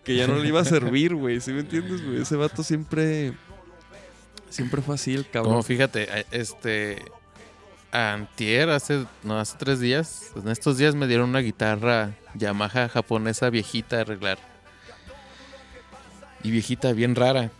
Que 0.07 0.15
ya 0.15 0.25
no 0.25 0.37
le 0.37 0.47
iba 0.47 0.61
a 0.61 0.63
servir, 0.63 1.13
güey. 1.15 1.41
¿Sí 1.41 1.51
me 1.51 1.59
entiendes, 1.59 2.01
güey? 2.01 2.21
Ese 2.21 2.37
vato 2.37 2.63
siempre. 2.63 3.33
Siempre 4.49 4.81
fue 4.81 4.95
así 4.95 5.13
el 5.13 5.29
cabrón. 5.29 5.51
Como 5.51 5.63
fíjate, 5.63 6.07
eh, 6.19 6.25
este. 6.31 7.03
Antier, 7.91 8.69
hace, 8.69 9.05
no, 9.23 9.37
hace 9.37 9.57
tres 9.57 9.81
días. 9.81 10.31
En 10.37 10.47
estos 10.47 10.77
días 10.77 10.95
me 10.95 11.07
dieron 11.07 11.27
una 11.27 11.39
guitarra 11.39 12.15
Yamaha 12.35 12.87
japonesa 12.87 13.49
viejita 13.49 13.97
de 13.97 14.03
arreglar. 14.03 14.37
Y 16.41 16.51
viejita, 16.51 16.93
bien 16.93 17.13
rara. 17.13 17.51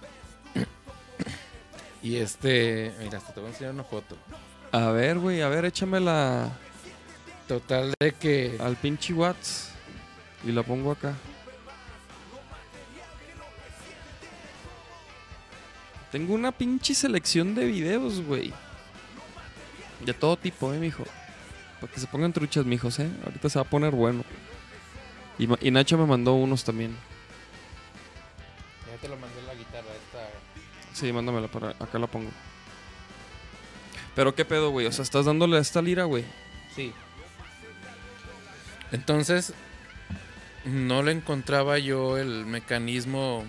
Y 2.02 2.16
este. 2.16 2.94
Mira, 3.04 3.18
hasta 3.18 3.34
te 3.34 3.42
voy 3.42 3.50
a 3.50 3.52
enseñar 3.52 3.74
una 3.74 3.84
foto. 3.84 4.16
A 4.72 4.92
ver, 4.92 5.20
güey, 5.20 5.42
a 5.42 5.50
ver, 5.50 5.66
échamela 5.66 6.50
Total 7.46 7.94
de 8.00 8.14
que. 8.14 8.56
al 8.62 8.78
pinche 8.78 9.14
Watts. 9.14 9.72
Y 10.46 10.54
la 10.54 10.64
pongo 10.64 10.94
acá. 10.94 11.14
Tengo 16.18 16.34
una 16.34 16.52
pinche 16.52 16.96
selección 16.96 17.54
de 17.54 17.68
videos, 17.68 18.22
güey. 18.22 18.52
De 20.04 20.16
todo 20.16 20.36
tipo, 20.36 20.74
eh, 20.74 20.80
mijo. 20.80 21.04
Para 21.80 21.94
que 21.94 22.00
se 22.00 22.08
pongan 22.08 22.34
truchas, 22.34 22.66
mijos, 22.66 22.98
eh. 22.98 23.08
Ahorita 23.24 23.48
se 23.50 23.60
va 23.60 23.66
a 23.66 23.70
poner 23.70 23.92
bueno. 23.94 24.24
Y, 25.38 25.70
Nacho 25.70 25.96
me 25.96 26.08
mandó 26.08 26.34
unos 26.34 26.64
también. 26.64 26.98
Ya 28.92 29.00
te 29.00 29.08
lo 29.10 29.16
mandé 29.18 29.44
la 29.44 29.54
guitarra 29.54 29.90
esta. 29.94 30.28
Sí, 30.92 31.14
mándamela 31.14 31.50
para 31.50 31.76
acá 31.80 32.00
la 32.00 32.08
pongo. 32.08 32.32
Pero 34.16 34.34
qué 34.34 34.44
pedo, 34.44 34.72
güey. 34.72 34.88
O 34.88 34.92
sea, 34.92 35.04
estás 35.04 35.26
dándole 35.26 35.58
a 35.58 35.60
esta 35.60 35.84
lira, 35.84 36.06
güey. 36.06 36.26
Sí. 36.76 36.94
Entonces, 38.92 39.54
no 40.66 41.04
le 41.04 41.12
encontraba 41.12 41.78
yo 41.78 42.18
el 42.18 42.48
mecanismo 42.48 43.46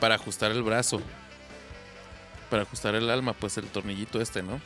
para 0.00 0.16
ajustar 0.16 0.50
el 0.50 0.64
brazo. 0.64 1.00
Para 2.50 2.62
ajustar 2.62 2.94
el 2.94 3.08
alma, 3.08 3.32
pues 3.32 3.56
el 3.58 3.66
tornillito 3.66 4.20
este, 4.20 4.42
¿no? 4.42 4.60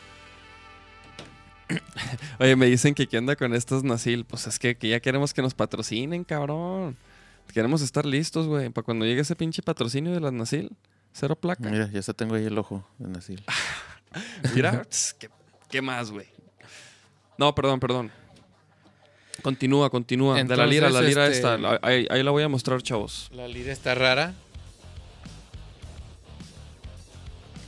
Oye, 2.39 2.57
me 2.57 2.66
dicen 2.66 2.95
que 2.95 3.07
qué 3.07 3.18
anda 3.18 3.37
con 3.37 3.55
estas 3.55 3.85
Nasil. 3.85 4.24
Pues 4.24 4.47
es 4.47 4.59
que, 4.59 4.76
que 4.76 4.89
ya 4.89 5.01
queremos 5.01 5.35
que 5.35 5.43
nos 5.43 5.55
patrocinen, 5.55 6.24
cabrón. 6.24 6.97
Queremos 7.53 7.82
estar 7.82 8.05
listos, 8.07 8.47
güey. 8.47 8.70
Para 8.70 8.85
cuando 8.85 9.05
llegue 9.05 9.20
ese 9.20 9.37
pinche 9.37 9.62
patrocinio 9.62 10.12
de 10.12 10.20
las 10.20 10.32
Nasil. 10.32 10.70
Cero 11.12 11.37
placa. 11.37 11.68
Mira, 11.68 11.89
ya 11.91 12.03
se 12.03 12.12
tengo 12.14 12.35
ahí 12.35 12.45
el 12.47 12.59
ojo 12.59 12.87
de 12.99 13.09
Nasil. 13.09 13.45
Mira, 14.55 14.87
¿qué, 15.18 15.30
qué 15.70 15.82
más, 15.82 16.11
güey? 16.11 16.26
No, 17.39 17.55
perdón, 17.55 17.80
perdón. 17.80 18.11
Continúa, 19.43 19.91
continúa. 19.91 20.43
de 20.43 20.57
la 20.57 20.66
lira, 20.66 20.89
la 20.91 21.03
lira 21.03 21.26
este- 21.26 21.37
esta. 21.55 21.78
ahí, 21.82 22.07
ahí 22.09 22.22
la 22.22 22.30
voy 22.30 22.43
a 22.43 22.49
mostrar, 22.49 22.80
chavos. 22.82 23.28
La 23.32 23.47
lira 23.47 23.72
está 23.72 23.95
rara. 23.95 24.35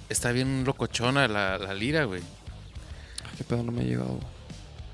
Está 0.08 0.32
bien 0.32 0.64
locochona 0.64 1.26
la, 1.28 1.58
la 1.58 1.74
lira, 1.74 2.04
güey. 2.04 2.22
Ay, 3.24 3.30
qué 3.38 3.44
pedo, 3.44 3.62
no 3.62 3.72
me 3.72 3.82
ha 3.82 3.84
llegado. 3.84 4.20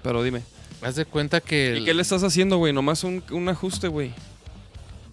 Pero 0.02 0.22
dime. 0.22 0.42
Haz 0.80 0.96
de 0.96 1.04
cuenta 1.04 1.40
que... 1.40 1.74
¿Y 1.74 1.78
el- 1.78 1.84
qué 1.84 1.94
le 1.94 2.02
estás 2.02 2.22
haciendo, 2.24 2.56
güey? 2.56 2.72
Nomás 2.72 3.04
un, 3.04 3.22
un 3.30 3.48
ajuste, 3.48 3.88
güey. 3.88 4.12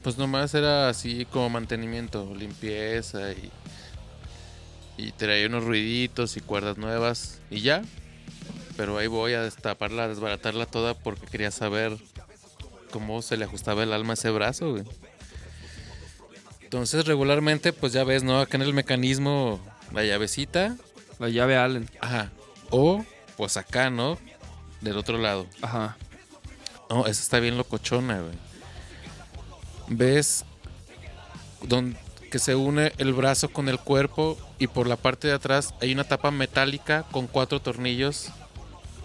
Pues 0.01 0.17
nomás 0.17 0.53
era 0.53 0.89
así 0.89 1.25
como 1.25 1.49
mantenimiento, 1.49 2.33
limpieza 2.33 3.33
y, 3.33 3.51
y 4.97 5.11
traía 5.11 5.47
unos 5.47 5.65
ruiditos 5.65 6.37
y 6.37 6.41
cuerdas 6.41 6.77
nuevas 6.77 7.39
y 7.51 7.59
ya. 7.61 7.81
Pero 8.77 8.97
ahí 8.97 9.07
voy 9.07 9.33
a 9.33 9.41
destaparla, 9.41 10.05
a 10.05 10.07
desbaratarla 10.07 10.65
toda 10.65 10.93
porque 10.93 11.27
quería 11.27 11.51
saber 11.51 11.97
cómo 12.91 13.21
se 13.21 13.35
le 13.35 13.43
ajustaba 13.43 13.83
el 13.83 13.91
alma 13.91 14.11
a 14.11 14.15
ese 14.15 14.29
brazo, 14.31 14.71
güey. 14.71 14.83
Entonces 16.63 17.05
regularmente, 17.05 17.73
pues 17.73 17.93
ya 17.93 18.03
ves, 18.03 18.23
¿no? 18.23 18.39
Acá 18.39 18.57
en 18.57 18.63
el 18.63 18.73
mecanismo, 18.73 19.59
la 19.93 20.03
llavecita, 20.03 20.75
La 21.19 21.29
llave 21.29 21.57
Allen. 21.57 21.89
ajá. 22.01 22.29
O 22.69 23.03
pues 23.37 23.57
acá, 23.57 23.89
¿no? 23.89 24.17
Del 24.81 24.97
otro 24.97 25.17
lado. 25.17 25.47
Ajá. 25.61 25.97
No, 26.89 27.05
esa 27.07 27.21
está 27.21 27.39
bien 27.39 27.57
locochona, 27.57 28.19
güey. 28.21 28.37
Ves 29.87 30.45
don- 31.63 31.97
que 32.31 32.37
se 32.39 32.53
une 32.55 32.93
el 32.99 33.13
brazo 33.13 33.49
con 33.49 33.69
el 33.69 33.79
cuerpo 33.79 34.37
y 34.59 34.67
por 34.67 34.85
la 34.87 34.95
parte 34.97 35.27
de 35.27 35.33
atrás 35.33 35.73
hay 35.81 35.91
una 35.93 36.03
tapa 36.03 36.29
metálica 36.29 37.03
con 37.11 37.25
cuatro 37.25 37.59
tornillos 37.59 38.27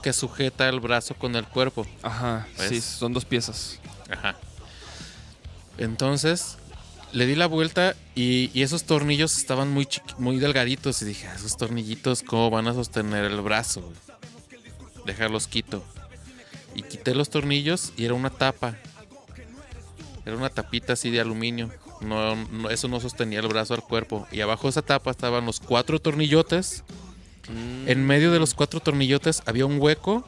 que 0.03 0.13
sujeta 0.13 0.69
el 0.69 0.81
brazo 0.81 1.15
con 1.15 1.35
el 1.37 1.47
cuerpo. 1.47 1.87
Ajá. 2.03 2.47
¿Ves? 2.59 2.69
Sí, 2.69 2.81
son 2.83 3.15
dos 3.15 3.25
piezas. 3.25 3.79
Ajá. 4.11 4.37
Entonces, 5.79 6.59
le 7.15 7.27
di 7.27 7.35
la 7.35 7.47
vuelta 7.47 7.95
y, 8.15 8.51
y 8.53 8.63
esos 8.63 8.85
tornillos 8.85 9.39
estaban 9.39 9.71
muy, 9.71 9.89
muy 10.19 10.39
delgaditos. 10.39 11.01
Y 11.03 11.07
dije, 11.07 11.27
"Ah, 11.29 11.35
esos 11.37 11.57
tornillitos, 11.57 12.23
¿cómo 12.23 12.51
van 12.51 12.67
a 12.69 12.75
sostener 12.75 13.25
el 13.25 13.41
brazo? 13.41 13.81
güey? 13.83 13.95
Dejarlos 15.07 15.47
quito. 15.47 15.85
Y 16.75 16.83
quité 16.83 17.15
los 17.15 17.31
tornillos 17.31 17.93
y 17.97 18.05
era 18.05 18.15
una 18.15 18.31
tapa. 18.31 18.77
Era 20.27 20.37
una 20.37 20.49
tapita 20.51 20.95
así 20.95 21.11
de 21.11 21.21
aluminio. 21.21 21.71
No, 22.01 22.35
no- 22.37 22.71
eso 22.71 22.89
no 22.89 22.99
sostenía 23.01 23.41
el 23.41 23.49
brazo 23.49 23.75
al 23.75 23.83
cuerpo. 23.83 24.27
Y 24.33 24.41
abajo 24.41 24.65
de 24.65 24.71
esa 24.71 24.83
tapa 24.83 25.11
estaban 25.11 25.47
los 25.47 25.61
cuatro 25.61 26.01
tornillotes. 26.01 26.83
En 27.87 28.07
medio 28.07 28.33
de 28.33 28.39
los 28.39 28.55
cuatro 28.55 28.81
tornillotes 28.81 29.43
había 29.47 29.67
un 29.67 29.79
hueco. 29.81 30.27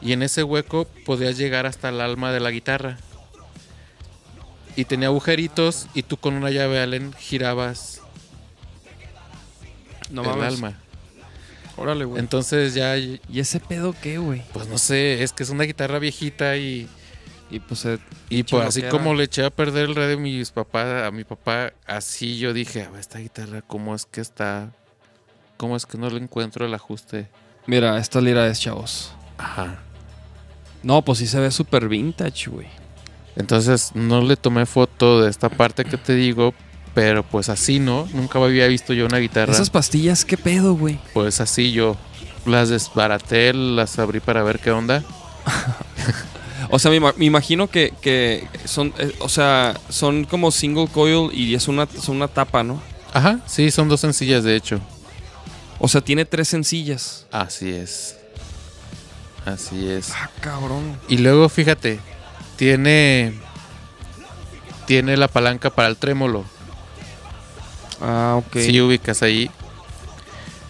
Y 0.00 0.12
en 0.12 0.22
ese 0.22 0.42
hueco 0.42 0.86
podías 1.04 1.36
llegar 1.36 1.66
hasta 1.66 1.90
el 1.90 2.00
alma 2.00 2.32
de 2.32 2.40
la 2.40 2.50
guitarra. 2.50 2.96
Y 4.76 4.84
tenía 4.84 5.08
agujeritos. 5.08 5.86
Y 5.94 6.02
tú 6.02 6.16
con 6.16 6.34
una 6.34 6.50
llave 6.50 6.80
Allen 6.80 7.12
girabas 7.14 8.00
No 10.10 10.22
el 10.22 10.28
mames. 10.28 10.54
alma. 10.54 10.78
Órale, 11.76 12.04
güey. 12.04 12.20
Entonces 12.20 12.74
ya, 12.74 12.96
¿Y 12.96 13.20
ese 13.34 13.58
pedo 13.60 13.94
qué, 14.02 14.18
güey? 14.18 14.42
pues 14.52 14.68
no 14.68 14.76
sé, 14.78 15.22
es 15.22 15.32
que 15.32 15.42
es 15.44 15.50
una 15.50 15.64
guitarra 15.64 15.98
viejita 15.98 16.56
y, 16.56 16.88
Y 17.50 17.60
pues 17.60 17.84
eh, 17.86 17.98
y 18.28 18.42
pues 18.42 18.66
así 18.66 18.82
como 18.82 19.14
le 19.14 19.24
eché 19.24 19.44
a 19.44 19.50
perder 19.50 19.88
el 19.88 19.94
radio 19.94 20.16
a 20.16 20.20
mis 20.20 20.50
papás, 20.50 21.04
a 21.06 21.10
mi 21.10 21.24
papá, 21.24 21.72
así 21.86 22.38
yo 22.38 22.52
dije, 22.52 22.82
a 22.84 22.90
ver, 22.90 23.00
esta 23.00 23.18
guitarra, 23.18 23.62
¿cómo 23.62 23.94
es 23.94 24.04
que 24.06 24.20
está? 24.20 24.72
¿Cómo 25.56 25.74
es 25.76 25.86
que 25.86 25.96
no 25.98 26.08
le 26.10 26.18
encuentro 26.18 26.66
el 26.66 26.74
ajuste? 26.74 27.28
Mira, 27.66 27.98
esta 27.98 28.20
lira 28.20 28.46
es, 28.46 28.60
chavos. 28.60 29.12
Ajá. 29.38 29.78
No, 30.82 31.02
pues 31.02 31.18
sí 31.18 31.26
se 31.26 31.40
ve 31.40 31.50
súper 31.50 31.88
vintage, 31.88 32.50
güey. 32.50 32.66
Entonces 33.36 33.92
no 33.94 34.20
le 34.22 34.36
tomé 34.36 34.66
foto 34.66 35.22
de 35.22 35.30
esta 35.30 35.48
parte 35.48 35.84
que 35.84 35.96
te 35.96 36.14
digo, 36.14 36.52
pero 36.94 37.22
pues 37.22 37.48
así 37.48 37.78
no, 37.78 38.08
nunca 38.12 38.38
había 38.38 38.66
visto 38.66 38.92
yo 38.92 39.06
una 39.06 39.18
guitarra. 39.18 39.52
Esas 39.52 39.70
pastillas, 39.70 40.24
¿qué 40.24 40.36
pedo, 40.36 40.74
güey? 40.74 40.98
Pues 41.14 41.40
así 41.40 41.72
yo 41.72 41.96
las 42.46 42.68
desbaraté, 42.70 43.52
las 43.54 43.98
abrí 43.98 44.20
para 44.20 44.42
ver 44.42 44.58
qué 44.58 44.70
onda. 44.70 45.02
O 46.72 46.78
sea, 46.78 46.90
me, 46.92 46.98
ima- 46.98 47.14
me 47.16 47.24
imagino 47.24 47.66
que, 47.68 47.92
que 48.00 48.46
son, 48.64 48.92
eh, 48.98 49.12
o 49.20 49.28
sea, 49.28 49.74
son 49.88 50.24
como 50.24 50.52
single 50.52 50.86
coil 50.86 51.30
y 51.32 51.54
es 51.56 51.66
una, 51.66 51.86
son 52.00 52.16
una 52.16 52.28
tapa, 52.28 52.62
¿no? 52.62 52.80
Ajá, 53.12 53.40
sí, 53.46 53.72
son 53.72 53.88
dos 53.88 54.00
sencillas 54.00 54.44
de 54.44 54.54
hecho. 54.54 54.78
O 55.80 55.88
sea, 55.88 56.00
tiene 56.00 56.26
tres 56.26 56.46
sencillas. 56.46 57.26
Así 57.32 57.70
es. 57.70 58.18
Así 59.46 59.88
es. 59.88 60.10
Ah, 60.14 60.30
cabrón. 60.40 60.96
Y 61.08 61.16
luego 61.18 61.48
fíjate, 61.48 61.98
tiene 62.60 63.32
tiene 64.86 65.16
la 65.16 65.28
palanca 65.28 65.70
para 65.70 65.88
el 65.88 65.96
trémolo. 65.96 66.44
Ah, 68.02 68.34
ok. 68.36 68.58
Si 68.58 68.78
ubicas 68.82 69.22
ahí. 69.22 69.50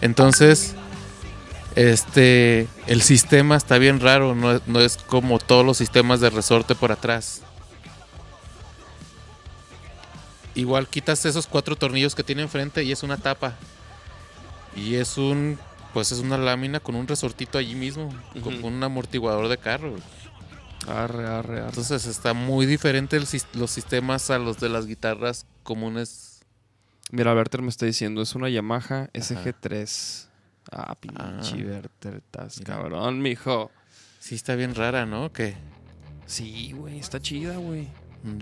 Entonces, 0.01 0.77
este 1.75 2.69
el 2.87 3.03
sistema 3.03 3.57
está 3.57 3.79
bien 3.79 3.99
raro, 3.99 4.37
no, 4.37 4.53
es- 4.53 4.63
no 4.69 4.79
es 4.81 4.99
como 4.99 5.41
todos 5.41 5.67
los 5.67 5.79
sistemas 5.79 6.21
de 6.21 6.31
resorte 6.31 6.77
por 6.77 6.93
atrás. 6.93 7.43
Igual 10.55 10.87
quitas 10.87 11.25
esos 11.27 11.49
cuatro 11.49 11.75
tornillos 11.75 12.15
que 12.15 12.23
tiene 12.23 12.43
enfrente 12.43 12.85
y 12.85 12.93
es 12.93 13.03
una 13.03 13.17
tapa. 13.17 13.55
Y 14.77 14.95
es 14.95 15.19
un 15.19 15.59
pues 15.93 16.13
es 16.13 16.21
una 16.21 16.39
lámina 16.39 16.79
con 16.79 16.95
un 16.95 17.09
resortito 17.09 17.59
allí 17.59 17.75
mismo, 17.75 18.15
como 18.45 18.59
Ujú. 18.59 18.69
un 18.69 18.81
amortiguador 18.85 19.49
de 19.49 19.59
carro. 19.59 19.97
Arre, 20.87 21.27
arre, 21.27 21.61
arre. 21.61 21.69
Entonces 21.69 22.07
está 22.07 22.33
muy 22.33 22.67
diferente 22.67 23.17
el 23.17 23.27
los 23.55 23.71
sistemas 23.71 24.31
a 24.31 24.39
los 24.39 24.59
de 24.59 24.69
las 24.69 24.87
guitarras 24.87 25.47
comunes. 25.63 26.41
Mira, 27.13 27.35
Werther 27.35 27.63
me 27.63 27.69
está 27.69 27.87
diciendo, 27.87 28.23
es 28.23 28.35
una 28.35 28.49
Yamaha 28.49 29.11
SG3. 29.13 30.27
Ah, 30.73 30.95
pinche 30.95 31.19
Ah. 31.19 31.41
Werther, 31.43 32.15
estás 32.17 32.61
cabrón, 32.65 33.21
mijo. 33.21 33.71
Sí 34.21 34.35
está 34.35 34.55
bien 34.55 34.75
rara, 34.75 35.07
¿no? 35.07 35.33
Que 35.33 35.57
Sí, 36.27 36.73
güey, 36.73 37.01
está 37.01 37.21
chida, 37.21 37.57
güey. 37.57 37.89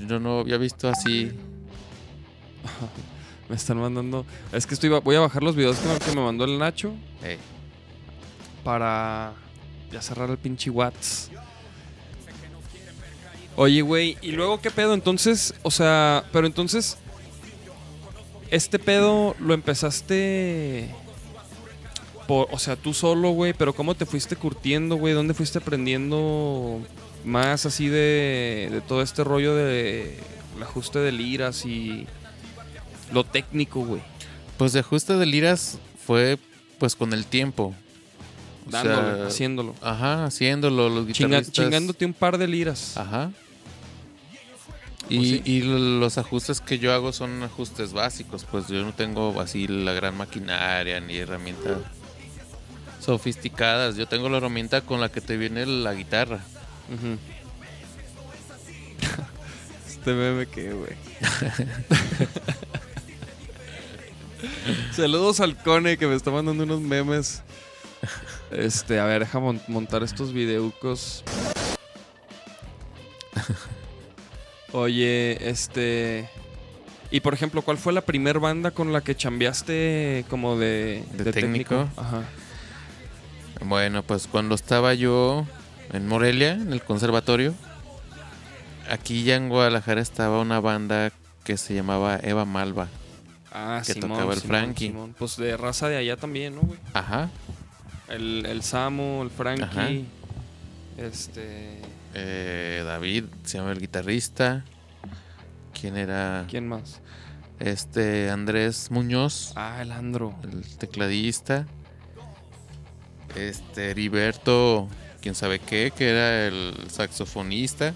yo 0.07 0.21
no 0.21 0.41
había 0.41 0.59
visto 0.59 0.91
así. 0.91 1.33
Me 3.49 3.57
están 3.57 3.81
mandando. 3.81 4.27
Es 4.53 4.67
que 4.67 4.75
estoy, 4.75 4.91
voy 4.91 5.17
a 5.17 5.21
bajar 5.21 5.43
los 5.43 5.57
videos 5.57 5.79
que 5.79 6.15
me, 6.15 6.21
mandó 6.21 6.45
el 6.45 6.59
Nacho 6.59 6.95
para 8.63 9.33
ya 9.91 10.03
cerrar 10.03 10.29
el 10.29 10.37
pinche 10.37 10.69
Watts. 10.69 11.31
Oye, 13.61 13.83
güey, 13.83 14.17
¿y 14.23 14.31
luego 14.33 14.61
qué 14.61 14.71
pedo? 14.71 14.95
Entonces, 14.95 15.53
o 15.63 15.71
sea, 15.73 16.25
pero 16.33 16.47
entonces, 16.47 16.97
este 18.53 18.79
pedo 18.79 19.35
lo 19.41 19.53
empezaste 19.53 20.89
por, 22.29 22.47
o 22.53 22.59
sea, 22.61 22.77
tú 22.77 22.95
solo, 22.95 23.31
güey, 23.31 23.55
pero 23.55 23.75
¿cómo 23.75 23.95
te 23.97 24.07
fuiste 24.07 24.37
curtiendo, 24.37 24.95
güey? 24.97 25.13
¿Dónde 25.13 25.35
fuiste 25.35 25.59
aprendiendo 25.59 26.81
más 27.25 27.67
así 27.67 27.89
de, 27.89 28.69
de 28.71 28.81
todo 28.81 29.03
este 29.03 29.25
rollo 29.25 29.55
de 29.57 30.17
el 30.57 30.63
ajuste 30.63 31.01
de 31.01 31.11
liras 31.13 31.65
y 31.67 32.07
lo 33.13 33.25
técnico, 33.25 33.81
güey? 33.85 34.03
Pues 34.57 34.73
de 34.73 34.81
ajuste 34.81 35.15
de 35.15 35.27
liras 35.27 35.79
fue 36.07 36.39
pues 36.79 36.95
con 36.95 37.13
el 37.13 37.27
tiempo. 37.27 37.75
O 38.67 38.71
Dándole, 38.71 39.17
sea, 39.17 39.27
haciéndolo. 39.27 39.75
Ajá, 39.83 40.27
haciéndolo 40.27 40.89
los 40.91 41.07
Chinga- 41.09 41.27
guitarristas. 41.39 41.53
chingándote 41.55 42.05
un 42.05 42.13
par 42.15 42.39
de 42.39 42.47
liras. 42.47 42.97
Ajá. 42.97 43.33
Y, 45.09 45.31
sí. 45.31 45.43
y 45.45 45.63
los 45.63 46.19
ajustes 46.19 46.61
que 46.61 46.79
yo 46.79 46.93
hago 46.93 47.13
son 47.13 47.43
ajustes 47.43 47.93
básicos, 47.93 48.45
pues 48.45 48.69
yo 48.69 48.83
no 48.85 48.93
tengo 48.93 49.41
así 49.41 49.67
la 49.67 49.93
gran 49.93 50.17
maquinaria 50.17 51.01
ni 51.01 51.17
herramientas 51.17 51.79
sofisticadas. 53.01 53.97
Yo 53.97 54.07
tengo 54.07 54.29
la 54.29 54.37
herramienta 54.37 54.83
con 54.83 55.01
la 55.01 55.09
que 55.11 55.21
te 55.23 55.37
viene 55.37 55.65
la 55.67 55.95
guitarra. 55.95 56.41
Este 59.89 60.13
meme 60.15 60.47
que, 60.47 60.73
güey. 60.73 60.93
Saludos 64.95 65.41
al 65.41 65.57
Cone 65.61 65.99
que 65.99 66.07
me 66.07 66.15
está 66.15 66.31
mandando 66.31 66.63
unos 66.65 66.81
memes. 66.81 67.43
Este, 68.51 69.01
a 69.01 69.05
ver, 69.05 69.21
deja 69.21 69.41
mon- 69.41 69.61
montar 69.69 70.03
estos 70.05 70.33
videucos. 70.33 71.25
Oye, 74.73 75.49
este. 75.49 76.29
Y 77.11 77.21
por 77.21 77.33
ejemplo, 77.33 77.63
¿cuál 77.63 77.79
fue 77.79 77.93
la 77.93 78.03
primer 78.03 78.39
banda 78.39 78.71
con 78.71 78.93
la 78.93 79.01
que 79.01 79.15
chambeaste 79.17 80.27
como 80.29 80.59
de, 80.59 81.03
¿De 81.15 81.33
técnico? 81.33 81.89
Ajá. 81.97 82.23
Bueno, 83.65 84.03
pues 84.03 84.27
cuando 84.27 84.55
estaba 84.55 84.95
yo 84.95 85.47
en 85.93 86.07
Morelia, 86.07 86.53
en 86.53 86.73
el 86.73 86.83
conservatorio, 86.83 87.55
aquí 88.91 89.25
ya 89.25 89.37
en 89.37 89.49
Guadalajara 89.49 90.01
estaba 90.03 90.41
una 90.41 90.61
banda 90.61 91.11
que 91.45 91.57
se 91.57 91.75
llamaba 91.75 92.19
Eva 92.23 92.45
Malva. 92.45 92.89
Ah, 93.51 93.83
Que 93.85 93.95
Simón, 93.95 94.11
tocaba 94.11 94.35
el 94.35 94.41
Simón, 94.41 94.59
Frankie. 94.59 94.87
Simón. 94.89 95.15
Pues 95.19 95.37
de 95.39 95.57
raza 95.57 95.89
de 95.89 95.97
allá 95.97 96.17
también, 96.17 96.55
¿no, 96.57 96.61
güey? 96.61 96.79
Ajá. 96.93 97.31
El, 98.11 98.45
el 98.45 98.63
Samu, 98.63 99.23
el 99.23 99.31
Frankie. 99.31 99.65
Ajá. 99.65 99.89
Este. 100.99 101.81
Eh, 102.15 102.83
David, 102.87 103.25
se 103.45 103.59
llama 103.59 103.73
el 103.73 103.81
guitarrista. 103.81 104.65
¿Quién 105.79 105.97
era? 105.97 106.45
¿Quién 106.49 106.67
más? 106.69 107.01
Este, 107.61 108.31
Andrés 108.31 108.91
Muñoz, 108.91 109.53
Ah, 109.57 109.79
el 109.83 109.93
Andro. 109.93 110.35
el 110.45 110.63
tecladista. 110.79 111.67
Este, 113.37 113.91
Heriberto, 113.91 114.89
quién 115.21 115.35
sabe 115.35 115.59
qué, 115.59 115.93
que 115.97 116.09
era 116.11 116.47
el 116.47 116.75
saxofonista. 116.91 117.93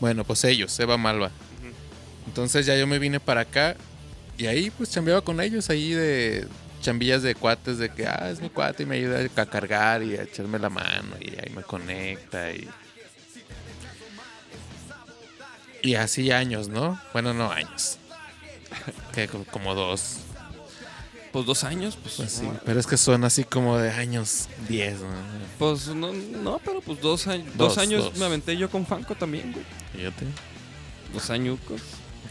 Bueno, 0.00 0.24
pues 0.24 0.44
ellos, 0.44 0.78
Eva 0.78 0.96
Malva. 0.96 1.30
Entonces 2.26 2.64
ya 2.66 2.76
yo 2.76 2.86
me 2.86 2.98
vine 2.98 3.20
para 3.20 3.42
acá 3.42 3.76
y 4.38 4.46
ahí 4.46 4.70
pues 4.70 4.90
chambeaba 4.90 5.20
con 5.20 5.40
ellos 5.40 5.68
ahí 5.70 5.92
de 5.92 6.46
chambillas 6.80 7.22
de 7.22 7.34
cuates 7.34 7.78
de 7.78 7.90
que, 7.90 8.06
ah, 8.06 8.28
es 8.30 8.40
mi 8.40 8.48
cuate 8.50 8.82
y 8.82 8.86
me 8.86 8.96
ayuda 8.96 9.20
a 9.36 9.46
cargar 9.46 10.02
y 10.02 10.16
a 10.16 10.22
echarme 10.22 10.58
la 10.58 10.68
mano 10.70 11.16
y 11.20 11.30
ahí 11.30 11.52
me 11.54 11.62
conecta 11.62 12.50
y... 12.52 12.68
Y 15.84 15.94
así 15.96 16.30
años, 16.32 16.68
¿no? 16.68 16.98
Bueno, 17.12 17.34
no 17.34 17.52
años. 17.52 17.98
Que 19.12 19.28
co- 19.28 19.44
como 19.50 19.74
dos. 19.74 20.16
Pues 21.30 21.46
dos 21.46 21.62
años, 21.64 21.98
pues. 22.00 22.14
Pues 22.16 22.32
sí, 22.32 22.42
no, 22.46 22.58
pero 22.64 22.80
es 22.80 22.86
que 22.86 22.96
son 22.96 23.22
así 23.24 23.44
como 23.44 23.76
de 23.78 23.90
años 23.90 24.48
10, 24.68 25.00
¿no? 25.00 25.06
Pues 25.58 25.88
no, 25.88 26.12
no, 26.12 26.60
pero 26.64 26.80
pues 26.80 27.00
dos 27.00 27.26
años. 27.26 27.46
Dos, 27.56 27.74
Dos, 27.74 27.78
años 27.78 28.04
dos. 28.04 28.16
me 28.18 28.24
aventé 28.24 28.56
yo 28.56 28.70
con 28.70 28.86
Fanco 28.86 29.14
también, 29.14 29.52
güey. 29.52 29.64
Fíjate. 29.94 30.26
Dos 31.12 31.30
añucos. 31.30 31.80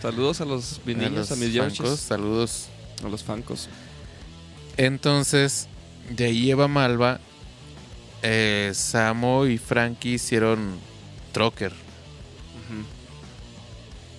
Saludos 0.01 0.41
a 0.41 0.45
los 0.45 0.81
niños, 0.85 1.31
a, 1.31 1.35
los 1.35 1.37
mis 1.37 1.57
fancos, 1.57 1.99
saludos. 1.99 2.67
A 3.05 3.07
los 3.07 3.23
Fancos. 3.23 3.69
Entonces, 4.77 5.67
de 6.09 6.25
ahí 6.25 6.49
Eva 6.51 6.67
Malva, 6.67 7.19
eh, 8.21 8.71
Samo 8.73 9.45
y 9.45 9.57
Frankie 9.57 10.13
hicieron 10.15 10.77
Trocker. 11.31 11.71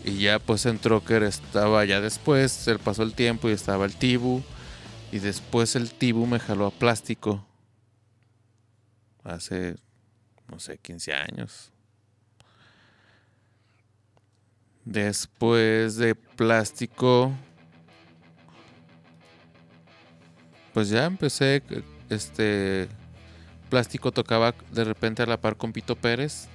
Y 0.04 0.18
ya 0.18 0.38
pues 0.38 0.66
en 0.66 0.78
Trocker 0.78 1.22
estaba 1.22 1.84
ya 1.86 2.00
después, 2.00 2.68
él 2.68 2.78
pasó 2.78 3.02
el 3.02 3.14
tiempo 3.14 3.48
y 3.48 3.52
estaba 3.52 3.86
el 3.86 3.96
Tibu. 3.96 4.42
Y 5.10 5.18
después 5.18 5.76
el 5.76 5.92
Tibu 5.92 6.26
me 6.26 6.38
jaló 6.38 6.66
a 6.66 6.70
plástico. 6.70 7.46
Hace, 9.22 9.76
no 10.48 10.58
sé, 10.58 10.76
15 10.76 11.14
años. 11.14 11.72
Después 14.84 15.96
de 15.96 16.14
plástico, 16.14 17.32
pues 20.74 20.90
ya 20.90 21.06
empecé, 21.06 21.62
este, 22.10 22.88
plástico 23.70 24.12
tocaba 24.12 24.54
de 24.72 24.84
repente 24.84 25.22
a 25.22 25.26
la 25.26 25.40
par 25.40 25.56
con 25.56 25.72
Pito 25.72 25.96
Pérez. 25.96 26.48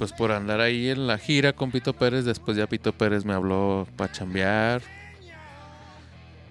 Pues 0.00 0.14
por 0.14 0.32
andar 0.32 0.62
ahí 0.62 0.88
en 0.88 1.06
la 1.06 1.18
gira 1.18 1.52
con 1.52 1.70
Pito 1.70 1.92
Pérez, 1.92 2.24
después 2.24 2.56
ya 2.56 2.66
Pito 2.66 2.94
Pérez 2.94 3.26
me 3.26 3.34
habló 3.34 3.86
para 3.96 4.10
chambear. 4.10 4.80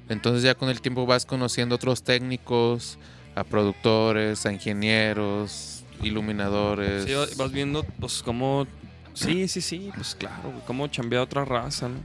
Entonces 0.07 0.43
ya 0.43 0.53
con 0.53 0.69
el 0.69 0.81
tiempo 0.81 1.07
vas 1.07 1.25
conociendo 1.25 1.73
otros 1.73 2.03
técnicos, 2.03 2.99
a 3.33 3.43
productores, 3.43 4.45
a 4.45 4.53
ingenieros, 4.53 5.83
iluminadores. 6.03 7.05
Sí, 7.05 7.35
vas 7.37 7.51
viendo, 7.51 7.81
pues, 7.99 8.21
cómo. 8.21 8.67
Sí, 9.15 9.47
sí, 9.47 9.61
sí, 9.61 9.89
pues 9.95 10.13
claro, 10.13 10.53
cómo 10.67 10.85
chambea 10.85 11.23
otra 11.23 11.43
raza, 11.43 11.89
¿no? 11.89 11.97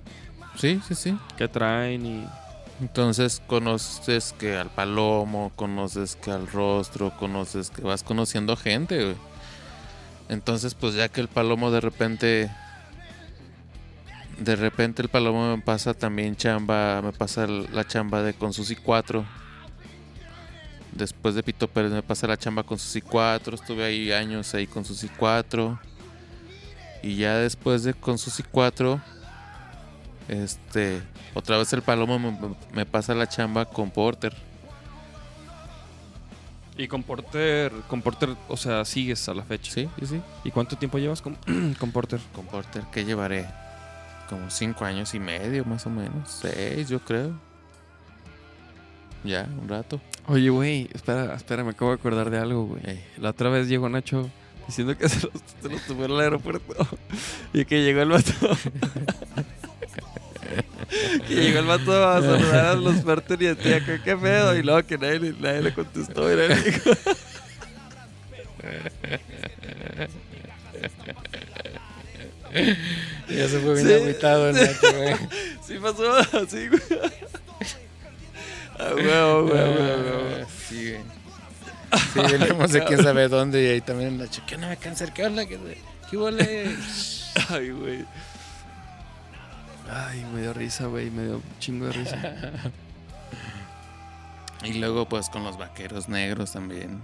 Sí, 0.56 0.80
sí, 0.88 0.94
sí. 0.94 1.18
Que 1.36 1.46
traen 1.46 2.06
y. 2.06 2.26
Entonces 2.80 3.42
conoces 3.46 4.34
que 4.38 4.56
al 4.56 4.70
palomo, 4.70 5.52
conoces 5.56 6.16
que 6.16 6.30
al 6.30 6.46
rostro, 6.46 7.14
conoces 7.18 7.68
que 7.68 7.82
vas 7.82 8.02
conociendo 8.02 8.56
gente, 8.56 9.04
güey. 9.04 9.33
Entonces, 10.28 10.74
pues 10.74 10.94
ya 10.94 11.08
que 11.08 11.20
el 11.20 11.28
palomo 11.28 11.70
de 11.70 11.80
repente. 11.80 12.50
De 14.38 14.56
repente 14.56 15.00
el 15.00 15.08
palomo 15.08 15.56
me 15.56 15.62
pasa 15.62 15.94
también 15.94 16.34
chamba, 16.34 17.00
me 17.02 17.12
pasa 17.12 17.46
la 17.46 17.86
chamba 17.86 18.22
de 18.22 18.34
con 18.34 18.52
Susi 18.52 18.74
4. 18.74 19.24
Después 20.90 21.36
de 21.36 21.42
Pito 21.44 21.68
Pérez 21.68 21.92
me 21.92 22.02
pasa 22.02 22.26
la 22.26 22.36
chamba 22.36 22.64
con 22.64 22.78
Susi 22.78 23.00
4. 23.00 23.54
Estuve 23.54 23.84
ahí 23.84 24.10
años 24.12 24.52
ahí 24.54 24.66
con 24.66 24.84
Susi 24.84 25.08
4. 25.08 25.78
Y 27.02 27.16
ya 27.16 27.36
después 27.36 27.84
de 27.84 27.94
con 27.94 28.18
Susi 28.18 28.42
4, 28.42 29.00
este, 30.28 31.02
otra 31.34 31.58
vez 31.58 31.72
el 31.72 31.82
palomo 31.82 32.18
me, 32.18 32.56
me 32.72 32.86
pasa 32.86 33.14
la 33.14 33.28
chamba 33.28 33.66
con 33.66 33.90
Porter. 33.90 34.34
Y 36.76 36.88
con 36.88 37.04
Porter, 37.04 37.72
con 37.88 38.02
Porter, 38.02 38.30
o 38.48 38.56
sea, 38.56 38.84
sigues 38.84 39.28
a 39.28 39.34
la 39.34 39.44
fecha. 39.44 39.72
Sí, 39.72 39.88
sí, 40.00 40.06
sí. 40.06 40.20
¿Y 40.42 40.50
cuánto 40.50 40.76
tiempo 40.76 40.98
llevas 40.98 41.22
con, 41.22 41.36
con 41.78 41.92
Porter? 41.92 42.20
Con 42.34 42.46
Porter, 42.46 42.84
¿qué 42.92 43.04
llevaré? 43.04 43.46
Como 44.28 44.50
cinco 44.50 44.84
años 44.84 45.14
y 45.14 45.20
medio, 45.20 45.64
más 45.64 45.86
o 45.86 45.90
menos. 45.90 46.40
Seis, 46.42 46.88
yo 46.88 46.98
creo. 46.98 47.32
Ya, 49.22 49.48
un 49.60 49.68
rato. 49.68 50.00
Oye, 50.26 50.50
güey, 50.50 50.88
espera, 50.92 51.34
espera, 51.34 51.62
me 51.62 51.70
acabo 51.70 51.92
de 51.92 51.96
acordar 51.96 52.30
de 52.30 52.38
algo, 52.38 52.64
güey. 52.64 52.82
Ey. 52.84 53.04
La 53.18 53.30
otra 53.30 53.50
vez 53.50 53.68
llegó 53.68 53.88
Nacho 53.88 54.28
diciendo 54.66 54.96
que 54.96 55.08
se 55.08 55.26
los, 55.26 55.32
se 55.62 55.68
los 55.68 55.82
tuvo 55.82 56.04
en 56.06 56.10
el 56.10 56.20
aeropuerto. 56.20 56.86
y 57.52 57.64
que 57.64 57.82
llegó 57.82 58.02
el 58.02 58.08
vato. 58.10 58.32
que 61.28 61.34
llegó 61.34 61.58
el 61.60 61.66
vato 61.66 62.08
a 62.08 62.20
saludar 62.20 62.66
a 62.66 62.74
los 62.74 62.96
Porter 62.96 63.40
y 63.42 63.46
decía, 63.46 63.84
¿qué, 63.84 64.00
qué 64.04 64.16
pedo? 64.16 64.56
Y 64.56 64.62
luego 64.62 64.86
que 64.86 64.98
nadie, 64.98 65.20
le- 65.20 65.32
nadie 65.32 65.62
le 65.62 65.74
contestó. 65.74 66.32
Y 66.32 66.36
nadie 66.36 66.48
le 66.56 66.62
dijo. 66.62 66.90
Ya 73.28 73.48
se 73.48 73.58
fue 73.60 73.82
bien 73.82 74.00
agüitado 74.02 74.50
el 74.50 74.56
el 74.56 74.76
güey. 74.96 75.14
Sí 75.66 75.74
pasó 75.80 76.14
así, 76.14 76.68
güey. 76.68 76.82
Ah, 78.78 78.92
huevo, 78.94 79.46
güey, 79.48 79.62
güey, 79.62 80.02
güey. 80.02 80.44
Sí, 80.68 80.90
güey. 80.90 81.02
Sí, 82.28 82.36
venimos 82.38 82.72
de 82.72 82.84
quién 82.84 83.02
sabe 83.02 83.28
dónde 83.28 83.62
y 83.62 83.66
ahí 83.68 83.80
también 83.80 84.18
Nacho. 84.18 84.42
¿Qué 84.46 84.56
no 84.56 84.68
me 84.68 84.76
cáncer? 84.76 85.12
¿Qué 85.12 85.24
onda? 85.24 85.46
¿Qué, 85.46 85.58
qué 86.10 86.16
huele? 86.16 86.76
Ay, 87.48 87.70
güey. 87.70 88.04
Ay, 89.90 90.24
me 90.32 90.42
dio 90.42 90.52
risa, 90.52 90.86
güey. 90.86 91.10
Me 91.10 91.24
dio 91.24 91.36
un 91.36 91.58
chingo 91.58 91.86
de 91.86 91.92
risa. 91.92 92.72
Y 94.64 94.72
luego 94.78 95.06
pues 95.06 95.28
con 95.28 95.44
los 95.44 95.58
vaqueros 95.58 96.08
negros 96.08 96.52
también. 96.52 96.98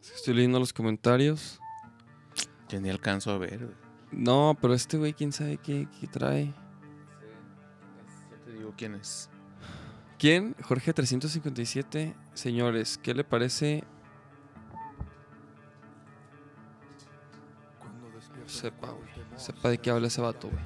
Estoy 0.00 0.34
leyendo 0.34 0.58
los 0.58 0.72
comentarios. 0.72 1.60
Yo 2.70 2.80
ni 2.80 2.88
alcanzo 2.88 3.30
a 3.30 3.38
ver. 3.38 3.58
güey. 3.58 3.76
No, 4.10 4.56
pero 4.60 4.74
este 4.74 4.96
güey, 4.96 5.12
quién 5.12 5.32
sabe 5.32 5.58
qué, 5.58 5.86
qué 6.00 6.06
trae. 6.06 6.46
Ya 8.30 8.44
te 8.44 8.52
digo 8.52 8.72
quién 8.76 8.94
es. 8.94 9.28
¿Quién? 10.18 10.56
Jorge 10.62 10.92
357. 10.92 12.14
Señores, 12.34 12.98
¿qué 13.02 13.12
le 13.14 13.24
parece? 13.24 13.84
Sepa. 18.50 18.94
Sepa 19.36 19.70
de 19.70 19.78
qué 19.78 19.90
habla 19.90 20.08
ese 20.08 20.20
vato, 20.20 20.48
güey. 20.48 20.62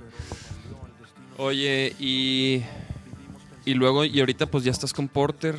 Oye, 1.38 1.94
y. 1.98 2.62
Y 3.66 3.74
luego, 3.74 4.04
y 4.04 4.20
ahorita 4.20 4.46
pues 4.46 4.64
ya 4.64 4.70
estás 4.70 4.92
con 4.92 5.08
Porter. 5.08 5.58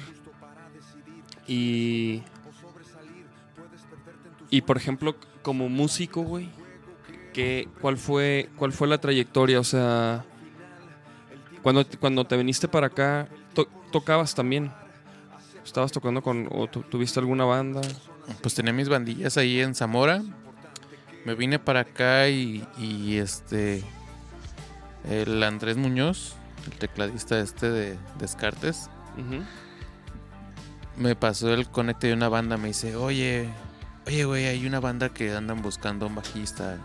Y. 1.48 2.22
Y 4.50 4.62
por 4.62 4.78
ejemplo, 4.78 5.16
como 5.42 5.70
músico, 5.70 6.22
güey. 6.22 6.50
¿qué- 7.34 7.68
cuál, 7.82 7.98
fue, 7.98 8.50
¿Cuál 8.58 8.72
fue 8.72 8.88
la 8.88 8.98
trayectoria? 9.00 9.60
O 9.60 9.64
sea. 9.64 10.24
Cuando, 11.62 11.84
cuando 12.00 12.26
te 12.26 12.38
viniste 12.38 12.68
para 12.68 12.88
acá, 12.88 13.28
to- 13.54 13.68
tocabas 13.92 14.36
también. 14.36 14.72
¿Estabas 15.64 15.92
tocando 15.92 16.22
con. 16.22 16.48
o 16.52 16.68
tu- 16.68 16.84
tuviste 16.84 17.20
alguna 17.20 17.44
banda? 17.46 17.82
Pues 18.42 18.54
tenía 18.56 18.74
mis 18.74 18.88
bandillas 18.90 19.38
ahí 19.38 19.60
en 19.62 19.74
Zamora. 19.76 20.22
Me 21.26 21.36
vine 21.36 21.60
para 21.60 21.82
acá 21.82 22.28
y, 22.30 22.66
y 22.78 23.18
este. 23.18 23.84
El 25.10 25.44
Andrés 25.44 25.78
Muñoz, 25.78 26.36
el 26.66 26.74
tecladista 26.78 27.40
este 27.40 27.70
de 27.70 27.98
Descartes, 28.18 28.90
Ujú. 29.18 29.44
me 30.98 31.16
pasó 31.16 31.54
el 31.54 31.68
conecte 31.68 32.08
de 32.08 32.14
una 32.14 32.28
banda. 32.30 32.58
Me 32.58 32.70
dice, 32.70 32.96
oye, 32.96 33.48
oye, 34.08 34.26
güey, 34.26 34.46
hay 34.46 34.66
una 34.66 34.80
banda 34.80 35.10
que 35.10 35.32
andan 35.36 35.62
buscando 35.62 36.08
un 36.08 36.16
bajista. 36.16 36.78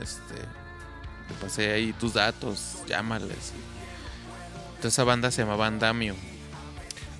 Este. 0.00 0.34
Te 0.34 1.34
pasé 1.40 1.72
ahí 1.72 1.92
tus 1.92 2.14
datos, 2.14 2.78
llámales. 2.88 3.52
Entonces 4.76 4.92
esa 4.94 5.04
banda 5.04 5.30
se 5.30 5.42
llamaba 5.42 5.66
Andamio. 5.66 6.14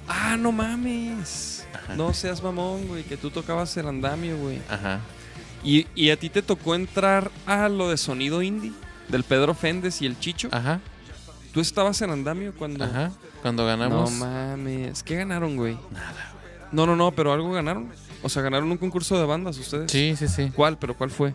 Ah, 0.09 0.37
no 0.39 0.53
mames. 0.53 1.66
Ajá. 1.74 1.95
No 1.95 2.14
seas 2.14 2.43
mamón, 2.43 2.87
güey, 2.89 3.05
que 3.05 3.16
tú 3.16 3.31
tocabas 3.31 3.76
el 3.76 3.87
andamio, 3.89 4.39
güey. 4.39 4.62
Ajá. 4.70 5.01
¿Y, 5.65 5.87
y 5.95 6.11
a 6.11 6.17
ti 6.19 6.29
te 6.31 6.43
tocó 6.43 6.75
entrar 6.75 7.31
a 7.47 7.69
lo 7.69 7.89
de 7.91 7.97
sonido 7.97 8.43
indie? 8.43 8.73
Del 9.09 9.25
Pedro 9.25 9.55
Féndez 9.55 10.03
y 10.03 10.07
el 10.07 10.19
Chicho. 10.19 10.49
Ajá. 10.53 10.81
¿Tú 11.53 11.61
estabas 11.61 12.01
en 12.03 12.11
andamio 12.11 12.55
cuando.? 12.55 12.85
Ajá. 12.85 13.11
Cuando 13.43 13.63
No 13.63 13.69
ganamos. 13.69 14.11
mames. 14.13 15.03
¿Qué 15.03 15.17
ganaron, 15.17 15.57
güey? 15.57 15.79
Nada, 15.91 16.33
No, 16.73 16.87
no, 16.87 16.95
no, 16.95 17.11
pero 17.13 17.33
algo 17.33 17.51
ganaron. 17.53 17.91
O 18.23 18.29
sea, 18.29 18.43
ganaron 18.43 18.71
un 18.71 18.77
concurso 18.79 19.19
de 19.19 19.25
bandas 19.25 19.57
ustedes. 19.59 19.91
Sí, 19.91 20.15
sí, 20.17 20.29
sí. 20.29 20.51
¿Cuál? 20.55 20.77
¿Pero 20.79 20.97
cuál 20.97 21.11
fue? 21.11 21.33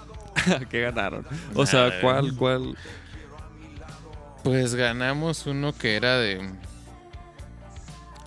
¿Qué 0.70 0.80
ganaron? 0.82 1.26
O 1.54 1.66
sea. 1.66 2.00
¿cuál, 2.00 2.36
cuál? 2.36 2.76
Pues 4.44 4.74
ganamos 4.74 5.46
uno 5.46 5.72
que 5.76 5.96
era 5.96 6.18
de. 6.18 6.48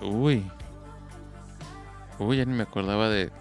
Uy. 0.04 0.46
Uy, 2.20 2.38
ya 2.38 2.46
ni 2.46 2.54
me 2.54 2.64
acordaba 2.64 3.08
de. 3.10 3.32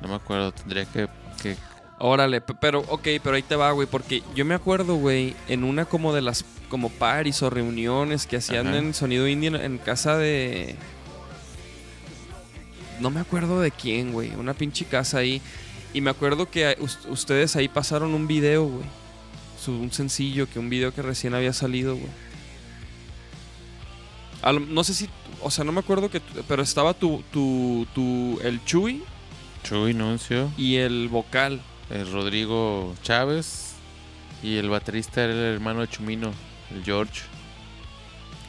No 0.00 0.08
me 0.08 0.14
acuerdo, 0.14 0.52
tendría 0.52 0.84
que. 0.84 1.08
que- 1.42 1.56
Órale, 2.02 2.40
pe- 2.40 2.54
pero, 2.58 2.80
ok, 2.88 3.02
pero 3.22 3.34
ahí 3.36 3.42
te 3.42 3.56
va, 3.56 3.72
güey, 3.72 3.86
porque 3.86 4.22
yo 4.34 4.44
me 4.46 4.54
acuerdo, 4.54 4.94
güey, 4.96 5.34
en 5.48 5.64
una 5.64 5.84
como 5.84 6.14
de 6.14 6.22
las, 6.22 6.46
como 6.70 6.88
paris 6.88 7.42
o 7.42 7.50
reuniones 7.50 8.26
que 8.26 8.36
hacían 8.38 8.68
Ajá. 8.68 8.78
en 8.78 8.94
Sonido 8.94 9.28
Indie 9.28 9.48
en, 9.48 9.76
casa 9.76 10.16
de... 10.16 10.76
No 13.00 13.10
me 13.10 13.20
acuerdo 13.20 13.60
de 13.60 13.70
quién, 13.70 14.12
güey, 14.12 14.30
una 14.34 14.54
pinche 14.54 14.86
casa 14.86 15.18
ahí. 15.18 15.42
Y 15.92 16.00
me 16.00 16.08
acuerdo 16.10 16.48
que 16.50 16.74
ustedes 17.10 17.54
ahí 17.56 17.68
pasaron 17.68 18.14
un 18.14 18.26
video, 18.26 18.64
güey. 18.66 18.86
Un 19.66 19.92
sencillo, 19.92 20.48
que 20.48 20.58
un 20.58 20.70
video 20.70 20.94
que 20.94 21.02
recién 21.02 21.34
había 21.34 21.52
salido, 21.52 21.96
güey. 21.96 22.08
No 24.70 24.84
sé 24.84 24.94
si, 24.94 25.08
o 25.42 25.50
sea, 25.50 25.64
no 25.64 25.72
me 25.72 25.80
acuerdo 25.80 26.08
que, 26.10 26.20
pero 26.48 26.62
estaba 26.62 26.94
tu, 26.94 27.22
tu, 27.30 27.86
tu, 27.94 28.38
el 28.42 28.64
Chuy 28.64 29.02
Chuy 29.62 29.94
Nuncio, 29.94 30.50
y 30.56 30.76
el 30.76 31.08
vocal. 31.08 31.60
el 31.90 32.10
Rodrigo 32.12 32.94
Chávez 33.02 33.74
y 34.42 34.56
el 34.56 34.68
baterista 34.70 35.24
era 35.24 35.32
el 35.32 35.54
hermano 35.54 35.80
de 35.80 35.88
Chumino, 35.88 36.32
el 36.70 36.84
George. 36.84 37.22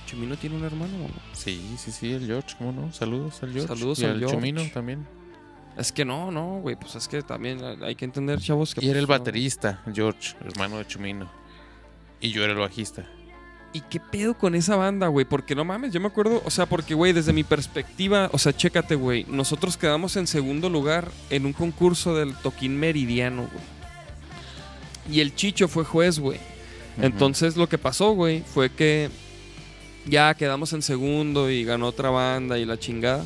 Chumino 0.05 0.35
tiene 0.35 0.57
un 0.57 0.63
hermano, 0.63 0.97
¿no? 0.97 1.07
Sí, 1.33 1.75
sí, 1.77 1.91
sí, 1.91 2.11
el 2.13 2.25
George, 2.25 2.55
¿cómo 2.57 2.71
no? 2.71 2.91
Saludos 2.91 3.41
al 3.43 3.53
George. 3.53 3.67
Saludos 3.67 3.99
y 3.99 4.05
al 4.05 4.19
George. 4.19 4.35
Chumino 4.35 4.61
también. 4.73 5.07
Es 5.77 5.91
que 5.91 6.03
no, 6.03 6.31
no, 6.31 6.59
güey. 6.59 6.75
Pues 6.75 6.95
es 6.95 7.07
que 7.07 7.21
también 7.21 7.61
hay 7.81 7.95
que 7.95 8.05
entender, 8.05 8.39
chavos. 8.39 8.75
Que 8.75 8.85
Y 8.85 8.89
era 8.89 8.99
el 8.99 9.07
pues, 9.07 9.19
baterista, 9.19 9.81
George, 9.93 10.35
hermano 10.41 10.77
de 10.79 10.85
Chumino. 10.85 11.31
Y 12.19 12.31
yo 12.31 12.43
era 12.43 12.51
el 12.53 12.59
bajista. 12.59 13.07
¿Y 13.73 13.81
qué 13.81 13.99
pedo 14.01 14.33
con 14.33 14.53
esa 14.55 14.75
banda, 14.75 15.07
güey? 15.07 15.25
Porque 15.25 15.55
no 15.55 15.63
mames, 15.63 15.93
yo 15.93 16.01
me 16.01 16.07
acuerdo, 16.07 16.41
o 16.43 16.49
sea, 16.49 16.65
porque, 16.65 16.93
güey, 16.93 17.13
desde 17.13 17.31
mi 17.31 17.43
perspectiva, 17.43 18.29
o 18.33 18.37
sea, 18.37 18.55
chécate, 18.55 18.95
güey. 18.95 19.25
Nosotros 19.29 19.77
quedamos 19.77 20.17
en 20.17 20.27
segundo 20.27 20.69
lugar 20.69 21.09
en 21.29 21.45
un 21.45 21.53
concurso 21.53 22.15
del 22.15 22.35
Toquín 22.35 22.77
Meridiano, 22.77 23.43
güey. 23.51 25.15
Y 25.15 25.21
el 25.21 25.35
Chicho 25.35 25.67
fue 25.67 25.85
juez, 25.85 26.19
güey. 26.19 26.39
Entonces 27.01 27.55
lo 27.55 27.67
que 27.69 27.77
pasó, 27.77 28.11
güey, 28.11 28.41
fue 28.41 28.69
que 28.69 29.09
ya 30.05 30.33
quedamos 30.33 30.73
en 30.73 30.81
segundo 30.81 31.49
y 31.49 31.63
ganó 31.63 31.87
otra 31.87 32.09
banda 32.09 32.59
y 32.59 32.65
la 32.65 32.77
chingada. 32.77 33.25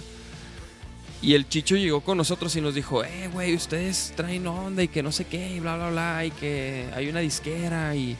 Y 1.21 1.33
el 1.33 1.49
Chicho 1.49 1.75
llegó 1.75 2.01
con 2.01 2.17
nosotros 2.17 2.55
y 2.55 2.61
nos 2.61 2.75
dijo, 2.75 3.03
eh, 3.03 3.29
güey, 3.33 3.55
ustedes 3.55 4.13
traen 4.15 4.45
onda 4.45 4.83
y 4.83 4.87
que 4.87 5.01
no 5.01 5.11
sé 5.11 5.25
qué, 5.25 5.55
y 5.55 5.59
bla, 5.59 5.75
bla, 5.75 5.89
bla, 5.89 6.25
y 6.25 6.29
que 6.29 6.87
hay 6.95 7.09
una 7.09 7.21
disquera 7.21 7.95
y, 7.95 8.15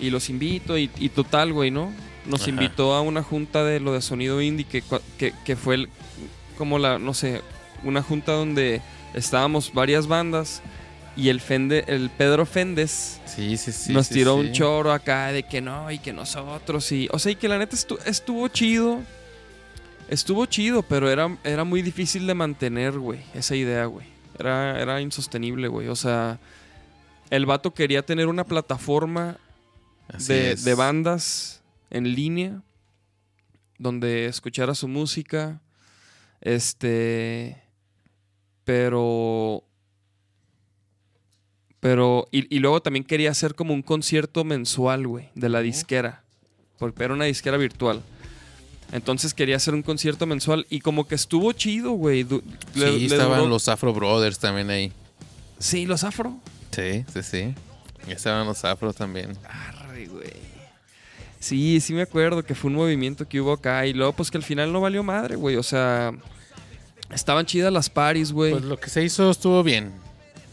y 0.00 0.10
los 0.10 0.28
invito 0.30 0.76
y, 0.78 0.90
y 0.98 1.08
total, 1.08 1.52
güey, 1.52 1.70
¿no? 1.70 1.92
Nos 2.26 2.42
Ajá. 2.42 2.50
invitó 2.50 2.94
a 2.94 3.00
una 3.02 3.22
junta 3.22 3.64
de 3.64 3.80
lo 3.80 3.92
de 3.92 4.02
sonido 4.02 4.40
indie 4.42 4.66
que, 4.66 4.82
que, 5.18 5.32
que 5.44 5.56
fue 5.56 5.74
el- 5.76 5.88
como 6.56 6.78
la, 6.78 6.98
no 6.98 7.14
sé, 7.14 7.42
una 7.84 8.02
junta 8.02 8.32
donde 8.32 8.82
estábamos 9.14 9.72
varias 9.72 10.06
bandas 10.06 10.60
y 11.16 11.30
el, 11.30 11.40
Fende, 11.40 11.84
el 11.88 12.10
Pedro 12.10 12.46
Féndez 12.46 13.20
Sí, 13.26 13.56
sí, 13.56 13.72
sí. 13.72 13.92
nos 13.92 14.08
tiró 14.08 14.34
un 14.36 14.52
choro 14.52 14.92
acá 14.92 15.32
de 15.32 15.42
que 15.44 15.60
no 15.60 15.90
y 15.90 15.98
que 15.98 16.12
nosotros 16.12 16.90
y 16.92 17.08
o 17.12 17.18
sea 17.18 17.32
y 17.32 17.36
que 17.36 17.48
la 17.48 17.58
neta 17.58 17.74
estu- 17.76 17.98
estuvo 18.04 18.46
chido 18.48 19.00
estuvo 20.08 20.46
chido 20.46 20.82
pero 20.82 21.10
era, 21.10 21.36
era 21.44 21.64
muy 21.64 21.82
difícil 21.82 22.26
de 22.26 22.34
mantener 22.34 22.98
güey 22.98 23.20
esa 23.34 23.54
idea 23.56 23.84
güey 23.86 24.06
era, 24.38 24.80
era 24.80 25.00
insostenible 25.00 25.68
güey 25.68 25.88
o 25.88 25.96
sea 25.96 26.38
el 27.30 27.46
vato 27.46 27.74
quería 27.74 28.02
tener 28.02 28.26
una 28.28 28.44
plataforma 28.44 29.36
de, 30.16 30.74
bandas 30.74 31.62
en 31.90 32.14
línea 32.14 32.62
donde 33.78 34.26
escuchara 34.26 34.74
su 34.74 34.88
música 34.88 35.60
este 36.40 37.60
pero 38.64 39.64
pero 41.80 42.28
y, 42.32 42.54
y 42.54 42.58
luego 42.58 42.80
también 42.82 43.04
quería 43.04 43.30
hacer 43.30 43.54
como 43.54 43.72
un 43.74 43.82
concierto 43.82 44.44
mensual 44.44 45.06
güey 45.06 45.28
de 45.34 45.48
la 45.48 45.60
disquera 45.60 46.22
porque 46.78 47.04
era 47.04 47.14
una 47.14 47.24
disquera 47.26 47.56
virtual 47.56 48.02
entonces 48.92 49.34
quería 49.34 49.56
hacer 49.56 49.74
un 49.74 49.82
concierto 49.82 50.26
mensual 50.26 50.66
y 50.70 50.80
como 50.80 51.06
que 51.06 51.14
estuvo 51.14 51.52
chido 51.52 51.92
güey 51.92 52.22
Du- 52.24 52.42
Sí, 52.74 52.80
le 52.80 53.04
estaban 53.06 53.40
duró- 53.40 53.48
los 53.50 53.68
Afro 53.68 53.92
Brothers 53.92 54.38
también 54.38 54.70
ahí. 54.70 54.92
sí 55.58 55.86
los 55.86 56.04
afro 56.04 56.38
Sí, 56.70 57.04
sí, 57.12 57.22
sí. 57.22 57.54
Estaban 58.06 58.46
los 58.46 58.62
Afro 58.64 58.92
también. 58.92 59.36
Güey. 60.06 60.58
Sí, 61.40 61.80
sí 61.80 61.92
me 61.94 62.02
acuerdo 62.02 62.42
que 62.44 62.54
fue 62.54 62.70
un 62.70 62.76
movimiento 62.76 63.28
que 63.28 63.40
hubo 63.40 63.52
acá 63.52 63.86
y 63.86 63.92
luego 63.92 64.12
pues 64.12 64.30
que 64.30 64.38
al 64.38 64.42
final 64.44 64.72
no 64.72 64.80
valió 64.80 65.02
madre, 65.02 65.36
güey. 65.36 65.56
O 65.56 65.62
sea, 65.62 66.12
estaban 67.12 67.46
chidas 67.46 67.72
las 67.72 67.88
paris, 67.90 68.32
güey. 68.32 68.50
Pues 68.52 68.62
Pues, 68.62 68.68
lo 68.70 68.78
que 68.80 68.90
se 68.90 69.04
hizo 69.04 69.30
estuvo 69.30 69.62
bien. 69.62 69.92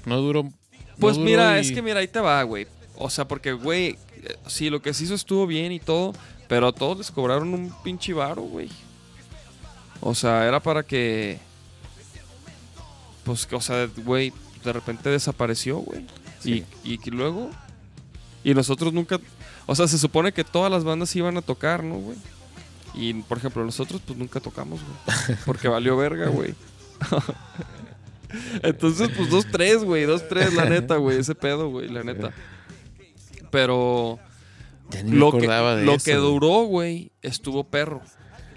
No 0.05 0.17
duró. 0.21 0.43
no 0.43 0.51
duró 0.97 1.19
mira, 1.19 1.57
y- 1.57 1.61
es 1.61 1.71
que 1.71 1.81
mira, 1.81 1.99
ahí 2.01 2.07
te 2.07 2.19
va, 2.19 2.41
güey. 2.43 2.67
O 2.97 3.09
sea, 3.09 3.27
porque, 3.27 3.51
güey, 3.53 3.97
eh, 4.23 4.35
sí, 4.47 4.69
lo 4.69 4.81
que 4.81 4.93
se 4.93 5.03
hizo 5.05 5.15
estuvo 5.15 5.47
bien 5.47 5.71
y 5.71 5.79
todo, 5.79 6.13
pero 6.47 6.67
a 6.67 6.71
todos 6.73 6.97
les 6.99 7.11
cobraron 7.11 7.53
un 7.53 7.73
pinche 7.83 8.13
varo, 8.13 8.43
güey. 8.43 8.69
O 10.01 10.13
sea, 10.13 10.45
era 10.47 10.59
para 10.59 10.83
que... 10.83 11.39
Pues, 13.23 13.47
o 13.51 13.59
sea, 13.61 13.89
güey, 14.05 14.31
de 14.63 14.71
repente 14.71 15.09
desapareció, 15.09 15.77
güey. 15.77 16.05
Sí. 16.39 16.63
Y, 16.83 16.99
y 17.03 17.11
luego... 17.11 17.49
Y 18.43 18.53
nosotros 18.53 18.93
nunca... 18.93 19.19
O 19.67 19.75
sea, 19.75 19.87
se 19.87 19.97
supone 19.97 20.31
que 20.31 20.43
todas 20.43 20.71
las 20.71 20.83
bandas 20.83 21.15
iban 21.15 21.37
a 21.37 21.41
tocar, 21.41 21.83
¿no, 21.83 21.95
güey? 21.95 22.17
Y, 22.93 23.13
por 23.13 23.37
ejemplo, 23.39 23.63
nosotros 23.65 24.01
pues 24.05 24.17
nunca 24.17 24.39
tocamos, 24.39 24.79
güey. 24.81 25.37
Porque 25.45 25.67
valió 25.67 25.97
verga, 25.97 26.27
güey. 26.29 26.53
Entonces, 28.63 29.09
pues 29.15 29.29
dos, 29.29 29.45
tres, 29.51 29.83
güey. 29.83 30.03
Dos, 30.05 30.27
tres, 30.27 30.53
la 30.53 30.65
neta, 30.65 30.97
güey. 30.97 31.19
Ese 31.19 31.35
pedo, 31.35 31.69
güey, 31.69 31.89
la 31.89 32.03
neta. 32.03 32.31
Pero 33.51 34.19
Ya 34.91 35.03
ni 35.03 35.11
me 35.11 35.17
lo 35.17 35.31
que, 35.31 35.37
acordaba 35.37 35.75
de 35.75 35.85
lo 35.85 35.93
eso, 35.93 36.05
que 36.05 36.17
güey. 36.17 36.25
duró, 36.31 36.63
güey, 36.65 37.11
estuvo 37.21 37.63
perro. 37.63 38.01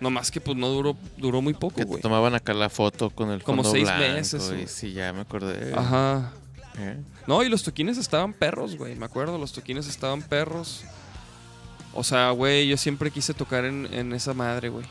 Nomás 0.01 0.31
que 0.31 0.41
pues 0.41 0.57
no 0.57 0.69
duró, 0.69 0.97
duró 1.17 1.43
muy 1.43 1.55
poco, 1.55 1.75
Que 1.77 1.83
te 1.83 1.89
güey. 1.89 2.01
tomaban 2.03 2.35
acá 2.35 2.55
la 2.55 2.69
foto 2.69 3.11
con 3.11 3.31
el 3.31 3.43
Como 3.43 3.63
fondo 3.65 3.73
seis 3.77 3.85
blanco 3.89 4.15
meses, 4.15 4.49
güey. 4.49 4.69
sí, 4.69 4.93
ya 4.93 5.13
me 5.13 5.23
acordé. 5.23 5.73
Ajá. 5.75 6.33
¿Eh? 6.79 6.97
No, 7.27 7.43
y 7.43 7.49
los 7.49 7.63
toquines 7.63 7.99
estaban 7.99 8.33
perros, 8.33 8.77
güey. 8.77 8.95
Me 8.95 9.05
acuerdo, 9.07 9.37
los 9.39 9.53
toquines 9.53 9.87
estaban 9.89 10.23
perros. 10.23 10.85
O 11.95 12.05
sea, 12.05 12.31
güey, 12.31 12.69
yo 12.69 12.77
siempre 12.77 13.11
quise 13.11 13.35
tocar 13.35 13.65
en, 13.65 13.89
en 13.93 14.13
esa 14.13 14.33
madre, 14.35 14.69
güey. 14.69 14.87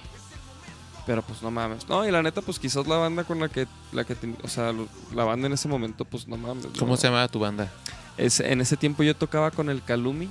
Pero 1.05 1.21
pues 1.21 1.41
no 1.41 1.49
mames. 1.51 1.87
No, 1.87 2.05
y 2.05 2.11
la 2.11 2.21
neta, 2.21 2.41
pues 2.41 2.59
quizás 2.59 2.85
la 2.85 2.97
banda 2.97 3.23
con 3.23 3.39
la 3.39 3.47
que, 3.47 3.65
la 3.93 4.03
que 4.03 4.13
ten- 4.15 4.35
o 4.43 4.47
sea, 4.49 4.73
lo- 4.73 4.89
la 5.13 5.23
banda 5.23 5.47
en 5.47 5.53
ese 5.53 5.69
momento, 5.69 6.03
pues 6.03 6.27
no 6.27 6.35
mames. 6.35 6.65
¿Cómo 6.77 6.91
no. 6.93 6.97
se 6.97 7.07
llamaba 7.07 7.27
tu 7.29 7.39
banda? 7.39 7.71
Es- 8.17 8.41
en 8.41 8.59
ese 8.59 8.75
tiempo 8.75 9.03
yo 9.03 9.15
tocaba 9.15 9.51
con 9.51 9.69
el 9.69 9.81
Calumi, 9.83 10.27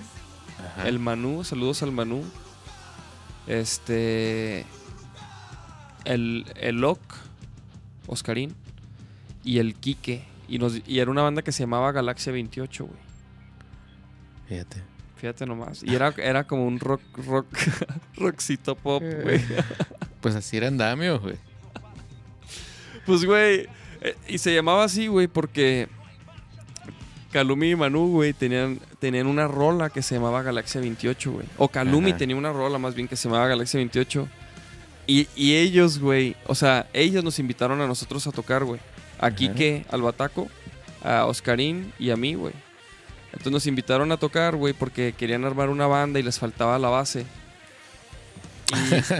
Ajá. 0.76 0.86
el 0.88 0.98
Manú, 0.98 1.44
saludos 1.44 1.82
al 1.82 1.92
Manú. 1.92 2.22
Este. 3.46 4.66
El, 6.04 6.44
el 6.56 6.76
Loc, 6.76 7.00
Oscarín. 8.06 8.54
Y 9.44 9.58
el 9.58 9.74
Quique. 9.76 10.24
Y, 10.48 10.58
nos, 10.58 10.80
y 10.86 10.98
era 11.00 11.10
una 11.10 11.22
banda 11.22 11.42
que 11.42 11.52
se 11.52 11.62
llamaba 11.64 11.92
Galaxia 11.92 12.32
28, 12.32 12.84
güey. 12.84 12.98
Fíjate. 14.48 14.82
Fíjate 15.16 15.46
nomás. 15.46 15.82
Y 15.82 15.94
era, 15.94 16.14
era 16.18 16.46
como 16.46 16.66
un 16.66 16.78
rock, 16.78 17.00
rock, 17.26 17.46
rockcito 18.16 18.74
pop, 18.76 19.02
güey. 19.22 19.40
Pues 20.20 20.34
así 20.34 20.56
era 20.56 20.66
Andamio, 20.66 21.20
güey. 21.20 21.36
Pues, 23.04 23.24
güey. 23.24 23.68
eh, 24.00 24.16
y 24.26 24.38
se 24.38 24.52
llamaba 24.52 24.82
así, 24.82 25.06
güey, 25.06 25.28
porque 25.28 25.88
Calumi 27.30 27.70
y 27.70 27.76
Manu, 27.76 28.08
güey, 28.08 28.32
tenían, 28.32 28.80
tenían 28.98 29.28
una 29.28 29.46
rola 29.46 29.90
que 29.90 30.02
se 30.02 30.16
llamaba 30.16 30.42
Galaxia 30.42 30.80
28, 30.80 31.30
güey. 31.32 31.46
O 31.58 31.68
Calumi 31.68 32.10
Ajá. 32.10 32.18
tenía 32.18 32.34
una 32.34 32.52
rola 32.52 32.78
más 32.78 32.94
bien 32.96 33.06
que 33.06 33.14
se 33.14 33.28
llamaba 33.28 33.46
Galaxia 33.46 33.78
28. 33.78 34.28
Y, 35.06 35.28
y 35.36 35.54
ellos, 35.54 36.00
güey, 36.00 36.34
o 36.46 36.56
sea, 36.56 36.88
ellos 36.92 37.22
nos 37.22 37.38
invitaron 37.38 37.80
a 37.80 37.86
nosotros 37.86 38.26
a 38.26 38.32
tocar, 38.32 38.64
güey. 38.64 38.80
A. 39.20 39.30
Quique, 39.30 39.86
al 39.90 40.02
Bataco, 40.02 40.48
a 41.02 41.24
Oscarín 41.26 41.92
y 41.98 42.10
a 42.10 42.16
mí, 42.16 42.34
güey. 42.34 42.54
Entonces 43.32 43.52
nos 43.52 43.66
invitaron 43.66 44.10
a 44.12 44.16
tocar, 44.16 44.56
güey, 44.56 44.72
porque 44.72 45.14
querían 45.16 45.44
armar 45.44 45.68
una 45.68 45.86
banda 45.86 46.18
y 46.18 46.22
les 46.22 46.38
faltaba 46.38 46.78
la 46.78 46.88
base. 46.88 47.26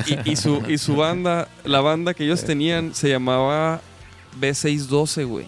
Y, 0.07 0.13
y- 0.13 0.33
y 0.33 0.37
su, 0.37 0.63
y 0.69 0.79
su 0.79 0.97
banda, 0.97 1.49
la 1.65 1.81
banda 1.81 2.15
que 2.15 2.25
ellos 2.25 2.43
tenían 2.45 2.95
se 2.95 3.09
llamaba 3.11 3.81
B612, 4.41 5.27
güey. 5.27 5.47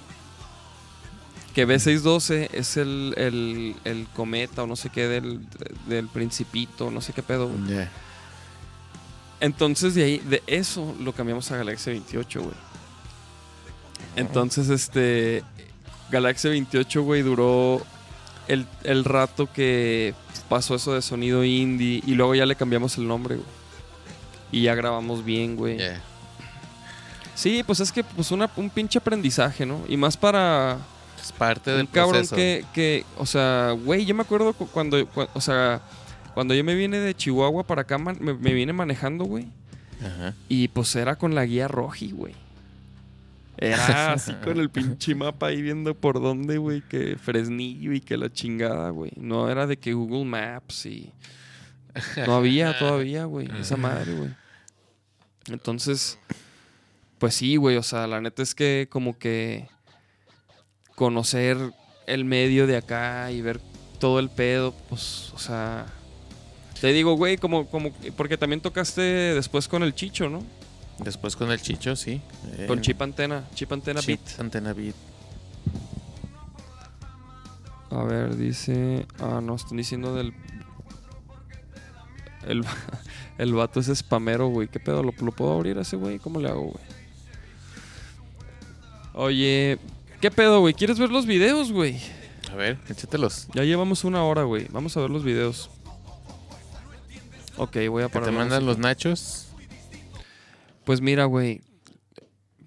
Que 1.55 1.67
B612 1.67 2.51
es 2.53 2.77
el, 2.77 3.15
el, 3.17 3.75
el 3.85 4.07
cometa 4.15 4.63
o 4.63 4.67
no 4.67 4.77
sé 4.77 4.91
qué 4.91 5.09
del, 5.09 5.41
del 5.87 6.07
principito, 6.09 6.91
no 6.91 7.01
sé 7.01 7.13
qué 7.13 7.23
pedo. 7.23 7.49
güey. 7.49 7.65
Entonces 9.41 9.95
de 9.95 10.05
ahí, 10.05 10.19
de 10.19 10.43
eso 10.47 10.95
lo 11.01 11.13
cambiamos 11.13 11.51
a 11.51 11.57
Galaxia 11.57 11.93
28, 11.93 12.41
güey. 12.43 12.55
Entonces, 14.21 14.69
este. 14.69 15.43
Galaxia 16.11 16.51
28, 16.51 17.03
güey, 17.03 17.21
duró 17.23 17.83
el, 18.49 18.67
el 18.85 19.05
rato 19.05 19.47
que 19.53 20.15
pasó 20.49 20.75
eso 20.77 20.95
de 20.95 21.03
sonido 21.03 21.45
indie. 21.45 22.03
Y 22.07 22.15
luego 22.15 22.35
ya 22.35 22.47
le 22.47 22.57
cambiamos 22.57 22.97
el 22.99 23.07
nombre, 23.07 23.35
güey. 23.37 23.47
Y 24.51 24.63
ya 24.63 24.75
grabamos 24.75 25.25
bien, 25.25 25.55
güey. 25.57 25.79
Sí, 27.35 27.63
pues 27.67 27.81
es 27.81 27.93
que 27.93 28.03
pues 28.03 28.31
una- 28.31 28.51
un 28.57 28.71
pinche 28.71 28.99
aprendizaje, 28.99 29.65
¿no? 29.67 29.83
Y 29.89 29.97
más 29.97 30.17
para 30.17 30.79
Es 31.21 31.31
parte 31.33 31.71
un 31.73 31.77
del 31.79 31.89
cabrón 31.89 32.13
proceso. 32.27 32.37
que, 32.37 32.65
que, 32.73 33.05
o 33.17 33.27
sea, 33.27 33.73
güey, 33.85 34.05
yo 34.07 34.15
me 34.15 34.23
acuerdo 34.23 34.53
cu- 34.55 34.67
cuando, 34.69 35.07
cu- 35.07 35.29
o 35.35 35.41
sea, 35.41 35.81
cuando 36.35 36.55
yo 36.55 36.65
me 36.65 36.75
vine 36.75 36.99
de 36.99 37.15
Chihuahua 37.15 37.65
para 37.65 37.83
acá, 37.83 37.99
me, 37.99 38.15
me 38.15 38.53
vine 38.55 38.73
manejando, 38.73 39.25
güey. 39.25 39.47
Ajá. 40.01 40.35
Y 40.49 40.69
pues 40.69 40.95
era 40.97 41.17
con 41.17 41.35
la 41.35 41.45
guía 41.45 41.69
roji, 41.69 42.11
güey. 42.13 42.35
Era 43.59 44.13
así 44.13 44.33
con 44.35 44.59
el 44.59 44.71
pinche 44.71 45.15
mapa 45.15 45.49
ahí 45.49 45.61
viendo 45.61 45.95
por 45.95 46.21
dónde, 46.21 46.59
güey, 46.59 46.81
que 46.81 47.17
Fresnillo 47.17 47.93
y 47.93 48.01
que 48.01 48.17
la 48.17 48.33
chingada, 48.33 48.91
güey. 48.91 49.11
No 49.17 49.51
era 49.51 49.67
de 49.67 49.77
que 49.77 49.93
Google 49.93 50.25
Maps 50.25 50.87
y... 50.87 51.13
No 52.27 52.37
había 52.37 52.79
todavía, 52.79 53.25
güey, 53.25 53.49
esa 53.61 53.77
madre, 53.77 54.13
güey. 54.13 54.31
Entonces, 55.49 56.19
pues 57.19 57.35
sí, 57.35 57.57
güey, 57.57 57.77
o 57.77 57.83
sea, 57.83 58.07
la 58.07 58.21
neta 58.21 58.43
es 58.43 58.55
que 58.55 58.87
como 58.89 59.19
que 59.19 59.69
conocer 60.95 61.57
el 62.07 62.25
medio 62.25 62.67
de 62.67 62.77
acá 62.77 63.33
y 63.33 63.41
ver 63.41 63.61
todo 63.99 64.21
el 64.21 64.29
pedo, 64.29 64.73
pues, 64.89 65.33
o 65.35 65.39
sea, 65.39 65.87
Te 66.81 66.93
digo, 66.93 67.15
güey, 67.15 67.39
como, 67.39 67.67
como, 67.69 67.93
porque 68.17 68.37
también 68.37 68.61
tocaste 68.61 69.03
después 69.03 69.67
con 69.67 69.83
el 69.83 69.95
Chicho, 69.95 70.29
¿no? 70.29 70.45
Después 70.99 71.37
con 71.37 71.51
el 71.51 71.61
Chicho, 71.61 71.95
sí. 71.97 72.21
Con 72.67 72.79
Eh, 72.79 72.83
Chip 72.83 73.01
Antena, 73.03 73.49
Chip 73.55 73.73
Antena 73.73 74.01
Chip 74.01 74.21
Beat. 74.27 74.41
Antena 74.41 74.73
Beat. 74.73 74.95
A 77.91 78.03
ver, 78.03 78.37
dice. 78.37 79.07
Ah, 79.21 79.41
no, 79.43 79.55
están 79.55 79.77
diciendo 79.79 80.15
del. 80.15 80.35
El, 82.47 82.65
el 83.39 83.55
vato 83.55 83.81
es 83.81 83.87
spamero, 83.87 84.49
güey. 84.49 84.69
¿Qué 84.69 84.81
pedo? 84.81 85.03
¿Lo, 85.03 85.13
lo 85.19 85.33
puedo 85.33 85.53
abrir 85.53 85.79
a 85.79 85.83
ese 85.83 85.97
güey? 85.97 86.19
¿Cómo 86.19 86.41
le 86.41 86.49
hago, 86.49 86.63
güey? 86.65 86.85
Oye, 89.15 89.79
¿qué 90.21 90.31
pedo, 90.31 90.61
güey? 90.61 90.75
¿Quieres 90.75 90.99
ver 90.99 91.11
los 91.11 91.27
videos, 91.27 91.73
güey? 91.73 91.99
A 92.53 92.55
ver, 92.57 92.79
échatelos. 92.89 93.49
Ya 93.55 93.65
llevamos 93.65 94.05
una 94.05 94.23
hora, 94.25 94.43
güey. 94.45 94.67
Vamos 94.71 94.97
a 94.97 95.01
ver 95.01 95.11
los 95.11 95.25
videos. 95.25 95.71
Ok, 97.57 97.77
voy 97.89 98.05
a 98.05 98.09
parar. 98.09 98.29
te 98.29 98.35
mandan 98.35 98.65
los 98.65 98.79
nachos. 98.79 99.48
Pues 100.89 101.03
mira, 101.03 101.27
güey. 101.27 101.61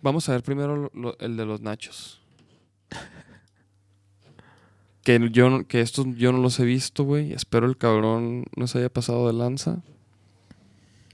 Vamos 0.04 0.30
a 0.30 0.34
ver 0.34 0.44
primero 0.44 0.76
lo- 0.76 0.92
lo- 0.94 1.18
el 1.18 1.38
de 1.38 1.46
los 1.48 1.62
nachos. 1.62 2.22
Que 5.04 5.20
yo 5.32 5.50
no- 5.50 5.66
que 5.66 5.82
estos 5.82 6.06
yo 6.18 6.32
no 6.32 6.38
los 6.38 6.60
he 6.60 6.64
visto, 6.66 7.04
güey. 7.04 7.34
Espero 7.34 7.66
el 7.66 7.78
cabrón 7.78 8.46
no 8.56 8.68
se 8.68 8.78
haya 8.78 8.90
pasado 8.90 9.26
de 9.26 9.34
lanza. 9.34 9.82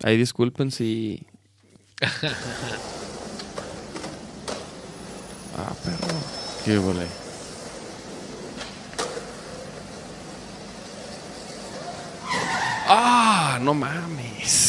Ahí 0.03 0.17
disculpen 0.17 0.69
si. 0.71 1.25
ah, 5.57 5.73
perro. 5.85 6.13
Qué 6.65 6.77
volé. 6.77 7.07
Ah, 12.89 13.59
no 13.61 13.73
mames. 13.73 14.66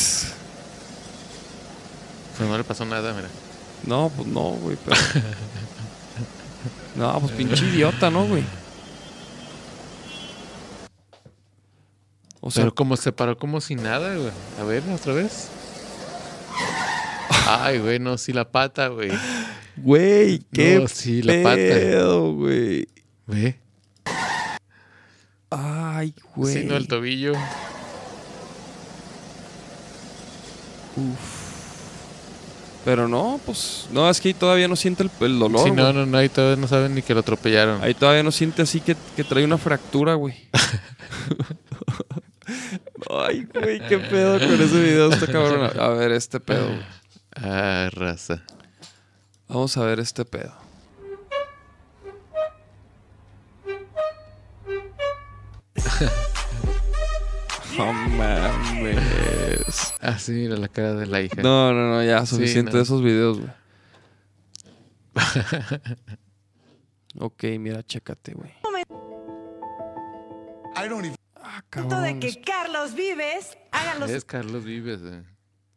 Pues 2.39 2.49
no 2.49 2.57
le 2.57 2.65
pasó 2.65 2.85
nada, 2.85 3.13
mira. 3.13 3.29
No, 3.85 4.11
pues 4.15 4.27
no, 4.29 4.51
güey, 4.53 4.77
pero. 4.85 4.97
No, 6.97 7.21
pues 7.21 7.33
pinche 7.33 7.65
idiota, 7.65 8.11
¿no, 8.11 8.25
güey? 8.27 8.43
O 12.41 12.51
sea, 12.51 12.65
Pero 12.65 12.75
como 12.75 12.97
se 12.97 13.13
paró 13.13 13.37
como 13.37 13.61
si 13.61 13.75
nada, 13.75 14.15
güey. 14.17 14.31
A 14.61 14.65
ver, 14.65 14.83
otra 14.95 15.13
vez. 15.13 15.49
Ay, 17.47 17.79
güey, 17.79 17.99
no, 17.99 18.19
sí 18.19 18.33
la 18.33 18.51
pata, 18.51 18.89
güey. 18.89 19.11
güey, 19.77 20.39
qué 20.53 20.79
No, 20.81 20.89
sí, 20.89 21.23
la 21.23 21.43
pata. 21.43 21.57
pedo, 21.57 22.35
güey. 22.35 22.89
Ve. 23.27 23.59
Ay, 25.51 26.15
güey. 26.37 26.55
Sí, 26.55 26.65
no, 26.65 26.77
el 26.77 26.89
tobillo. 26.89 27.33
Pero 32.89 33.07
no, 33.07 33.39
pues. 33.45 33.87
No, 33.93 34.09
es 34.09 34.19
que 34.19 34.29
ahí 34.29 34.35
todavía 34.35 34.67
no 34.67 34.75
siente 34.75 35.03
el, 35.03 35.11
el 35.21 35.39
dolor. 35.39 35.63
Sí, 35.63 35.71
no, 35.71 35.83
güey. 35.83 35.95
no, 35.95 36.07
no, 36.07 36.17
ahí 36.17 36.31
todavía 36.31 36.57
no 36.57 36.67
saben 36.67 36.95
ni 36.95 37.03
que 37.03 37.13
lo 37.13 37.21
atropellaron. 37.21 37.83
Ahí 37.83 37.93
todavía 37.93 38.23
no 38.23 38.33
siente 38.33 38.63
así 38.63 38.81
que, 38.81 38.97
que 39.15 39.25
trae 39.25 39.45
una 39.45 39.59
fractura, 39.59 40.15
güey. 40.15 40.49
Ay, 43.11 43.47
güey, 43.53 43.87
qué 43.89 43.99
pedo 43.99 44.39
con 44.39 44.55
ese 44.55 44.81
video, 44.81 45.13
este 45.13 45.27
cabrón. 45.27 45.71
A 45.79 45.89
ver, 45.89 46.13
este 46.13 46.41
pedo, 46.41 46.67
güey. 46.67 46.81
Ah, 47.37 47.91
raza. 47.93 48.43
Vamos 49.49 49.77
a 49.77 49.85
ver 49.85 50.01
este 50.01 50.25
pedo. 50.25 50.55
No 57.79 57.93
mames. 57.93 59.95
Ah, 60.01 60.19
sí, 60.19 60.33
mira 60.33 60.57
la 60.57 60.69
cara 60.69 60.95
de 60.95 61.07
la 61.07 61.21
hija. 61.21 61.43
No, 61.43 61.73
no, 61.73 61.91
no, 61.91 62.05
ya, 62.05 62.27
suficiente 62.27 62.73
no. 62.73 62.79
de 62.79 62.83
esos 62.83 63.03
videos, 63.03 63.39
güey. 63.39 63.51
ok, 67.21 67.45
mira, 67.61 67.85
chécate, 67.85 68.35
güey. 68.35 68.53
Ah, 71.41 71.65
cabrón. 71.71 72.03
de 72.03 72.19
que 72.19 72.41
Carlos 72.41 72.95
Vives 72.95 73.57
haga 73.71 73.95
los 73.95 74.11
Es 74.11 74.25
Carlos 74.25 74.65
Vives, 74.65 75.01
eh. 75.03 75.23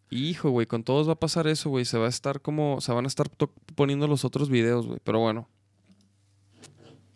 Hijo, 0.09 0.49
güey, 0.49 0.65
con 0.65 0.83
todos 0.83 1.07
va 1.07 1.13
a 1.13 1.19
pasar 1.19 1.47
eso, 1.47 1.69
güey. 1.69 1.85
Se 1.85 1.97
va 1.97 2.07
a 2.07 2.09
estar 2.09 2.41
como. 2.41 2.81
Se 2.81 2.91
van 2.91 3.05
a 3.05 3.07
estar 3.07 3.29
poniendo 3.75 4.07
los 4.07 4.25
otros 4.25 4.49
videos, 4.49 4.87
güey. 4.87 4.99
Pero 5.03 5.19
bueno. 5.19 5.47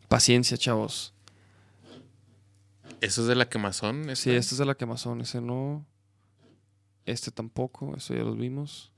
Paciencia, 0.07 0.57
chavos. 0.57 1.14
¿Eso 3.05 3.21
es 3.21 3.27
de 3.27 3.35
la 3.35 3.47
quemazón? 3.47 4.15
Sí, 4.15 4.31
este 4.31 4.55
es 4.55 4.57
de 4.57 4.65
la 4.65 4.73
quemazón. 4.73 5.21
Ese 5.21 5.39
no. 5.39 5.85
Este 7.05 7.29
tampoco. 7.29 7.95
Eso 7.95 8.15
ya 8.15 8.23
los 8.23 8.35
vimos. 8.35 8.91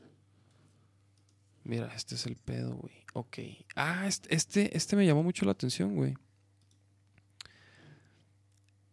Mira, 1.66 1.92
este 1.94 2.16
es 2.16 2.26
el 2.26 2.38
pedo, 2.38 2.76
güey. 2.76 2.94
Ok. 3.14 3.40
Ah, 3.76 4.08
este, 4.08 4.34
este, 4.34 4.78
este 4.78 4.96
me 4.96 5.06
llamó 5.06 5.24
mucho 5.24 5.44
la 5.44 5.52
atención, 5.52 5.96
güey. 5.96 6.14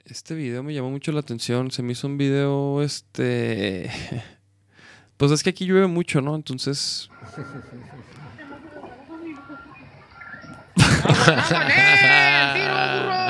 Este 0.05 0.35
video 0.35 0.65
me 0.65 0.75
llamó 0.75 0.91
mucho 0.91 1.13
la 1.13 1.21
atención. 1.21 1.71
Se 1.71 1.85
me 1.85 1.93
hizo 1.93 2.09
un 2.09 2.19
video, 2.19 2.83
este... 2.83 3.91
Pues 5.17 5.31
es 5.31 5.45
que 5.45 5.51
aquí 5.51 5.65
llueve 5.65 5.87
mucho, 5.87 6.21
¿no? 6.21 6.35
Entonces... 6.35 7.09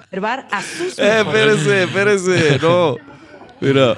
observar 0.00 0.46
a 0.50 0.62
sus 0.62 0.98
¡Eh, 0.98 1.20
espérese, 1.20 1.82
espérese! 1.84 2.58
No. 2.60 2.96
Mira. 3.60 3.96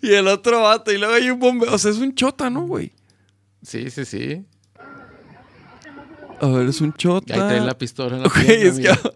Y 0.00 0.12
el 0.14 0.26
otro 0.28 0.62
vato, 0.62 0.92
y 0.92 0.98
luego 0.98 1.14
hay 1.14 1.30
un 1.30 1.38
bombeo. 1.38 1.72
O 1.72 1.78
sea, 1.78 1.90
es 1.90 1.98
un 1.98 2.14
chota, 2.14 2.50
¿no, 2.50 2.62
güey? 2.62 2.92
Sí, 3.62 3.90
sí, 3.90 4.04
sí. 4.04 4.44
A 6.40 6.46
ver, 6.48 6.68
es 6.68 6.80
un 6.80 6.88
Ahí 6.88 6.94
chota. 6.98 7.34
trae 7.34 7.60
la 7.60 7.78
pistola 7.78 8.16
en 8.16 8.22
la 8.24 8.28
Güey, 8.28 8.46
pierna, 8.46 8.90
es 8.90 8.98
que... 8.98 9.10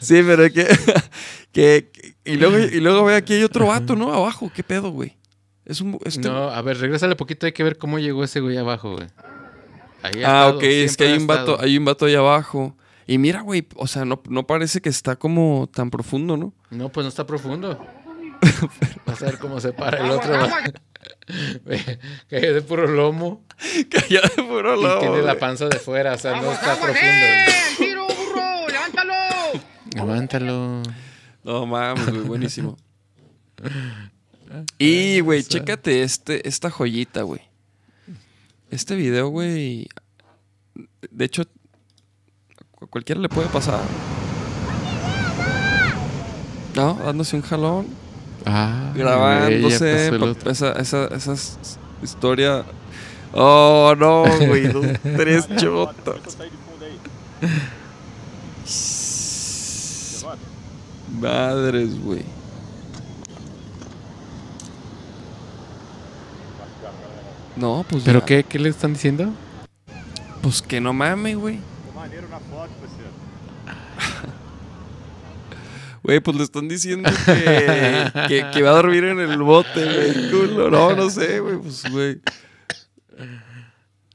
sí, 0.00 0.22
pero 0.26 0.52
que, 0.52 0.66
que- 1.52 2.13
y, 2.24 2.36
luego, 2.36 2.58
y 2.58 2.80
luego 2.80 3.04
ve 3.04 3.16
aquí 3.16 3.34
hay 3.34 3.44
otro 3.44 3.66
vato, 3.66 3.96
¿no? 3.96 4.12
Abajo. 4.12 4.50
¿Qué 4.54 4.62
pedo, 4.62 4.90
güey? 4.90 5.16
Es 5.64 5.80
un... 5.80 5.98
Este... 6.04 6.28
No, 6.28 6.50
a 6.50 6.62
ver, 6.62 6.78
regrésale 6.78 7.16
poquito, 7.16 7.46
hay 7.46 7.52
que 7.52 7.64
ver 7.64 7.78
cómo 7.78 7.98
llegó 7.98 8.24
ese 8.24 8.40
güey 8.40 8.56
abajo, 8.56 8.92
güey. 8.92 9.06
Ahí 10.02 10.12
ah, 10.16 10.48
estado, 10.48 10.56
ok. 10.56 10.62
Es 10.62 10.96
que 10.96 11.04
hay 11.04 11.14
ha 11.14 11.16
un 11.16 11.26
vato, 11.26 11.58
hay 11.60 11.78
un 11.78 11.84
vato 11.84 12.06
ahí 12.06 12.14
abajo. 12.14 12.76
Y 13.06 13.18
mira, 13.18 13.40
güey, 13.40 13.66
o 13.76 13.86
sea, 13.86 14.04
no, 14.04 14.22
no 14.28 14.46
parece 14.46 14.80
que 14.80 14.88
está 14.88 15.16
como 15.16 15.68
tan 15.72 15.90
profundo, 15.90 16.36
¿no? 16.36 16.52
No, 16.70 16.90
pues 16.90 17.04
no 17.04 17.08
está 17.08 17.26
profundo. 17.26 17.78
Vas 19.06 19.22
a 19.22 19.26
ver 19.26 19.38
cómo 19.38 19.60
se 19.60 19.72
para 19.72 20.04
el 20.04 20.10
otro. 20.10 20.34
es 21.66 21.98
de 22.30 22.62
puro 22.62 22.86
lomo 22.86 23.42
ya 24.10 24.20
de 24.20 24.42
puro 24.42 24.78
y 24.78 24.82
lado, 24.82 25.00
tiene 25.00 25.22
la 25.22 25.38
panza 25.38 25.66
de 25.68 25.78
fuera, 25.78 26.14
o 26.14 26.18
sea, 26.18 26.40
no 26.40 26.52
está 26.52 26.78
profundo. 26.78 27.26
Levántalo. 29.94 30.82
No 31.44 31.66
mames, 31.66 32.08
güey, 32.10 32.22
buenísimo. 32.22 32.76
Y, 34.78 35.18
güey, 35.20 35.42
chécate 35.42 36.02
este, 36.04 36.46
esta 36.48 36.70
joyita, 36.70 37.22
güey. 37.22 37.40
Este 38.70 38.94
video, 38.94 39.28
güey. 39.28 39.88
De 41.10 41.24
hecho, 41.24 41.42
a 42.80 42.86
cualquiera 42.86 43.20
le 43.20 43.28
puede 43.28 43.48
pasar. 43.48 43.80
No, 46.76 46.94
dándose 46.94 47.34
un 47.36 47.42
jalón, 47.42 47.86
Ah, 48.46 48.92
grabándose. 48.94 50.08
esa, 50.46 50.72
esa, 50.72 51.06
esa 51.06 51.34
historia. 52.02 52.64
Oh, 53.32 53.94
no, 53.98 54.24
güey. 54.46 54.68
dos- 54.68 54.86
tres 55.02 55.48
chotas. 55.56 56.16
Madres, 61.20 62.00
güey. 62.00 62.24
No, 67.56 67.84
pues. 67.88 68.02
¿Pero 68.04 68.20
ya. 68.20 68.26
qué, 68.26 68.44
qué 68.44 68.58
le 68.58 68.68
están 68.68 68.92
diciendo? 68.92 69.32
Pues 70.42 70.60
que 70.60 70.80
no 70.80 70.92
mames, 70.92 71.36
güey. 71.36 71.58
Güey, 76.02 76.20
pues 76.20 76.36
le 76.36 76.42
están 76.42 76.68
diciendo 76.68 77.08
que, 77.24 78.12
que, 78.28 78.50
que 78.52 78.62
va 78.62 78.72
a 78.72 78.74
dormir 78.74 79.04
en 79.04 79.20
el 79.20 79.38
bote, 79.38 79.82
güey. 79.82 80.30
Culo. 80.30 80.70
No, 80.70 80.94
no 80.94 81.08
sé, 81.08 81.40
güey. 81.40 81.56
Pues, 81.56 81.90
güey. 81.90 82.20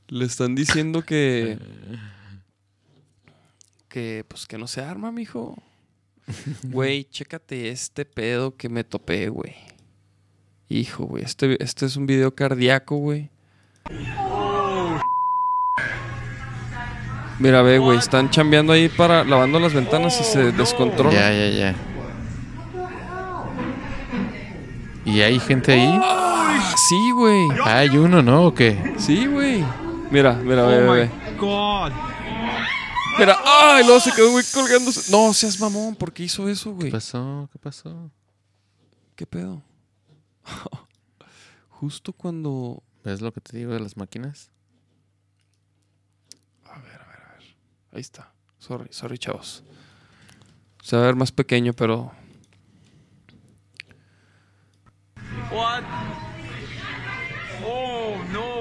Le 0.08 0.26
están 0.26 0.54
diciendo 0.54 1.02
que. 1.02 1.58
Que, 3.88 4.24
pues, 4.28 4.46
que 4.46 4.60
no 4.60 4.68
se 4.68 4.82
arma, 4.82 5.12
mijo. 5.12 5.58
Güey, 6.64 7.06
chécate 7.06 7.70
este 7.70 8.06
pedo 8.06 8.56
que 8.56 8.70
me 8.70 8.84
topé, 8.84 9.30
güey. 9.30 9.56
Hijo, 10.70 11.06
güey. 11.06 11.24
Este, 11.24 11.62
este 11.64 11.86
es 11.86 11.96
un 11.96 12.06
video 12.06 12.34
cardíaco, 12.36 12.98
güey. 12.98 13.30
Mira, 17.40 17.62
ve, 17.62 17.80
güey. 17.80 17.98
Están 17.98 18.30
chambeando 18.30 18.74
ahí 18.74 18.90
para 18.90 19.24
lavando 19.24 19.60
las 19.60 19.74
ventanas 19.74 20.20
y 20.20 20.24
se 20.24 20.52
descontrola. 20.52 21.14
Ya, 21.14 21.32
ya, 21.32 21.50
ya. 21.50 21.76
¿Y 25.06 25.22
hay 25.22 25.40
gente 25.40 25.72
ahí? 25.72 26.00
Ah, 26.04 26.74
sí, 26.90 27.12
güey. 27.12 27.48
Hay 27.66 27.98
uno, 27.98 28.22
¿no? 28.22 28.48
¿O 28.48 28.54
qué? 28.54 28.94
Sí, 28.98 29.26
güey. 29.26 29.64
Mira, 30.12 30.34
mira, 30.34 30.64
ve, 30.66 30.78
Oh 30.88 30.92
ve, 30.92 30.92
my 30.92 30.98
ve. 30.98 31.10
god. 31.40 32.09
¡Ay! 33.46 33.84
Luego 33.86 34.00
se 34.00 34.12
quedó, 34.12 34.32
güey, 34.32 34.46
colgándose. 34.54 35.12
No, 35.12 35.34
seas 35.34 35.60
mamón. 35.60 35.96
¿Por 35.96 36.14
qué 36.14 36.24
hizo 36.24 36.48
eso, 36.48 36.74
güey? 36.74 36.88
¿Qué 36.88 36.92
pasó? 36.92 37.50
¿Qué 37.52 37.60
pasó? 37.60 38.12
¿Qué 39.16 39.26
pedo? 39.26 39.62
Justo 41.70 42.14
cuando. 42.14 42.84
¿Ves 43.04 43.22
lo 43.22 43.32
que 43.32 43.42
te 43.42 43.58
digo 43.58 43.74
de 43.74 43.80
las 43.80 43.98
máquinas? 43.98 44.52
Ahí 47.92 48.02
está. 48.02 48.32
Sorry, 48.60 48.88
sorry, 48.92 49.18
chavos. 49.18 49.64
Se 50.84 50.96
va 50.96 51.04
a 51.04 51.06
ver 51.08 51.16
más 51.16 51.32
pequeño, 51.32 51.74
pero. 51.74 52.12
What? 55.52 55.84
Oh 57.66 58.16
no. 58.32 58.59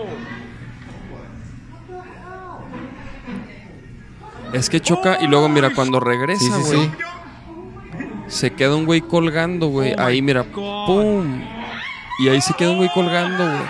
Es 4.53 4.71
que 4.71 4.81
choca 4.81 5.19
y 5.21 5.27
luego, 5.27 5.49
mira, 5.49 5.71
cuando 5.75 6.01
regresa, 6.01 6.41
Sí, 6.45 6.51
sí, 6.65 6.77
güey. 6.77 6.89
sí. 6.89 6.91
Se 8.29 8.51
queda 8.53 8.75
un 8.77 8.85
güey 8.87 9.01
colgando, 9.01 9.69
güey. 9.69 9.95
Oh 9.97 10.01
ahí, 10.03 10.21
mira, 10.23 10.43
God. 10.43 10.87
¡pum! 10.87 11.41
Y 12.21 12.29
ahí 12.29 12.41
se 12.41 12.53
queda 12.55 12.71
un 12.73 12.77
güey 12.79 12.91
colgando, 12.93 13.45
güey. 13.45 13.65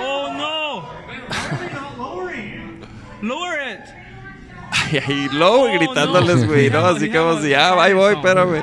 Oh 0.00 0.32
no. 0.32 0.88
Lower 3.22 3.58
it. 3.74 3.80
Ay, 4.70 4.98
ahí, 5.06 5.28
luego 5.32 5.62
Oh, 5.64 5.72
gritándoles, 5.72 6.46
güey, 6.46 6.70
¿no? 6.70 6.86
Así 6.86 7.10
como 7.10 7.40
si, 7.40 7.52
ah, 7.54 7.74
ahí 7.82 7.92
voy, 7.94 8.14
espérame. 8.14 8.62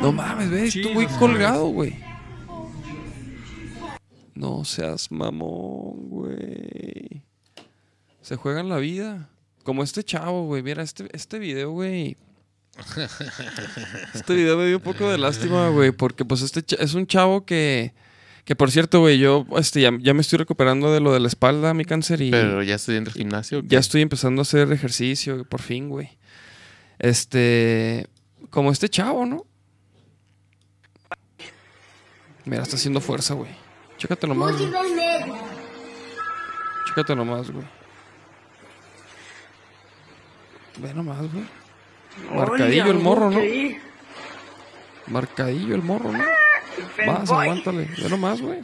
No 0.00 0.12
mames, 0.12 0.50
ve, 0.50 0.70
tu 0.70 0.92
güey 0.92 1.06
colgado, 1.18 1.66
güey. 1.66 1.96
No 4.34 4.64
seas 4.64 5.10
mamón, 5.10 6.08
güey. 6.08 7.24
Se 8.28 8.36
juegan 8.36 8.68
la 8.68 8.76
vida. 8.76 9.30
Como 9.64 9.82
este 9.82 10.04
chavo, 10.04 10.44
güey. 10.44 10.62
Mira, 10.62 10.82
este, 10.82 11.08
este 11.14 11.38
video, 11.38 11.70
güey. 11.70 12.18
Este 14.12 14.34
video 14.34 14.58
me 14.58 14.66
dio 14.66 14.76
un 14.76 14.82
poco 14.82 15.08
de 15.08 15.16
lástima, 15.16 15.70
güey. 15.70 15.92
Porque 15.92 16.26
pues 16.26 16.42
este 16.42 16.62
es 16.78 16.92
un 16.92 17.06
chavo 17.06 17.46
que... 17.46 17.94
Que 18.44 18.54
por 18.54 18.70
cierto, 18.70 19.00
güey, 19.00 19.18
yo 19.18 19.46
este, 19.56 19.80
ya, 19.80 19.92
ya 19.98 20.12
me 20.12 20.20
estoy 20.20 20.38
recuperando 20.38 20.92
de 20.92 21.00
lo 21.00 21.14
de 21.14 21.20
la 21.20 21.28
espalda, 21.28 21.72
mi 21.72 21.86
cáncer. 21.86 22.20
Y 22.20 22.30
Pero 22.30 22.62
ya 22.62 22.74
estoy 22.74 22.96
dentro 22.96 23.14
del 23.14 23.22
gimnasio. 23.22 23.62
ya 23.64 23.78
estoy 23.78 24.02
empezando 24.02 24.40
a 24.40 24.42
hacer 24.42 24.70
ejercicio, 24.72 25.46
por 25.46 25.62
fin, 25.62 25.88
güey. 25.88 26.18
Este... 26.98 28.08
Como 28.50 28.70
este 28.70 28.90
chavo, 28.90 29.24
¿no? 29.24 29.46
Mira, 32.44 32.62
está 32.62 32.76
haciendo 32.76 33.00
fuerza, 33.00 33.32
güey. 33.32 33.52
Chécate 33.96 34.26
nomás, 34.26 34.54
güey. 34.58 34.70
Chécate 36.86 37.16
nomás, 37.16 37.50
güey. 37.50 37.77
Ve 40.78 40.94
nomás, 40.94 41.32
güey. 41.32 41.44
Marcadillo 42.34 42.90
el 42.90 42.98
morro, 42.98 43.30
¿no? 43.30 43.40
Marcadillo 45.06 45.74
el 45.74 45.82
morro, 45.82 46.12
¿no? 46.12 46.24
Vas, 47.06 47.30
aguántale. 47.30 47.88
Ve 47.96 48.08
nomás, 48.08 48.40
güey. 48.40 48.60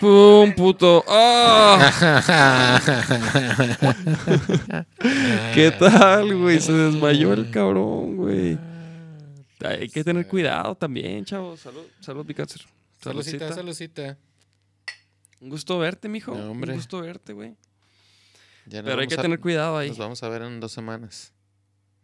¡Pum, 0.00 0.54
puto! 0.54 1.04
¡Ah! 1.08 2.80
¿Qué 5.54 5.70
tal, 5.72 6.38
güey? 6.38 6.58
Se 6.58 6.72
desmayó 6.72 7.34
el 7.34 7.50
cabrón, 7.50 8.16
güey. 8.16 8.58
Hay 9.62 9.90
que 9.90 10.02
tener 10.02 10.26
cuidado 10.26 10.74
también, 10.74 11.22
chavos. 11.26 11.60
Salud, 11.60 11.84
salud, 12.00 12.24
mi 12.26 12.32
cáncer. 12.32 12.62
Saludcita, 13.02 13.52
Saludcita. 13.52 14.16
Un 15.40 15.50
gusto 15.50 15.78
verte, 15.78 16.08
mijo. 16.08 16.34
No, 16.34 16.50
hombre. 16.50 16.72
Un 16.72 16.78
gusto 16.78 17.02
verte, 17.02 17.34
güey. 17.34 17.54
Ya 18.66 18.82
Pero 18.82 19.00
hay 19.00 19.08
que 19.08 19.14
a- 19.14 19.22
tener 19.22 19.40
cuidado 19.40 19.76
ahí. 19.78 19.88
Nos 19.88 19.98
vamos 19.98 20.22
a 20.22 20.28
ver 20.28 20.42
en 20.42 20.60
dos 20.60 20.72
semanas. 20.72 21.32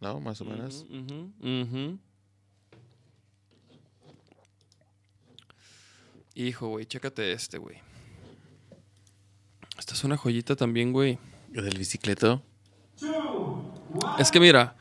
¿No? 0.01 0.19
Más 0.19 0.39
o 0.41 0.45
menos. 0.45 0.85
Hijo, 6.35 6.67
güey, 6.69 6.85
chécate 6.85 7.31
este, 7.33 7.57
güey. 7.57 7.77
Esta 9.79 9.93
es 9.93 10.03
una 10.03 10.17
joyita 10.17 10.55
también, 10.55 10.93
güey. 10.93 11.17
Del 11.49 11.77
bicicleto. 11.77 12.43
Es 14.19 14.31
que 14.31 14.39
mira, 14.39 14.75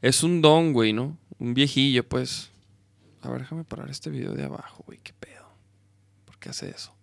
es 0.00 0.22
un 0.22 0.40
don, 0.40 0.72
güey, 0.72 0.92
¿no? 0.92 1.18
Un 1.38 1.52
viejillo, 1.52 2.06
pues. 2.08 2.50
A 3.22 3.28
ver, 3.28 3.40
déjame 3.42 3.64
parar 3.64 3.90
este 3.90 4.08
video 4.08 4.32
de 4.34 4.44
abajo, 4.44 4.84
güey. 4.86 4.98
¿Qué 5.02 5.12
pedo? 5.12 5.46
¿Por 6.24 6.38
qué 6.38 6.48
hace 6.50 6.70
eso? 6.70 6.94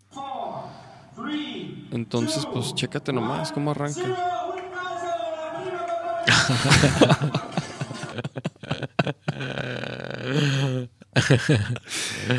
Entonces, 1.92 2.46
pues, 2.52 2.74
chécate 2.76 3.14
nomás 3.14 3.52
cómo 3.52 3.72
arranca. 3.72 4.02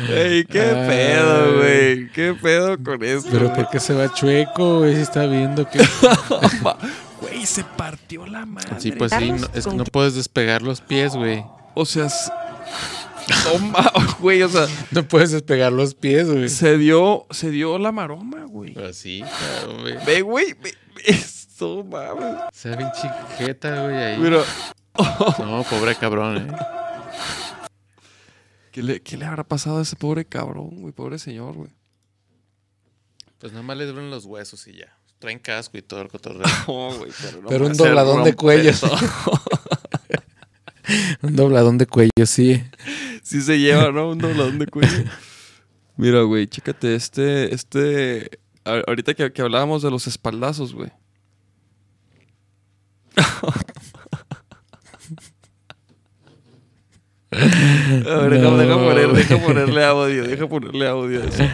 Ey, 0.09 0.45
qué 0.45 0.59
pedo, 0.61 1.57
güey. 1.57 2.09
¿Qué 2.11 2.33
pedo 2.41 2.77
con 2.83 3.03
esto? 3.03 3.29
Pero 3.31 3.53
¿por 3.53 3.69
qué 3.69 3.79
se 3.79 3.93
va 3.93 4.11
chueco, 4.13 4.79
güey? 4.79 4.95
Si 4.95 5.01
está 5.01 5.25
viendo 5.25 5.67
que... 5.69 5.79
Güey, 7.21 7.45
se 7.45 7.63
partió 7.63 8.25
la 8.27 8.45
madre. 8.45 8.75
Sí, 8.77 8.91
pues 8.91 9.11
sí. 9.17 9.31
no- 9.31 9.47
es 9.53 9.65
que 9.65 9.73
no 9.73 9.85
puedes 9.85 10.15
despegar 10.15 10.61
los 10.61 10.81
pies, 10.81 11.15
güey. 11.15 11.43
O 11.73 11.85
sea, 11.85 12.07
toma, 13.43 13.91
güey, 14.19 14.41
o 14.43 14.49
sea, 14.49 14.67
No 14.91 15.07
puedes 15.07 15.31
despegar 15.31 15.71
los 15.71 15.95
pies, 15.95 16.29
güey. 16.29 16.49
se 16.49 16.77
dio, 16.77 17.25
se 17.31 17.49
dio 17.51 17.77
la 17.79 17.91
maroma, 17.91 18.43
güey. 18.45 18.77
Así, 18.83 19.21
claro, 19.21 19.79
güey. 19.81 19.95
Ve, 20.05 20.21
güey, 20.21 20.53
ve, 20.53 20.73
esto, 21.05 21.83
mames. 21.83 22.35
Se 22.53 22.69
ve 22.69 22.77
bien 22.77 22.89
chiqueta, 22.93 23.83
güey, 23.83 23.95
ahí. 23.95 24.17
Mira, 24.19 24.41
No, 25.39 25.63
pobre 25.69 25.95
cabrón, 25.95 26.37
eh. 26.37 26.55
¿qué 28.71 28.83
le, 28.83 29.01
qué 29.01 29.17
le 29.17 29.25
habrá 29.25 29.43
pasado 29.43 29.79
a 29.79 29.81
ese 29.81 29.95
pobre 29.95 30.25
cabrón, 30.25 30.81
güey? 30.81 30.93
Pobre 30.93 31.17
señor, 31.19 31.53
güey. 31.55 31.69
Pues 33.39 33.51
nada 33.51 33.63
más 33.63 33.77
le 33.77 33.85
duelen 33.85 34.09
los 34.09 34.25
huesos 34.25 34.65
y 34.67 34.73
ya. 34.77 34.97
Traen 35.19 35.39
casco 35.39 35.77
y 35.77 35.81
todo 35.81 36.01
el 36.01 36.07
cotorreo. 36.09 36.41
No, 36.67 36.93
güey, 36.97 37.11
pero 37.21 37.41
no 37.41 37.49
Pero 37.49 37.65
un 37.67 37.73
dobladón 37.73 38.23
de 38.23 38.33
cuello. 38.33 38.71
Un 41.21 41.35
dobladón 41.35 41.77
de 41.77 41.85
cuello, 41.87 42.25
sí. 42.25 42.63
sí 43.23 43.41
se 43.41 43.59
lleva, 43.59 43.91
¿no? 43.91 44.09
Un 44.11 44.19
dobladón 44.19 44.59
de 44.59 44.67
cuello. 44.67 45.03
Mira, 45.97 46.21
güey, 46.21 46.47
chécate 46.47 46.95
este, 46.95 47.53
este... 47.53 48.39
Ahorita 48.63 49.13
que, 49.13 49.31
que 49.31 49.41
hablábamos 49.41 49.81
de 49.83 49.91
los 49.91 50.07
espaldazos, 50.07 50.73
güey. 50.73 50.91
A 57.31 58.17
ver, 58.27 58.39
No, 58.41 58.57
deja 58.57 58.75
poner- 58.75 59.11
deja 59.13 59.37
ponerle 59.45 59.83
audio, 59.83 60.23
deja 60.23 60.47
ponerle 60.47 60.87
audio 60.87 61.21
a 61.21 61.25
eso. 61.25 61.43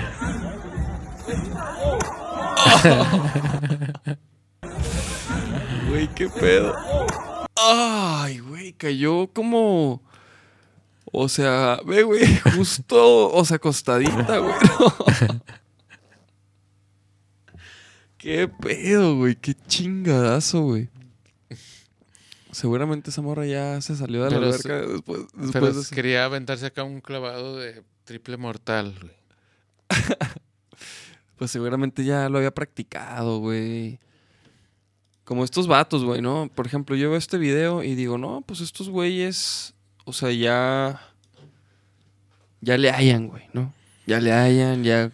Güey, 5.89 6.07
qué 6.15 6.29
pedo. 6.29 6.73
Ay, 7.63 8.39
güey, 8.39 8.73
cayó 8.73 9.27
como. 9.27 10.01
O 11.11 11.27
sea, 11.29 11.79
ve, 11.85 12.03
güey, 12.03 12.25
justo, 12.55 13.31
o 13.31 13.45
sea, 13.45 13.57
acostadita, 13.57 14.37
güey. 14.37 14.53
¿no? 14.79 15.41
Qué 18.17 18.47
pedo, 18.47 19.17
güey, 19.17 19.35
qué 19.35 19.55
chingadazo, 19.55 20.61
güey. 20.61 20.89
Seguramente 22.51 23.09
esa 23.09 23.23
morra 23.23 23.47
ya 23.47 23.81
se 23.81 23.95
salió 23.95 24.23
de 24.23 24.29
la 24.29 24.37
alberca 24.37 24.75
después, 24.81 25.21
después 25.33 25.51
Pero 25.51 25.73
de 25.73 25.95
quería 25.95 26.25
aventarse 26.25 26.67
acá 26.67 26.83
un 26.83 27.01
clavado 27.01 27.57
de 27.57 27.83
triple 28.03 28.37
mortal, 28.37 28.95
güey. 29.01 29.15
Pues 31.37 31.49
seguramente 31.49 32.05
ya 32.05 32.29
lo 32.29 32.37
había 32.37 32.53
practicado, 32.53 33.39
güey. 33.39 33.99
Como 35.23 35.43
estos 35.43 35.67
vatos, 35.67 36.03
güey, 36.03 36.21
¿no? 36.21 36.49
Por 36.53 36.65
ejemplo, 36.65 36.95
yo 36.95 37.09
veo 37.09 37.17
este 37.17 37.37
video 37.37 37.83
y 37.83 37.95
digo, 37.95 38.17
no, 38.17 38.41
pues 38.45 38.59
estos 38.61 38.89
güeyes, 38.89 39.73
o 40.05 40.13
sea, 40.13 40.31
ya. 40.31 40.99
Ya 42.59 42.77
le 42.77 42.91
hallan, 42.91 43.27
güey, 43.27 43.43
¿no? 43.53 43.73
Ya 44.05 44.19
le 44.19 44.31
hallan, 44.31 44.83
ya. 44.83 45.11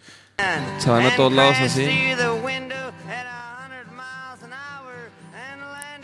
Se 0.78 0.90
van 0.90 1.06
a 1.06 1.16
todos 1.16 1.32
lados 1.32 1.56
así. 1.60 1.86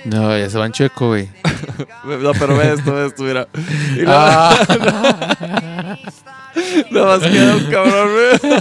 No, 0.05 0.37
ya 0.39 0.51
se 0.51 0.59
van 0.59 0.73
chueco, 0.73 1.09
güey. 1.09 1.29
No, 2.05 2.33
pero 2.33 2.57
ve 2.59 2.75
esto, 2.75 2.95
ve 2.95 3.07
esto, 3.07 3.23
mira. 3.25 3.49
Y 3.97 4.03
nada, 4.03 4.51
Ah, 4.51 5.97
nada 6.91 7.19
más 7.19 7.29
queda 7.31 7.57
un 7.57 7.65
cabrón, 7.71 8.09
güey. 8.13 8.53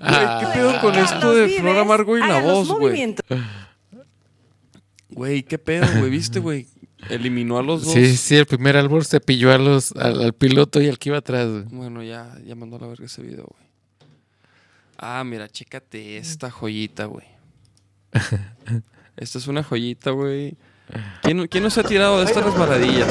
Ay, 0.00 0.40
¿Qué 0.40 0.46
pedo 0.54 0.80
con 0.80 0.94
esto 0.94 1.34
de 1.34 1.48
Flor 1.60 1.78
Amargo 1.78 2.16
y 2.16 2.20
la 2.20 2.40
voz, 2.40 2.68
güey? 2.68 3.14
Güey, 5.12 5.42
¿qué 5.42 5.58
pedo, 5.58 5.86
güey? 5.98 6.10
¿Viste, 6.10 6.38
güey? 6.40 6.66
Eliminó 7.08 7.58
a 7.58 7.62
los 7.62 7.84
dos. 7.84 7.94
sí, 7.94 8.16
sí, 8.16 8.36
el 8.36 8.46
primer 8.46 8.76
árbol 8.76 9.04
se 9.04 9.20
pilló 9.20 9.52
a 9.52 9.58
los, 9.58 9.92
al, 9.92 10.22
al 10.22 10.32
piloto 10.34 10.80
y 10.82 10.88
al 10.88 10.98
que 10.98 11.08
iba 11.08 11.18
atrás, 11.18 11.48
güey. 11.48 11.64
Bueno, 11.70 12.02
ya, 12.02 12.36
ya 12.44 12.54
mandó 12.54 12.76
a 12.76 12.80
la 12.80 12.86
verga 12.88 13.06
ese 13.06 13.22
video, 13.22 13.46
güey. 13.46 13.70
Ah, 14.98 15.24
mira, 15.24 15.48
chécate 15.48 16.18
esta 16.18 16.50
joyita, 16.50 17.06
güey. 17.06 17.26
Esta 19.16 19.38
es 19.38 19.46
una 19.46 19.62
joyita, 19.62 20.10
güey. 20.10 20.56
¿Quién, 21.22 21.46
quién 21.48 21.64
no 21.64 21.70
se 21.70 21.80
ha 21.80 21.84
tirado 21.84 22.18
de 22.18 22.24
estas 22.26 22.44
resbaladillas? 22.44 23.08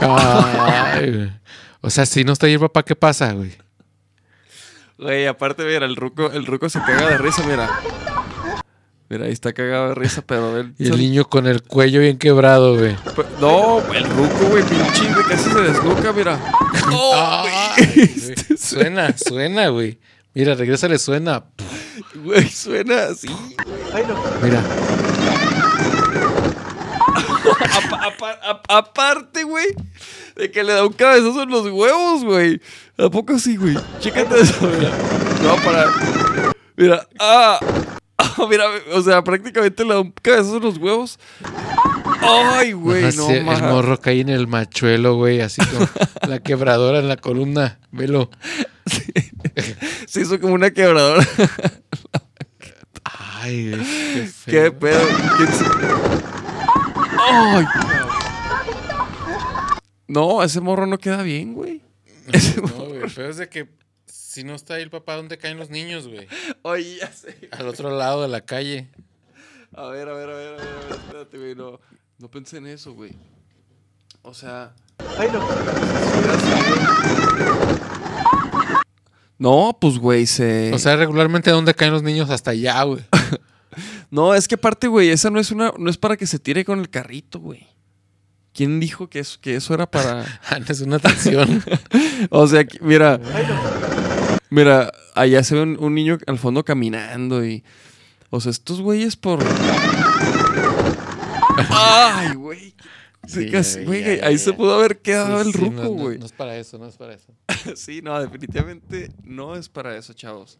Ay, 0.00 1.10
güey. 1.12 1.32
O 1.80 1.90
sea, 1.90 2.06
si 2.06 2.24
no 2.24 2.32
está 2.32 2.46
ahí 2.46 2.54
el 2.54 2.60
papá, 2.60 2.82
¿qué 2.82 2.96
pasa, 2.96 3.32
güey? 3.32 3.52
Güey, 4.98 5.26
aparte, 5.26 5.64
mira, 5.64 5.86
el 5.86 5.94
ruco, 5.94 6.30
el 6.32 6.44
ruco 6.44 6.68
se 6.68 6.80
caga 6.80 7.08
de 7.08 7.18
risa, 7.18 7.46
mira. 7.46 7.68
Mira, 9.10 9.24
ahí 9.24 9.32
está 9.32 9.52
cagado 9.54 9.88
de 9.88 9.94
risa, 9.94 10.22
pero 10.26 10.58
él... 10.58 10.74
Y 10.78 10.88
el 10.88 10.98
niño 10.98 11.24
con 11.28 11.46
el 11.46 11.62
cuello 11.62 12.00
bien 12.00 12.18
quebrado, 12.18 12.76
güey. 12.76 12.94
No, 13.40 13.78
el 13.94 14.04
ruco, 14.04 14.48
güey, 14.50 14.62
pinche, 14.64 15.12
güey, 15.12 15.24
casi 15.26 15.50
se 15.50 15.60
desnuca, 15.60 16.12
mira. 16.12 16.38
¡Oh, 16.92 17.14
Ay, 17.16 17.84
güey! 17.94 18.06
güey. 18.06 18.58
Suena, 18.58 19.16
suena, 19.16 19.68
güey. 19.68 19.98
Mira, 20.34 20.54
regresa, 20.54 20.88
le 20.88 20.98
suena. 20.98 21.44
Güey, 22.22 22.48
suena 22.50 23.04
así. 23.04 23.28
Mira. 24.42 24.62
Apa- 27.48 28.06
apa- 28.06 28.38
ap- 28.44 28.66
aparte, 28.68 29.42
güey, 29.44 29.66
de 30.36 30.50
que 30.50 30.62
le 30.62 30.74
da 30.74 30.84
un 30.86 30.92
cabezazo 30.92 31.42
en 31.42 31.50
los 31.50 31.66
huevos, 31.66 32.24
güey. 32.24 32.60
¿A 32.98 33.08
poco 33.08 33.38
sí, 33.38 33.56
güey? 33.56 33.76
Chécate 34.00 34.40
eso, 34.40 34.54
mira. 34.66 34.90
No, 35.42 35.56
para. 35.64 35.86
Mira, 36.76 37.06
ah. 37.18 37.58
Mira, 38.50 38.64
o 38.92 39.02
sea, 39.02 39.22
prácticamente 39.24 39.84
le 39.84 39.94
da 39.94 40.00
un 40.00 40.12
cabezazo 40.12 40.56
en 40.58 40.62
los 40.62 40.78
huevos. 40.78 41.18
Ay, 42.20 42.72
güey, 42.72 43.04
no 43.04 43.10
sí, 43.26 43.32
el 43.32 43.44
morro 43.44 44.00
cae 44.00 44.20
en 44.20 44.28
el 44.28 44.46
machuelo, 44.46 45.16
güey, 45.16 45.40
así 45.40 45.60
como 45.66 45.88
la 46.28 46.40
quebradora 46.40 46.98
en 46.98 47.08
la 47.08 47.16
columna. 47.16 47.78
Velo. 47.90 48.30
Se 50.06 50.22
hizo 50.22 50.40
como 50.40 50.54
una 50.54 50.70
quebradora. 50.70 51.26
Ay, 53.04 53.70
qué 54.14 54.26
feo. 54.26 54.64
¿Qué 54.64 54.70
pedo? 54.72 55.00
¿Quién 55.36 55.48
se- 55.52 55.64
Ay. 57.30 57.64
No, 60.06 60.42
ese 60.42 60.60
morro 60.60 60.86
no 60.86 60.98
queda 60.98 61.22
bien, 61.22 61.54
güey. 61.54 61.82
No, 62.62 62.84
güey, 62.86 63.00
pero 63.14 63.30
es 63.30 63.36
de 63.36 63.48
que 63.48 63.68
si 64.38 64.44
no 64.44 64.54
está 64.54 64.74
ahí 64.74 64.84
el 64.84 64.90
papá, 64.90 65.16
¿dónde 65.16 65.36
caen 65.36 65.58
los 65.58 65.68
niños, 65.68 66.06
güey? 66.06 66.28
Oye, 66.62 66.98
ya 67.00 67.10
sé. 67.10 67.48
Al 67.50 67.66
otro 67.66 67.90
lado 67.90 68.22
de 68.22 68.28
la 68.28 68.40
calle. 68.40 68.88
A 69.74 69.88
ver, 69.88 70.08
a 70.08 70.12
ver, 70.12 70.30
a 70.30 70.34
ver, 70.36 70.54
a 70.54 70.56
ver, 70.56 70.60
a 70.60 70.86
ver, 70.86 70.92
espérate, 70.92 71.38
güey, 71.38 71.56
no, 71.56 71.80
no 72.18 72.30
pensé 72.30 72.58
en 72.58 72.68
eso, 72.68 72.92
güey. 72.94 73.16
O 74.22 74.32
sea... 74.32 74.76
No, 79.38 79.76
pues, 79.80 79.98
güey, 79.98 80.26
se... 80.26 80.72
O 80.72 80.78
sea, 80.78 80.94
regularmente, 80.94 81.50
¿dónde 81.50 81.74
caen 81.74 81.92
los 81.92 82.04
niños? 82.04 82.30
Hasta 82.30 82.52
allá, 82.52 82.80
güey. 82.84 83.04
no, 84.12 84.36
es 84.36 84.46
que 84.46 84.54
aparte, 84.54 84.86
güey, 84.86 85.10
esa 85.10 85.30
no 85.30 85.40
es 85.40 85.50
una... 85.50 85.72
No 85.76 85.90
es 85.90 85.98
para 85.98 86.16
que 86.16 86.28
se 86.28 86.38
tire 86.38 86.64
con 86.64 86.78
el 86.78 86.90
carrito, 86.90 87.40
güey. 87.40 87.66
¿Quién 88.58 88.80
dijo 88.80 89.08
que 89.08 89.20
eso, 89.20 89.38
que 89.40 89.54
eso 89.54 89.74
era 89.74 89.88
para...? 89.88 90.24
Ah, 90.50 90.58
no, 90.58 90.66
es 90.68 90.80
una 90.80 90.96
atracción. 90.96 91.62
O 92.30 92.46
sea, 92.46 92.64
que- 92.64 92.80
mira... 92.80 93.20
Mira, 94.50 94.92
allá 95.14 95.42
se 95.42 95.54
ve 95.54 95.62
un, 95.62 95.76
un 95.82 95.94
niño 95.94 96.18
al 96.26 96.38
fondo 96.38 96.64
caminando 96.64 97.44
y... 97.44 97.64
O 98.30 98.40
sea, 98.40 98.50
estos 98.50 98.80
güeyes 98.80 99.16
por... 99.16 99.40
¡Ay, 101.70 102.34
güey! 102.34 102.74
Sí, 103.26 103.50
casi- 103.50 103.80
ya, 103.80 103.84
güey, 103.86 104.02
ya, 104.18 104.26
ahí 104.26 104.36
ya, 104.36 104.38
se 104.38 104.52
pudo 104.52 104.74
haber 104.74 105.00
quedado 105.00 105.42
Sí, 105.42 105.48
el 105.48 105.54
sí, 105.54 105.58
ruco, 105.60 105.72
no, 105.74 105.82
no, 105.82 105.90
güey. 105.90 106.18
No, 106.18 106.26
es 106.26 106.32
para 106.32 106.56
eso, 106.56 106.78
no 106.78 106.86
es 106.86 106.96
para 106.96 107.14
eso. 107.14 107.34
Sí, 107.76 108.00
no, 108.02 108.18
definitivamente 108.20 109.10
no 109.24 109.54
es 109.56 109.68
para 109.68 109.96
eso, 109.96 110.12
chavos. 110.14 110.58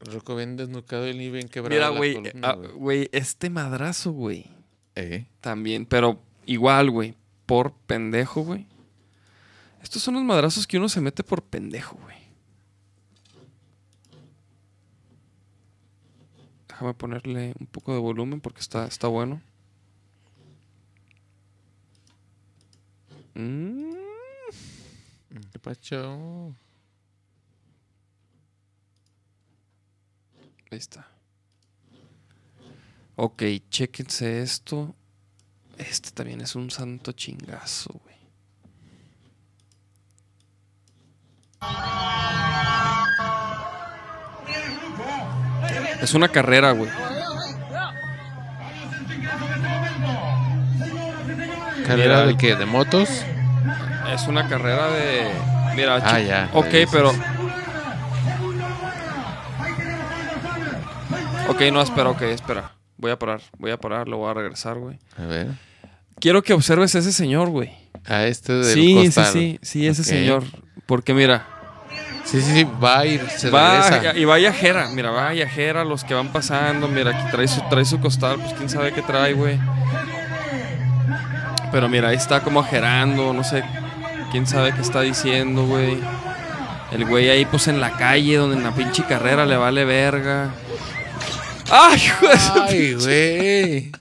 Ruco 0.00 0.34
bien 0.36 0.56
desnucado 0.56 1.08
y 1.08 1.14
ni 1.14 1.30
bien 1.30 1.48
quebrado. 1.48 1.74
Mira, 1.74 1.88
güey, 1.96 2.32
ah, 2.42 2.52
güey. 2.54 2.70
güey, 2.72 3.08
este 3.12 3.48
madrazo, 3.50 4.12
güey, 4.12 4.46
Eh. 4.94 5.26
también, 5.40 5.86
pero 5.86 6.20
igual, 6.46 6.90
güey, 6.90 7.14
por 7.46 7.72
pendejo, 7.86 8.42
güey. 8.42 8.66
Estos 9.82 10.02
son 10.02 10.14
los 10.14 10.24
madrazos 10.24 10.66
que 10.66 10.78
uno 10.78 10.88
se 10.88 11.00
mete 11.00 11.22
por 11.22 11.42
pendejo, 11.42 11.96
güey. 12.02 12.16
Déjame 16.76 16.92
ponerle 16.92 17.54
un 17.58 17.66
poco 17.66 17.94
de 17.94 17.98
volumen 17.98 18.38
porque 18.42 18.60
está, 18.60 18.84
está 18.84 19.08
bueno. 19.08 19.40
Mm. 23.34 23.94
¿Qué 25.52 25.58
pacho? 25.58 26.54
Ahí 30.70 30.76
está. 30.76 31.08
Ok, 33.14 33.42
chéquense 33.70 34.42
esto. 34.42 34.94
Este 35.78 36.10
también 36.10 36.42
es 36.42 36.54
un 36.56 36.70
santo 36.70 37.12
chingazo, 37.12 37.98
güey. 38.04 38.15
Es 46.02 46.14
una 46.14 46.28
carrera, 46.28 46.72
güey. 46.72 46.90
¿Carrera 51.86 52.14
Mira. 52.16 52.26
de 52.26 52.36
qué? 52.36 52.56
¿De 52.56 52.66
motos? 52.66 53.08
Es 54.12 54.26
una 54.26 54.48
carrera 54.48 54.88
de. 54.90 55.30
Mira, 55.74 55.96
Ah, 56.02 56.20
ya, 56.20 56.50
Ok, 56.54 56.66
pero. 56.90 57.10
Ok, 61.48 61.60
no, 61.72 61.80
espera, 61.80 62.10
ok, 62.10 62.22
espera. 62.22 62.72
Voy 62.96 63.10
a 63.10 63.18
parar, 63.18 63.40
voy 63.58 63.70
a 63.70 63.76
parar, 63.76 64.08
lo 64.08 64.16
voy 64.18 64.30
a 64.30 64.34
regresar, 64.34 64.78
güey. 64.78 64.98
A 65.18 65.26
ver. 65.26 65.48
Quiero 66.18 66.42
que 66.42 66.54
observes 66.54 66.94
a 66.94 66.98
ese 66.98 67.12
señor, 67.12 67.50
güey. 67.50 67.70
A 68.06 68.24
este 68.24 68.52
del 68.54 68.64
Sí, 68.74 68.94
costal. 68.94 69.26
sí, 69.26 69.58
sí, 69.62 69.80
sí, 69.80 69.86
ese 69.86 70.02
señor. 70.02 70.44
Porque 70.86 71.12
mira, 71.14 71.46
Sí, 72.26 72.42
sí, 72.42 72.52
sí, 72.52 72.66
va 72.82 72.98
a 72.98 73.06
ir, 73.06 73.24
se 73.30 73.50
va 73.50 73.88
regresa. 73.88 74.18
y 74.18 74.24
va 74.24 74.36
yajera, 74.40 74.88
mira, 74.88 75.10
va 75.10 75.32
yajera, 75.32 75.84
los 75.84 76.02
que 76.02 76.12
van 76.12 76.32
pasando, 76.32 76.88
mira, 76.88 77.12
aquí 77.12 77.30
trae 77.30 77.46
su, 77.46 77.60
trae 77.70 77.84
su 77.84 78.00
costal, 78.00 78.40
pues 78.40 78.52
quién 78.54 78.68
sabe 78.68 78.92
qué 78.92 79.00
trae, 79.00 79.32
güey. 79.32 79.60
Pero 81.70 81.88
mira, 81.88 82.08
ahí 82.08 82.16
está 82.16 82.42
como 82.42 82.58
ajerando, 82.58 83.32
no 83.32 83.44
sé, 83.44 83.62
quién 84.32 84.44
sabe 84.44 84.72
qué 84.72 84.82
está 84.82 85.02
diciendo, 85.02 85.66
güey. 85.66 85.98
El 86.90 87.04
güey 87.04 87.28
ahí, 87.28 87.44
pues 87.44 87.68
en 87.68 87.80
la 87.80 87.96
calle, 87.96 88.36
donde 88.36 88.56
en 88.56 88.64
la 88.64 88.74
pinche 88.74 89.04
carrera 89.04 89.46
le 89.46 89.56
vale 89.56 89.84
verga. 89.84 90.50
¡Ay, 91.70 92.02
Ay, 92.68 92.94
güey. 92.94 93.92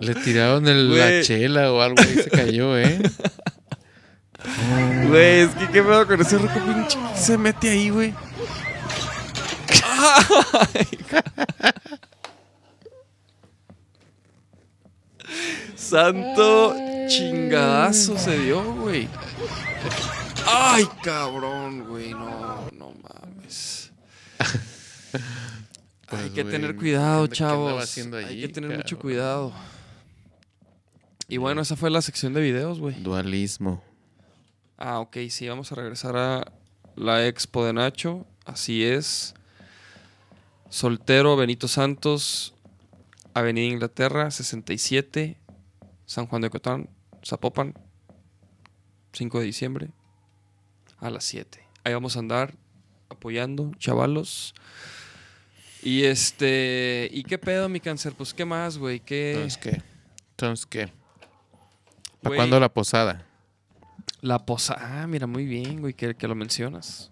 Le 0.00 0.14
tiraron 0.14 0.68
el, 0.68 0.96
la 0.96 1.22
chela 1.22 1.72
o 1.72 1.80
algo 1.80 2.02
y 2.02 2.22
se 2.22 2.28
cayó, 2.28 2.78
¿eh? 2.78 2.98
Güey, 5.08 5.40
es 5.40 5.50
que 5.54 5.66
qué 5.68 5.82
pedo 5.82 6.06
con 6.06 6.20
ese 6.20 6.38
rico 6.38 6.54
pinche 6.64 6.98
que 7.12 7.18
se 7.18 7.38
mete 7.38 7.70
ahí, 7.70 7.90
güey. 7.90 8.14
Santo 15.76 16.74
chingadazo 17.08 18.18
se 18.18 18.38
dio, 18.38 18.62
güey. 18.74 19.08
Ay, 20.46 20.84
cabrón, 21.02 21.84
güey. 21.88 22.10
No, 22.12 22.68
no 22.72 22.92
mames. 23.02 23.90
Hay 24.38 24.50
Pues, 26.08 26.30
que 26.30 26.42
güey, 26.42 26.52
tener 26.54 26.72
¿qué 26.72 26.76
cuidado, 26.78 27.26
chavos. 27.26 27.98
Hay 27.98 28.40
que 28.40 28.48
tener 28.48 28.76
mucho 28.76 28.98
cuidado. 28.98 29.52
Y 31.28 31.36
bueno, 31.36 31.60
esa 31.60 31.76
fue 31.76 31.90
la 31.90 32.00
sección 32.02 32.32
de 32.32 32.40
videos, 32.40 32.78
güey. 32.80 32.94
Dualismo. 33.02 33.82
Ah, 34.78 35.00
ok, 35.00 35.16
sí, 35.28 35.48
vamos 35.48 35.72
a 35.72 35.74
regresar 35.74 36.16
a 36.16 36.52
la 36.94 37.26
expo 37.26 37.64
de 37.64 37.72
Nacho. 37.72 38.26
Así 38.44 38.84
es. 38.84 39.34
Soltero 40.70 41.36
Benito 41.36 41.66
Santos, 41.66 42.54
Avenida 43.34 43.66
Inglaterra, 43.66 44.30
67, 44.30 45.36
San 46.06 46.26
Juan 46.26 46.42
de 46.42 46.50
Cotán, 46.50 46.88
Zapopan, 47.24 47.74
5 49.12 49.40
de 49.40 49.44
diciembre, 49.44 49.90
a 50.98 51.10
las 51.10 51.24
7. 51.24 51.60
Ahí 51.82 51.92
vamos 51.92 52.14
a 52.14 52.20
andar 52.20 52.54
apoyando, 53.08 53.72
chavalos. 53.78 54.54
Y 55.82 56.04
este. 56.04 57.08
¿Y 57.12 57.24
qué 57.24 57.38
pedo, 57.38 57.68
mi 57.68 57.80
cáncer? 57.80 58.12
Pues, 58.16 58.32
¿qué 58.32 58.44
más, 58.44 58.78
güey? 58.78 59.00
¿Qué. 59.00 59.32
Entonces, 59.32 59.58
¿qué? 59.58 59.82
Entonces, 60.30 60.66
¿qué? 60.66 60.86
¿Para 62.22 62.30
Güey, 62.30 62.36
cuándo 62.36 62.60
la 62.60 62.68
posada? 62.68 63.27
La 64.20 64.44
posada. 64.44 65.02
Ah, 65.02 65.06
mira, 65.06 65.26
muy 65.26 65.46
bien, 65.46 65.80
güey, 65.80 65.94
que, 65.94 66.14
que 66.14 66.28
lo 66.28 66.34
mencionas. 66.34 67.10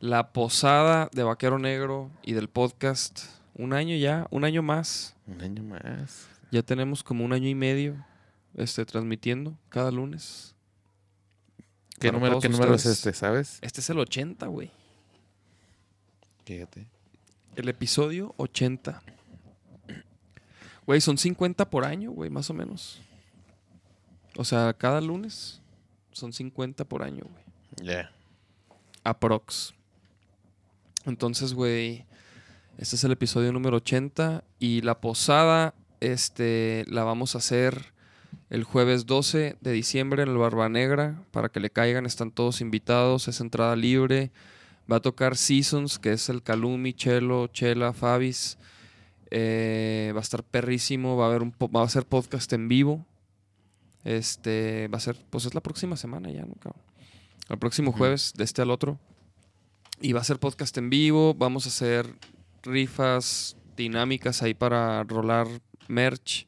La 0.00 0.32
posada 0.32 1.08
de 1.12 1.22
Vaquero 1.22 1.58
Negro 1.58 2.10
y 2.22 2.32
del 2.32 2.48
podcast. 2.48 3.24
Un 3.54 3.72
año 3.72 3.96
ya, 3.96 4.26
un 4.30 4.44
año 4.44 4.62
más. 4.62 5.16
Un 5.26 5.40
año 5.42 5.62
más. 5.62 6.28
Ya 6.50 6.62
tenemos 6.62 7.02
como 7.02 7.24
un 7.24 7.32
año 7.32 7.48
y 7.48 7.54
medio 7.54 7.96
este, 8.54 8.84
transmitiendo 8.84 9.56
cada 9.68 9.90
lunes. 9.90 10.54
¿Qué 11.98 12.08
Para 12.08 12.18
número, 12.18 12.40
qué 12.40 12.48
número 12.48 12.74
es 12.74 12.86
este, 12.86 13.12
sabes? 13.12 13.58
Este 13.60 13.80
es 13.80 13.90
el 13.90 13.98
80, 13.98 14.46
güey. 14.46 14.70
Fíjate. 16.44 16.86
El 17.56 17.68
episodio 17.68 18.34
80. 18.36 19.02
Güey, 20.86 21.00
son 21.00 21.18
50 21.18 21.68
por 21.68 21.84
año, 21.84 22.12
güey, 22.12 22.30
más 22.30 22.48
o 22.50 22.54
menos. 22.54 23.00
O 24.36 24.44
sea, 24.44 24.72
cada 24.72 25.00
lunes 25.00 25.57
son 26.18 26.32
50 26.32 26.84
por 26.84 27.02
año, 27.02 27.24
güey. 27.30 27.44
Ya. 27.82 28.10
Aprox. 29.04 29.74
Entonces, 31.06 31.54
güey, 31.54 32.04
este 32.76 32.96
es 32.96 33.04
el 33.04 33.12
episodio 33.12 33.52
número 33.52 33.76
80 33.78 34.44
y 34.58 34.82
la 34.82 35.00
posada, 35.00 35.74
este, 36.00 36.84
la 36.88 37.04
vamos 37.04 37.34
a 37.34 37.38
hacer 37.38 37.92
el 38.50 38.64
jueves 38.64 39.06
12 39.06 39.56
de 39.60 39.72
diciembre 39.72 40.22
en 40.22 40.28
el 40.28 40.36
Barba 40.36 40.68
Negra 40.68 41.22
para 41.30 41.48
que 41.48 41.60
le 41.60 41.70
caigan, 41.70 42.06
están 42.06 42.30
todos 42.30 42.60
invitados, 42.60 43.28
es 43.28 43.40
entrada 43.40 43.76
libre. 43.76 44.30
Va 44.90 44.96
a 44.96 45.00
tocar 45.00 45.36
Seasons, 45.36 45.98
que 45.98 46.12
es 46.12 46.28
el 46.30 46.42
Calumi, 46.42 46.94
Chelo, 46.94 47.46
Chela, 47.48 47.92
Fabis. 47.92 48.56
Eh, 49.30 50.12
va 50.14 50.20
a 50.20 50.22
estar 50.22 50.42
perrísimo, 50.42 51.16
va 51.16 51.26
a 51.26 51.28
haber 51.28 51.42
un 51.42 51.52
po- 51.52 51.70
va 51.70 51.82
a 51.82 51.88
ser 51.90 52.06
podcast 52.06 52.50
en 52.54 52.68
vivo. 52.68 53.04
Este, 54.04 54.88
va 54.88 54.98
a 54.98 55.00
ser, 55.00 55.16
pues 55.30 55.44
es 55.44 55.54
la 55.54 55.60
próxima 55.60 55.96
semana 55.96 56.30
ya, 56.30 56.42
¿no, 56.46 56.54
cabrón? 56.54 56.82
El 57.48 57.58
próximo 57.58 57.92
jueves, 57.92 58.34
de 58.36 58.44
este 58.44 58.62
al 58.62 58.70
otro. 58.70 58.98
Y 60.00 60.12
va 60.12 60.20
a 60.20 60.24
ser 60.24 60.38
podcast 60.38 60.76
en 60.78 60.90
vivo. 60.90 61.34
Vamos 61.34 61.66
a 61.66 61.70
hacer 61.70 62.06
rifas 62.62 63.56
dinámicas 63.76 64.42
ahí 64.42 64.54
para 64.54 65.02
rolar 65.04 65.46
merch 65.88 66.46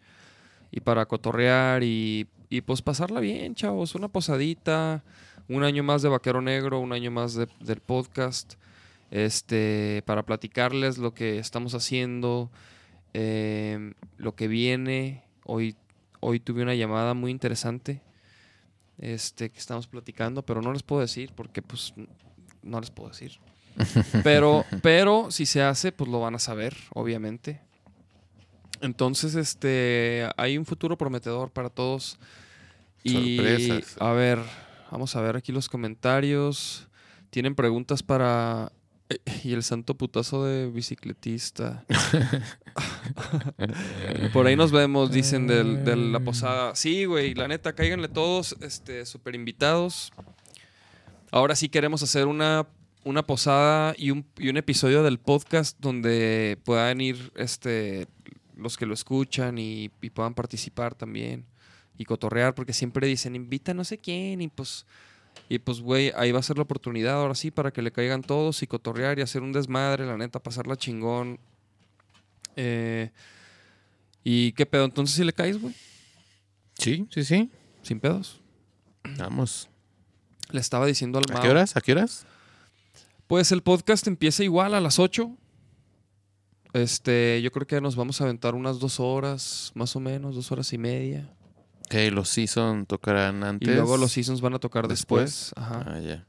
y 0.71 0.81
para 0.81 1.07
cotorrear 1.07 1.83
y, 1.83 2.29
y 2.49 2.61
pues 2.61 2.83
pasarla 2.83 3.21
bien, 3.21 3.55
chavos. 3.55 3.95
Una 3.95 4.09
posadita, 4.09 5.03
un 5.49 5.65
año 5.65 5.83
más 5.83 6.03
de 6.03 6.09
Vaquero 6.11 6.43
Negro, 6.43 6.79
un 6.81 6.93
año 6.93 7.11
más 7.11 7.35
de- 7.35 7.49
del 7.61 7.81
podcast. 7.81 8.55
Este, 9.11 10.03
para 10.07 10.23
platicarles 10.25 10.99
lo 10.99 11.15
que 11.15 11.39
estamos 11.39 11.75
haciendo, 11.75 12.51
eh, 13.15 13.95
lo 14.19 14.35
que 14.37 14.47
viene. 14.49 15.25
Hoy, 15.45 15.75
hoy 16.21 16.41
tuve 16.41 16.63
una 16.63 16.75
llamada 16.75 17.15
muy 17.15 17.31
interesante 17.31 18.03
este, 18.99 19.51
que 19.51 19.59
estamos 19.59 19.87
platicando, 19.87 20.43
pero 20.43 20.63
no 20.63 20.73
les 20.73 20.83
puedo 20.83 21.01
decir 21.01 21.33
porque 21.35 21.63
pues 21.63 21.95
no 22.63 22.81
les 22.81 22.91
puedo 22.91 23.09
decir. 23.09 23.33
Pero, 24.25 24.67
pero 24.83 25.31
si 25.31 25.47
se 25.47 25.63
hace, 25.63 25.93
pues 25.93 26.11
lo 26.11 26.21
van 26.21 26.35
a 26.35 26.39
saber, 26.39 26.77
obviamente. 26.93 27.61
Entonces, 28.83 29.37
este, 29.37 30.29
hay 30.37 30.59
un 30.59 30.67
futuro 30.67 30.99
prometedor 30.99 31.51
para 31.51 31.71
todos. 31.71 32.19
Y 33.05 33.37
Sorpresas. 33.37 33.97
a 34.01 34.13
ver, 34.13 34.39
vamos 34.91 35.15
a 35.17 35.23
ver 35.23 35.37
aquí 35.37 35.53
los 35.53 35.69
comentarios. 35.69 36.89
Tienen 37.31 37.55
preguntas 37.55 38.03
para 38.03 38.73
y 39.45 39.53
el 39.53 39.63
santo 39.63 39.95
putazo 39.95 40.45
de 40.45 40.71
bicicletista. 40.71 41.85
Por 44.33 44.47
ahí 44.47 44.57
nos 44.57 44.73
vemos, 44.73 45.11
dicen 45.11 45.47
del- 45.47 45.85
de 45.85 45.97
la 45.97 46.21
posada. 46.21 46.75
Sí, 46.81 47.05
güey, 47.05 47.35
la 47.35 47.49
neta, 47.49 47.75
cáiganle 47.75 48.09
todos, 48.09 48.57
este, 48.61 49.05
súper 49.07 49.35
invitados. 49.35 50.13
Ahora 51.31 51.55
sí 51.55 51.69
queremos 51.69 52.03
hacer 52.03 52.27
una, 52.27 52.67
una 53.05 53.25
posada 53.27 53.95
y 53.97 54.11
un, 54.11 54.27
y 54.39 54.49
un 54.49 54.57
episodio 54.57 55.03
del 55.03 55.19
podcast 55.19 55.79
donde 55.81 56.59
puedan 56.65 57.01
ir 57.01 57.33
este, 57.37 58.07
los 58.57 58.77
que 58.77 58.87
lo 58.87 58.95
escuchan 58.95 59.59
y, 59.59 59.91
y 60.03 60.11
puedan 60.11 60.35
participar 60.35 60.95
también 60.95 61.45
y 61.99 62.05
cotorrear, 62.05 62.55
porque 62.55 62.73
siempre 62.73 63.07
dicen, 63.07 63.37
invita 63.37 63.73
a 63.73 63.75
no 63.75 63.85
sé 63.85 63.99
quién, 63.99 64.41
y 64.41 64.49
pues, 64.49 64.87
y 65.51 65.59
pues, 65.59 65.81
güey, 65.81 66.13
ahí 66.15 66.31
va 66.31 66.39
a 66.39 66.45
ser 66.45 66.59
la 66.59 66.63
oportunidad 66.63 67.15
ahora 67.21 67.35
sí 67.35 67.51
para 67.51 67.73
que 67.73 67.83
le 67.83 67.91
caigan 67.91 68.23
todos 68.23 68.63
y 68.63 68.69
cotorrear 68.69 69.19
y 69.19 69.23
hacer 69.23 69.43
un 69.43 69.51
desmadre, 69.51 70.07
la 70.07 70.17
neta, 70.17 70.39
pasarla 70.39 70.77
chingón. 70.77 71.41
Eh, 72.55 73.11
¿Y 74.23 74.53
qué 74.53 74.65
pedo? 74.65 74.85
Entonces, 74.85 75.17
si 75.17 75.25
le 75.25 75.33
caes, 75.33 75.61
güey? 75.61 75.75
Sí, 76.79 77.05
sí, 77.11 77.25
sí. 77.25 77.51
Sin 77.83 77.99
pedos. 77.99 78.41
Vamos. 79.19 79.69
Le 80.53 80.61
estaba 80.61 80.87
diciendo 80.87 81.19
al 81.19 81.25
¿A 81.29 81.33
Mao. 81.33 81.43
qué 81.43 81.49
horas? 81.49 81.77
¿A 81.77 81.81
qué 81.81 81.93
horas? 81.93 82.27
Pues 83.27 83.51
el 83.51 83.65
podcast 83.65 84.07
empieza 84.07 84.45
igual 84.45 84.73
a 84.75 84.81
las 84.81 85.01
8. 85.01 85.37
Este, 86.75 87.43
yo 87.43 87.51
creo 87.51 87.67
que 87.67 87.81
nos 87.81 87.97
vamos 87.97 88.21
a 88.21 88.25
aventar 88.25 88.55
unas 88.55 88.79
dos 88.79 89.01
horas, 89.01 89.73
más 89.75 89.97
o 89.97 90.01
menos, 90.01 90.37
dos 90.37 90.53
horas 90.53 90.73
y 90.73 90.79
media. 90.79 91.29
Ok, 91.93 92.13
los 92.13 92.29
season 92.29 92.87
tocarán 92.87 93.43
antes. 93.43 93.69
Y 93.69 93.73
luego 93.75 93.97
los 93.97 94.13
seasons 94.13 94.41
van 94.41 94.55
a 94.55 94.59
tocar 94.61 94.87
después. 94.87 95.53
después. 95.53 95.53
Ajá. 95.57 95.85
Ah, 95.89 95.99
ya. 95.99 96.25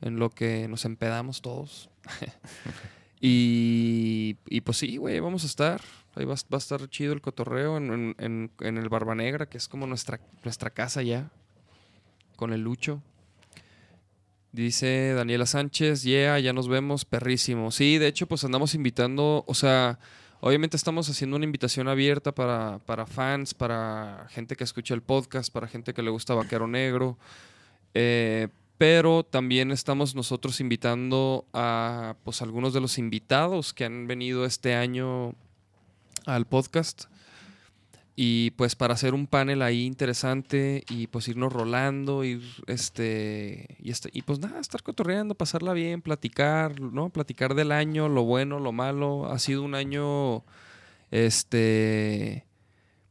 En 0.00 0.18
lo 0.18 0.30
que 0.30 0.66
nos 0.68 0.84
empedamos 0.86 1.42
todos. 1.42 1.90
y, 3.20 4.36
y 4.46 4.60
pues 4.62 4.78
sí, 4.78 4.96
güey, 4.96 5.20
vamos 5.20 5.42
a 5.44 5.46
estar. 5.46 5.80
Ahí 6.14 6.24
va, 6.24 6.34
va 6.34 6.56
a 6.56 6.58
estar 6.58 6.88
chido 6.88 7.12
el 7.12 7.20
cotorreo 7.20 7.76
en, 7.76 7.92
en- 7.92 8.14
en- 8.18 8.50
en 8.60 8.78
el 8.78 8.88
Barba 8.88 9.14
Negra, 9.14 9.46
que 9.46 9.58
es 9.58 9.68
como 9.68 9.86
nuestra, 9.86 10.20
nuestra 10.44 10.70
casa 10.70 11.02
ya. 11.02 11.30
Con 12.36 12.52
el 12.52 12.62
Lucho. 12.62 13.02
Dice 14.52 15.12
Daniela 15.12 15.44
Sánchez, 15.46 16.02
yeah, 16.04 16.38
ya 16.38 16.52
nos 16.54 16.68
vemos, 16.68 17.04
perrísimo. 17.04 17.70
Sí, 17.70 17.98
de 17.98 18.06
hecho, 18.06 18.26
pues 18.26 18.44
andamos 18.44 18.74
invitando, 18.74 19.44
o 19.46 19.54
sea, 19.54 19.98
obviamente 20.40 20.76
estamos 20.76 21.08
haciendo 21.08 21.36
una 21.36 21.44
invitación 21.44 21.88
abierta 21.88 22.34
para, 22.34 22.78
para 22.86 23.06
fans, 23.06 23.54
para 23.54 24.26
gente 24.30 24.56
que 24.56 24.64
escucha 24.64 24.94
el 24.94 25.02
podcast, 25.02 25.52
para 25.52 25.68
gente 25.68 25.94
que 25.94 26.02
le 26.02 26.10
gusta 26.10 26.34
Vaquero 26.34 26.66
Negro. 26.66 27.18
Eh, 27.94 28.48
pero 28.78 29.24
también 29.24 29.72
estamos 29.72 30.14
nosotros 30.14 30.60
invitando 30.60 31.46
a 31.52 32.14
pues 32.22 32.42
algunos 32.42 32.72
de 32.72 32.80
los 32.80 32.96
invitados 32.98 33.74
que 33.74 33.84
han 33.84 34.06
venido 34.06 34.44
este 34.44 34.74
año 34.74 35.34
al 36.26 36.46
podcast 36.46 37.06
y 38.20 38.50
pues 38.50 38.74
para 38.74 38.94
hacer 38.94 39.14
un 39.14 39.28
panel 39.28 39.62
ahí 39.62 39.84
interesante 39.84 40.82
y 40.90 41.06
pues 41.06 41.28
irnos 41.28 41.52
rolando 41.52 42.24
ir 42.24 42.42
este 42.66 43.76
y 43.78 43.92
este 43.92 44.10
y 44.12 44.22
pues 44.22 44.40
nada 44.40 44.58
estar 44.58 44.82
cotorreando 44.82 45.36
pasarla 45.36 45.72
bien 45.72 46.02
platicar 46.02 46.80
no 46.80 47.10
platicar 47.10 47.54
del 47.54 47.70
año 47.70 48.08
lo 48.08 48.24
bueno 48.24 48.58
lo 48.58 48.72
malo 48.72 49.30
ha 49.30 49.38
sido 49.38 49.62
un 49.62 49.76
año 49.76 50.42
este 51.12 52.44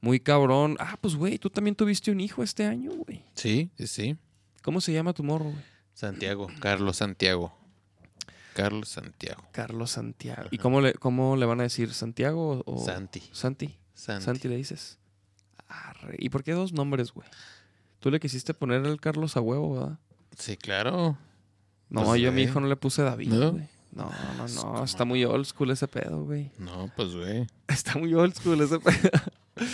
muy 0.01 0.19
cabrón 0.19 0.75
ah 0.81 0.97
pues 0.99 1.15
güey 1.15 1.37
tú 1.37 1.49
también 1.49 1.75
tuviste 1.77 2.11
un 2.11 2.19
hijo 2.19 2.43
este 2.43 2.65
año 2.65 2.91
güey 2.91 3.23
Sí, 3.33 3.69
sí, 3.77 3.87
sí. 3.87 4.17
cómo 4.61 4.81
se 4.81 4.91
llama 4.91 5.13
tu 5.13 5.23
morro 5.23 5.45
güey 5.45 5.63
Santiago. 5.93 6.47
Carlos 6.59 6.97
Santiago. 6.97 7.53
Carlos 8.53 8.89
Santiago. 8.89 9.41
Carlos 9.51 9.89
Santiago. 9.89 10.47
¿Y 10.51 10.59
cómo 10.59 10.79
le, 10.79 10.93
cómo 10.93 11.35
le 11.37 11.47
van 11.47 11.59
a 11.59 11.63
decir? 11.63 11.91
¿Santiago 11.91 12.61
o...? 12.67 12.85
Santi. 12.85 13.23
Santi. 13.31 13.79
Santi. 13.97 14.25
Santi 14.25 14.47
le 14.47 14.55
dices. 14.57 14.97
Arre. 15.67 16.15
¿Y 16.19 16.29
por 16.29 16.43
qué 16.43 16.51
dos 16.53 16.71
nombres, 16.71 17.11
güey? 17.11 17.27
Tú 17.99 18.11
le 18.11 18.19
quisiste 18.19 18.53
poner 18.53 18.85
el 18.85 19.01
Carlos 19.01 19.35
a 19.35 19.41
huevo, 19.41 19.73
¿verdad? 19.73 19.99
Sí, 20.37 20.55
claro. 20.55 21.17
No, 21.89 22.03
Pues, 22.03 22.21
yo 22.21 22.29
a 22.29 22.31
mi 22.31 22.43
hijo 22.43 22.59
no 22.59 22.67
le 22.67 22.75
puse 22.75 23.01
David, 23.01 23.29
¿No? 23.33 23.51
güey. 23.53 23.67
No, 23.91 24.11
no, 24.37 24.47
no. 24.47 24.83
Está 24.83 25.03
muy 25.05 25.23
old 25.25 25.45
school 25.45 25.71
ese 25.71 25.87
pedo, 25.87 26.23
güey. 26.23 26.51
No, 26.59 26.91
pues, 26.95 27.13
güey. 27.15 27.47
Está 27.67 27.97
muy 27.97 28.13
old 28.13 28.35
school 28.35 28.61
ese 28.61 28.79
pedo. 28.79 29.09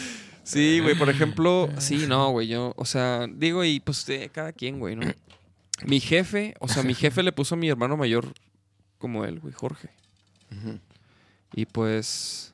Sí, 0.45 0.81
güey, 0.81 0.93
por 0.97 1.09
ejemplo, 1.09 1.69
sí, 1.77 2.05
no, 2.05 2.29
güey, 2.31 2.49
yo, 2.49 2.73
o 2.75 2.83
sea, 2.83 3.27
digo, 3.27 3.63
y 3.63 3.79
pues 3.79 4.05
de 4.05 4.27
cada 4.27 4.51
quien, 4.51 4.77
güey, 4.77 4.97
¿no? 4.97 5.09
Mi 5.85 6.01
jefe, 6.01 6.53
o 6.59 6.67
sea, 6.67 6.83
mi 6.83 6.93
jefe 6.95 7.23
le 7.23 7.31
puso 7.31 7.55
a 7.55 7.57
mi 7.57 7.69
hermano 7.69 7.95
mayor 7.95 8.33
como 8.97 9.23
él, 9.23 9.39
güey, 9.39 9.53
Jorge. 9.53 9.89
Y 11.53 11.65
pues 11.65 12.52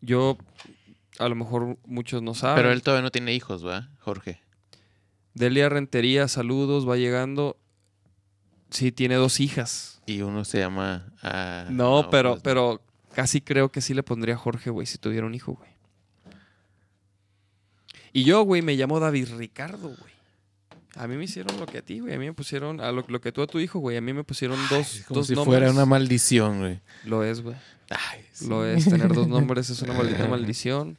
yo, 0.00 0.38
a 1.18 1.28
lo 1.28 1.34
mejor 1.34 1.78
muchos 1.86 2.22
no 2.22 2.34
saben. 2.34 2.56
Pero 2.56 2.72
él 2.72 2.82
todavía 2.82 3.02
no 3.02 3.10
tiene 3.10 3.34
hijos, 3.34 3.66
¿va? 3.66 3.88
Jorge. 4.00 4.40
Delia 5.34 5.68
Rentería, 5.68 6.28
saludos, 6.28 6.88
va 6.88 6.96
llegando. 6.96 7.56
Sí, 8.70 8.92
tiene 8.92 9.14
dos 9.14 9.40
hijas. 9.40 10.02
Y 10.06 10.20
uno 10.22 10.44
se 10.44 10.58
llama... 10.58 11.12
ah, 11.22 11.66
No, 11.70 12.08
pero, 12.10 12.32
pues, 12.32 12.42
pero 12.42 12.82
casi 13.12 13.40
creo 13.40 13.70
que 13.70 13.80
sí 13.80 13.94
le 13.94 14.02
pondría 14.02 14.36
Jorge, 14.36 14.70
güey, 14.70 14.86
si 14.86 14.98
tuviera 14.98 15.26
un 15.26 15.34
hijo, 15.34 15.52
güey. 15.54 15.70
Y 18.12 18.24
yo, 18.24 18.42
güey, 18.42 18.62
me 18.62 18.74
llamo 18.74 19.00
David 19.00 19.28
Ricardo, 19.36 19.88
güey. 19.88 20.12
A 20.98 21.06
mí 21.06 21.16
me 21.16 21.24
hicieron 21.24 21.58
lo 21.58 21.66
que 21.66 21.78
a 21.78 21.82
ti, 21.82 22.00
güey. 22.00 22.14
A 22.14 22.18
mí 22.18 22.26
me 22.26 22.32
pusieron, 22.32 22.80
a 22.80 22.90
lo, 22.92 23.04
lo 23.08 23.20
que 23.20 23.30
tú 23.32 23.42
a 23.42 23.46
tu 23.46 23.60
hijo, 23.60 23.78
güey. 23.78 23.96
A 23.96 24.00
mí 24.00 24.12
me 24.12 24.24
pusieron 24.24 24.58
dos, 24.68 24.96
Es 24.96 25.04
como 25.06 25.20
dos 25.20 25.26
si 25.28 25.34
nombres. 25.34 25.58
fuera 25.60 25.70
una 25.70 25.86
maldición, 25.86 26.58
güey. 26.58 26.80
Lo 27.04 27.22
es, 27.24 27.40
güey. 27.40 27.56
Ay, 27.90 28.20
sí. 28.32 28.48
Lo 28.48 28.66
es. 28.66 28.84
Tener 28.84 29.12
dos 29.14 29.28
nombres 29.28 29.70
es 29.70 29.80
una 29.82 29.94
maldita 29.94 30.26
maldición. 30.28 30.98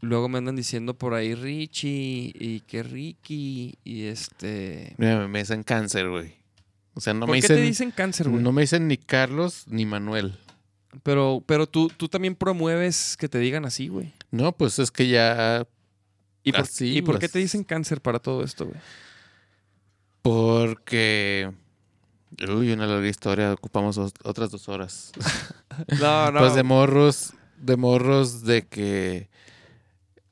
Luego 0.00 0.28
me 0.28 0.38
andan 0.38 0.54
diciendo 0.54 0.94
por 0.94 1.14
ahí 1.14 1.34
Richie 1.34 2.32
y 2.38 2.60
que 2.68 2.84
Ricky 2.84 3.74
y 3.82 4.04
este... 4.04 4.94
Mira, 4.96 5.26
me 5.26 5.40
dicen 5.40 5.64
cáncer, 5.64 6.08
güey. 6.08 6.36
O 6.94 7.00
sea, 7.00 7.14
no 7.14 7.20
¿Por 7.26 7.30
me 7.30 7.40
qué 7.40 7.42
dicen, 7.48 7.56
te 7.56 7.62
dicen 7.62 7.90
cáncer, 7.90 8.28
güey? 8.28 8.42
no 8.42 8.52
me 8.52 8.62
dicen 8.62 8.86
ni 8.86 8.96
Carlos 8.96 9.64
ni 9.66 9.84
Manuel. 9.84 10.38
Pero, 11.02 11.42
pero 11.46 11.66
tú, 11.66 11.90
tú 11.96 12.08
también 12.08 12.36
promueves 12.36 13.16
que 13.16 13.28
te 13.28 13.38
digan 13.38 13.64
así, 13.64 13.88
güey. 13.88 14.12
No, 14.30 14.52
pues 14.52 14.78
es 14.78 14.90
que 14.92 15.08
ya 15.08 15.66
¿Y 16.44 16.52
por, 16.52 16.60
Así, 16.62 16.96
¿y 16.98 17.02
por 17.02 17.16
qué 17.16 17.20
pues. 17.26 17.32
te 17.32 17.38
dicen 17.38 17.64
cáncer 17.64 18.00
para 18.00 18.18
todo 18.18 18.42
esto, 18.42 18.66
güey? 18.66 18.78
porque 20.22 21.52
uy, 22.48 22.72
una 22.72 22.86
larga 22.86 23.08
historia, 23.08 23.52
ocupamos 23.52 23.98
os- 23.98 24.12
otras 24.24 24.50
dos 24.50 24.68
horas. 24.68 25.12
No, 26.00 26.30
no. 26.32 26.40
Pues 26.40 26.54
de 26.54 26.62
morros, 26.64 27.32
de 27.56 27.76
morros 27.76 28.42
de 28.44 28.66
que 28.66 29.30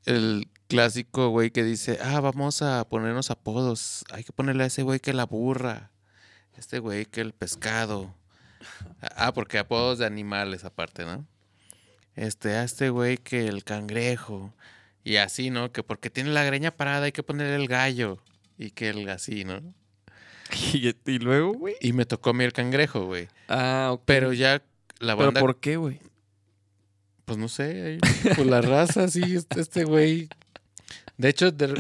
el 0.05 0.49
clásico 0.69 1.29
güey 1.31 1.51
que 1.51 1.65
dice, 1.65 1.99
ah, 2.03 2.21
vamos 2.21 2.61
a 2.61 2.87
ponernos 2.89 3.31
apodos. 3.31 4.05
Hay 4.13 4.23
que 4.23 4.33
ponerle 4.33 4.65
a 4.65 4.67
ese 4.67 4.83
güey 4.83 5.01
que 5.01 5.15
la 5.15 5.25
burra. 5.25 5.93
Este 6.59 6.79
güey 6.79 7.07
que 7.07 7.23
el 7.23 7.33
pescado. 7.33 8.15
Ah, 9.17 9.33
porque 9.33 9.59
apodos 9.59 9.97
de 9.99 10.05
animales 10.05 10.65
aparte, 10.67 11.07
¿no? 11.07 11.25
Este, 12.17 12.51
a 12.57 12.65
este 12.65 12.91
güey 12.91 13.17
que 13.17 13.49
el 13.49 13.65
cangrejo. 13.65 14.53
Y 15.05 15.17
así, 15.17 15.51
¿no? 15.51 15.73
Que 15.73 15.83
porque 15.83 16.11
tiene 16.11 16.31
la 16.31 16.45
greña 16.45 16.71
parada 16.71 17.07
hay 17.07 17.13
que 17.13 17.23
ponerle 17.23 17.57
el 17.57 17.69
gallo. 17.69 18.19
Y 18.59 18.71
que 18.71 18.91
el 18.91 19.09
así, 19.09 19.45
¿no? 19.45 19.61
y, 20.75 20.95
y 21.07 21.19
luego, 21.19 21.55
güey. 21.55 21.77
Y 21.81 21.93
me 21.93 22.05
tocó 22.05 22.31
a 22.31 22.33
mí 22.35 22.45
el 22.45 22.53
cangrejo, 22.53 23.07
güey. 23.07 23.29
Ah, 23.49 23.91
ok. 23.93 24.03
Pero 24.05 24.33
ya 24.33 24.63
la 24.99 25.17
¿Pero 25.17 25.27
banda 25.27 25.41
por 25.41 25.61
qué, 25.61 25.77
güey? 25.77 26.01
Pues 27.25 27.39
no 27.39 27.49
sé, 27.49 27.99
por 28.37 28.47
la 28.47 28.61
raza, 28.61 29.07
sí, 29.07 29.37
este, 29.37 29.61
este 29.61 29.85
güey. 29.85 30.29
De 31.17 31.29
hecho, 31.29 31.53
de- 31.53 31.75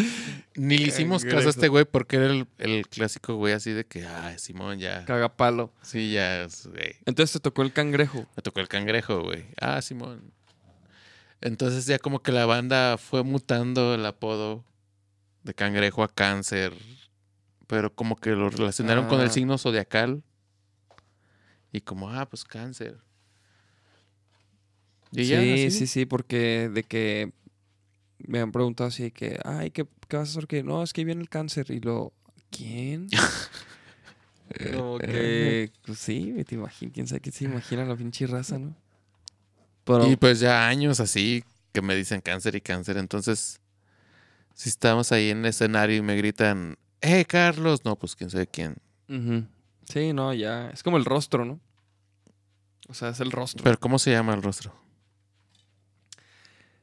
ni 0.54 0.78
le 0.78 0.88
hicimos 0.88 1.24
caso 1.24 1.48
a 1.48 1.50
este 1.50 1.66
güey 1.68 1.84
porque 1.84 2.16
era 2.16 2.26
el, 2.26 2.46
el 2.58 2.86
clásico 2.86 3.34
güey 3.34 3.54
así 3.54 3.72
de 3.72 3.84
que, 3.84 4.06
ay, 4.06 4.38
Simón, 4.38 4.78
ya. 4.78 5.04
Cagapalo. 5.06 5.72
Sí, 5.82 6.12
ya. 6.12 6.46
Entonces 7.04 7.32
te 7.32 7.40
tocó 7.40 7.62
el 7.62 7.72
cangrejo. 7.72 8.26
Me 8.36 8.42
tocó 8.42 8.60
el 8.60 8.68
cangrejo, 8.68 9.22
güey. 9.22 9.46
Ah, 9.60 9.82
Simón. 9.82 10.32
Entonces 11.40 11.86
ya 11.86 11.98
como 11.98 12.22
que 12.22 12.32
la 12.32 12.46
banda 12.46 12.98
fue 12.98 13.22
mutando 13.24 13.94
el 13.94 14.04
apodo 14.04 14.64
de 15.42 15.54
cangrejo 15.54 16.02
a 16.02 16.08
cáncer. 16.08 16.74
Pero 17.66 17.94
como 17.94 18.16
que 18.16 18.30
lo 18.30 18.50
relacionaron 18.50 19.06
con 19.06 19.20
el 19.20 19.28
Ah. 19.28 19.32
signo 19.32 19.56
zodiacal. 19.58 20.22
Y 21.72 21.80
como, 21.82 22.10
ah, 22.10 22.28
pues 22.28 22.44
cáncer. 22.44 22.98
Y 25.12 25.24
sí, 25.24 25.30
ya, 25.30 25.70
sí, 25.70 25.86
sí, 25.86 26.04
porque 26.06 26.68
de 26.72 26.82
que 26.84 27.32
me 28.18 28.40
han 28.40 28.52
preguntado 28.52 28.88
así 28.88 29.10
que, 29.10 29.38
ay, 29.44 29.70
¿qué, 29.70 29.86
qué 30.08 30.16
vas 30.16 30.28
a 30.28 30.32
hacer? 30.32 30.46
Que 30.46 30.62
no, 30.62 30.82
es 30.82 30.92
que 30.92 31.04
viene 31.04 31.20
el 31.22 31.28
cáncer. 31.28 31.70
Y 31.70 31.80
lo, 31.80 32.12
¿quién? 32.50 33.08
Como 34.72 34.98
que, 34.98 35.70
pues 35.86 35.98
sí, 35.98 36.34
te 36.44 36.56
imaginas, 36.56 36.92
quién 36.92 37.06
sabe 37.06 37.20
qué 37.20 37.30
se 37.30 37.44
imagina 37.44 37.84
la 37.84 37.94
pinche 37.96 38.26
raza, 38.26 38.58
¿no? 38.58 38.74
Pero, 39.98 40.06
Y 40.06 40.16
pues 40.16 40.40
ya 40.40 40.66
años 40.68 41.00
así 41.00 41.44
que 41.72 41.82
me 41.82 41.94
dicen 41.94 42.20
cáncer 42.20 42.54
y 42.54 42.60
cáncer. 42.60 42.96
Entonces, 42.96 43.60
si 44.54 44.68
estamos 44.68 45.12
ahí 45.12 45.30
en 45.30 45.38
el 45.38 45.46
escenario 45.46 45.96
y 45.96 46.02
me 46.02 46.16
gritan, 46.16 46.76
¡Eh, 47.00 47.24
Carlos! 47.24 47.84
No, 47.84 47.96
pues 47.96 48.14
quién 48.16 48.30
sabe 48.30 48.46
quién. 48.46 48.76
Sí, 49.86 50.12
no, 50.12 50.32
ya, 50.34 50.70
es 50.70 50.82
como 50.82 50.96
el 50.98 51.04
rostro, 51.04 51.44
¿no? 51.44 51.58
O 52.88 52.94
sea, 52.94 53.08
es 53.10 53.20
el 53.20 53.30
rostro. 53.32 53.64
Pero 53.64 53.78
¿cómo 53.78 53.98
se 53.98 54.10
llama 54.12 54.34
el 54.34 54.42
rostro? 54.42 54.74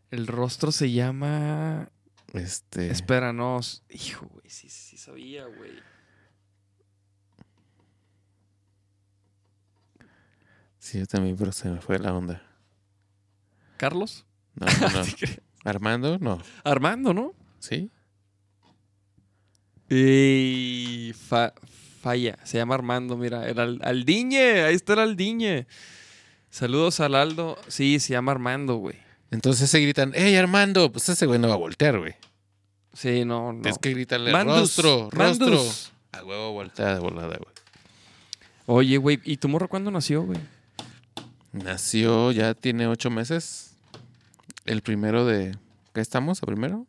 el 0.09 0.25
rostro 0.25 0.71
se 0.71 0.89
llama, 0.91 1.89
Este. 2.33 2.89
espera, 2.89 3.33
no, 3.33 3.59
s- 3.59 3.81
hijo, 3.89 4.25
güey, 4.27 4.49
sí, 4.49 4.69
sí 4.69 4.95
sabía, 4.97 5.45
güey. 5.45 5.71
Sí, 10.79 10.99
yo 10.99 11.05
también, 11.07 11.35
pero 11.35 11.51
se 11.51 11.69
me 11.69 11.81
fue 11.81 11.99
la 11.99 12.13
onda. 12.13 12.41
¿Carlos? 13.77 14.25
No, 14.55 14.65
no, 14.65 14.89
no. 14.89 15.05
Armando, 15.63 16.17
no. 16.19 16.41
Armando, 16.63 17.13
¿no? 17.13 17.33
¿Sí? 17.59 17.89
Y 19.89 21.13
fa- 21.13 21.53
falla, 22.01 22.37
se 22.43 22.57
llama 22.57 22.75
Armando, 22.75 23.17
mira, 23.17 23.47
era 23.47 23.63
Al- 23.63 23.79
Aldiñe, 23.83 24.61
ahí 24.63 24.75
está 24.75 24.93
el 24.93 24.99
Aldiñe. 24.99 25.67
Saludos 26.49 26.99
al 26.99 27.15
Aldo. 27.15 27.57
Sí, 27.67 27.99
se 27.99 28.13
llama 28.13 28.31
Armando, 28.31 28.75
güey. 28.75 28.95
Entonces 29.31 29.69
se 29.69 29.79
gritan, 29.79 30.13
¡Ey, 30.15 30.35
Armando! 30.35 30.91
Pues 30.91 31.07
ese 31.09 31.25
güey 31.25 31.39
no 31.39 31.47
va 31.49 31.55
a 31.55 31.57
voltear, 31.57 31.99
güey. 31.99 32.15
Sí, 32.93 33.25
no, 33.25 33.53
no. 33.53 33.61
Tienes 33.61 33.77
que 33.79 33.91
gritarle, 33.91 34.31
Mandus, 34.31 34.55
rostro, 34.77 35.09
rostro. 35.11 35.47
Mandus. 35.47 35.91
A 36.13 36.23
huevo 36.23 36.53
voltea 36.53 36.93
de 36.93 36.99
volada, 36.99 37.37
güey. 37.37 37.53
Oye, 38.65 38.97
güey, 38.97 39.19
¿y 39.23 39.37
tu 39.37 39.47
morro 39.49 39.67
cuándo 39.67 39.91
nació, 39.91 40.23
güey? 40.23 40.39
Nació, 41.51 42.31
ya 42.31 42.53
tiene 42.53 42.87
ocho 42.87 43.09
meses. 43.09 43.66
El 44.67 44.81
primero 44.83 45.25
de... 45.25 45.57
¿Qué 45.93 46.01
estamos? 46.01 46.43
¿A 46.43 46.45
primero? 46.45 46.85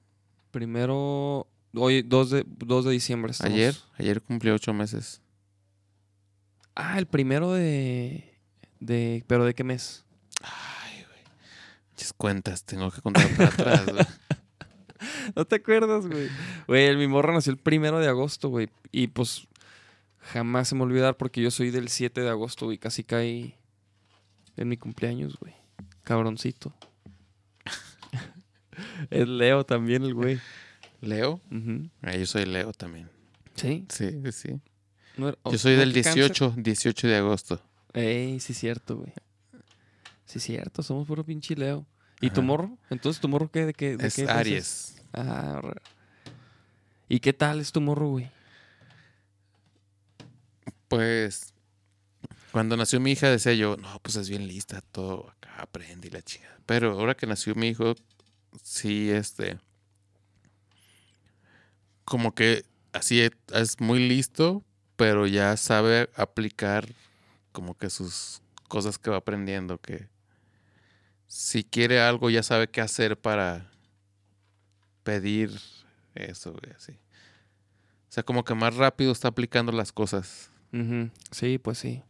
Primero, 0.51 1.47
hoy, 1.75 2.03
2 2.03 2.31
de, 2.31 2.45
2 2.47 2.85
de 2.85 2.91
diciembre. 2.91 3.31
estamos. 3.33 3.55
Ayer. 3.55 3.75
Ayer 3.99 4.21
cumplió 4.21 4.55
ocho 4.55 4.75
meses. 4.75 5.23
Ah, 6.75 6.99
el 6.99 7.07
primero 7.07 7.53
de, 7.53 8.35
de... 8.81 9.25
¿Pero 9.27 9.45
de 9.45 9.55
qué 9.55 9.65
mes? 9.65 10.05
Ay, 10.43 11.05
güey. 11.09 11.21
Muchas 11.93 12.13
cuentas, 12.13 12.65
tengo 12.65 12.91
que 12.91 13.01
contar 13.01 13.29
para 13.37 13.49
atrás, 13.49 13.87
güey. 13.87 14.07
¿No 15.37 15.45
te 15.45 15.57
acuerdas, 15.57 16.07
güey? 16.07 16.29
Güey, 16.67 16.87
el- 16.87 16.99
mi 16.99 17.07
morro 17.07 17.33
nació 17.33 17.53
el 17.53 17.59
primero 17.59 17.99
de 18.01 18.09
agosto, 18.09 18.49
güey. 18.49 18.69
Y 18.91 19.07
pues 19.09 19.47
jamás 20.19 20.69
se 20.69 20.75
me 20.75 20.83
olvidar 20.83 21.17
porque 21.17 21.41
yo 21.41 21.51
soy 21.51 21.71
del 21.71 21.89
7 21.89 22.21
de 22.21 22.29
agosto, 22.29 22.67
güey. 22.67 22.79
Casi 22.79 23.05
caí 23.05 23.55
en 24.57 24.69
mi 24.69 24.77
cumpleaños, 24.77 25.37
güey. 25.39 25.55
Cabroncito. 26.03 26.75
es 29.11 29.29
Leo 29.29 29.65
también, 29.65 30.03
el 30.05 30.15
güey. 30.15 30.39
¿Leo? 31.01 31.41
Ah, 32.03 32.17
yo 32.17 32.27
soy 32.27 32.45
Leo 32.47 32.73
también. 32.73 33.09
Sí. 33.55 33.87
Sí, 33.89 34.11
sí, 34.25 34.33
sí. 34.33 34.61
No 35.17 35.29
era- 35.29 35.39
Yo 35.51 35.59
soy 35.59 35.75
¿no 35.75 35.81
del 35.81 35.93
que 35.93 36.03
cáncer? 36.03 36.25
18, 36.25 36.55
18 36.57 37.09
de 37.09 37.17
agosto. 37.17 37.61
Ey, 37.93 38.39
sí, 38.41 38.55
cierto, 38.55 38.97
güey. 38.99 39.13
Sí, 40.27 40.41
cierto. 40.41 40.83
Somos 40.83 41.07
puro 41.07 41.25
pinche 41.25 41.55
Leo. 41.57 41.87
¿Y 42.21 42.31
tu 42.31 42.41
Ajá. 42.41 42.47
morro? 42.47 42.79
Entonces, 42.91 43.21
¿tu 43.21 43.29
morro 43.29 43.51
qué? 43.51 43.65
¿De 43.67 43.73
qué? 43.75 43.97
de 43.97 44.07
Es 44.09 44.15
qué 44.17 44.29
Aries. 44.29 45.03
Ah, 45.13 45.61
¿Y 47.09 47.21
qué 47.21 47.33
tal 47.33 47.61
es 47.61 47.73
tu 47.73 47.81
morro, 47.81 48.09
güey? 48.09 48.31
Pues 50.89 51.55
cuando 52.53 52.77
nació 52.77 52.99
mi 53.01 53.13
hija 53.13 53.31
decía 53.31 53.53
yo, 53.55 53.77
no, 53.77 53.99
pues 54.01 54.17
es 54.17 54.29
bien 54.29 54.47
lista, 54.47 54.81
todo 54.81 55.31
acá 55.31 55.63
aprende 55.63 56.09
y 56.09 56.11
la 56.11 56.23
chica. 56.23 56.49
Pero 56.67 56.93
ahora 56.93 57.15
que 57.15 57.27
nació 57.27 57.55
mi 57.55 57.69
hijo, 57.69 57.95
sí, 58.63 59.11
este, 59.11 59.59
como 62.05 62.35
que 62.35 62.65
así 62.93 63.21
es 63.53 63.81
muy 63.81 64.09
listo, 64.09 64.65
pero 64.97 65.27
ya 65.27 65.57
sabe 65.57 66.11
aplicar 66.17 66.89
como 67.53 67.77
que 67.77 67.91
sus 67.91 68.41
cosas 68.69 68.99
que 68.99 69.11
va 69.11 69.19
aprendiendo, 69.19 69.79
que 69.79 70.09
si 71.27 71.65
quiere 71.65 72.01
algo 72.01 72.31
ya 72.31 72.43
sabe 72.43 72.69
qué 72.69 72.81
hacer 72.81 73.19
para 73.19 73.71
pedir 75.03 75.59
eso, 76.15 76.53
güey, 76.53 76.75
así. 76.75 76.93
O 76.93 78.13
sea, 78.13 78.23
como 78.23 78.45
que 78.45 78.55
más 78.55 78.75
rápido 78.77 79.13
está 79.13 79.29
aplicando 79.29 79.71
las 79.73 79.93
cosas. 79.93 80.51
Sí, 81.31 81.59
pues 81.59 81.79
sí. 81.79 82.03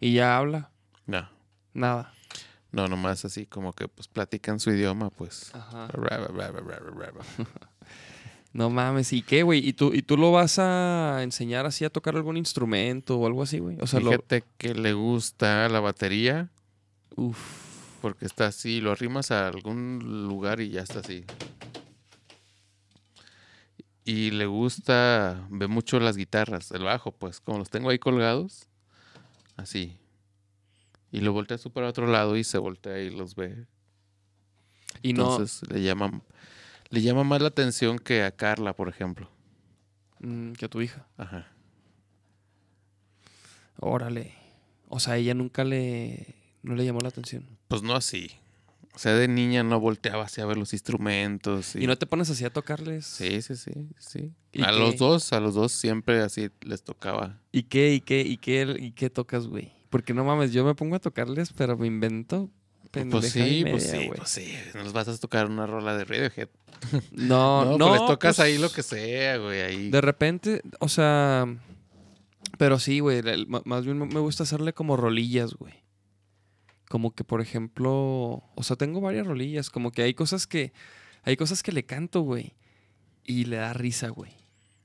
¿Y 0.00 0.14
ya 0.14 0.36
habla? 0.36 0.70
No, 1.06 1.28
Nada. 1.74 2.12
No, 2.76 2.88
nomás 2.88 3.24
así 3.24 3.46
como 3.46 3.72
que 3.72 3.88
pues 3.88 4.06
platican 4.06 4.60
su 4.60 4.70
idioma, 4.70 5.08
pues. 5.08 5.54
Ajá. 5.54 5.88
No 8.52 8.70
mames, 8.70 9.12
¿y 9.12 9.20
qué, 9.20 9.42
güey? 9.42 9.68
¿Y 9.68 9.74
tú, 9.74 9.92
¿Y 9.92 10.00
tú 10.00 10.16
lo 10.16 10.32
vas 10.32 10.58
a 10.58 11.18
enseñar 11.22 11.66
así 11.66 11.84
a 11.84 11.90
tocar 11.90 12.16
algún 12.16 12.38
instrumento 12.38 13.18
o 13.18 13.26
algo 13.26 13.42
así, 13.42 13.58
güey? 13.58 13.76
O 13.82 13.86
sea, 13.86 14.00
lo... 14.00 14.08
Fíjate 14.12 14.44
que 14.56 14.74
le 14.74 14.94
gusta 14.94 15.68
la 15.68 15.80
batería 15.80 16.48
Uf. 17.16 18.00
porque 18.00 18.24
está 18.24 18.46
así, 18.46 18.80
lo 18.80 18.92
arrimas 18.92 19.30
a 19.30 19.46
algún 19.46 20.26
lugar 20.26 20.62
y 20.62 20.70
ya 20.70 20.80
está 20.80 21.00
así. 21.00 21.26
Y 24.06 24.30
le 24.30 24.46
gusta, 24.46 25.46
ve 25.50 25.66
mucho 25.66 26.00
las 26.00 26.16
guitarras, 26.16 26.70
el 26.70 26.84
bajo, 26.84 27.12
pues 27.12 27.40
como 27.40 27.58
los 27.58 27.68
tengo 27.68 27.90
ahí 27.90 27.98
colgados, 27.98 28.68
así. 29.58 29.98
Y 31.16 31.20
lo 31.20 31.32
voltea 31.32 31.56
súper 31.56 31.84
a 31.84 31.88
otro 31.88 32.06
lado 32.06 32.36
y 32.36 32.44
se 32.44 32.58
voltea 32.58 33.00
y 33.00 33.08
los 33.08 33.34
ve. 33.36 33.64
Y 35.00 35.14
no... 35.14 35.30
Entonces 35.30 35.66
le 35.70 35.80
llama, 35.82 36.20
le 36.90 37.00
llama 37.00 37.24
más 37.24 37.40
la 37.40 37.48
atención 37.48 37.98
que 37.98 38.22
a 38.22 38.32
Carla, 38.32 38.74
por 38.74 38.90
ejemplo. 38.90 39.30
Mm, 40.20 40.52
que 40.52 40.66
a 40.66 40.68
tu 40.68 40.82
hija. 40.82 41.06
Ajá. 41.16 41.46
Órale. 43.78 44.34
O 44.88 45.00
sea, 45.00 45.16
ella 45.16 45.32
nunca 45.32 45.64
le. 45.64 46.34
No 46.62 46.74
le 46.74 46.84
llamó 46.84 47.00
la 47.00 47.08
atención. 47.08 47.46
Pues 47.68 47.82
no 47.82 47.94
así. 47.94 48.30
O 48.94 48.98
sea, 48.98 49.14
de 49.14 49.26
niña 49.28 49.62
no 49.62 49.80
volteaba 49.80 50.24
hacia 50.24 50.44
ver 50.46 50.56
los 50.58 50.72
instrumentos. 50.74 51.76
Y, 51.76 51.84
¿Y 51.84 51.86
no 51.86 51.96
te 51.96 52.06
pones 52.06 52.28
así 52.30 52.44
a 52.44 52.50
tocarles? 52.50 53.06
Sí, 53.06 53.40
sí, 53.42 53.56
sí, 53.56 53.72
sí. 53.98 54.32
¿Y 54.52 54.62
A 54.62 54.66
qué? 54.66 54.78
los 54.78 54.96
dos, 54.96 55.32
a 55.32 55.40
los 55.40 55.54
dos 55.54 55.72
siempre 55.72 56.20
así 56.20 56.50
les 56.62 56.82
tocaba. 56.82 57.38
¿Y 57.52 57.64
qué, 57.64 57.92
y 57.94 58.00
qué, 58.00 58.20
y 58.22 58.36
qué, 58.38 58.76
y 58.78 58.92
qué 58.92 59.10
tocas, 59.10 59.46
güey? 59.46 59.75
Porque 59.96 60.12
no 60.12 60.24
mames, 60.24 60.52
yo 60.52 60.62
me 60.62 60.74
pongo 60.74 60.96
a 60.96 60.98
tocarles, 60.98 61.54
pero 61.54 61.78
me 61.78 61.86
invento 61.86 62.50
Pues 62.90 63.32
sí, 63.32 63.38
media, 63.38 63.70
pues 63.70 63.90
sí, 63.90 64.10
pues 64.14 64.28
sí. 64.28 64.54
No 64.74 64.82
les 64.82 64.92
vas 64.92 65.08
a 65.08 65.16
tocar 65.16 65.46
una 65.46 65.66
rola 65.66 65.96
de 65.96 66.04
Radiohead. 66.04 66.50
No, 67.12 67.64
No, 67.64 67.78
no. 67.78 67.88
pues 67.88 68.00
les 68.00 68.06
tocas 68.06 68.36
pues, 68.36 68.40
ahí 68.40 68.58
lo 68.58 68.70
que 68.70 68.82
sea, 68.82 69.38
güey. 69.38 69.62
Ahí. 69.62 69.90
De 69.90 70.02
repente, 70.02 70.60
o 70.80 70.90
sea. 70.90 71.46
Pero 72.58 72.78
sí, 72.78 73.00
güey. 73.00 73.22
Más 73.64 73.86
bien 73.86 73.96
me 73.96 74.20
gusta 74.20 74.42
hacerle 74.42 74.74
como 74.74 74.98
rolillas, 74.98 75.54
güey. 75.54 75.72
Como 76.90 77.14
que, 77.14 77.24
por 77.24 77.40
ejemplo. 77.40 78.42
O 78.54 78.62
sea, 78.62 78.76
tengo 78.76 79.00
varias 79.00 79.26
rolillas. 79.26 79.70
Como 79.70 79.92
que 79.92 80.02
hay 80.02 80.12
cosas 80.12 80.46
que. 80.46 80.74
Hay 81.22 81.38
cosas 81.38 81.62
que 81.62 81.72
le 81.72 81.86
canto, 81.86 82.20
güey. 82.20 82.52
Y 83.24 83.46
le 83.46 83.56
da 83.56 83.72
risa, 83.72 84.10
güey. 84.10 84.32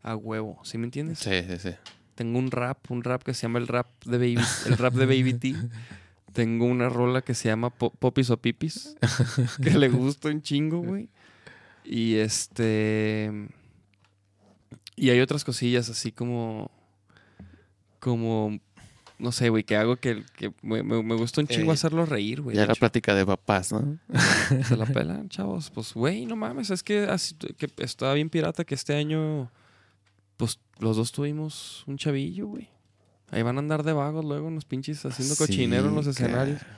A 0.03 0.15
huevo. 0.15 0.61
¿Sí 0.63 0.77
me 0.77 0.85
entiendes? 0.85 1.19
Sí, 1.19 1.43
sí, 1.49 1.57
sí. 1.59 1.75
Tengo 2.21 2.37
un 2.37 2.51
rap, 2.51 2.91
un 2.91 3.03
rap 3.03 3.23
que 3.23 3.33
se 3.33 3.41
llama 3.43 3.57
el 3.57 3.67
rap 3.67 3.87
de 4.05 4.17
Baby, 4.19 4.37
el 4.67 4.77
rap 4.77 4.93
de 4.93 5.05
Baby 5.07 5.33
T. 5.33 5.55
Tengo 6.33 6.65
una 6.65 6.87
rola 6.87 7.23
que 7.23 7.33
se 7.33 7.49
llama 7.49 7.71
Po- 7.71 7.89
Popis 7.89 8.29
o 8.29 8.37
Pipis, 8.37 8.95
que 9.63 9.71
le 9.71 9.89
gusta 9.89 10.29
un 10.29 10.41
chingo, 10.43 10.79
güey. 10.81 11.09
Y 11.83 12.15
este 12.15 13.31
y 14.95 15.09
hay 15.09 15.19
otras 15.19 15.43
cosillas 15.43 15.89
así 15.89 16.11
como 16.11 16.69
como 17.99 18.59
no 19.17 19.31
sé, 19.31 19.49
güey, 19.49 19.63
que 19.63 19.75
hago 19.75 19.97
que, 19.97 20.23
que 20.37 20.51
me, 20.63 20.81
me- 20.83 21.03
me 21.03 21.15
gusta 21.15 21.41
un 21.41 21.47
chingo 21.47 21.71
Eh, 21.71 21.73
hacerlos 21.73 22.07
reír, 22.09 22.41
güey. 22.41 22.55
ya 22.55 22.65
la 22.65 22.73
plática 22.75 23.13
de 23.13 23.23
papás, 23.25 23.71
¿no? 23.71 23.97
Se 24.67 24.75
la 24.77 24.85
pelan, 24.87 25.29
chavos. 25.29 25.69
Pues, 25.69 25.93
güey, 25.93 26.25
no 26.25 26.35
mames. 26.35 26.71
Es 26.71 26.81
que, 26.81 27.03
así- 27.03 27.35
que 27.35 27.67
estaba 27.77 28.13
bien 28.15 28.29
pirata 28.31 28.63
que 28.63 28.73
este 28.73 28.95
año, 28.95 29.51
pues, 30.37 30.59
los 30.81 30.97
dos 30.97 31.11
tuvimos 31.11 31.83
un 31.87 31.97
chavillo, 31.97 32.47
güey. 32.47 32.69
Ahí 33.29 33.43
van 33.43 33.55
a 33.55 33.59
andar 33.59 33.83
de 33.83 33.93
vagos 33.93 34.25
luego 34.25 34.49
en 34.49 34.55
los 34.55 34.65
pinches 34.65 35.05
haciendo 35.05 35.35
cochinero 35.37 35.87
en 35.87 35.95
los 35.95 36.05
escenarios. 36.07 36.59
cara. 36.59 36.77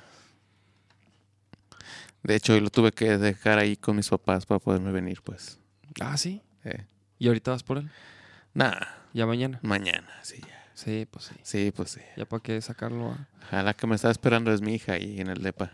De 2.22 2.36
hecho, 2.36 2.54
hoy 2.54 2.62
lo 2.62 2.70
tuve 2.70 2.92
que 2.92 3.18
dejar 3.18 3.58
ahí 3.60 3.76
con 3.76 3.96
mis 3.96 4.08
papás 4.10 4.46
para 4.46 4.60
poderme 4.60 4.92
venir, 4.92 5.22
pues. 5.24 5.60
Ah, 6.00 6.16
sí. 6.16 6.42
Eh. 6.64 6.86
Y 7.20 7.28
ahorita 7.28 7.52
vas 7.52 7.64
por 7.64 7.80
él. 7.80 7.90
Nada, 8.54 9.08
Ya 9.14 9.26
mañana. 9.26 9.60
mañana, 9.64 10.08
sí, 10.22 10.40
ya. 10.42 10.64
Sí, 10.74 11.08
pues 11.10 11.26
sí. 11.26 11.36
Sí, 11.44 11.72
pues 11.76 11.92
sí. 11.92 12.02
Ya 12.16 12.26
para 12.26 12.42
qué 12.42 12.62
sacarlo 12.62 13.12
a... 13.12 13.28
A 13.52 13.64
la 13.64 13.74
que 13.74 13.88
me 13.88 13.96
está 13.96 14.10
esperando 14.12 14.54
es 14.54 14.62
mi 14.62 14.76
hija 14.76 14.94
ahí 14.94 15.20
en 15.20 15.28
el 15.30 15.42
DEPA. 15.42 15.72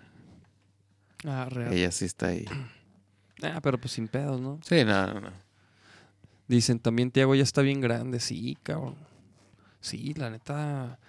Ah, 1.26 1.47
real. 1.49 1.72
Ella 1.73 1.91
sí 1.91 2.06
está 2.06 2.27
ahí. 2.27 2.45
Ah, 3.41 3.61
pero 3.61 3.77
pues 3.80 3.93
sin 3.93 4.10
pedos, 4.10 4.41
¿no? 4.41 4.60
Sí, 4.65 4.84
no, 4.84 5.07
no, 5.14 5.22
no. 5.22 5.31
Dicen, 6.50 6.80
también 6.80 7.12
Tiago 7.12 7.36
ya 7.36 7.44
está 7.44 7.62
bien 7.62 7.80
grande. 7.80 8.20
Sí, 8.20 8.58
cabrón. 8.64 8.96
Sí, 9.82 10.16
la 10.16 10.32
neta. 10.32 11.00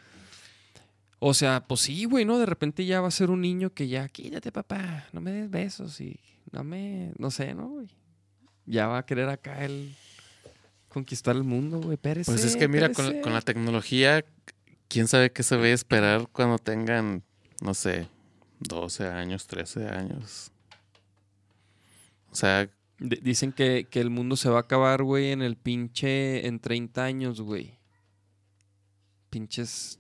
O 1.19 1.33
sea, 1.33 1.65
pues 1.67 1.81
sí, 1.81 2.05
güey, 2.05 2.27
¿no? 2.27 2.39
De 2.39 2.45
repente 2.45 2.85
ya 2.85 3.01
va 3.01 3.09
a 3.09 3.11
ser 3.11 3.31
un 3.31 3.41
niño 3.41 3.71
que 3.71 3.89
ya, 3.89 4.07
quítate, 4.09 4.53
papá, 4.53 5.07
no 5.12 5.23
me 5.23 5.33
des 5.33 5.51
besos 5.51 5.99
y 6.03 6.21
no 6.53 6.62
me, 6.62 7.12
no 7.19 7.31
sé, 7.31 7.55
¿no, 7.55 7.69
güey? 7.69 7.89
Ya 8.67 8.87
va 8.87 8.99
a 8.99 9.07
querer 9.07 9.31
acá 9.31 9.65
el 9.65 9.95
conquistar 10.91 11.35
el 11.35 11.43
mundo, 11.43 11.81
güey. 11.81 11.97
Pérese, 11.97 12.31
Pues 12.31 12.45
es 12.45 12.55
que 12.55 12.69
mira, 12.69 12.93
con, 12.93 13.23
con 13.23 13.33
la 13.33 13.41
tecnología, 13.41 14.23
quién 14.89 15.09
sabe 15.09 15.33
qué 15.33 15.43
se 15.43 15.57
va 15.57 15.65
a 15.65 15.69
esperar 15.69 16.29
cuando 16.33 16.59
tengan, 16.59 17.23
no 17.62 17.73
sé, 17.73 18.09
12 18.59 19.07
años, 19.07 19.47
13 19.47 19.89
años. 19.89 20.53
O 22.31 22.35
sea, 22.35 22.69
Dicen 23.01 23.52
que, 23.52 23.86
que 23.90 24.01
el 24.01 24.10
mundo 24.10 24.36
se 24.36 24.51
va 24.51 24.59
a 24.59 24.60
acabar, 24.60 25.02
güey, 25.02 25.32
en 25.32 25.40
el 25.43 25.56
pinche, 25.56 26.47
en 26.47 26.60
30 26.60 27.02
años, 27.02 27.40
güey. 27.40 27.78
Pinches... 29.31 29.98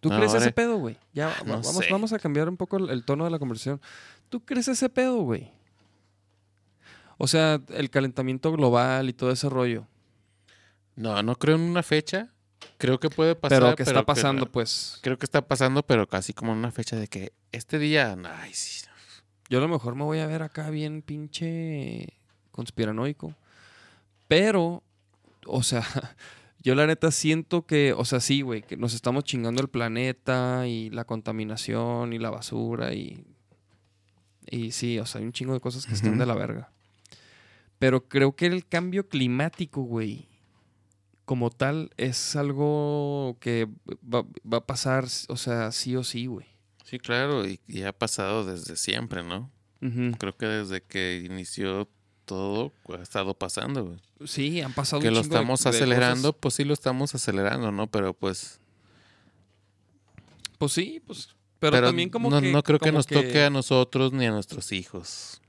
¿Tú 0.00 0.08
No, 0.08 0.16
crees 0.16 0.32
ese 0.34 0.50
pedo, 0.52 0.78
güey? 0.78 0.96
Ya, 1.12 1.34
no 1.46 1.52
vamos, 1.60 1.76
sé. 1.76 1.88
vamos 1.90 2.12
a 2.12 2.18
cambiar 2.18 2.48
un 2.48 2.56
poco 2.56 2.76
el, 2.78 2.90
el 2.90 3.04
tono 3.04 3.24
de 3.24 3.30
la 3.30 3.38
conversación. 3.38 3.80
¿Tú 4.28 4.44
crees 4.44 4.68
ese 4.68 4.88
pedo, 4.88 5.18
güey? 5.22 5.50
O 7.18 7.26
sea, 7.26 7.60
el 7.68 7.90
calentamiento 7.90 8.50
global 8.52 9.08
y 9.08 9.12
todo 9.12 9.30
ese 9.30 9.48
rollo. 9.50 9.86
no, 10.96 11.22
no 11.22 11.36
creo 11.36 11.56
en 11.56 11.62
una 11.62 11.82
fecha. 11.82 12.30
Creo 12.78 12.98
que 13.00 13.10
puede 13.10 13.34
pasar. 13.34 13.60
pero 13.62 13.76
que 13.76 13.82
está 13.82 14.00
que- 14.00 14.04
pasando, 14.06 14.46
pues. 14.50 14.98
Creo 15.02 15.18
que 15.18 15.24
está 15.26 15.46
pasando, 15.46 15.82
pero 15.82 16.06
casi 16.08 16.32
como 16.32 16.52
en 16.52 16.58
una 16.58 16.70
fecha 16.70 16.96
de 16.96 17.08
que 17.08 17.32
este 17.52 17.78
día, 17.78 18.16
ay, 18.24 18.52
sí. 18.54 18.84
Yo 19.50 19.58
a 19.58 19.60
lo 19.60 19.68
mejor 19.68 19.96
me 19.96 20.04
voy 20.04 20.20
a 20.20 20.28
ver 20.28 20.42
acá 20.42 20.70
bien 20.70 21.02
pinche 21.02 22.14
conspiranoico. 22.52 23.34
Pero, 24.28 24.84
o 25.44 25.64
sea, 25.64 25.82
yo 26.62 26.76
la 26.76 26.86
neta 26.86 27.10
siento 27.10 27.66
que, 27.66 27.92
o 27.92 28.04
sea, 28.04 28.20
sí, 28.20 28.42
güey, 28.42 28.62
que 28.62 28.76
nos 28.76 28.94
estamos 28.94 29.24
chingando 29.24 29.60
el 29.60 29.68
planeta 29.68 30.68
y 30.68 30.88
la 30.90 31.04
contaminación 31.04 32.12
y 32.12 32.18
la 32.18 32.30
basura 32.30 32.94
y... 32.94 33.26
Y 34.52 34.70
sí, 34.70 34.98
o 34.98 35.06
sea, 35.06 35.20
hay 35.20 35.26
un 35.26 35.32
chingo 35.32 35.52
de 35.52 35.60
cosas 35.60 35.84
que 35.86 35.94
están 35.94 36.18
de 36.18 36.26
la 36.26 36.34
verga. 36.34 36.70
Pero 37.78 38.08
creo 38.08 38.34
que 38.34 38.46
el 38.46 38.66
cambio 38.66 39.08
climático, 39.08 39.82
güey, 39.82 40.28
como 41.24 41.50
tal, 41.50 41.90
es 41.96 42.34
algo 42.34 43.36
que 43.38 43.68
va, 44.02 44.24
va 44.50 44.58
a 44.58 44.66
pasar, 44.66 45.06
o 45.28 45.36
sea, 45.36 45.70
sí 45.70 45.94
o 45.94 46.02
sí, 46.02 46.26
güey. 46.26 46.49
Sí, 46.90 46.98
claro, 46.98 47.46
y, 47.46 47.60
y 47.68 47.84
ha 47.84 47.92
pasado 47.92 48.44
desde 48.44 48.74
siempre, 48.74 49.22
¿no? 49.22 49.48
Creo 50.18 50.36
que 50.36 50.46
desde 50.46 50.82
que 50.82 51.22
inició 51.24 51.88
todo 52.24 52.72
pues, 52.82 52.98
ha 52.98 53.02
estado 53.04 53.32
pasando, 53.32 53.84
güey. 53.84 54.00
Sí, 54.26 54.60
han 54.60 54.72
pasado 54.72 55.00
Que 55.00 55.06
un 55.06 55.14
lo 55.14 55.20
estamos 55.20 55.62
de 55.62 55.70
acelerando, 55.70 56.32
pues 56.32 56.54
sí 56.54 56.64
lo 56.64 56.74
estamos 56.74 57.14
acelerando, 57.14 57.70
¿no? 57.70 57.86
Pero 57.86 58.12
pues... 58.12 58.60
Pues 60.58 60.72
sí, 60.72 61.00
pues. 61.06 61.28
Pero, 61.60 61.76
Pero, 61.76 61.86
también 61.86 62.10
como 62.10 62.28
no, 62.28 62.40
que. 62.40 62.50
no 62.50 62.62
creo 62.64 62.80
que 62.80 62.90
nos 62.90 63.06
toque 63.06 63.44
a 63.44 63.50
nosotros 63.50 64.12
ni 64.12 64.26
a 64.26 64.32
nuestros 64.32 64.72
hijos. 64.72 65.40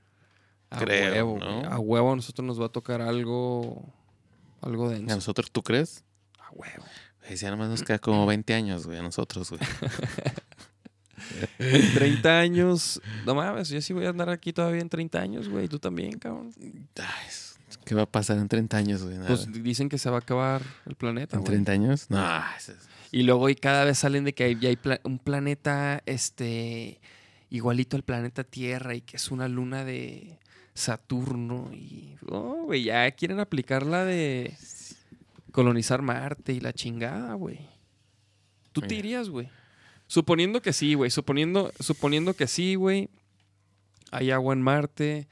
a 0.70 0.78
creo, 0.78 1.12
huevo, 1.26 1.38
¿no? 1.40 1.56
güey, 1.58 1.72
A 1.72 1.78
huevo 1.80 2.12
a 2.12 2.16
nosotros 2.16 2.46
nos 2.46 2.60
va 2.60 2.66
a 2.66 2.68
tocar 2.68 3.02
algo. 3.02 3.92
Algo 4.60 4.86
¿A 4.86 4.92
denso. 4.92 5.16
nosotros 5.16 5.50
tú 5.50 5.62
crees? 5.62 6.04
A 6.38 6.50
huevo. 6.52 6.84
Ya 7.34 7.50
nomás 7.50 7.68
nos 7.68 7.82
queda 7.82 7.98
como 7.98 8.26
20 8.26 8.54
años, 8.54 8.86
güey, 8.86 8.98
a 8.98 9.02
nosotros, 9.02 9.50
güey. 9.50 9.60
En 11.58 11.94
30 11.94 12.38
años. 12.40 13.00
No 13.26 13.34
mames, 13.34 13.68
yo 13.68 13.80
sí 13.80 13.92
voy 13.92 14.06
a 14.06 14.10
andar 14.10 14.28
aquí 14.30 14.52
todavía 14.52 14.80
en 14.80 14.88
30 14.88 15.20
años, 15.20 15.48
güey. 15.48 15.68
Tú 15.68 15.78
también, 15.78 16.18
cabrón. 16.18 16.52
Ay, 16.96 17.28
¿Qué 17.84 17.94
va 17.94 18.02
a 18.02 18.06
pasar 18.06 18.38
en 18.38 18.48
30 18.48 18.76
años, 18.76 19.02
güey? 19.02 19.16
Nada. 19.16 19.28
Pues 19.28 19.50
dicen 19.62 19.88
que 19.88 19.98
se 19.98 20.08
va 20.10 20.16
a 20.16 20.20
acabar 20.20 20.62
el 20.86 20.94
planeta, 20.94 21.36
¿En 21.36 21.40
güey. 21.42 21.52
30 21.52 21.72
años? 21.72 22.06
No, 22.10 22.22
Y 23.10 23.22
luego 23.24 23.48
y 23.48 23.54
cada 23.56 23.84
vez 23.84 23.98
salen 23.98 24.24
de 24.24 24.34
que 24.34 24.44
hay, 24.44 24.58
ya 24.58 24.68
hay 24.68 24.76
pla- 24.76 25.00
un 25.04 25.18
planeta, 25.18 26.02
este, 26.06 27.00
igualito 27.50 27.96
al 27.96 28.02
planeta 28.04 28.44
Tierra 28.44 28.94
y 28.94 29.00
que 29.00 29.16
es 29.16 29.30
una 29.30 29.48
luna 29.48 29.84
de 29.84 30.38
Saturno 30.74 31.70
y, 31.72 32.16
oh, 32.28 32.62
güey, 32.66 32.84
ya 32.84 33.10
quieren 33.12 33.40
aplicar 33.40 33.84
la 33.84 34.04
de 34.04 34.54
colonizar 35.50 36.02
Marte 36.02 36.52
y 36.52 36.60
la 36.60 36.72
chingada, 36.72 37.34
güey. 37.34 37.58
¿Tú 38.72 38.80
te 38.80 38.94
irías, 38.94 39.28
güey? 39.28 39.48
Suponiendo 40.12 40.60
que 40.60 40.74
sí, 40.74 40.92
güey, 40.92 41.10
suponiendo, 41.10 41.72
suponiendo 41.80 42.34
que 42.34 42.46
sí, 42.46 42.74
güey, 42.74 43.08
hay 44.10 44.30
agua 44.30 44.52
en 44.52 44.60
Marte 44.60 45.26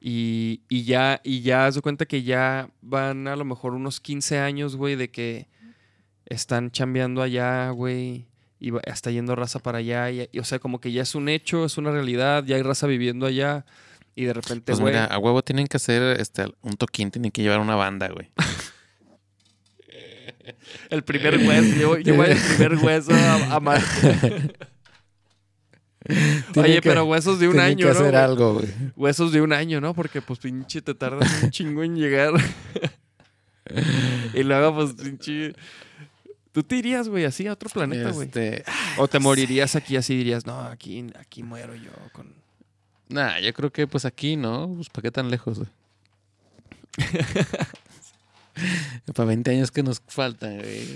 y, 0.00 0.60
y 0.68 0.84
ya, 0.84 1.20
y 1.24 1.40
ya, 1.40 1.66
haz 1.66 1.74
de 1.74 1.80
cuenta 1.80 2.06
que 2.06 2.22
ya 2.22 2.70
van 2.82 3.26
a 3.26 3.34
lo 3.34 3.44
mejor 3.44 3.74
unos 3.74 3.98
15 3.98 4.38
años, 4.38 4.76
güey, 4.76 4.94
de 4.94 5.10
que 5.10 5.48
están 6.26 6.70
chambeando 6.70 7.20
allá, 7.20 7.70
güey, 7.70 8.28
y 8.60 8.70
está 8.84 9.10
yendo 9.10 9.34
raza 9.34 9.58
para 9.58 9.78
allá, 9.78 10.08
y, 10.12 10.28
y, 10.30 10.38
o 10.38 10.44
sea, 10.44 10.60
como 10.60 10.80
que 10.80 10.92
ya 10.92 11.02
es 11.02 11.16
un 11.16 11.28
hecho, 11.28 11.64
es 11.64 11.76
una 11.76 11.90
realidad, 11.90 12.44
ya 12.44 12.54
hay 12.54 12.62
raza 12.62 12.86
viviendo 12.86 13.26
allá, 13.26 13.66
y 14.14 14.24
de 14.24 14.34
repente, 14.34 14.66
Pues 14.66 14.78
güey, 14.78 14.92
mira, 14.94 15.06
a 15.06 15.18
huevo 15.18 15.42
tienen 15.42 15.66
que 15.66 15.78
hacer 15.78 16.20
este, 16.20 16.44
un 16.62 16.76
toquín, 16.76 17.10
tienen 17.10 17.32
que 17.32 17.42
llevar 17.42 17.58
una 17.58 17.74
banda, 17.74 18.06
güey. 18.06 18.30
el 20.90 21.04
primer 21.04 21.36
hueso, 21.38 21.76
llevo, 21.76 21.96
llevo 21.96 22.24
el 22.24 22.38
primer 22.38 22.76
hueso 22.76 23.12
a, 23.12 23.54
a 23.56 23.60
Marte. 23.60 24.54
Oye, 26.56 26.80
pero 26.82 27.04
huesos 27.04 27.38
de 27.38 27.48
un 27.48 27.60
año, 27.60 27.76
que 27.76 27.84
¿no? 27.84 27.90
hacer 27.90 28.10
güey? 28.10 28.22
algo, 28.22 28.54
güey. 28.54 28.68
Huesos 28.96 29.32
de 29.32 29.40
un 29.42 29.52
año, 29.52 29.80
¿no? 29.80 29.94
Porque 29.94 30.22
pues 30.22 30.38
pinche 30.38 30.80
te 30.82 30.94
tardas 30.94 31.42
un 31.42 31.50
chingo 31.50 31.82
en 31.84 31.96
llegar. 31.96 32.32
y 34.34 34.42
luego 34.42 34.74
pues 34.74 34.92
pinche... 34.94 35.54
¿Tú 36.52 36.64
te 36.64 36.76
irías, 36.76 37.08
güey, 37.08 37.24
así 37.24 37.46
a 37.46 37.52
otro 37.52 37.70
planeta, 37.70 38.10
güey? 38.10 38.26
Este, 38.26 38.64
O 38.96 39.06
te 39.06 39.20
morirías 39.20 39.76
aquí 39.76 39.96
así 39.96 40.16
dirías, 40.16 40.46
no, 40.46 40.58
aquí, 40.62 41.06
aquí 41.16 41.44
muero 41.44 41.76
yo 41.76 41.92
con... 42.12 42.34
nah, 43.08 43.38
yo 43.38 43.54
creo 43.54 43.70
que 43.70 43.86
pues 43.86 44.04
aquí, 44.04 44.34
¿no? 44.34 44.72
Pues 44.74 44.88
para 44.88 45.02
qué 45.02 45.10
tan 45.12 45.30
lejos, 45.30 45.58
güey. 45.58 45.70
Para 49.14 49.26
20 49.26 49.50
años 49.50 49.70
que 49.70 49.82
nos 49.82 50.00
faltan, 50.06 50.58
güey. 50.58 50.86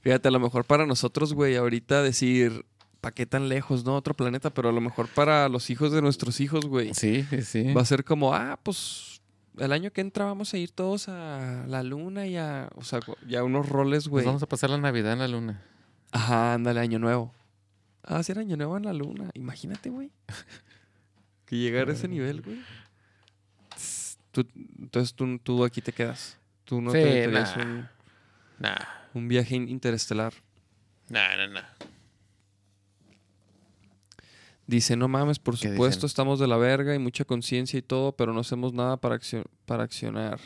Fíjate, 0.00 0.28
a 0.28 0.30
lo 0.30 0.40
mejor 0.40 0.64
para 0.64 0.84
nosotros, 0.86 1.32
güey, 1.32 1.54
ahorita 1.56 2.02
decir, 2.02 2.64
¿pa' 3.00 3.12
qué 3.12 3.24
tan 3.26 3.48
lejos, 3.48 3.84
no? 3.84 3.94
Otro 3.96 4.14
planeta, 4.14 4.50
pero 4.50 4.68
a 4.68 4.72
lo 4.72 4.80
mejor 4.80 5.08
para 5.08 5.48
los 5.48 5.70
hijos 5.70 5.92
de 5.92 6.02
nuestros 6.02 6.40
hijos, 6.40 6.66
güey. 6.66 6.92
Sí, 6.94 7.24
sí. 7.44 7.72
Va 7.72 7.82
a 7.82 7.84
ser 7.84 8.04
como, 8.04 8.34
ah, 8.34 8.58
pues 8.62 9.20
el 9.58 9.72
año 9.72 9.92
que 9.92 10.00
entra 10.00 10.24
vamos 10.24 10.52
a 10.54 10.58
ir 10.58 10.70
todos 10.72 11.08
a 11.08 11.64
la 11.68 11.82
luna 11.82 12.26
y 12.26 12.36
a, 12.36 12.68
o 12.74 12.82
sea, 12.82 12.98
ya 13.28 13.44
unos 13.44 13.68
roles, 13.68 14.04
Nos 14.06 14.08
güey. 14.10 14.24
vamos 14.26 14.42
a 14.42 14.46
pasar 14.46 14.70
la 14.70 14.78
Navidad 14.78 15.12
en 15.12 15.18
la 15.20 15.28
luna. 15.28 15.62
Ajá, 16.10 16.54
ándale, 16.54 16.80
año 16.80 16.98
nuevo. 16.98 17.32
Ah, 18.02 18.22
sí, 18.24 18.32
era 18.32 18.40
año 18.40 18.56
nuevo 18.56 18.76
en 18.76 18.84
la 18.84 18.92
luna. 18.92 19.30
Imagínate, 19.34 19.88
güey. 19.90 20.10
que 21.46 21.56
llegar 21.56 21.88
a 21.88 21.92
ese 21.92 22.08
nivel, 22.08 22.42
güey. 22.42 22.58
Tú- 24.32 24.46
entonces 24.80 25.14
tú, 25.14 25.38
tú 25.38 25.64
aquí 25.64 25.80
te 25.80 25.92
quedas. 25.92 26.38
Tú 26.64 26.80
no 26.80 26.92
Sí, 26.92 26.98
te 26.98 27.04
meterías 27.14 27.56
nah. 27.56 27.62
un, 27.62 27.88
Nah, 28.58 28.76
un 29.14 29.28
viaje 29.28 29.56
in- 29.56 29.68
interestelar. 29.68 30.32
nah, 31.08 31.36
nah, 31.36 31.46
nah. 31.48 31.64
Dice, 34.66 34.96
no 34.96 35.08
mames, 35.08 35.38
por 35.40 35.58
¿Qué 35.58 35.68
supuesto, 35.70 35.96
dicen? 35.98 36.06
estamos 36.06 36.38
de 36.38 36.46
la 36.46 36.56
verga 36.56 36.94
y 36.94 36.98
mucha 36.98 37.24
conciencia 37.24 37.78
y 37.78 37.82
todo, 37.82 38.12
pero 38.16 38.32
no 38.32 38.40
hacemos 38.40 38.72
nada 38.72 38.96
para, 38.96 39.18
para 39.66 39.82
accionar. 39.82 40.38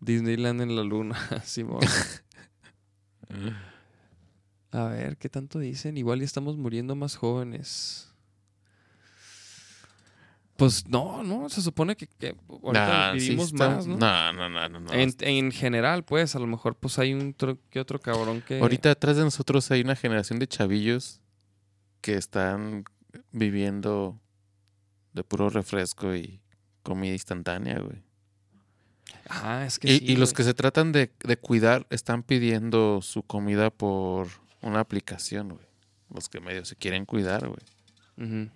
Disneyland 0.00 0.62
en 0.62 0.74
la 0.74 0.82
luna, 0.82 1.16
Simón. 1.44 1.80
A 4.72 4.84
ver, 4.84 5.16
¿qué 5.16 5.28
tanto 5.28 5.58
dicen? 5.58 5.96
Igual 5.96 6.18
ya 6.20 6.24
estamos 6.24 6.56
muriendo 6.56 6.94
más 6.96 7.16
jóvenes. 7.16 8.12
Pues 10.56 10.86
no, 10.88 11.22
no, 11.22 11.48
se 11.50 11.60
supone 11.60 11.96
que, 11.96 12.06
que 12.06 12.34
ahorita 12.48 13.12
Nah, 13.12 13.12
sí 13.12 13.18
vivimos 13.20 13.46
está- 13.52 13.68
más, 13.68 13.86
¿no? 13.86 13.96
No, 13.98 14.32
no, 14.32 14.48
no, 14.48 14.68
no. 14.68 14.80
no. 14.80 14.92
En, 14.92 15.14
en 15.20 15.52
general, 15.52 16.04
pues, 16.04 16.34
a 16.34 16.38
lo 16.38 16.46
mejor 16.46 16.76
pues 16.76 16.98
hay 16.98 17.12
un 17.12 17.34
que 17.70 17.78
otro 17.80 18.00
cabrón 18.00 18.42
que... 18.46 18.60
Ahorita 18.60 18.90
atrás 18.90 19.16
de 19.16 19.24
nosotros 19.24 19.70
hay 19.70 19.82
una 19.82 19.96
generación 19.96 20.38
de 20.38 20.46
chavillos 20.48 21.20
que 22.00 22.14
están 22.14 22.84
viviendo 23.32 24.18
de 25.12 25.24
puro 25.24 25.50
refresco 25.50 26.14
y 26.14 26.40
comida 26.82 27.12
instantánea, 27.12 27.78
güey. 27.80 28.02
Ah, 29.28 29.64
es 29.66 29.78
que 29.78 29.88
Y, 29.92 29.98
sí, 29.98 30.04
y 30.12 30.16
los 30.16 30.32
que 30.32 30.44
se 30.44 30.54
tratan 30.54 30.92
de, 30.92 31.10
de 31.24 31.36
cuidar 31.36 31.86
están 31.90 32.22
pidiendo 32.22 33.00
su 33.02 33.22
comida 33.22 33.70
por 33.70 34.28
una 34.62 34.80
aplicación, 34.80 35.48
güey. 35.50 35.66
Los 36.14 36.28
que 36.28 36.40
medio 36.40 36.64
se 36.64 36.76
quieren 36.76 37.04
cuidar, 37.04 37.48
güey. 37.48 37.58
Ujú. 38.18 38.50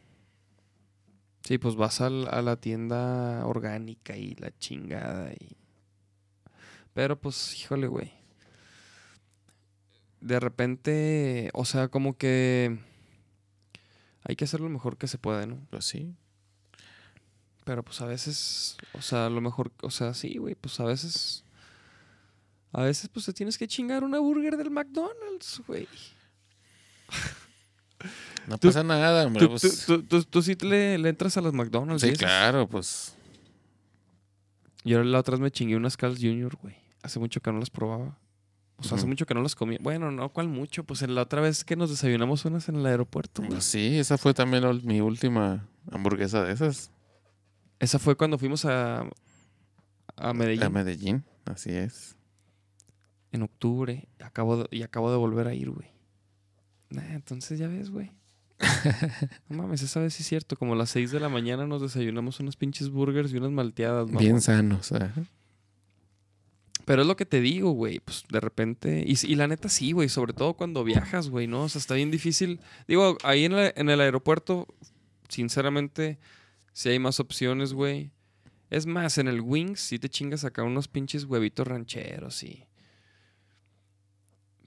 Sí, 1.43 1.59
pues 1.59 1.75
vas 1.75 2.01
al- 2.01 2.29
a 2.29 2.43
la 2.43 2.57
tienda 2.57 3.45
orgánica 3.47 4.17
y 4.17 4.35
la 4.37 4.57
chingada 4.59 5.33
y... 5.33 5.57
Pero 6.93 7.19
pues, 7.21 7.59
híjole, 7.59 7.87
güey. 7.87 8.13
De 10.21 10.39
repente, 10.39 11.51
o 11.55 11.65
sea, 11.65 11.89
como 11.89 12.17
que... 12.17 12.79
Hay 14.25 14.37
que 14.37 14.45
hacer 14.45 14.61
lo 14.61 14.69
mejor 14.69 14.99
que 14.99 15.07
se 15.09 15.17
puede, 15.19 15.47
¿no? 15.47 15.67
Pues 15.71 15.87
sí. 15.87 16.15
Pero 17.65 17.83
pues 17.83 18.01
a 18.01 18.07
veces, 18.07 18.77
o 18.93 19.01
sea, 19.01 19.31
lo 19.31 19.41
mejor, 19.41 19.73
o 19.83 19.91
sea, 19.91 20.13
sí, 20.15 20.37
güey, 20.39 20.55
pues 20.55 20.79
a 20.81 20.85
veces... 20.85 21.45
A 22.73 22.83
veces 22.83 23.09
pues 23.09 23.27
te 23.27 23.33
tienes 23.33 23.59
que 23.59 23.67
chingar 23.67 24.05
una 24.05 24.19
burger 24.21 24.57
del 24.57 24.71
McDonald's, 24.71 25.63
güey. 25.67 25.89
No 28.47 28.59
Tú- 28.59 28.69
pasa 28.69 28.83
nada, 28.83 29.27
hombre. 29.27 29.47
Tú, 29.47 29.51
pues- 29.51 29.85
tú- 29.87 30.25
tú- 30.25 30.43
sí 30.43 30.55
le, 30.61 30.99
le 30.99 31.09
entras 31.09 31.37
a 31.37 31.41
las 31.41 31.53
McDonald's. 31.53 32.03
sí, 32.03 32.13
claro, 32.13 32.67
pues. 32.69 33.15
Yo 34.85 35.03
la 35.05 35.19
otra 35.19 35.33
vez 35.33 35.41
me 35.41 35.51
chingué 35.51 35.77
unas 35.77 35.97
Carl's 35.97 36.19
Jr., 36.21 36.57
güey. 36.61 36.77
Hace 37.03 37.19
mucho 37.19 37.41
que 37.41 37.53
no 37.53 37.59
las 37.59 37.71
probaba. 37.71 38.19
O 38.77 38.83
sea, 38.83 38.97
hace 38.97 39.07
mucho 39.07 39.27
que 39.27 39.35
no 39.35 39.43
las 39.43 39.55
comía. 39.55 39.77
Bueno, 39.83 40.11
no, 40.11 40.31
¿cuál 40.31 40.49
mucho? 40.49 40.85
Pues 40.85 41.03
en 41.03 41.15
la 41.15 41.21
otra 41.23 41.43
vez 41.43 41.65
que 41.65 41.77
nos 41.77 41.91
desayunamos 41.91 42.47
unas 42.47 42.67
en 42.71 42.77
el 42.77 42.87
aeropuerto, 42.87 43.43
güey. 43.43 43.51
Pues 43.53 43.65
sí, 43.65 43.99
esa 43.99 44.17
fue 44.17 44.33
también 44.33 44.63
la- 44.63 44.73
mi 44.73 45.03
última 45.03 45.69
hamburguesa 45.93 46.43
de 46.45 46.53
esas. 46.55 46.91
Esa 47.79 47.99
fue 47.99 48.17
cuando 48.17 48.39
fuimos 48.39 48.65
a, 48.65 49.05
a 50.17 50.33
Medellín 50.33 50.63
A 50.65 50.71
Medellín, 50.71 51.25
así 51.45 51.71
es. 51.71 52.17
en 53.33 53.43
octubre. 53.43 54.09
Acabo 54.19 54.57
de- 54.65 54.69
y 54.77 54.83
acabo 54.83 55.11
de 55.11 55.19
volver 55.19 55.47
a 55.47 55.55
ir, 55.55 55.69
güey. 55.71 55.89
Nah, 56.91 57.15
entonces 57.15 57.59
ya 57.59 57.69
ves, 57.69 57.91
güey. 57.91 58.11
No 59.49 59.57
mames, 59.57 59.81
esa 59.83 60.01
vez 60.01 60.13
sí 60.15 60.23
es 60.23 60.29
cierto. 60.29 60.57
Como 60.57 60.75
a 60.75 60.77
las 60.77 60.91
6 60.91 61.11
de 61.13 61.21
la 61.21 61.29
mañana 61.29 61.67
nos 61.67 61.81
desayunamos 61.83 62.41
unos 62.41 62.57
pinches 62.57 62.89
burgers 62.91 63.33
y 63.33 63.37
unas 63.39 63.51
malteadas, 63.53 64.07
mamón. 64.07 64.23
Bien 64.23 64.41
sanos. 64.41 64.93
ajá. 64.93 65.23
Pero 66.85 67.03
es 67.03 67.09
lo 67.09 67.17
que 67.17 67.27
te 67.27 67.41
digo, 67.41 67.71
güey. 67.71 68.01
Pues 68.01 68.25
de 68.31 68.41
repente. 68.41 69.05
Y, 69.07 69.15
y 69.31 69.35
la 69.37 69.47
neta 69.47 69.69
sí, 69.69 69.93
güey. 69.93 70.09
Sobre 70.09 70.33
todo 70.33 70.55
cuando 70.55 70.83
viajas, 70.85 71.29
güey, 71.29 71.47
¿no? 71.47 71.63
O 71.65 71.69
sea, 71.69 71.79
está 71.79 71.95
bien 71.95 72.11
difícil. 72.11 72.61
Digo, 72.89 73.17
ahí 73.23 73.45
en, 73.45 73.53
la- 73.55 73.73
en 73.77 73.89
el 73.91 74.01
aeropuerto, 74.01 74.67
sinceramente, 75.29 76.19
sí 76.73 76.89
hay 76.89 76.99
más 76.99 77.21
opciones, 77.21 77.73
güey. 77.73 78.11
Es 78.71 78.87
más, 78.87 79.19
en 79.19 79.29
el 79.29 79.41
Wings 79.41 79.81
sí 79.81 79.99
te 79.99 80.09
chingas 80.09 80.45
acá 80.45 80.63
unos 80.65 80.89
pinches 80.89 81.25
huevitos 81.25 81.67
rancheros 81.67 82.43
y. 82.43 82.65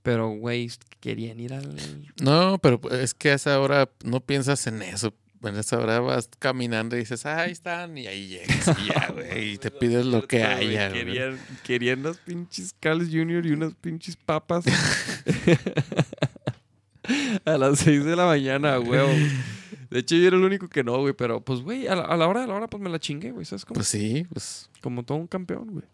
Pero, 0.03 0.29
güey, 0.29 0.69
querían 0.99 1.39
ir 1.39 1.53
al. 1.53 1.75
No, 2.21 2.59
pero 2.61 2.79
es 2.91 3.13
que 3.13 3.31
a 3.31 3.35
esa 3.35 3.59
hora 3.59 3.89
no 4.03 4.19
piensas 4.19 4.67
en 4.67 4.81
eso. 4.81 5.13
En 5.41 5.57
esa 5.57 5.77
hora 5.77 5.99
vas 5.99 6.29
caminando 6.39 6.95
y 6.95 6.99
dices, 6.99 7.25
ah, 7.25 7.41
ahí 7.41 7.51
están, 7.51 7.97
y 7.97 8.07
ahí 8.07 8.27
llegas 8.27 8.79
y 8.79 8.87
ya, 8.87 9.07
güey. 9.13 9.53
Y 9.53 9.57
te 9.57 9.71
pides 9.71 10.05
lo 10.05 10.25
que 10.25 10.43
haya. 10.43 10.91
Querían, 10.91 11.39
querían 11.63 11.99
unas 11.99 12.17
pinches 12.17 12.73
Carl's 12.79 13.09
Jr. 13.11 13.45
y 13.45 13.51
unas 13.51 13.73
pinches 13.73 14.15
papas. 14.15 14.65
a 17.45 17.57
las 17.57 17.79
6 17.79 18.05
de 18.05 18.15
la 18.15 18.25
mañana, 18.25 18.77
güey. 18.77 18.99
De 19.89 19.99
hecho, 19.99 20.15
yo 20.15 20.27
era 20.27 20.37
el 20.37 20.43
único 20.43 20.69
que 20.69 20.83
no, 20.83 20.99
güey. 20.99 21.13
Pero, 21.13 21.41
pues, 21.41 21.59
güey, 21.59 21.87
a 21.87 21.95
la, 21.95 22.03
a 22.03 22.17
la 22.17 22.27
hora 22.27 22.41
de 22.41 22.47
la 22.47 22.55
hora, 22.55 22.67
pues 22.67 22.81
me 22.81 22.89
la 22.89 22.99
chingué, 22.99 23.31
güey. 23.31 23.45
¿Sabes 23.45 23.63
cómo? 23.63 23.75
Pues 23.75 23.87
sí, 23.87 24.25
pues. 24.31 24.69
Como 24.81 25.03
todo 25.03 25.17
un 25.17 25.27
campeón, 25.27 25.67
güey. 25.71 25.85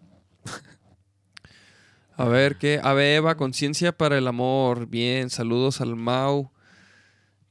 A 2.20 2.28
ver, 2.28 2.58
¿qué? 2.58 2.80
A 2.84 2.94
ver, 2.94 3.16
Eva, 3.18 3.36
conciencia 3.38 3.92
para 3.98 4.18
el 4.18 4.28
amor. 4.28 4.88
Bien, 4.88 5.30
saludos 5.30 5.82
al 5.82 5.96
Mau. 5.96 6.52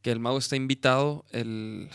Que 0.03 0.11
el 0.11 0.21
Mau 0.21 0.37
está 0.39 0.57
invitado 0.57 1.25
el... 1.31 1.89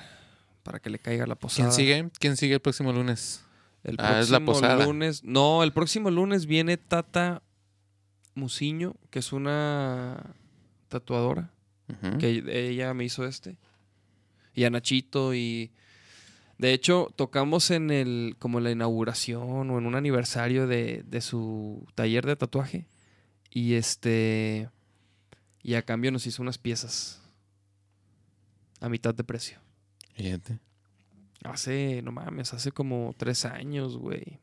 para 0.64 0.80
que 0.80 0.90
le 0.90 1.00
caiga 1.00 1.26
la 1.28 1.36
posada. 1.36 1.70
¿Quién 1.70 1.76
sigue? 1.76 2.10
¿Quién 2.20 2.36
sigue 2.38 2.56
el 2.56 2.60
próximo 2.62 2.92
lunes? 2.92 3.44
El 3.84 3.98
Ah, 4.00 4.20
es 4.20 4.30
la 4.30 4.40
próximo 4.40 4.68
posada. 4.70 4.86
lunes. 4.86 5.24
No, 5.24 5.64
el 5.64 5.72
próximo 5.74 6.10
lunes 6.10 6.46
viene 6.46 6.78
Tata 6.78 7.42
Musiño, 8.36 8.96
que 9.10 9.20
es 9.20 9.32
una 9.34 10.36
tatuadora. 10.88 11.50
Que 12.20 12.44
ella 12.70 12.94
me 12.96 13.04
hizo 13.04 13.26
este. 13.26 13.58
Y 14.56 14.64
a 14.64 14.70
Nachito 14.72 15.34
y. 15.36 15.72
De 16.64 16.72
hecho, 16.72 17.12
tocamos 17.18 17.72
en 17.72 17.92
el. 17.92 18.38
como 18.40 18.58
en 18.58 18.64
la 18.64 18.72
inauguración 18.72 19.70
o 19.70 19.78
en 19.78 19.86
un 19.86 19.96
aniversario 19.96 20.66
de, 20.66 21.04
de 21.06 21.20
su 21.20 21.86
taller 21.94 22.26
de 22.26 22.38
tatuaje. 22.38 22.88
Y 23.50 23.74
este. 23.74 24.70
Y 25.62 25.74
a 25.74 25.82
cambio 25.82 26.10
nos 26.10 26.26
hizo 26.26 26.42
unas 26.42 26.58
piezas. 26.58 27.22
A 28.80 28.88
mitad 28.88 29.14
de 29.14 29.26
precio. 29.26 29.60
Fíjate. 30.14 30.58
Hace, 31.44 32.02
no 32.02 32.14
mames, 32.14 32.54
hace 32.54 32.72
como 32.72 33.14
tres 33.18 33.44
años, 33.44 33.98
güey. 33.98 34.40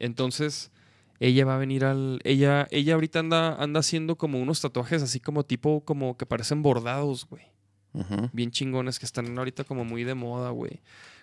Entonces, 0.00 0.72
ella 1.20 1.44
va 1.44 1.54
a 1.54 1.58
venir 1.58 1.84
al. 1.84 2.18
Ella, 2.24 2.66
ella 2.72 2.94
ahorita 2.94 3.20
anda, 3.20 3.54
anda 3.62 3.78
haciendo 3.78 4.16
como 4.16 4.40
unos 4.40 4.60
tatuajes 4.60 5.04
así 5.04 5.20
como 5.20 5.44
tipo, 5.44 5.84
como 5.84 6.16
que 6.16 6.26
parecen 6.26 6.64
bordados, 6.64 7.28
güey. 7.28 7.44
Bien 8.32 8.50
chingones 8.50 8.98
que 8.98 9.06
están 9.06 9.38
ahorita 9.38 9.62
como 9.62 9.84
muy 9.84 10.02
de 10.02 10.14
moda, 10.14 10.50
güey. 10.50 10.80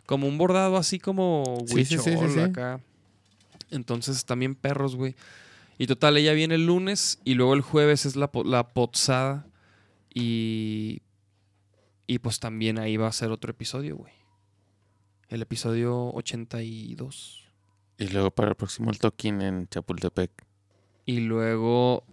Como 0.10 0.28
un 0.28 0.40
bordado 0.40 0.76
así 0.76 0.98
como 0.98 1.44
Sí, 1.68 1.86
sí, 1.86 2.00
sí, 2.00 2.16
sí, 2.34 2.40
acá. 2.40 2.82
Entonces, 3.70 4.26
también 4.26 4.56
perros, 4.56 4.96
güey. 4.96 5.16
Y 5.78 5.86
total, 5.86 6.18
ella 6.18 6.34
viene 6.34 6.56
el 6.56 6.66
lunes 6.66 7.20
y 7.26 7.36
luego 7.36 7.54
el 7.54 7.62
jueves 7.62 8.08
es 8.08 8.16
la, 8.16 8.32
la 8.44 8.70
pozada. 8.70 9.46
Y. 10.12 11.04
Y 12.08 12.18
pues 12.18 12.40
también 12.40 12.80
ahí 12.80 12.98
va 12.98 13.06
a 13.06 13.12
ser 13.12 13.30
otro 13.30 13.52
episodio, 13.52 13.98
güey. 13.98 14.12
El 15.28 15.44
episodio 15.44 16.08
82. 16.16 17.44
Y 18.00 18.08
luego 18.08 18.32
para 18.32 18.50
el 18.50 18.56
próximo 18.56 18.90
el 18.90 18.98
toquín 18.98 19.44
en 19.44 19.68
Chapultepec. 19.68 20.32
Y 21.06 21.20
luego 21.20 22.04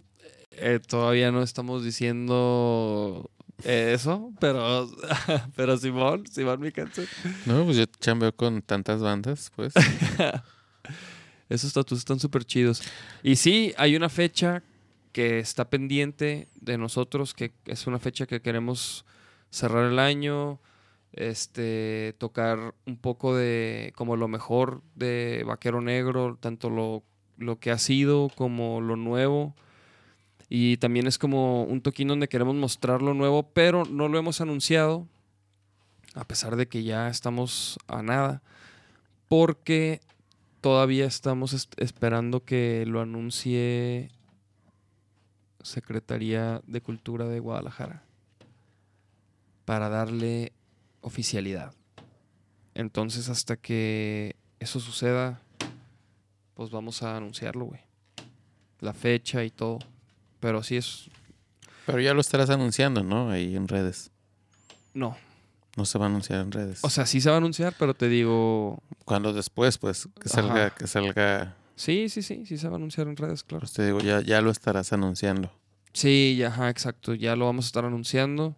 eh, 0.51 0.79
todavía 0.87 1.31
no 1.31 1.41
estamos 1.41 1.83
diciendo 1.83 3.31
eh, 3.63 3.93
eso, 3.93 4.31
pero, 4.39 4.89
pero 5.55 5.77
Simón, 5.77 6.25
Simón 6.27 6.59
mi 6.59 6.71
cáncer. 6.71 7.07
No, 7.45 7.65
pues 7.65 7.77
yo 7.77 7.85
chambeo 7.99 8.35
con 8.35 8.61
tantas 8.61 9.01
bandas, 9.01 9.51
pues. 9.55 9.73
Esos 11.49 11.73
tatuajes 11.73 11.99
están 11.99 12.19
súper 12.19 12.43
chidos. 12.43 12.83
Y 13.23 13.37
sí, 13.37 13.73
hay 13.77 13.95
una 13.95 14.09
fecha 14.09 14.63
que 15.11 15.39
está 15.39 15.69
pendiente 15.69 16.49
de 16.59 16.77
nosotros, 16.77 17.33
que 17.33 17.53
es 17.65 17.87
una 17.87 17.99
fecha 17.99 18.27
que 18.27 18.41
queremos 18.41 19.05
cerrar 19.49 19.91
el 19.91 19.99
año, 19.99 20.59
este, 21.13 22.15
tocar 22.17 22.75
un 22.85 22.97
poco 22.97 23.35
de 23.35 23.93
como 23.95 24.17
lo 24.17 24.27
mejor 24.27 24.83
de 24.95 25.43
Vaquero 25.47 25.81
Negro, 25.81 26.37
tanto 26.39 26.69
lo 26.69 27.03
lo 27.37 27.59
que 27.59 27.71
ha 27.71 27.77
sido, 27.77 28.29
como 28.35 28.81
lo 28.81 28.95
nuevo. 28.95 29.55
Y 30.49 30.77
también 30.77 31.07
es 31.07 31.17
como 31.17 31.63
un 31.63 31.81
toquín 31.81 32.07
donde 32.07 32.29
queremos 32.29 32.55
mostrar 32.55 33.01
lo 33.01 33.13
nuevo, 33.13 33.43
pero 33.53 33.83
no 33.85 34.07
lo 34.07 34.17
hemos 34.17 34.39
anunciado, 34.39 35.05
a 36.13 36.23
pesar 36.25 36.55
de 36.55 36.67
que 36.67 36.83
ya 36.83 37.09
estamos 37.09 37.77
a 37.87 38.01
nada, 38.01 38.41
porque 39.27 39.99
todavía 40.61 41.05
estamos 41.05 41.51
est- 41.53 41.73
esperando 41.81 42.43
que 42.45 42.85
lo 42.87 43.01
anuncie 43.01 44.09
Secretaría 45.61 46.61
de 46.65 46.81
Cultura 46.81 47.25
de 47.25 47.39
Guadalajara 47.39 48.03
para 49.65 49.89
darle 49.89 50.53
oficialidad. 51.01 51.73
Entonces, 52.73 53.27
hasta 53.27 53.57
que 53.57 54.35
eso 54.59 54.79
suceda, 54.79 55.41
pues 56.53 56.69
vamos 56.71 57.03
a 57.03 57.17
anunciarlo, 57.17 57.65
güey. 57.65 57.81
La 58.79 58.93
fecha 58.93 59.43
y 59.43 59.49
todo. 59.49 59.79
Pero 60.39 60.63
sí 60.63 60.77
es. 60.77 61.09
Pero 61.85 61.99
ya 62.01 62.13
lo 62.13 62.21
estarás 62.21 62.49
anunciando, 62.49 63.03
¿no? 63.03 63.29
Ahí 63.29 63.55
en 63.55 63.67
redes. 63.67 64.11
No. 64.93 65.17
No 65.75 65.85
se 65.85 65.97
va 65.99 66.05
a 66.05 66.09
anunciar 66.09 66.41
en 66.41 66.51
redes. 66.51 66.79
O 66.83 66.89
sea, 66.89 67.05
sí 67.05 67.21
se 67.21 67.29
va 67.29 67.35
a 67.35 67.37
anunciar, 67.37 67.73
pero 67.77 67.93
te 67.93 68.09
digo. 68.09 68.81
cuando 69.05 69.31
después, 69.33 69.77
pues, 69.77 70.07
que 70.19 70.27
salga, 70.29 70.65
Ajá. 70.67 70.75
que 70.75 70.87
salga, 70.87 71.55
Sí, 71.75 72.09
sí, 72.09 72.23
sí, 72.23 72.45
sí 72.47 72.57
se 72.57 72.67
va 72.67 72.73
a 72.73 72.77
anunciar 72.77 73.07
en 73.07 73.15
redes, 73.15 73.43
claro. 73.43 73.59
pues 73.61 73.73
te 73.73 73.85
digo, 73.85 73.99
ya, 73.99 74.21
ya 74.21 74.41
lo 74.41 74.49
estarás 74.49 74.91
anunciando. 74.93 75.51
Sí, 75.93 76.35
ya, 76.37 76.47
ajá, 76.47 76.69
exacto. 76.71 77.13
Ya 77.13 77.35
lo 77.35 77.45
vamos 77.45 77.65
a 77.65 77.67
estar 77.67 77.85
anunciando. 77.85 78.55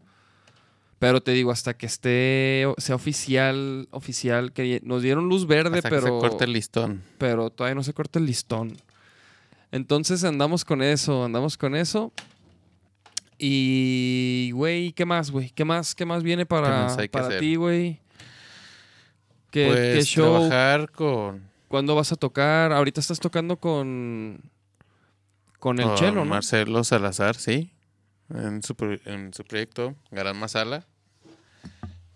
Pero 0.99 1.21
te 1.21 1.31
digo, 1.31 1.51
hasta 1.51 1.75
que 1.77 1.85
esté, 1.85 2.65
sea 2.77 2.95
oficial, 2.95 3.87
oficial, 3.91 4.51
que 4.53 4.81
nos 4.83 5.01
dieron 5.01 5.29
luz 5.29 5.47
verde, 5.47 5.77
Hasta 5.77 5.89
pero. 5.89 6.01
que 6.01 6.07
se 6.07 6.29
corte 6.29 6.43
el 6.45 6.53
listón. 6.53 7.03
pero 7.17 7.49
todavía 7.49 7.75
no 7.75 7.83
se 7.83 7.93
corta 7.93 8.19
el 8.19 8.25
listón. 8.25 8.77
Entonces 9.71 10.23
andamos 10.23 10.65
con 10.65 10.81
eso, 10.81 11.25
andamos 11.25 11.57
con 11.57 11.75
eso. 11.75 12.11
Y, 13.37 14.51
güey, 14.53 14.91
¿qué 14.91 15.05
más, 15.05 15.31
güey? 15.31 15.49
¿Qué 15.51 15.63
más, 15.63 15.95
qué 15.95 16.05
más 16.05 16.23
viene 16.23 16.45
para, 16.45 16.83
más 16.83 16.97
para 17.09 17.39
ti, 17.39 17.55
güey? 17.55 18.01
¿Qué, 19.51 19.67
pues 19.67 19.95
qué 19.95 20.03
show? 20.03 20.47
trabajar 20.47 20.91
con, 20.91 21.49
¿Cuándo 21.69 21.93
vas 21.95 22.11
a 22.11 22.15
tocar? 22.15 22.73
Ahorita 22.73 22.99
estás 22.99 23.19
tocando 23.19 23.57
con... 23.57 24.41
Con 25.59 25.79
el 25.79 25.85
con 25.85 25.95
chelo, 25.95 26.25
¿no? 26.25 26.25
Marcelo 26.25 26.83
Salazar, 26.83 27.35
sí. 27.35 27.71
En 28.33 28.63
su, 28.63 28.75
en 29.05 29.33
su 29.33 29.43
proyecto, 29.43 29.95
Gran 30.09 30.37
Masala. 30.37 30.87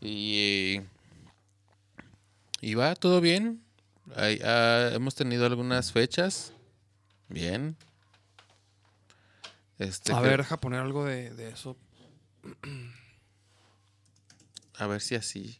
Y, 0.01 0.81
y 2.61 2.73
va 2.73 2.95
todo 2.95 3.21
bien. 3.21 3.61
Ah, 4.15 4.89
hemos 4.93 5.13
tenido 5.13 5.45
algunas 5.45 5.91
fechas. 5.91 6.53
Bien. 7.33 7.75
Este, 9.79 10.13
A 10.13 10.21
que- 10.21 10.27
ver, 10.27 10.37
deja 10.41 10.59
poner 10.59 10.79
algo 10.81 11.03
de, 11.03 11.33
de 11.33 11.49
eso. 11.49 11.75
a 14.77 14.85
ver 14.87 15.01
si 15.01 15.15
así. 15.15 15.59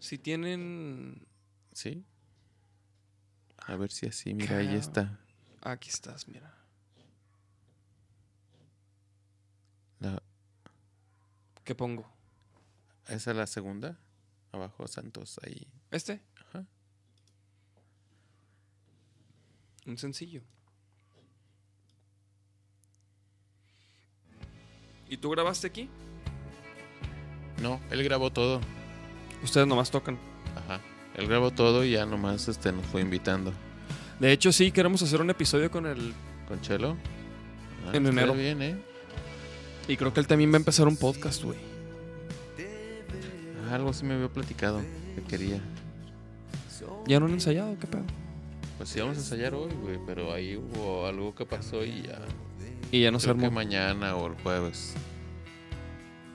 Si 0.00 0.16
tienen... 0.18 1.26
¿Sí? 1.72 2.04
A 3.58 3.76
ver 3.76 3.92
si 3.92 4.06
así, 4.06 4.32
mira, 4.32 4.56
ahí 4.56 4.74
está. 4.74 5.20
Aquí 5.60 5.90
estás, 5.90 6.26
mira. 6.26 6.54
La- 10.00 10.22
¿Qué 11.64 11.74
pongo? 11.74 12.10
esa 13.08 13.30
es 13.32 13.36
la 13.36 13.46
segunda. 13.46 13.98
Abajo, 14.52 14.88
Santos, 14.88 15.38
ahí. 15.44 15.66
¿Este? 15.90 16.22
Un 19.88 19.96
sencillo. 19.98 20.42
¿Y 25.08 25.16
tú 25.16 25.30
grabaste 25.30 25.66
aquí? 25.66 25.88
No, 27.62 27.80
él 27.90 28.04
grabó 28.04 28.30
todo. 28.30 28.60
Ustedes 29.42 29.66
nomás 29.66 29.90
tocan. 29.90 30.18
Ajá. 30.54 30.80
Él 31.16 31.26
grabó 31.26 31.50
todo 31.50 31.84
y 31.84 31.92
ya 31.92 32.04
nomás 32.04 32.46
este, 32.48 32.70
nos 32.70 32.84
fue 32.86 33.00
invitando. 33.00 33.52
De 34.20 34.30
hecho, 34.30 34.52
sí, 34.52 34.70
queremos 34.70 35.02
hacer 35.02 35.20
un 35.22 35.30
episodio 35.30 35.70
con 35.70 35.86
él. 35.86 36.12
¿Con 36.46 36.60
Chelo? 36.60 36.96
Ah, 37.86 37.96
En 37.96 38.06
estaría 38.06 38.10
enero. 38.10 38.34
bien, 38.34 38.62
¿eh? 38.62 38.76
Y 39.88 39.96
creo 39.96 40.12
que 40.12 40.20
él 40.20 40.26
también 40.26 40.50
va 40.52 40.56
a 40.56 40.58
empezar 40.58 40.86
un 40.86 40.96
podcast, 40.98 41.42
güey. 41.42 41.58
Ah, 43.70 43.74
algo 43.74 43.92
sí 43.94 44.04
me 44.04 44.14
había 44.14 44.28
platicado 44.28 44.82
que 45.14 45.22
quería. 45.22 45.60
¿Ya 47.06 47.18
no 47.18 47.26
han 47.26 47.32
ensayado? 47.32 47.78
¿Qué 47.78 47.86
pedo? 47.86 48.04
Pues 48.78 48.94
íbamos 48.96 49.16
a 49.16 49.20
ensayar 49.20 49.54
hoy, 49.54 49.72
güey, 49.82 49.98
pero 50.06 50.32
ahí 50.32 50.56
hubo 50.56 51.04
algo 51.06 51.34
que 51.34 51.44
pasó 51.44 51.84
y 51.84 52.02
ya. 52.02 52.20
Y 52.92 53.02
ya 53.02 53.10
no 53.10 53.18
se 53.18 53.26
creo 53.26 53.38
que 53.38 53.46
armó. 53.46 53.56
mañana 53.56 54.16
o 54.16 54.28
el 54.28 54.34
jueves. 54.34 54.94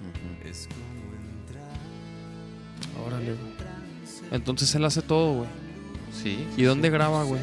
Ujú. 0.02 0.34
Órale, 3.08 3.34
güey. 3.34 3.54
Entonces 4.32 4.76
él 4.76 4.84
hace 4.84 5.02
todo, 5.02 5.34
güey. 5.36 5.50
Sí. 6.12 6.46
¿Y 6.58 6.64
dónde 6.64 6.90
graba, 6.90 7.24
güey? 7.24 7.42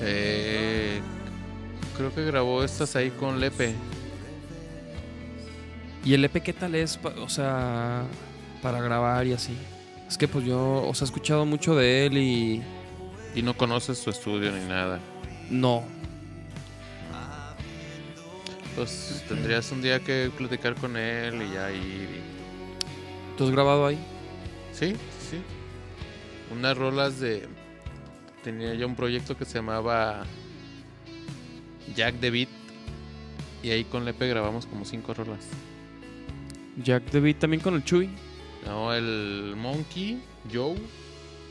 Eh, 0.00 1.00
creo 1.96 2.14
que 2.14 2.24
grabó 2.24 2.62
estas 2.62 2.94
ahí 2.96 3.10
con 3.10 3.40
Lepe. 3.40 3.74
¿Y 6.04 6.14
el 6.14 6.24
EP 6.24 6.42
qué 6.42 6.52
tal 6.52 6.74
es? 6.74 6.98
O 7.20 7.28
sea, 7.28 8.04
para 8.62 8.80
grabar 8.80 9.26
y 9.26 9.32
así. 9.32 9.56
Es 10.08 10.18
que 10.18 10.28
pues 10.28 10.44
yo, 10.44 10.86
o 10.86 10.94
sea, 10.94 11.04
he 11.04 11.08
escuchado 11.08 11.46
mucho 11.46 11.74
de 11.76 12.06
él 12.06 12.18
y 12.18 12.62
Y 13.34 13.42
no 13.42 13.56
conoces 13.56 13.98
su 13.98 14.10
estudio 14.10 14.50
ni 14.52 14.64
nada. 14.66 15.00
no. 15.50 15.84
Pues 18.74 19.22
tendrías 19.28 19.70
un 19.70 19.82
día 19.82 20.00
que 20.00 20.30
platicar 20.36 20.74
con 20.76 20.96
él 20.96 21.42
y 21.42 21.52
ya 21.52 21.70
ir. 21.70 21.82
y- 22.08 23.36
¿Tú 23.36 23.44
has 23.44 23.50
grabado 23.50 23.86
ahí? 23.86 23.98
Sí, 24.72 24.94
sí. 25.30 25.42
Unas 26.50 26.76
rolas 26.78 27.20
de. 27.20 27.46
Tenía 28.42 28.72
yo 28.74 28.86
un 28.86 28.96
proyecto 28.96 29.36
que 29.36 29.44
se 29.44 29.54
llamaba 29.56 30.24
Jack 31.94 32.14
the 32.20 32.30
Beat. 32.30 32.48
Y 33.62 33.70
ahí 33.70 33.84
con 33.84 34.04
Lepe 34.06 34.26
grabamos 34.26 34.64
como 34.66 34.86
cinco 34.86 35.12
rolas. 35.12 35.44
Jack 36.82 37.04
the 37.10 37.20
Beat 37.20 37.38
también 37.40 37.62
con 37.62 37.74
el 37.74 37.84
Chuy. 37.84 38.08
No, 38.64 38.94
el 38.94 39.54
Monkey, 39.56 40.22
Joe 40.52 40.76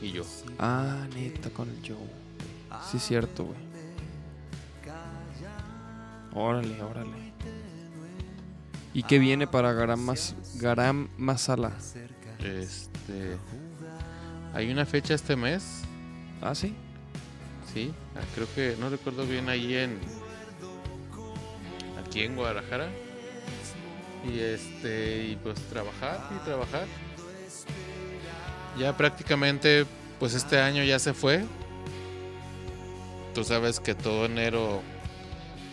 y 0.02 0.12
yo. 0.12 0.24
Ah, 0.58 1.06
neta, 1.14 1.50
con 1.50 1.68
el 1.68 1.76
Joe. 1.86 1.96
Sí, 2.90 2.98
cierto, 2.98 3.44
güey. 3.44 3.58
Órale, 6.34 6.82
órale. 6.82 7.32
¿Y 8.94 9.02
qué 9.04 9.18
viene 9.18 9.46
para 9.46 9.72
Garam, 9.72 10.00
Mas 10.00 10.34
Garam 10.56 11.08
Masala? 11.18 11.72
Este. 12.38 13.36
Hay 14.54 14.70
una 14.70 14.84
fecha 14.84 15.14
este 15.14 15.34
mes, 15.36 15.82
Ah, 16.42 16.54
sí. 16.54 16.74
sí. 17.72 17.92
ah, 18.16 18.20
Creo 18.34 18.46
que 18.54 18.76
no 18.80 18.88
recuerdo 18.90 19.26
bien 19.26 19.48
ahí 19.48 19.74
en. 19.74 19.98
Aquí 22.04 22.22
en 22.22 22.34
Guadalajara. 22.36 22.88
Y 24.28 24.38
este. 24.40 25.24
Y 25.28 25.36
pues 25.36 25.58
trabajar 25.68 26.20
y 26.34 26.44
trabajar. 26.44 26.86
Ya 28.78 28.96
prácticamente, 28.96 29.86
pues 30.18 30.34
este 30.34 30.58
año 30.58 30.82
ya 30.82 30.98
se 30.98 31.12
fue. 31.12 31.44
Tú 33.34 33.44
sabes 33.44 33.80
que 33.80 33.94
todo 33.94 34.26
enero, 34.26 34.82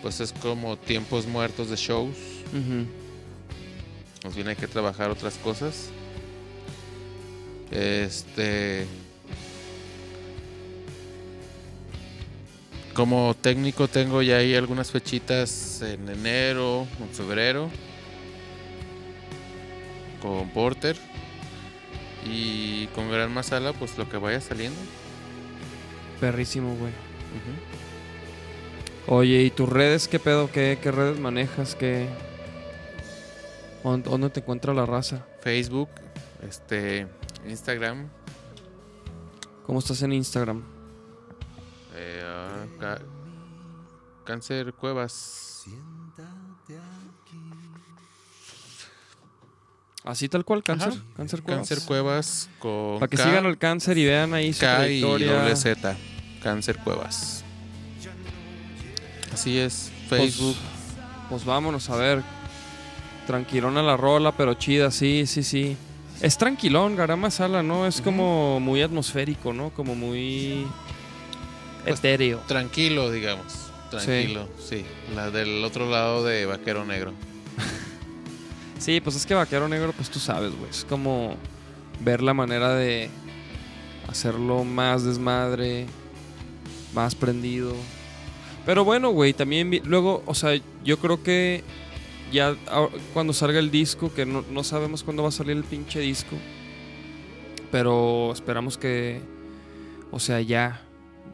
pues 0.02 0.20
es 0.20 0.34
como 0.34 0.78
tiempos 0.78 1.26
muertos 1.26 1.70
de 1.70 1.76
shows. 1.76 2.18
Ujú. 2.48 2.86
Nos 4.24 4.36
viene 4.36 4.56
que 4.56 4.68
trabajar 4.68 5.10
otras 5.10 5.36
cosas. 5.36 5.90
Este. 7.72 8.86
Como 12.94 13.34
técnico 13.40 13.88
tengo 13.88 14.22
ya 14.22 14.38
ahí 14.38 14.56
algunas 14.56 14.92
fechitas 14.92 15.82
en 15.82 16.10
enero, 16.10 16.86
en 17.00 17.10
febrero. 17.10 17.70
Con 20.22 20.50
Porter. 20.50 21.09
Y 22.26 22.88
con 22.88 23.10
Gran 23.10 23.34
Masala, 23.34 23.74
pues 23.74 23.98
lo 23.98 24.10
que 24.10 24.18
vaya 24.18 24.42
saliendo. 24.42 24.80
Perrísimo, 26.20 26.76
güey. 26.76 26.92
Oye, 29.08 29.44
¿y 29.44 29.50
tus 29.50 29.70
redes 29.70 30.08
qué 30.08 30.20
pedo? 30.20 30.52
¿Qué, 30.52 30.78
qué 30.82 30.92
redes 30.92 31.20
manejas? 31.20 31.76
¿Qué... 31.76 32.08
¿Dónde 33.84 34.30
te 34.30 34.42
encuentra 34.42 34.74
la 34.74 34.86
raza? 34.86 35.26
Facebook, 35.42 35.90
este, 36.48 37.08
Instagram, 37.48 38.10
¿Cómo 39.66 39.80
estás 39.80 40.02
en 40.02 40.14
Instagram? 40.14 40.64
eh, 41.96 42.24
ah, 42.26 42.98
Cáncer 44.26 44.74
Cuevas. 44.74 45.66
Así 50.06 50.30
tal 50.30 50.46
cual, 50.46 50.64
cáncer. 50.64 50.90
Ajá. 50.90 51.02
Cáncer 51.18 51.42
Cuevas. 51.42 51.68
Cáncer 51.68 51.86
Cuevas 51.88 52.50
con 52.60 53.00
Para 53.00 53.10
que 53.10 53.18
K, 53.18 53.24
sigan 53.24 53.46
al 53.46 53.58
cáncer 53.58 53.98
y 53.98 54.06
vean 54.06 54.34
ahí 54.34 54.54
su 54.54 54.62
K 54.62 54.88
y 54.88 55.02
trayectoria. 55.02 55.56
Z. 55.56 55.98
Cáncer 56.42 56.78
Cuevas. 56.78 57.44
Así 59.34 59.58
es, 59.58 59.92
Facebook. 60.10 60.56
Pues, 60.56 61.30
pues 61.30 61.46
vámonos 61.46 61.90
a 61.90 61.96
ver. 61.98 62.24
Tranquilona 63.28 63.84
la 63.84 63.96
rola, 63.96 64.32
pero 64.32 64.56
chida, 64.56 64.90
sí, 64.90 65.26
sí, 65.28 65.44
sí. 65.44 65.78
Es 66.22 66.38
tranquilón, 66.38 66.96
Garama 66.96 67.30
Sala, 67.30 67.62
¿no? 67.62 67.86
Es 67.86 68.02
como 68.02 68.60
muy 68.60 68.82
atmosférico, 68.82 69.54
¿no? 69.54 69.70
Como 69.70 69.96
muy 69.96 70.66
Pues, 71.84 72.00
etéreo. 72.00 72.40
Tranquilo, 72.48 73.12
digamos. 73.12 73.70
Tranquilo, 73.92 74.50
sí. 74.68 74.84
La 75.16 75.30
del 75.32 75.64
otro 75.64 75.90
lado 75.90 76.24
de 76.24 76.46
Vaquero 76.46 76.86
Negro. 76.86 77.14
Sí, 78.80 79.02
pues 79.02 79.18
es 79.18 79.26
que 79.26 79.34
Vaquero 79.34 79.68
Negro, 79.68 79.92
pues 79.92 80.10
tú 80.10 80.20
sabes, 80.20 80.56
güey. 80.58 80.70
Es 80.70 80.86
como 80.86 81.36
ver 82.00 82.22
la 82.24 82.34
manera 82.34 82.74
de 82.74 83.10
hacerlo 84.08 84.64
más 84.64 85.04
desmadre, 85.04 85.86
más 86.94 87.14
prendido. 87.14 87.74
Pero 88.66 88.86
bueno, 88.86 89.10
güey, 89.10 89.34
también 89.34 89.82
luego, 89.84 90.24
o 90.26 90.34
sea, 90.34 90.60
yo 90.86 90.98
creo 90.98 91.22
que 91.22 91.62
ya 92.32 92.56
cuando 93.14 93.34
salga 93.34 93.60
el 93.60 93.70
disco, 93.70 94.14
que 94.14 94.26
no, 94.26 94.46
no 94.50 94.64
sabemos 94.64 95.04
cuándo 95.04 95.24
va 95.24 95.30
a 95.30 95.34
salir 95.34 95.58
el 95.58 95.66
pinche 95.66 96.00
disco, 96.00 96.38
pero 97.72 98.32
esperamos 98.32 98.78
que, 98.78 99.22
o 100.12 100.20
sea, 100.20 100.40
ya, 100.40 100.82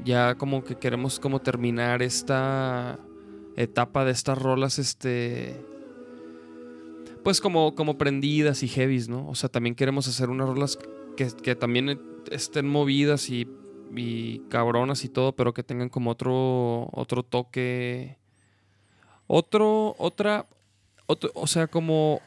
ya 0.04 0.34
como 0.36 0.64
que 0.64 0.78
queremos 0.78 1.20
como 1.20 1.42
terminar 1.42 2.02
esta 2.02 2.98
etapa 3.56 4.04
de 4.04 4.12
estas 4.12 4.38
rolas, 4.38 4.80
este 4.80 5.75
pues 7.26 7.42
como, 7.42 7.74
como 7.74 7.98
prendidas 7.98 8.62
y 8.62 8.68
heavies, 8.68 9.10
¿no? 9.10 9.28
O 9.28 9.34
sea, 9.34 9.50
también 9.50 9.74
queremos 9.74 10.08
hacer 10.08 10.30
unas 10.30 10.48
rolas 10.48 10.78
que, 11.18 11.28
que 11.42 11.56
también 11.56 12.00
estén 12.30 12.68
movidas 12.68 13.32
y, 13.32 13.48
y 13.96 14.44
cabronas 14.48 15.04
y 15.04 15.10
todo, 15.10 15.36
pero 15.36 15.52
que 15.52 15.64
tengan 15.64 15.90
como 15.90 16.12
otro, 16.12 16.88
otro 16.92 17.24
toque, 17.24 18.20
otro, 19.26 19.96
otra, 19.98 20.46
otro, 21.08 21.32
o 21.34 21.48
sea, 21.48 21.66
como 21.66 22.22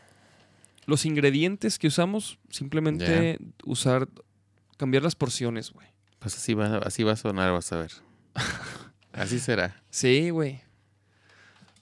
los 0.84 1.06
ingredientes 1.06 1.78
que 1.78 1.86
usamos, 1.86 2.40
simplemente 2.50 3.38
usar, 3.64 4.08
cambiar 4.78 5.04
las 5.04 5.14
porciones, 5.14 5.70
güey. 5.70 5.86
Pues 6.18 6.34
así 6.34 6.54
va, 6.54 6.78
así 6.78 7.04
va 7.04 7.12
a 7.12 7.16
sonar, 7.16 7.52
vas 7.52 7.72
a 7.72 7.76
ver. 7.78 7.92
Así 9.12 9.38
será. 9.38 9.80
Sí, 9.90 10.30
güey. 10.30 10.60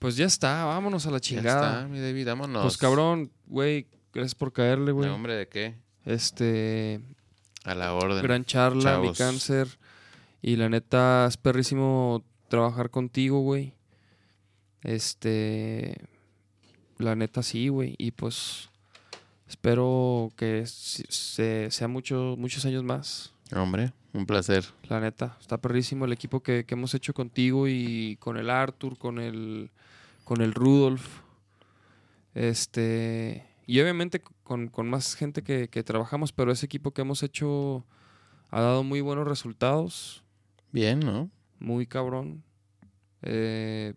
Pues 0.06 0.14
ya 0.14 0.26
está, 0.26 0.64
vámonos 0.66 1.04
a 1.06 1.10
la 1.10 1.16
Ya 1.16 1.20
chingada. 1.20 1.78
está, 1.78 1.88
mi 1.88 1.98
David, 1.98 2.28
vámonos. 2.28 2.62
Pues 2.62 2.76
cabrón, 2.76 3.32
güey, 3.48 3.88
gracias 4.14 4.36
por 4.36 4.52
caerle, 4.52 4.92
güey. 4.92 5.08
¿De 5.08 5.12
hombre 5.12 5.34
de 5.34 5.48
qué? 5.48 5.74
Este, 6.04 7.00
A 7.64 7.74
la 7.74 7.92
orden. 7.92 8.22
gran 8.22 8.44
charla, 8.44 9.00
mi 9.00 9.12
cáncer. 9.12 9.66
Y 10.42 10.54
la 10.54 10.68
neta, 10.68 11.26
es 11.26 11.36
perrísimo 11.36 12.22
trabajar 12.46 12.88
contigo, 12.90 13.40
güey. 13.40 13.72
Este, 14.82 15.96
la 16.98 17.16
neta 17.16 17.42
sí, 17.42 17.66
güey. 17.66 17.96
Y 17.98 18.12
pues 18.12 18.70
espero 19.48 20.30
que 20.36 20.66
se, 20.66 21.68
sea 21.72 21.88
mucho, 21.88 22.36
muchos 22.38 22.64
años 22.64 22.84
más. 22.84 23.32
Hombre, 23.56 23.92
un 24.12 24.24
placer. 24.24 24.66
La 24.88 25.00
neta, 25.00 25.36
está 25.40 25.58
perrísimo 25.58 26.04
el 26.04 26.12
equipo 26.12 26.44
que, 26.44 26.64
que 26.64 26.74
hemos 26.76 26.94
hecho 26.94 27.12
contigo 27.12 27.66
y 27.66 28.16
con 28.20 28.36
el 28.36 28.50
Arthur, 28.50 28.96
con 28.98 29.18
el, 29.18 29.72
con 30.26 30.42
el 30.42 30.54
Rudolf. 30.54 31.22
Este, 32.34 33.46
y 33.64 33.80
obviamente 33.80 34.20
con, 34.42 34.66
con 34.66 34.90
más 34.90 35.14
gente 35.14 35.44
que, 35.44 35.68
que 35.68 35.84
trabajamos, 35.84 36.32
pero 36.32 36.50
ese 36.50 36.66
equipo 36.66 36.90
que 36.90 37.02
hemos 37.02 37.22
hecho 37.22 37.86
ha 38.50 38.60
dado 38.60 38.82
muy 38.82 39.00
buenos 39.00 39.26
resultados, 39.26 40.24
Bien, 40.72 40.98
¿no? 40.98 41.30
muy 41.60 41.86
cabrón. 41.86 42.42
Eh, 43.22 43.94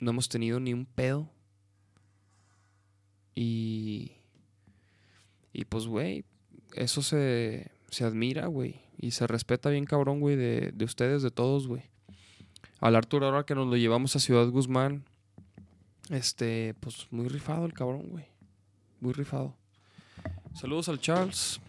no 0.00 0.12
hemos 0.12 0.30
tenido 0.30 0.58
ni 0.60 0.72
un 0.72 0.86
pedo. 0.86 1.30
Y, 3.34 4.12
y 5.52 5.66
pues, 5.66 5.86
güey, 5.86 6.24
eso 6.74 7.02
se, 7.02 7.70
se 7.90 8.04
admira, 8.04 8.46
güey. 8.46 8.80
Y 8.96 9.10
se 9.10 9.26
respeta 9.26 9.68
bien 9.68 9.84
cabrón, 9.84 10.20
güey, 10.20 10.36
de, 10.36 10.72
de 10.72 10.84
ustedes, 10.86 11.22
de 11.22 11.30
todos, 11.30 11.68
güey. 11.68 11.82
Al 12.80 12.96
Arturo 12.96 13.26
ahora 13.26 13.44
que 13.44 13.54
nos 13.54 13.68
lo 13.68 13.76
llevamos 13.76 14.16
a 14.16 14.20
Ciudad 14.20 14.48
Guzmán, 14.48 15.04
este, 16.10 16.74
pues 16.80 17.06
muy 17.10 17.28
rifado 17.28 17.66
el 17.66 17.72
cabrón, 17.72 18.08
güey. 18.08 18.26
Muy 19.00 19.12
rifado. 19.12 19.54
Saludos 20.54 20.88
al 20.88 21.00
Charles. 21.00 21.60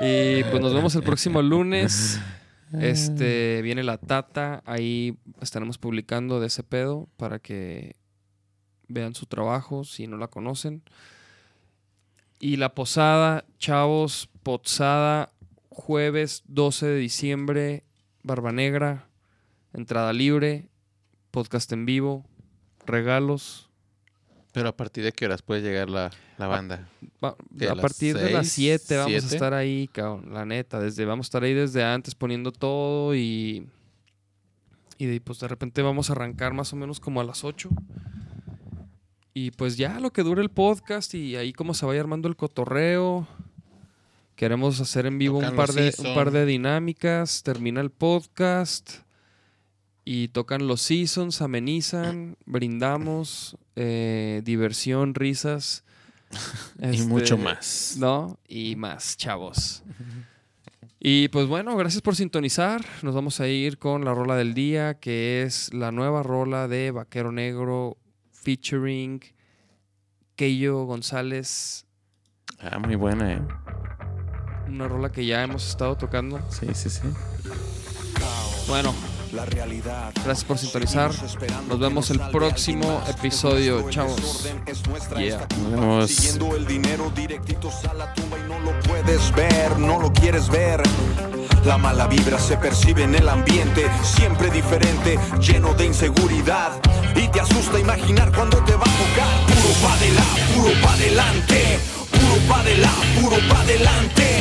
y 0.00 0.42
pues 0.44 0.60
nos 0.60 0.74
vemos 0.74 0.94
el 0.94 1.02
próximo 1.02 1.42
lunes. 1.42 2.20
Este, 2.80 3.62
viene 3.62 3.84
la 3.84 3.98
Tata, 3.98 4.62
ahí 4.66 5.16
estaremos 5.40 5.78
publicando 5.78 6.40
de 6.40 6.48
ese 6.48 6.64
pedo 6.64 7.08
para 7.16 7.38
que 7.38 7.94
vean 8.88 9.14
su 9.14 9.26
trabajo 9.26 9.84
si 9.84 10.06
no 10.06 10.16
la 10.16 10.28
conocen. 10.28 10.82
Y 12.40 12.56
la 12.56 12.74
posada, 12.74 13.44
chavos, 13.58 14.28
posada, 14.42 15.32
jueves 15.68 16.42
12 16.46 16.86
de 16.86 16.98
diciembre, 16.98 17.84
Barba 18.22 18.52
Negra, 18.52 19.06
entrada 19.72 20.12
libre, 20.12 20.68
podcast 21.34 21.72
en 21.72 21.84
vivo, 21.84 22.24
regalos. 22.86 23.68
Pero 24.52 24.68
a 24.68 24.76
partir 24.76 25.02
de 25.02 25.10
qué 25.10 25.24
horas 25.26 25.42
puede 25.42 25.62
llegar 25.62 25.90
la, 25.90 26.06
Ah, 26.06 26.10
la 26.38 26.46
banda. 26.46 26.88
Va- 27.24 27.36
¿Qué, 27.58 27.66
a 27.68 27.74
las 27.74 27.82
partir 27.82 28.16
de 28.16 28.30
las 28.30 28.46
seis, 28.48 28.82
7 28.86 28.96
vamos 28.98 29.14
a 29.16 29.20
siete? 29.20 29.34
estar 29.34 29.52
ahí, 29.54 29.88
cabrón, 29.92 30.32
la 30.32 30.44
neta. 30.44 30.78
Desde, 30.80 31.04
vamos 31.04 31.26
a 31.26 31.28
estar 31.28 31.42
ahí 31.42 31.54
desde 31.54 31.82
antes 31.84 32.14
poniendo 32.14 32.52
todo 32.52 33.14
y. 33.16 33.66
Y 34.96 35.06
de, 35.06 35.20
pues 35.20 35.40
de 35.40 35.48
repente 35.48 35.82
vamos 35.82 36.08
a 36.08 36.12
arrancar 36.12 36.54
más 36.54 36.72
o 36.72 36.76
menos 36.76 37.00
como 37.00 37.20
a 37.20 37.24
las 37.24 37.42
8. 37.42 37.68
Y 39.34 39.50
pues 39.50 39.76
ya 39.76 39.98
lo 39.98 40.12
que 40.12 40.22
dure 40.22 40.40
el 40.42 40.50
podcast 40.50 41.14
y 41.14 41.34
ahí 41.34 41.52
como 41.52 41.74
se 41.74 41.84
vaya 41.86 42.00
armando 42.00 42.28
el 42.28 42.36
cotorreo. 42.36 43.26
Queremos 44.36 44.80
hacer 44.80 45.06
en 45.06 45.18
vivo 45.18 45.38
un 45.38 45.54
par, 45.56 45.72
de, 45.72 45.92
un 45.98 46.14
par 46.14 46.30
de 46.30 46.46
dinámicas. 46.46 47.42
Termina 47.42 47.80
el 47.80 47.90
podcast. 47.90 48.98
Y 50.04 50.28
tocan 50.28 50.66
los 50.66 50.82
seasons, 50.82 51.40
amenizan, 51.40 52.36
brindamos, 52.44 53.56
eh, 53.76 54.42
diversión, 54.44 55.14
risas. 55.14 55.84
Y 56.92 57.02
mucho 57.02 57.34
Este, 57.34 57.44
más. 57.44 57.96
¿no? 57.98 58.38
Y 58.48 58.76
más, 58.76 59.16
chavos. 59.16 59.82
Y 61.00 61.28
pues 61.28 61.46
bueno, 61.46 61.76
gracias 61.76 62.02
por 62.02 62.16
sintonizar. 62.16 62.84
Nos 63.02 63.14
vamos 63.14 63.40
a 63.40 63.46
ir 63.48 63.78
con 63.78 64.04
la 64.04 64.14
rola 64.14 64.36
del 64.36 64.54
día, 64.54 64.94
que 64.94 65.42
es 65.42 65.72
la 65.72 65.92
nueva 65.92 66.22
rola 66.22 66.66
de 66.66 66.90
Vaquero 66.90 67.30
Negro 67.30 67.96
featuring 68.32 69.20
Keyo 70.36 70.84
González. 70.84 71.84
Ah, 72.58 72.78
muy 72.78 72.96
buena, 72.96 73.34
¿eh? 73.34 73.42
Una 74.68 74.88
rola 74.88 75.12
que 75.12 75.24
ya 75.26 75.42
hemos 75.44 75.68
estado 75.68 75.96
tocando. 75.96 76.40
Sí, 76.50 76.66
sí, 76.74 76.88
sí. 76.90 77.02
Bueno, 78.66 78.94
La 79.34 79.44
realidad. 79.44 80.12
gracias 80.24 80.44
por 80.44 80.58
sintonizar. 80.58 81.10
Nos 81.68 81.78
vemos 81.80 82.08
el 82.10 82.20
próximo 82.20 83.02
episodio, 83.08 83.90
chavos. 83.90 84.48
Yeah. 85.16 85.48
Nos 85.60 85.70
vemos. 85.72 86.10
Siguiendo 86.10 86.54
el 86.54 86.64
dinero 86.66 87.10
directitos 87.16 87.84
a 87.86 87.94
la 87.94 88.14
tumba 88.14 88.38
y 88.38 88.48
no 88.48 88.60
lo 88.60 88.78
puedes 88.80 89.34
ver, 89.34 89.76
no 89.78 90.00
lo 90.00 90.12
quieres 90.12 90.48
ver. 90.48 90.82
La 91.64 91.78
mala 91.78 92.06
vibra 92.06 92.38
se 92.38 92.56
percibe 92.56 93.02
en 93.02 93.16
el 93.16 93.28
ambiente, 93.28 93.90
siempre 94.02 94.50
diferente, 94.50 95.18
lleno 95.40 95.74
de 95.74 95.86
inseguridad. 95.86 96.70
Y 97.16 97.26
te 97.26 97.40
asusta 97.40 97.80
imaginar 97.80 98.30
cuando 98.32 98.58
te 98.58 98.74
va 98.76 98.84
a 98.84 98.98
tocar. 99.02 99.46
Puro 99.62 99.74
pa' 99.82 99.96
delante, 99.96 100.54
puro 100.54 100.80
pa' 100.80 100.96
delante, 100.96 101.78
puro 102.12 102.36
pa' 102.48 102.62
delante, 102.62 103.20
puro 103.20 103.36
pa' 103.48 103.64
delante, 103.64 104.33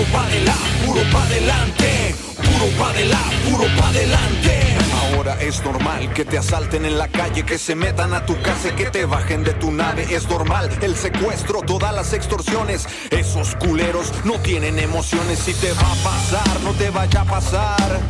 puro 0.00 0.12
pa' 0.12 0.28
delante, 0.28 0.84
puro 0.86 1.02
pa' 1.12 1.26
delante, 1.26 2.14
puro 2.36 2.66
pa' 2.78 2.92
delante, 2.92 3.50
puro 3.50 3.66
pa' 3.76 3.92
delante. 3.92 4.76
Ahora 5.12 5.36
es 5.40 5.62
normal 5.62 6.12
que 6.14 6.24
te 6.24 6.38
asalten 6.38 6.86
en 6.86 6.96
la 6.96 7.08
calle, 7.08 7.44
que 7.44 7.58
se 7.58 7.74
metan 7.74 8.14
a 8.14 8.24
tu 8.24 8.40
casa, 8.40 8.68
y 8.68 8.72
que 8.72 8.86
te 8.86 9.04
bajen 9.04 9.44
de 9.44 9.52
tu 9.54 9.70
nave. 9.70 10.06
Es 10.14 10.28
normal 10.28 10.70
el 10.80 10.96
secuestro, 10.96 11.60
todas 11.60 11.94
las 11.94 12.12
extorsiones. 12.14 12.86
Esos 13.10 13.56
culeros 13.56 14.12
no 14.24 14.38
tienen 14.38 14.78
emociones. 14.78 15.38
Si 15.40 15.52
te 15.52 15.72
va 15.72 15.92
a 15.92 15.96
pasar, 15.96 16.60
no 16.62 16.72
te 16.72 16.88
vaya 16.90 17.20
a 17.20 17.24
pasar. 17.24 18.00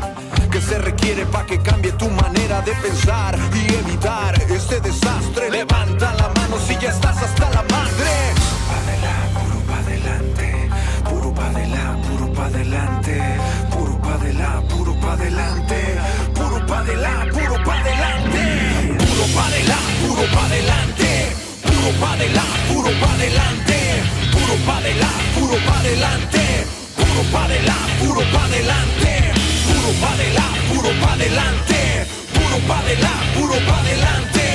Que 0.51 0.61
se 0.61 0.79
requiere 0.79 1.27
para 1.27 1.47
que 1.47 1.59
cambie 1.59 1.93
tu 1.93 2.09
manera 2.11 2.61
de 2.61 2.73
pensar 2.73 3.37
y 3.55 3.75
evitar 3.75 4.41
este 4.43 4.81
desastre. 4.81 5.51
Levanta 5.51 6.15
la 6.15 6.29
mano 6.29 6.57
si 6.67 6.77
ya 6.77 6.91
estás 6.91 7.17
hasta 7.23 7.51
la 7.51 7.63
madre. 7.63 7.80
Puro 12.03 12.33
pa' 12.33 12.47
adelante, 12.47 13.19
puro 13.71 13.99
pa' 14.01 14.15
adelante, 14.15 14.69
puro 14.69 14.95
pa' 15.01 15.13
adelante, 15.13 15.81
puro 16.35 16.67
pa' 16.67 16.81
adelante, 16.81 17.41
puro 17.41 17.57
pa' 17.65 17.81
adelante, 17.81 18.45
puro 18.99 19.27
pa' 19.35 19.45
adelante, 19.45 19.97
puro 20.03 20.27
pa' 20.31 20.45
adelante, 20.45 21.11
puro 21.63 21.93
pa' 22.01 22.13
adelante, 22.15 23.79
puro 24.33 24.57
pa' 24.67 24.77
adelante, 24.79 25.37
puro 25.41 25.57
pa' 25.67 25.79
adelante, 25.79 26.67
puro 26.97 27.25
pa' 27.33 27.45
adelante, 27.45 28.01
puro 28.01 28.23
pa' 28.33 28.45
adelante, 28.45 29.15
puro 29.67 29.91
puro 29.91 30.03
pa' 30.03 30.15
adelante, 30.15 30.65
puro 30.75 31.01
pa' 31.01 31.13
adelante, 31.15 32.07
puro 32.35 32.59
pa' 32.67 32.79
adelante, 32.79 33.27
puro 33.35 33.59
pa' 33.67 33.79
adelante, 33.79 34.47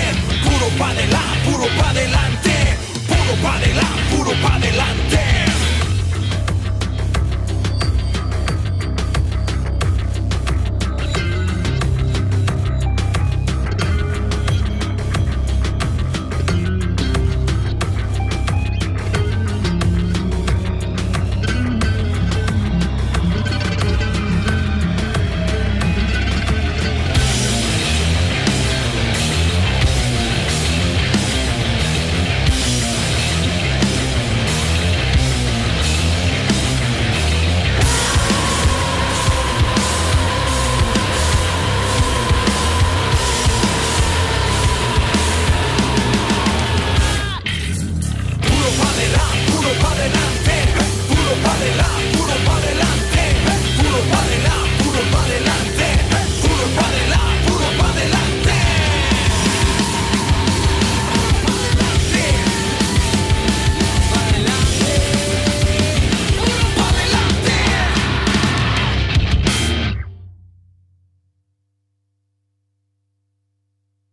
puro 0.44 0.68
pa' 0.78 0.90
adelante, 0.92 1.46
puro 1.46 1.68
pa' 1.78 1.90
adelante, 1.90 2.78
puro 3.08 3.34
pa' 3.42 3.56
adelante, 3.56 4.16
puro 4.16 4.32
pa' 4.42 4.56
adelante. 4.56 5.45